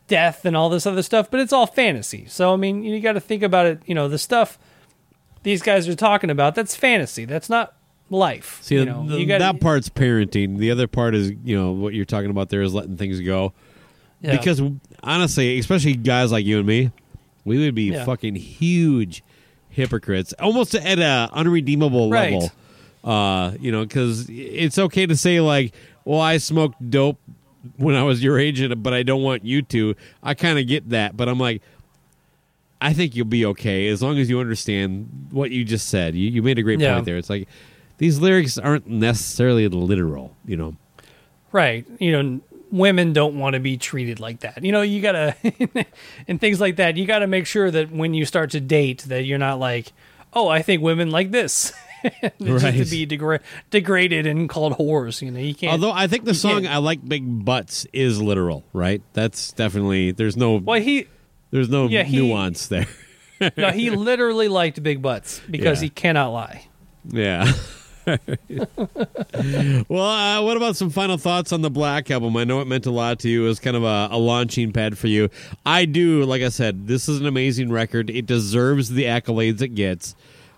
death 0.08 0.44
and 0.44 0.56
all 0.56 0.68
this 0.68 0.86
other 0.86 1.02
stuff, 1.02 1.30
but 1.30 1.40
it's 1.40 1.52
all 1.52 1.66
fantasy. 1.66 2.26
So 2.28 2.52
I 2.52 2.56
mean, 2.56 2.84
you 2.84 3.00
got 3.00 3.12
to 3.14 3.20
think 3.20 3.42
about 3.42 3.66
it. 3.66 3.80
You 3.86 3.94
know, 3.94 4.08
the 4.08 4.18
stuff 4.18 4.58
these 5.42 5.62
guys 5.62 5.88
are 5.88 5.94
talking 5.94 6.28
about 6.28 6.54
that's 6.54 6.76
fantasy. 6.76 7.24
That's 7.24 7.48
not 7.48 7.74
life. 8.10 8.58
See, 8.62 8.74
you 8.74 8.84
know, 8.84 9.06
the- 9.08 9.18
you 9.20 9.26
got 9.26 9.38
that 9.38 9.60
part's 9.60 9.88
parenting. 9.88 10.58
The 10.58 10.70
other 10.70 10.86
part 10.86 11.14
is, 11.14 11.32
you 11.44 11.56
know, 11.56 11.72
what 11.72 11.94
you're 11.94 12.04
talking 12.04 12.30
about 12.30 12.50
there 12.50 12.62
is 12.62 12.74
letting 12.74 12.96
things 12.98 13.20
go. 13.20 13.52
yeah. 14.20 14.36
Because 14.36 14.60
honestly, 15.02 15.58
especially 15.58 15.94
guys 15.94 16.30
like 16.30 16.44
you 16.44 16.58
and 16.58 16.66
me, 16.66 16.90
we 17.44 17.58
would 17.64 17.74
be 17.74 17.84
Yeah. 17.92 18.04
fucking 18.04 18.34
huge 18.34 19.22
hypocrites, 19.76 20.32
almost 20.40 20.74
at 20.74 20.98
a 20.98 21.30
unredeemable 21.32 22.10
Right. 22.10 22.32
level. 22.32 22.50
Uh, 23.04 23.52
you 23.60 23.70
know, 23.70 23.84
because 23.84 24.26
it's 24.28 24.78
okay 24.78 25.06
to 25.06 25.14
say 25.14 25.40
like, 25.40 25.72
"Well, 26.04 26.20
I 26.20 26.38
smoked 26.38 26.90
dope 26.90 27.18
when 27.76 27.94
I 27.94 28.02
was 28.02 28.22
your 28.24 28.36
age, 28.38 28.60
and- 28.60 28.82
but 28.82 28.92
I 28.92 29.04
don't 29.04 29.22
want 29.22 29.44
you 29.44 29.62
to." 29.62 29.94
I 30.24 30.34
kind 30.34 30.58
of 30.58 30.66
get 30.66 30.90
that, 30.90 31.16
but 31.16 31.28
I'm 31.28 31.38
like, 31.38 31.62
I 32.80 32.92
think 32.92 33.14
you'll 33.14 33.26
be 33.26 33.46
okay 33.46 33.86
as 33.88 34.02
long 34.02 34.18
as 34.18 34.28
you 34.28 34.40
understand 34.40 35.28
what 35.30 35.50
you 35.52 35.64
just 35.64 35.88
said. 35.88 36.14
You 36.16 36.28
you 36.30 36.42
made 36.42 36.58
a 36.58 36.62
great 36.62 36.80
Yeah. 36.80 36.94
point 36.94 37.06
there. 37.06 37.16
It's 37.16 37.30
like 37.30 37.46
these 37.98 38.18
lyrics 38.18 38.58
aren't 38.58 38.86
necessarily 38.88 39.68
literal, 39.68 40.34
you 40.46 40.56
know. 40.56 40.76
right. 41.52 41.86
You 41.98 42.12
know, 42.12 42.40
women 42.70 43.12
don't 43.12 43.38
want 43.38 43.54
to 43.54 43.60
be 43.60 43.76
treated 43.76 44.20
like 44.20 44.40
that. 44.40 44.62
You 44.64 44.72
know, 44.72 44.82
you 44.82 45.00
gotta 45.00 45.36
and 46.28 46.40
things 46.40 46.60
like 46.60 46.76
that. 46.76 46.96
You 46.96 47.06
gotta 47.06 47.26
make 47.26 47.46
sure 47.46 47.70
that 47.70 47.90
when 47.92 48.14
you 48.14 48.24
start 48.24 48.50
to 48.50 48.60
date, 48.60 49.04
that 49.08 49.24
you're 49.24 49.38
not 49.38 49.58
like, 49.58 49.92
oh, 50.32 50.48
I 50.48 50.62
think 50.62 50.82
women 50.82 51.10
like 51.10 51.30
this. 51.30 51.72
Right. 52.38 52.60
to 52.76 52.84
be 52.84 53.04
degra- 53.04 53.40
degraded 53.70 54.26
and 54.28 54.48
called 54.48 54.74
whores. 54.74 55.22
You 55.22 55.32
know, 55.32 55.40
you 55.40 55.54
can't. 55.56 55.72
Although 55.72 55.90
I 55.90 56.06
think 56.06 56.24
the 56.24 56.34
song 56.34 56.64
"I 56.64 56.76
Like 56.76 57.04
Big 57.08 57.44
Butts" 57.44 57.84
is 57.92 58.22
literal, 58.22 58.62
right? 58.72 59.02
That's 59.12 59.50
definitely 59.52 60.12
there's 60.12 60.36
no 60.36 60.56
well, 60.56 60.80
he 60.80 61.08
there's 61.50 61.68
no 61.68 61.88
yeah, 61.88 62.04
he- 62.04 62.18
nuance 62.18 62.68
there. 62.68 62.86
no, 63.56 63.70
he 63.70 63.90
literally 63.96 64.46
liked 64.46 64.80
big 64.84 65.02
butts 65.02 65.40
because 65.50 65.80
Yeah. 65.80 65.86
he 65.86 65.90
cannot 65.90 66.28
lie. 66.28 66.66
Yeah. 67.10 67.50
well, 69.88 70.02
uh, 70.02 70.42
what 70.42 70.56
about 70.56 70.76
some 70.76 70.90
final 70.90 71.16
thoughts 71.18 71.52
on 71.52 71.62
the 71.62 71.70
Black 71.70 72.08
album? 72.10 72.36
I 72.36 72.44
know 72.44 72.60
it 72.60 72.66
meant 72.66 72.86
a 72.86 72.90
lot 72.92 73.18
to 73.20 73.28
you. 73.28 73.44
It 73.44 73.48
was 73.48 73.58
kind 73.58 73.76
of 73.76 73.82
a, 73.82 74.08
a 74.12 74.18
launching 74.18 74.72
pad 74.72 74.96
for 74.96 75.08
you. 75.08 75.28
I 75.64 75.86
do, 75.86 76.24
like 76.24 76.42
I 76.42 76.50
said, 76.50 76.86
this 76.86 77.08
is 77.08 77.20
an 77.20 77.26
amazing 77.26 77.72
record. 77.72 78.08
It 78.08 78.26
deserves 78.26 78.90
the 78.90 79.04
accolades 79.04 79.60
it 79.60 79.74
gets. 79.74 80.14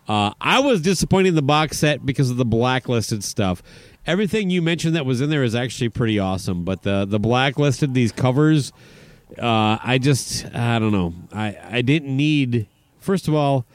Uh, 0.07 0.33
I 0.41 0.61
was 0.61 0.83
disappointed 0.83 1.31
in 1.31 1.35
the 1.37 1.43
box 1.43 1.79
set 1.79 2.05
because 2.05 2.31
of 2.31 2.37
the 2.37 2.45
blacklisted 2.45 3.25
stuff. 3.25 3.63
Everything 4.07 4.51
you 4.51 4.61
mentioned 4.61 4.95
that 4.97 5.07
was 5.07 5.21
in 5.23 5.31
there 5.31 5.43
is 5.43 5.55
actually 5.55 5.89
pretty 5.89 6.19
awesome, 6.19 6.65
but 6.65 6.83
the 6.83 7.05
the 7.05 7.19
blacklisted 7.19 7.93
these 7.93 8.11
covers, 8.11 8.73
uh, 9.39 9.79
I 9.83 9.99
just 10.01 10.47
I 10.55 10.79
don't 10.79 10.93
know. 10.93 11.15
I 11.33 11.57
I 11.71 11.83
didn't 11.83 12.15
need. 12.15 12.67
First 13.01 13.29
of 13.29 13.35
all, 13.35 13.67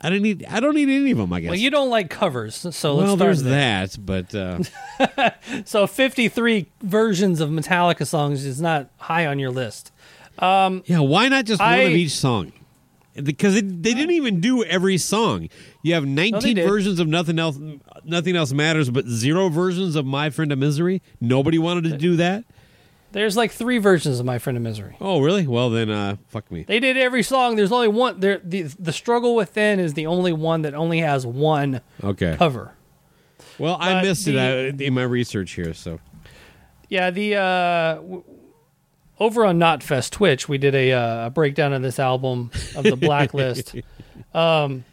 I 0.00 0.10
didn't 0.10 0.22
need. 0.24 0.44
I 0.48 0.60
don't 0.60 0.74
need 0.74 0.88
any 0.90 1.10
of 1.12 1.18
them. 1.18 1.32
I 1.32 1.40
guess. 1.40 1.50
Well, 1.50 1.58
you 1.58 1.70
don't 1.70 1.88
like 1.90 2.10
covers, 2.10 2.54
so 2.54 2.66
let's 2.68 2.82
Well, 2.82 3.04
start 3.06 3.18
there's 3.18 3.42
there. 3.42 3.86
that, 3.86 3.96
but 4.04 4.34
uh, 4.34 5.30
So 5.64 5.86
53 5.86 6.66
versions 6.82 7.40
of 7.40 7.48
Metallica 7.50 8.06
songs 8.06 8.44
is 8.44 8.60
not 8.60 8.90
high 8.98 9.26
on 9.26 9.38
your 9.38 9.50
list. 9.50 9.92
yeah, 10.40 10.98
why 11.00 11.28
not 11.28 11.46
just 11.46 11.60
one 11.60 11.72
of 11.80 11.90
each 11.92 12.12
song? 12.12 12.52
Because 13.22 13.56
it, 13.56 13.82
they 13.82 13.94
didn't 13.94 14.10
even 14.10 14.40
do 14.42 14.62
every 14.64 14.98
song. 14.98 15.48
You 15.82 15.94
have 15.94 16.04
19 16.04 16.56
did. 16.56 16.68
versions 16.68 17.00
of 17.00 17.08
nothing 17.08 17.38
else. 17.38 17.58
Nothing 18.04 18.36
else 18.36 18.52
matters, 18.52 18.90
but 18.90 19.06
zero 19.06 19.48
versions 19.48 19.96
of 19.96 20.04
My 20.04 20.28
Friend 20.28 20.52
of 20.52 20.58
Misery. 20.58 21.00
Nobody 21.18 21.56
wanted 21.58 21.84
to 21.84 21.96
do 21.96 22.16
that. 22.16 22.44
There's 23.16 23.34
like 23.34 23.50
three 23.50 23.78
versions 23.78 24.20
of 24.20 24.26
My 24.26 24.38
Friend 24.38 24.58
of 24.58 24.62
Misery. 24.62 24.94
Oh, 25.00 25.20
really? 25.22 25.46
Well, 25.46 25.70
then, 25.70 25.88
uh, 25.88 26.16
fuck 26.28 26.50
me. 26.52 26.64
They 26.64 26.80
did 26.80 26.98
every 26.98 27.22
song. 27.22 27.56
There's 27.56 27.72
only 27.72 27.88
one. 27.88 28.20
There, 28.20 28.42
the 28.44 28.64
the 28.78 28.92
struggle 28.92 29.34
within 29.34 29.80
is 29.80 29.94
the 29.94 30.06
only 30.06 30.34
one 30.34 30.60
that 30.62 30.74
only 30.74 30.98
has 30.98 31.24
one 31.26 31.80
Okay. 32.04 32.36
cover. 32.36 32.74
Well, 33.58 33.78
I 33.80 33.94
But 33.94 34.04
missed 34.04 34.26
the- 34.26 34.36
it 34.38 34.80
uh, 34.80 34.84
in 34.84 34.92
my 34.92 35.02
research 35.04 35.52
here. 35.52 35.72
So 35.72 35.98
Yeah, 36.90 37.10
the 37.10 37.36
uh, 37.36 37.94
w- 37.94 38.24
over 39.18 39.46
on 39.46 39.58
Knotfest 39.58 40.10
Twitch, 40.10 40.46
we 40.46 40.58
did 40.58 40.74
a, 40.74 40.92
uh, 40.92 41.26
a 41.28 41.30
breakdown 41.30 41.72
of 41.72 41.80
this 41.80 41.98
album 41.98 42.50
of 42.76 42.84
the 42.84 42.96
Blacklist. 43.06 43.74
um, 44.34 44.84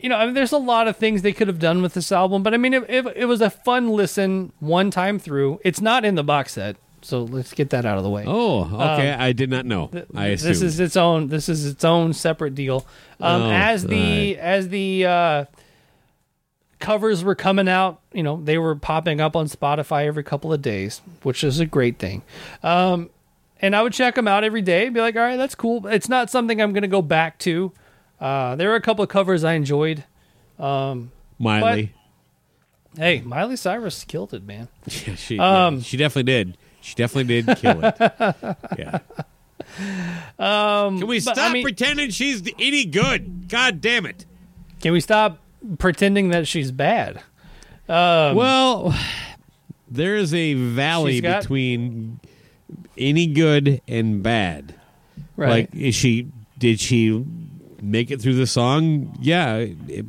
you 0.00 0.08
know, 0.08 0.16
I 0.16 0.24
mean, 0.26 0.34
there's 0.34 0.52
a 0.52 0.58
lot 0.58 0.86
of 0.88 0.96
things 0.96 1.22
they 1.22 1.32
could 1.32 1.48
have 1.48 1.58
done 1.58 1.82
with 1.82 1.94
this 1.94 2.12
album, 2.12 2.42
but 2.42 2.54
I 2.54 2.56
mean, 2.56 2.74
it, 2.74 2.84
it, 2.88 3.06
it 3.16 3.24
was 3.24 3.40
a 3.40 3.50
fun 3.50 3.88
listen 3.88 4.52
one 4.60 4.90
time 4.90 5.18
through. 5.18 5.60
It's 5.64 5.80
not 5.80 6.04
in 6.04 6.14
the 6.14 6.22
box 6.22 6.52
set, 6.52 6.76
so 7.02 7.24
let's 7.24 7.52
get 7.52 7.70
that 7.70 7.84
out 7.84 7.98
of 7.98 8.04
the 8.04 8.10
way. 8.10 8.24
Oh, 8.26 8.62
okay. 8.64 9.10
I 9.12 9.32
did 9.32 9.50
not 9.50 9.66
know. 9.66 9.90
I 10.14 10.28
assumed. 10.28 10.50
This 10.50 10.62
is 10.62 10.80
its 10.80 10.96
own. 10.96 11.28
This 11.28 11.48
is 11.48 11.66
its 11.66 11.84
own 11.84 12.12
separate 12.12 12.54
deal. 12.54 12.86
Um, 13.20 13.42
Oh, 13.42 13.50
as 13.50 13.86
the 13.86 14.34
right. 14.36 14.38
as 14.40 14.68
the 14.68 15.06
uh, 15.06 15.44
covers 16.78 17.24
were 17.24 17.34
coming 17.34 17.68
out, 17.68 18.00
you 18.12 18.22
know, 18.22 18.40
they 18.42 18.58
were 18.58 18.76
popping 18.76 19.20
up 19.20 19.34
on 19.34 19.46
Spotify 19.48 20.06
every 20.06 20.22
couple 20.22 20.52
of 20.52 20.62
days, 20.62 21.00
which 21.22 21.42
is 21.42 21.58
a 21.60 21.66
great 21.66 21.98
thing. 21.98 22.22
Um, 22.62 23.10
and 23.60 23.74
I 23.74 23.82
would 23.82 23.92
check 23.92 24.14
them 24.14 24.28
out 24.28 24.44
every 24.44 24.62
day. 24.62 24.86
And 24.86 24.94
be 24.94 25.00
like, 25.00 25.16
all 25.16 25.22
right, 25.22 25.36
that's 25.36 25.56
cool. 25.56 25.86
It's 25.88 26.08
not 26.08 26.30
something 26.30 26.62
I'm 26.62 26.72
going 26.72 26.82
to 26.82 26.88
go 26.88 27.02
back 27.02 27.38
to. 27.40 27.72
Uh, 28.20 28.56
there 28.56 28.68
were 28.70 28.74
a 28.76 28.80
couple 28.80 29.02
of 29.02 29.08
covers 29.10 29.44
I 29.44 29.54
enjoyed. 29.54 30.04
Miley. 30.58 31.92
Hey, 32.96 33.20
Miley 33.20 33.56
Cyrus 33.56 34.04
killed 34.04 34.34
it, 34.34 34.42
man. 34.44 34.68
Yeah, 35.06 35.14
she, 35.14 35.38
Um, 35.38 35.76
yeah, 35.76 35.80
she 35.82 35.96
definitely 35.96 36.32
did. 36.32 36.58
She 36.80 36.94
definitely 36.94 37.42
did 37.42 37.56
kill 37.58 37.80
it. 37.84 37.96
yeah. 38.78 38.98
Um, 40.38 40.98
Can 40.98 41.06
we 41.06 41.18
but, 41.18 41.34
stop 41.36 41.38
I 41.50 41.52
mean- 41.52 41.62
pretending 41.62 42.10
she's 42.10 42.42
any 42.58 42.84
good? 42.84 43.48
God 43.48 43.80
damn 43.80 44.06
it. 44.06 44.24
Can 44.80 44.92
we 44.92 45.00
stop 45.00 45.38
pretending 45.78 46.30
that 46.30 46.46
she's 46.48 46.70
bad? 46.72 47.20
well, 47.88 48.94
there 49.90 50.16
is 50.16 50.32
a 50.34 50.54
valley 50.54 51.20
got- 51.20 51.42
between 51.42 52.20
any 52.96 53.26
good 53.26 53.80
and 53.88 54.22
bad. 54.22 54.74
Right. 55.36 55.48
Like, 55.50 55.74
is 55.74 55.94
she? 55.94 56.28
Did 56.58 56.80
she 56.80 57.24
make 57.82 58.10
it 58.10 58.20
through 58.20 58.34
the 58.34 58.46
song? 58.46 59.16
Yeah. 59.20 59.66
If, 59.88 60.06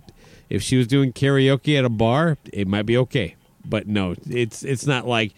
if 0.50 0.62
she 0.64 0.78
was 0.78 0.88
doing 0.88 1.14
karaoke 1.14 1.78
at 1.78 1.86
a 1.86 1.90
bar, 1.90 2.38
it 2.52 2.68
might 2.68 2.86
be 2.86 2.98
okay. 2.98 3.36
But 3.66 3.88
no, 3.88 4.16
it's 4.28 4.64
it's 4.64 4.88
not 4.88 5.06
like 5.06 5.34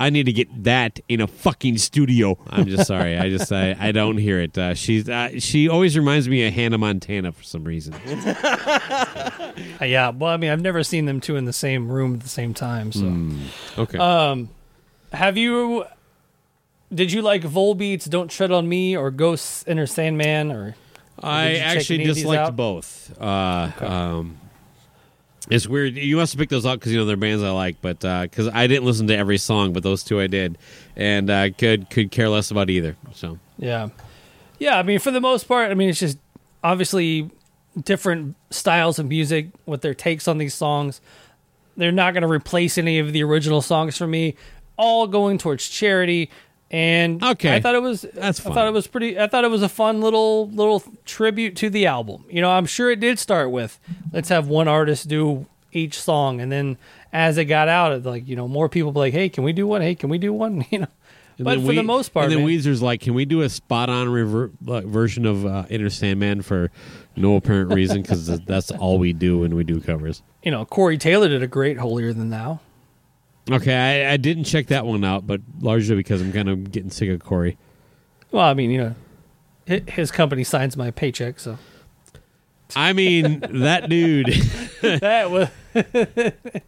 I 0.00 0.10
need 0.10 0.24
to 0.26 0.32
get 0.32 0.64
that 0.64 1.00
in 1.08 1.20
a 1.20 1.26
fucking 1.26 1.78
studio. 1.78 2.38
I'm 2.48 2.66
just 2.66 2.86
sorry. 2.86 3.18
I 3.18 3.28
just 3.28 3.52
I, 3.52 3.76
I 3.78 3.92
don't 3.92 4.16
hear 4.16 4.40
it. 4.40 4.56
Uh, 4.56 4.74
she's 4.74 5.08
uh, 5.08 5.38
she 5.38 5.68
always 5.68 5.96
reminds 5.96 6.28
me 6.28 6.46
of 6.46 6.54
Hannah 6.54 6.78
Montana 6.78 7.32
for 7.32 7.42
some 7.42 7.64
reason. 7.64 7.94
Uh, 9.80 9.84
yeah. 9.84 10.10
Well, 10.10 10.32
I 10.32 10.36
mean, 10.36 10.50
I've 10.50 10.60
never 10.60 10.82
seen 10.82 11.04
them 11.06 11.20
two 11.20 11.36
in 11.36 11.44
the 11.44 11.52
same 11.52 11.88
room 11.88 12.14
at 12.14 12.20
the 12.20 12.28
same 12.28 12.54
time. 12.54 12.90
So, 12.90 13.82
Okay. 13.82 13.98
Um, 13.98 14.48
have 15.12 15.36
you? 15.36 15.84
Did 16.92 17.12
you 17.12 17.22
like 17.22 17.42
Volbeats, 17.42 18.08
"Don't 18.08 18.28
Tread 18.30 18.50
on 18.50 18.68
Me" 18.68 18.96
or 18.96 19.10
"Ghosts 19.12 19.64
Enter 19.68 19.86
Sandman"? 19.86 20.50
Or 20.50 20.74
I 21.22 21.44
Did 21.44 21.52
you 21.52 21.58
check 21.58 21.76
actually 21.76 21.94
any 21.96 22.08
of 22.08 22.14
these 22.14 22.24
disliked 22.24 22.56
both. 22.56 23.18
Uh, 23.20 23.70
um, 23.80 24.38
it's 25.50 25.66
weird. 25.66 25.94
You 25.94 26.16
must 26.16 26.32
have 26.32 26.38
picked 26.38 26.50
those 26.50 26.64
up 26.64 26.80
because 26.80 26.92
you 26.92 26.98
know 26.98 27.04
they're 27.04 27.16
bands 27.16 27.42
I 27.42 27.50
like, 27.50 27.76
but 27.82 28.00
because 28.00 28.48
I 28.48 28.66
didn't 28.66 28.84
listen 28.84 29.06
to 29.08 29.16
every 29.16 29.38
song, 29.38 29.72
but 29.72 29.82
those 29.82 30.02
two 30.02 30.20
I 30.20 30.26
did, 30.26 30.58
and 30.96 31.28
uh, 31.28 31.50
could 31.50 31.90
could 31.90 32.10
care 32.10 32.28
less 32.28 32.50
about 32.50 32.70
either. 32.70 32.96
So 33.12 33.38
yeah, 33.58 33.88
yeah. 34.58 34.78
I 34.78 34.82
mean, 34.82 34.98
for 34.98 35.10
the 35.10 35.20
most 35.20 35.44
part, 35.46 35.70
I 35.70 35.74
mean, 35.74 35.90
it's 35.90 36.00
just 36.00 36.18
obviously 36.62 37.30
different 37.82 38.36
styles 38.50 38.98
of 38.98 39.06
music 39.06 39.48
with 39.66 39.82
their 39.82 39.94
takes 39.94 40.26
on 40.28 40.38
these 40.38 40.54
songs. 40.54 41.00
They're 41.76 41.92
not 41.92 42.14
going 42.14 42.22
to 42.22 42.28
replace 42.28 42.78
any 42.78 42.98
of 42.98 43.12
the 43.12 43.22
original 43.22 43.60
songs 43.60 43.98
for 43.98 44.06
me. 44.06 44.36
All 44.76 45.06
going 45.06 45.38
towards 45.38 45.68
charity. 45.68 46.30
And 46.70 47.22
Okay. 47.22 47.54
I 47.54 47.60
thought 47.60 47.74
it 47.74 47.82
was 47.82 48.02
That's 48.14 48.44
I 48.44 48.52
thought 48.52 48.66
it 48.66 48.72
was 48.72 48.86
pretty 48.86 49.18
I 49.18 49.26
thought 49.26 49.44
it 49.44 49.50
was 49.50 49.62
a 49.62 49.68
fun 49.68 50.00
little 50.00 50.48
little 50.50 50.82
tribute 51.04 51.56
to 51.56 51.70
the 51.70 51.86
album. 51.86 52.24
You 52.28 52.40
know, 52.40 52.50
I'm 52.50 52.66
sure 52.66 52.90
it 52.90 53.00
did 53.00 53.18
start 53.18 53.50
with 53.50 53.78
let's 54.12 54.28
have 54.30 54.48
one 54.48 54.66
artist 54.66 55.06
do 55.08 55.46
each 55.72 56.00
song 56.00 56.40
and 56.40 56.50
then 56.50 56.76
as 57.12 57.36
it 57.38 57.44
got 57.44 57.68
out 57.68 57.92
it 57.92 58.04
like, 58.04 58.26
you 58.26 58.34
know, 58.34 58.48
more 58.48 58.68
people 58.68 58.90
be 58.92 58.98
like, 58.98 59.12
"Hey, 59.12 59.28
can 59.28 59.44
we 59.44 59.52
do 59.52 59.66
one? 59.66 59.82
Hey, 59.82 59.94
can 59.94 60.08
we 60.08 60.18
do 60.18 60.32
one?" 60.32 60.64
you 60.70 60.80
know. 60.80 60.86
And 61.36 61.44
but 61.44 61.58
for 61.60 61.66
we- 61.66 61.74
the 61.76 61.82
most 61.82 62.10
part, 62.10 62.24
and 62.24 62.32
then 62.32 62.40
man, 62.46 62.48
Weezer's 62.48 62.80
like, 62.80 63.00
"Can 63.00 63.14
we 63.14 63.24
do 63.24 63.42
a 63.42 63.48
spot 63.48 63.88
on 63.90 64.08
rever- 64.08 64.52
like, 64.64 64.84
version 64.84 65.26
of 65.26 65.44
uh, 65.44 65.64
Enter 65.68 65.90
Sandman 65.90 66.42
for 66.42 66.70
no 67.16 67.34
apparent 67.34 67.72
reason? 67.74 68.02
Because 68.02 68.26
that's 68.42 68.70
all 68.70 68.98
we 68.98 69.12
do 69.12 69.38
when 69.40 69.54
we 69.56 69.64
do 69.64 69.80
covers." 69.80 70.22
you 70.44 70.50
know, 70.52 70.64
Corey 70.64 70.96
Taylor 70.98 71.28
did 71.28 71.42
a 71.42 71.46
great 71.48 71.76
holier 71.78 72.12
than 72.12 72.30
thou. 72.30 72.60
Okay, 73.50 73.74
I, 74.06 74.12
I 74.14 74.16
didn't 74.16 74.44
check 74.44 74.68
that 74.68 74.86
one 74.86 75.04
out, 75.04 75.26
but 75.26 75.40
largely 75.60 75.96
because 75.96 76.20
I'm 76.22 76.32
kind 76.32 76.48
of 76.48 76.72
getting 76.72 76.90
sick 76.90 77.10
of 77.10 77.22
Corey. 77.22 77.58
Well, 78.30 78.44
I 78.44 78.54
mean, 78.54 78.70
you 78.70 78.78
know, 78.78 78.94
hi- 79.68 79.82
his 79.86 80.10
company 80.10 80.44
signs 80.44 80.76
my 80.76 80.90
paycheck, 80.90 81.38
so 81.38 81.58
I 82.74 82.92
mean, 82.94 83.40
that 83.50 83.88
dude 83.90 84.28
that 84.82 85.30
was 85.30 85.48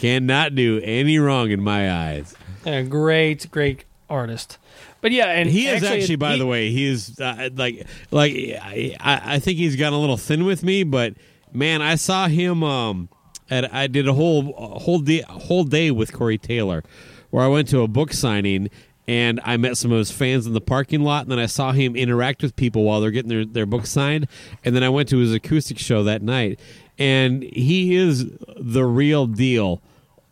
cannot 0.00 0.54
do 0.54 0.80
any 0.82 1.18
wrong 1.18 1.50
in 1.50 1.60
my 1.62 1.90
eyes. 1.92 2.34
a 2.66 2.82
great, 2.82 3.50
great 3.50 3.84
artist. 4.08 4.58
But 5.00 5.12
yeah, 5.12 5.26
and 5.28 5.48
He 5.48 5.66
is 5.66 5.82
actually, 5.82 6.16
by 6.16 6.32
he- 6.32 6.38
the 6.40 6.46
way, 6.46 6.70
he 6.70 6.84
is 6.86 7.18
uh, 7.20 7.48
like, 7.54 7.86
like 8.10 8.32
I, 8.60 8.96
I 9.00 9.38
think 9.38 9.58
he's 9.58 9.76
gotten 9.76 9.94
a 9.94 10.00
little 10.00 10.16
thin 10.16 10.44
with 10.44 10.62
me, 10.62 10.82
but 10.82 11.14
man, 11.52 11.80
I 11.80 11.94
saw 11.94 12.26
him. 12.28 12.62
Um, 12.62 13.08
at 13.50 13.72
I 13.74 13.86
did 13.86 14.08
a 14.08 14.14
whole 14.14 14.54
a 14.56 14.78
whole 14.78 15.00
day 15.00 15.22
whole 15.28 15.64
day 15.64 15.90
with 15.90 16.12
Corey 16.12 16.38
Taylor, 16.38 16.82
where 17.30 17.44
I 17.44 17.48
went 17.48 17.68
to 17.68 17.80
a 17.80 17.88
book 17.88 18.12
signing 18.12 18.70
and 19.08 19.40
I 19.44 19.56
met 19.56 19.76
some 19.76 19.90
of 19.90 19.98
his 19.98 20.12
fans 20.12 20.46
in 20.46 20.52
the 20.52 20.60
parking 20.60 21.02
lot, 21.02 21.22
and 21.22 21.32
then 21.32 21.40
I 21.40 21.46
saw 21.46 21.72
him 21.72 21.96
interact 21.96 22.42
with 22.42 22.54
people 22.54 22.84
while 22.84 23.00
they're 23.00 23.10
getting 23.10 23.28
their 23.28 23.44
their 23.44 23.66
book 23.66 23.86
signed, 23.86 24.28
and 24.64 24.76
then 24.76 24.84
I 24.84 24.88
went 24.88 25.08
to 25.08 25.18
his 25.18 25.34
acoustic 25.34 25.78
show 25.78 26.04
that 26.04 26.22
night, 26.22 26.60
and 26.98 27.42
he 27.42 27.96
is 27.96 28.30
the 28.56 28.84
real 28.84 29.26
deal. 29.26 29.82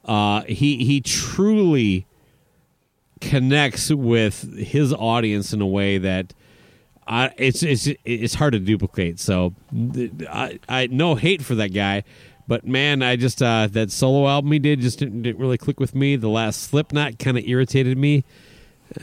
Uh, 0.05 0.43
he 0.43 0.85
he 0.85 1.01
truly 1.01 2.07
connects 3.21 3.91
with 3.91 4.57
his 4.57 4.93
audience 4.95 5.53
in 5.53 5.61
a 5.61 5.67
way 5.67 5.99
that 5.99 6.33
I, 7.07 7.33
it's 7.37 7.63
it's 7.63 7.89
it's 8.05 8.35
hard 8.35 8.53
to 8.53 8.61
duplicate. 8.61 9.19
So 9.19 9.55
I, 10.31 10.61
I 10.69 10.87
no 10.89 11.15
hate 11.15 11.43
for 11.43 11.55
that 11.57 11.73
guy, 11.73 12.05
But 12.49 12.67
man, 12.67 13.03
I 13.03 13.17
just 13.17 13.43
uh, 13.43 13.69
that 13.73 13.93
solo 13.93 14.27
album 14.27 14.51
he 14.51 14.59
did 14.59 14.81
just 14.81 14.99
didn't, 14.99 15.23
didn't 15.23 15.39
really 15.41 15.59
click 15.59 15.79
with 15.79 15.95
me. 15.95 16.17
The 16.17 16.31
last 16.31 16.63
Slipknot 16.63 17.19
kind 17.19 17.37
of 17.39 17.45
irritated 17.47 17.99
me. 17.99 18.25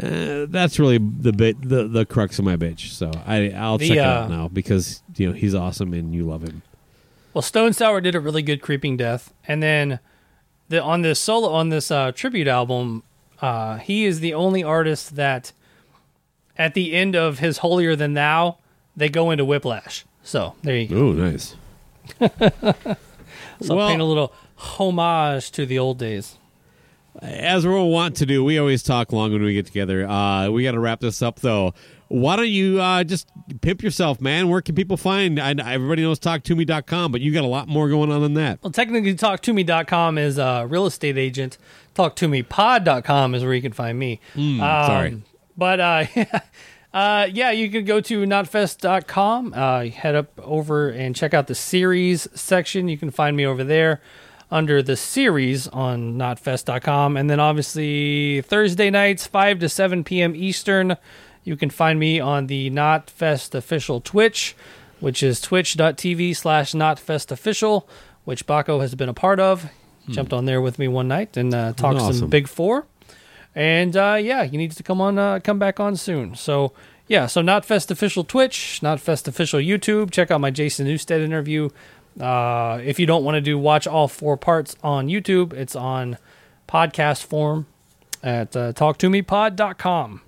Uh, 0.02 0.48
that's 0.50 0.80
really 0.80 0.98
the 0.98 1.32
bit 1.32 1.62
the 1.62 1.88
the 1.88 2.06
crux 2.08 2.40
of 2.40 2.46
my 2.46 2.58
bitch. 2.58 2.90
So 2.90 3.12
I 3.28 3.52
I'll 3.52 3.78
The, 3.78 3.88
check 3.90 3.98
it 3.98 4.02
out 4.04 4.24
uh, 4.24 4.28
now 4.36 4.48
because 4.48 5.04
you 5.16 5.28
know 5.28 5.34
he's 5.34 5.54
awesome 5.54 5.94
and 5.94 6.14
you 6.14 6.26
love 6.26 6.42
him. 6.42 6.64
Well, 7.36 7.44
Stone 7.44 7.74
Sour 7.74 8.02
did 8.02 8.16
a 8.16 8.20
really 8.20 8.42
good 8.42 8.62
Creeping 8.64 8.98
Death, 8.98 9.32
and 9.48 9.62
then 9.62 10.00
the 10.70 10.82
on 10.82 11.04
this 11.04 11.20
solo 11.20 11.50
on 11.50 11.70
this 11.70 11.92
uh, 11.92 12.12
tribute 12.14 12.48
album, 12.48 13.04
uh, 13.42 13.78
he 13.78 14.06
is 14.06 14.22
the 14.22 14.34
only 14.34 14.64
artist 14.64 15.18
that 15.18 15.52
at 16.58 16.74
the 16.74 16.94
end 16.94 17.16
of 17.16 17.38
his 17.40 17.60
Holier 17.60 17.96
Than 17.96 18.16
Thou, 18.16 18.58
they 18.96 19.10
go 19.10 19.30
into 19.30 19.46
Whiplash. 19.46 20.04
So 20.24 20.56
there 20.64 20.78
you 20.78 20.88
go. 20.88 20.96
Oh, 20.98 21.12
nice. 21.12 21.56
So 23.62 23.76
well- 23.76 23.88
paying 23.88 24.00
a 24.02 24.06
little 24.06 24.34
homage 24.56 25.52
to 25.52 25.66
the 25.66 25.80
old 25.80 25.98
days. 26.00 26.38
As 27.22 27.66
we're 27.66 27.82
want 27.82 28.18
to 28.18 28.26
do, 28.26 28.44
we 28.44 28.58
always 28.60 28.84
talk 28.84 29.14
long 29.14 29.32
when 29.32 29.42
we 29.42 29.54
get 29.54 29.66
together. 29.66 30.06
Uh, 30.06 30.50
we 30.50 30.64
got 30.64 30.74
to 30.74 30.80
wrap 30.80 31.00
this 31.00 31.22
up 31.22 31.40
though. 31.40 31.74
Why 32.10 32.36
don't 32.36 32.50
you 32.50 32.82
uh, 32.82 33.06
just 33.06 33.30
pimp 33.62 33.82
yourself, 33.82 34.20
man? 34.20 34.50
Where 34.50 34.62
can 34.62 34.76
people 34.76 34.98
find? 34.98 35.40
I, 35.40 35.52
everybody 35.52 36.02
knows 36.04 36.20
talktome.com, 36.20 37.12
but 37.14 37.22
you 37.22 37.32
got 37.32 37.46
a 37.46 37.48
lot 37.48 37.68
more 37.70 37.88
going 37.90 38.12
on 38.12 38.22
than 38.22 38.34
that. 38.36 38.60
Well, 38.62 38.72
technically, 38.72 39.16
talktome.com 39.16 40.18
is 40.18 40.38
a 40.38 40.68
real 40.70 40.86
estate 40.86 41.18
agent. 41.18 41.58
Talktomepod.com 41.96 43.34
is 43.36 43.44
where 43.44 43.54
you 43.54 43.62
can 43.62 43.72
find 43.74 43.98
me. 43.98 44.20
Hmm, 44.34 44.62
Um, 44.62 44.86
sorry. 44.86 45.22
But 45.58 45.80
uh, 45.80 46.06
uh, 46.96 47.28
yeah, 47.32 47.52
you 47.52 47.70
can 47.70 47.84
go 47.84 48.00
to 48.00 48.24
knotfest.com, 48.24 49.54
uh, 49.54 49.84
head 49.88 50.16
up 50.16 50.32
over 50.42 50.90
and 50.90 51.14
check 51.16 51.34
out 51.34 51.48
the 51.48 51.54
series 51.56 52.28
section. 52.34 52.88
You 52.88 52.98
can 52.98 53.12
find 53.12 53.36
me 53.36 53.46
over 53.46 53.64
there 53.66 54.02
under 54.50 54.82
the 54.82 54.96
series 54.96 55.68
on 55.68 56.14
knotfest.com. 56.18 57.18
And 57.18 57.30
then 57.30 57.40
obviously 57.42 58.42
Thursday 58.42 58.90
nights, 58.90 59.28
5 59.28 59.60
to 59.60 59.68
7 59.68 60.04
p.m. 60.06 60.36
Eastern, 60.36 60.96
you 61.44 61.58
can 61.58 61.70
find 61.70 62.00
me 62.00 62.20
on 62.22 62.48
the 62.48 62.70
Knotfest 62.72 63.54
official 63.54 64.00
Twitch, 64.00 64.56
which 65.02 65.22
is 65.22 65.42
twitch.tv 65.42 66.36
slash 66.36 66.72
knotfestofficial, 66.72 67.86
which 68.24 68.48
Baco 68.48 68.80
has 68.82 68.96
been 68.96 69.10
a 69.10 69.14
part 69.14 69.40
of. 69.40 69.70
Jumped 70.08 70.32
on 70.34 70.46
there 70.46 70.62
with 70.62 70.78
me 70.80 70.88
one 70.88 71.08
night 71.08 71.36
and 71.36 71.54
uh, 71.54 71.74
talked 71.74 72.00
Awesome. 72.00 72.14
some 72.14 72.30
Big 72.30 72.48
Four. 72.48 72.86
And 73.56 73.96
uh, 73.96 74.18
yeah, 74.20 74.44
you 74.44 74.58
need 74.58 74.72
to 74.72 74.84
come 74.84 75.00
on, 75.00 75.18
uh, 75.18 75.40
come 75.40 75.58
back 75.58 75.80
on 75.80 75.96
soon. 75.96 76.36
So 76.36 76.74
yeah, 77.08 77.26
so 77.28 77.42
Knotfest 77.42 77.90
official 77.90 78.24
Twitch, 78.24 78.80
Knotfest 78.84 79.28
official 79.28 79.60
YouTube. 79.60 80.12
Check 80.12 80.30
out 80.30 80.42
my 80.42 80.52
Jason 80.52 80.88
Newsted 80.88 81.22
interview. 81.22 81.70
Uh, 82.20 82.80
if 82.84 83.00
you 83.00 83.06
don't 83.06 83.24
want 83.24 83.36
to 83.36 83.42
do 83.42 83.58
watch 83.58 83.88
all 83.88 84.08
four 84.08 84.38
parts 84.38 84.76
on 84.84 85.08
YouTube, 85.08 85.54
it's 85.54 85.76
on 85.76 86.18
podcast 86.68 87.24
form 87.24 87.68
at 88.24 88.56
uh, 88.56 88.74
talktomepod.com. 88.74 90.22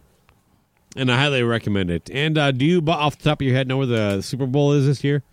And 0.95 1.12
I 1.12 1.18
highly 1.18 1.44
recommend 1.44 1.91
it. 1.91 2.10
And 2.12 2.38
uh, 2.38 2.52
do 2.52 2.66
you, 2.66 2.82
off 2.88 3.18
the 3.18 3.24
top 3.24 3.41
of 3.41 3.45
your 3.45 3.56
head, 3.56 3.68
know 3.68 3.78
where 3.78 3.86
the 3.86 4.22
Super 4.22 4.48
Bowl 4.48 4.74
is 4.74 4.86
this 4.86 5.04
year? 5.04 5.24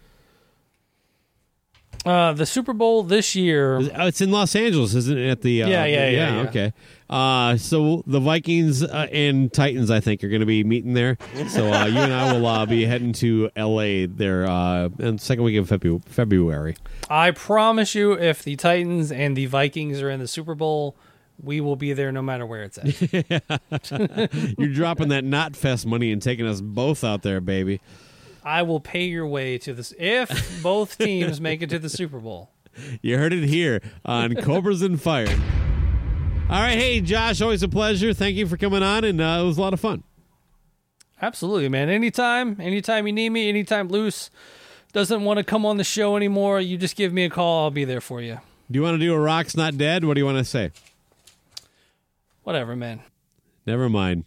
Uh, 2.05 2.33
the 2.35 2.45
Super 2.47 2.73
Bowl 2.73 3.03
this 3.03 3.35
year. 3.35 3.77
Oh, 3.79 4.07
it's 4.07 4.21
in 4.21 4.31
Los 4.31 4.55
Angeles, 4.55 4.95
isn't 4.95 5.17
it? 5.19 5.31
At 5.31 5.41
the 5.43 5.63
uh, 5.63 5.69
Yeah, 5.69 5.85
yeah, 5.87 6.09
yeah, 6.09 6.35
yeah. 6.43 6.49
Okay. 6.49 6.73
Uh, 7.09 7.57
so 7.57 8.03
the 8.07 8.21
Vikings 8.21 8.83
uh, 8.83 9.07
and 9.13 9.53
Titans, 9.53 9.91
I 9.91 10.01
think, 10.01 10.23
are 10.25 10.29
going 10.29 10.41
to 10.41 10.47
be 10.47 10.65
meeting 10.65 10.95
there. 10.95 11.17
So 11.49 11.73
uh, 11.73 11.87
you 11.87 11.99
and 11.99 12.13
I 12.13 12.33
will 12.33 12.47
uh, 12.47 12.67
be 12.67 12.85
heading 12.85 13.13
to 13.15 13.51
L.A. 13.57 14.07
there 14.07 14.47
uh, 14.47 14.89
in 14.99 15.17
the 15.17 15.19
second 15.19 15.45
week 15.45 15.57
of 15.59 15.69
Febu- 15.69 16.05
February. 16.05 16.77
I 17.09 17.31
promise 17.31 17.95
you, 17.95 18.13
if 18.13 18.43
the 18.43 18.57
Titans 18.57 19.11
and 19.13 19.37
the 19.37 19.47
Vikings 19.47 20.03
are 20.03 20.11
in 20.11 20.21
the 20.21 20.29
Super 20.29 20.55
Bowl, 20.55 20.97
we 21.43 21.61
will 21.61 21.77
be 21.77 21.93
there 21.93 22.13
no 22.13 22.23
matter 22.23 22.47
where 22.47 22.63
it's 22.63 22.79
at. 22.79 22.85
You're 24.59 24.73
dropping 24.73 25.09
that 25.09 25.25
Knotfest 25.25 25.87
money 25.87 26.13
and 26.13 26.21
taking 26.23 26.47
us 26.47 26.61
both 26.61 27.03
out 27.05 27.23
there, 27.23 27.41
baby. 27.41 27.81
I 28.45 28.63
will 28.63 28.81
pay 28.81 29.05
your 29.05 29.27
way 29.27 29.57
to 29.59 29.73
this 29.73 29.95
if 29.99 30.63
both 30.63 30.99
teams 30.99 31.41
make 31.41 31.63
it 31.63 31.71
to 31.71 31.79
the 31.79 31.89
Super 31.89 32.19
Bowl. 32.21 32.51
You 33.01 33.17
heard 33.19 33.33
it 33.33 33.45
here 33.45 33.81
on 34.05 34.35
Cobras 34.43 34.83
and 34.83 35.01
Fire. 35.01 35.29
All 36.51 36.61
right, 36.61 36.77
hey 36.77 37.01
Josh, 37.01 37.41
always 37.41 37.63
a 37.63 37.69
pleasure. 37.69 38.13
Thank 38.13 38.37
you 38.37 38.47
for 38.47 38.59
coming 38.59 38.83
on, 38.83 39.03
and 39.05 39.21
uh, 39.21 39.41
it 39.43 39.47
was 39.47 39.57
a 39.57 39.61
lot 39.63 39.73
of 39.73 39.81
fun. 39.81 40.03
Absolutely, 41.23 41.71
man. 41.71 41.89
Anytime, 41.89 42.61
anytime 42.61 43.07
you 43.07 43.13
need 43.15 43.31
me, 43.31 43.49
anytime 43.49 43.89
Luce 43.89 44.29
doesn't 44.93 45.25
want 45.25 45.39
to 45.39 45.45
come 45.45 45.65
on 45.65 45.79
the 45.79 45.85
show 45.85 46.17
anymore, 46.17 46.61
you 46.61 46.77
just 46.77 46.97
give 46.97 47.15
me 47.15 47.25
a 47.25 47.31
call. 47.31 47.65
I'll 47.65 47.71
be 47.71 47.85
there 47.85 48.03
for 48.03 48.21
you. 48.21 48.41
Do 48.71 48.79
you 48.79 48.83
want 48.83 48.97
to 48.97 48.99
do 48.99 49.15
a 49.15 49.19
Rock's 49.19 49.57
Not 49.57 49.79
Dead? 49.79 50.05
What 50.05 50.15
do 50.15 50.21
you 50.21 50.27
want 50.27 50.39
to 50.39 50.45
say? 50.45 50.71
Whatever, 52.43 52.77
man. 52.77 53.01
Never 53.67 53.89
mind. 53.89 54.25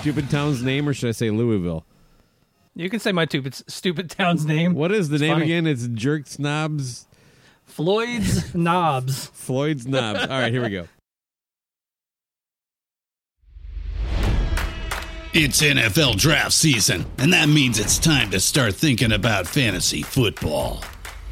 Stupid 0.00 0.30
town's 0.30 0.62
name, 0.62 0.88
or 0.88 0.94
should 0.94 1.08
I 1.08 1.12
say 1.12 1.30
Louisville? 1.30 1.84
You 2.74 2.88
can 2.88 3.00
say 3.00 3.12
my 3.12 3.26
stupid, 3.26 3.54
stupid 3.70 4.10
town's 4.10 4.44
name. 4.46 4.74
What 4.74 4.92
is 4.92 5.08
the 5.08 5.16
It's 5.16 5.22
name 5.22 5.32
funny. 5.34 5.44
again? 5.46 5.66
It's 5.66 5.86
Jerk 5.88 6.26
Snobs, 6.26 7.06
Floyd's 7.64 8.54
Knobs. 8.54 9.26
Floyd's 9.26 9.86
Knobs. 9.86 10.20
All 10.22 10.28
right, 10.28 10.52
here 10.52 10.62
we 10.62 10.70
go. 10.70 10.86
It's 15.32 15.62
NFL 15.62 16.16
draft 16.16 16.52
season, 16.52 17.06
and 17.18 17.32
that 17.32 17.48
means 17.48 17.78
it's 17.78 17.98
time 18.00 18.30
to 18.30 18.40
start 18.40 18.74
thinking 18.74 19.12
about 19.12 19.46
fantasy 19.46 20.02
football. 20.02 20.82